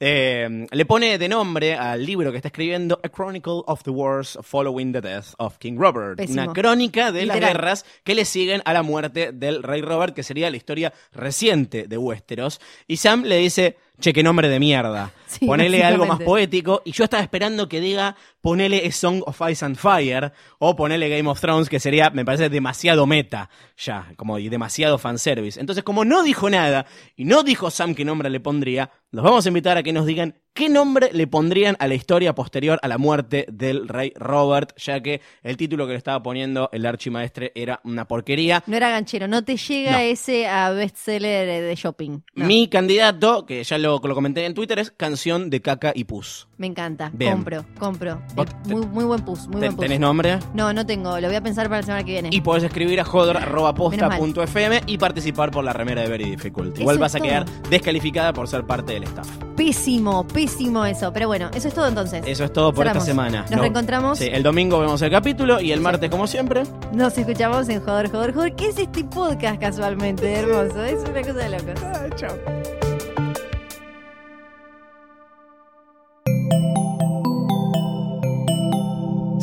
Eh, 0.00 0.66
le 0.68 0.84
pone 0.84 1.16
de 1.16 1.28
nombre 1.28 1.76
al 1.76 2.04
libro 2.04 2.32
que 2.32 2.38
está 2.38 2.48
escribiendo 2.48 2.98
A 3.04 3.08
Chronicle 3.08 3.62
of 3.66 3.84
the 3.84 3.90
Wars 3.90 4.36
Following 4.42 4.92
the 4.92 5.00
Death 5.00 5.26
of 5.38 5.58
King 5.58 5.76
Robert. 5.78 6.16
Pésimo. 6.16 6.55
Crónica 6.56 7.12
de 7.12 7.26
las 7.26 7.38
guerras 7.38 7.84
que 8.02 8.14
le 8.14 8.24
siguen 8.24 8.62
a 8.64 8.72
la 8.72 8.82
muerte 8.82 9.30
del 9.30 9.62
rey 9.62 9.82
Robert, 9.82 10.14
que 10.14 10.22
sería 10.22 10.50
la 10.50 10.56
historia 10.56 10.90
reciente 11.12 11.86
de 11.86 11.98
Westeros. 11.98 12.62
Y 12.86 12.96
Sam 12.96 13.24
le 13.24 13.36
dice, 13.36 13.76
che, 14.00 14.12
qué 14.12 14.22
nombre 14.22 14.48
de 14.48 14.58
mierda. 14.60 15.10
Sí, 15.28 15.44
ponele 15.44 15.82
algo 15.82 16.06
más 16.06 16.20
poético. 16.22 16.82
Y 16.84 16.92
yo 16.92 17.02
estaba 17.02 17.20
esperando 17.20 17.68
que 17.68 17.80
diga, 17.80 18.14
ponele 18.40 18.86
A 18.86 18.92
Song 18.92 19.22
of 19.26 19.40
Ice 19.50 19.64
and 19.64 19.76
Fire, 19.76 20.32
o 20.60 20.76
ponele 20.76 21.08
Game 21.08 21.28
of 21.28 21.40
Thrones, 21.40 21.68
que 21.68 21.80
sería, 21.80 22.10
me 22.10 22.24
parece, 22.24 22.48
demasiado 22.48 23.06
meta, 23.06 23.50
ya, 23.76 24.12
como 24.16 24.38
y 24.38 24.48
demasiado 24.48 24.98
fanservice. 24.98 25.58
Entonces, 25.58 25.82
como 25.82 26.04
no 26.04 26.22
dijo 26.22 26.48
nada, 26.48 26.86
y 27.16 27.24
no 27.24 27.42
dijo 27.42 27.70
Sam 27.72 27.96
qué 27.96 28.04
nombre 28.04 28.30
le 28.30 28.38
pondría, 28.38 28.88
los 29.10 29.24
vamos 29.24 29.44
a 29.44 29.48
invitar 29.48 29.76
a 29.76 29.82
que 29.82 29.92
nos 29.92 30.06
digan 30.06 30.36
qué 30.54 30.68
nombre 30.68 31.10
le 31.12 31.26
pondrían 31.26 31.76
a 31.80 31.88
la 31.88 31.94
historia 31.94 32.34
posterior 32.34 32.78
a 32.82 32.88
la 32.88 32.96
muerte 32.96 33.46
del 33.50 33.88
rey 33.88 34.12
Robert, 34.14 34.74
ya 34.78 35.00
que 35.02 35.20
el 35.42 35.56
título 35.56 35.86
que 35.86 35.92
le 35.92 35.98
estaba 35.98 36.22
poniendo 36.22 36.70
el 36.72 36.86
archimaestre 36.86 37.50
era 37.56 37.80
una 37.84 38.06
porquería. 38.06 38.62
No 38.68 38.76
era 38.76 38.90
ganchero, 38.90 39.26
no 39.28 39.42
te 39.44 39.56
llega 39.56 39.90
No. 39.92 39.98
ese 39.98 40.46
a 40.46 40.70
bestseller 40.70 41.62
de 41.64 41.74
shopping. 41.74 42.20
No, 42.34 42.46
Mi 42.46 42.68
candidato, 42.68 43.44
que 43.44 43.62
ya 43.64 43.76
lo, 43.76 43.85
lo 43.86 44.14
comenté 44.14 44.44
en 44.46 44.54
Twitter, 44.54 44.78
es 44.78 44.90
Canción 44.90 45.50
de 45.50 45.60
Caca 45.62 45.92
y 45.94 46.04
Pus. 46.04 46.48
Me 46.58 46.66
encanta, 46.66 47.10
Bien. 47.12 47.32
compro, 47.32 47.64
compro. 47.78 48.22
Muy, 48.66 48.86
muy 48.86 49.04
buen 49.04 49.24
pus, 49.24 49.46
muy 49.48 49.58
buen 49.60 49.76
pus. 49.76 49.82
¿Tenés 49.84 50.00
nombre? 50.00 50.38
No, 50.54 50.72
no 50.72 50.84
tengo, 50.86 51.18
lo 51.20 51.26
voy 51.28 51.36
a 51.36 51.40
pensar 51.42 51.66
para 51.68 51.80
la 51.80 51.86
semana 51.86 52.04
que 52.04 52.12
viene. 52.12 52.28
Y 52.32 52.40
podés 52.40 52.64
escribir 52.64 53.00
a 53.00 53.04
jodor.posta.fm 53.04 54.80
y 54.86 54.98
participar 54.98 55.50
por 55.50 55.64
la 55.64 55.72
remera 55.72 56.02
de 56.02 56.08
Very 56.08 56.30
Difficult. 56.30 56.78
Igual 56.78 56.96
Eso 56.96 57.00
vas 57.00 57.14
a 57.14 57.18
es 57.18 57.24
quedar 57.24 57.44
descalificada 57.70 58.32
por 58.32 58.48
ser 58.48 58.64
parte 58.66 58.92
del 58.94 59.04
staff. 59.04 59.28
Pésimo, 59.56 60.26
pésimo 60.26 60.84
eso. 60.84 61.12
Pero 61.12 61.28
bueno, 61.28 61.50
eso 61.54 61.68
es 61.68 61.74
todo 61.74 61.88
entonces. 61.88 62.22
Eso 62.26 62.44
es 62.44 62.52
todo 62.52 62.72
por 62.72 62.84
Cerramos. 62.84 63.02
esta 63.04 63.12
semana. 63.12 63.42
Nos 63.42 63.50
No- 63.52 63.58
reencontramos. 63.62 64.18
Sí, 64.18 64.28
el 64.30 64.42
domingo 64.42 64.78
vemos 64.80 65.00
el 65.02 65.10
capítulo 65.10 65.60
y 65.60 65.72
el 65.72 65.80
martes, 65.80 66.10
como 66.10 66.26
siempre, 66.26 66.62
Nos 66.92 67.16
escuchamos 67.18 67.68
en 67.68 67.80
Joder, 67.80 68.10
Joder, 68.10 68.32
Joder. 68.34 68.54
¿Qué 68.54 68.68
es 68.68 68.78
este 68.78 69.04
podcast 69.04 69.60
casualmente? 69.60 70.32
Hermoso. 70.32 70.84
Es 70.84 70.98
una 71.08 71.20
cosa 71.22 71.32
de 71.34 71.48
locos. 71.50 71.80
chao. 72.16 72.85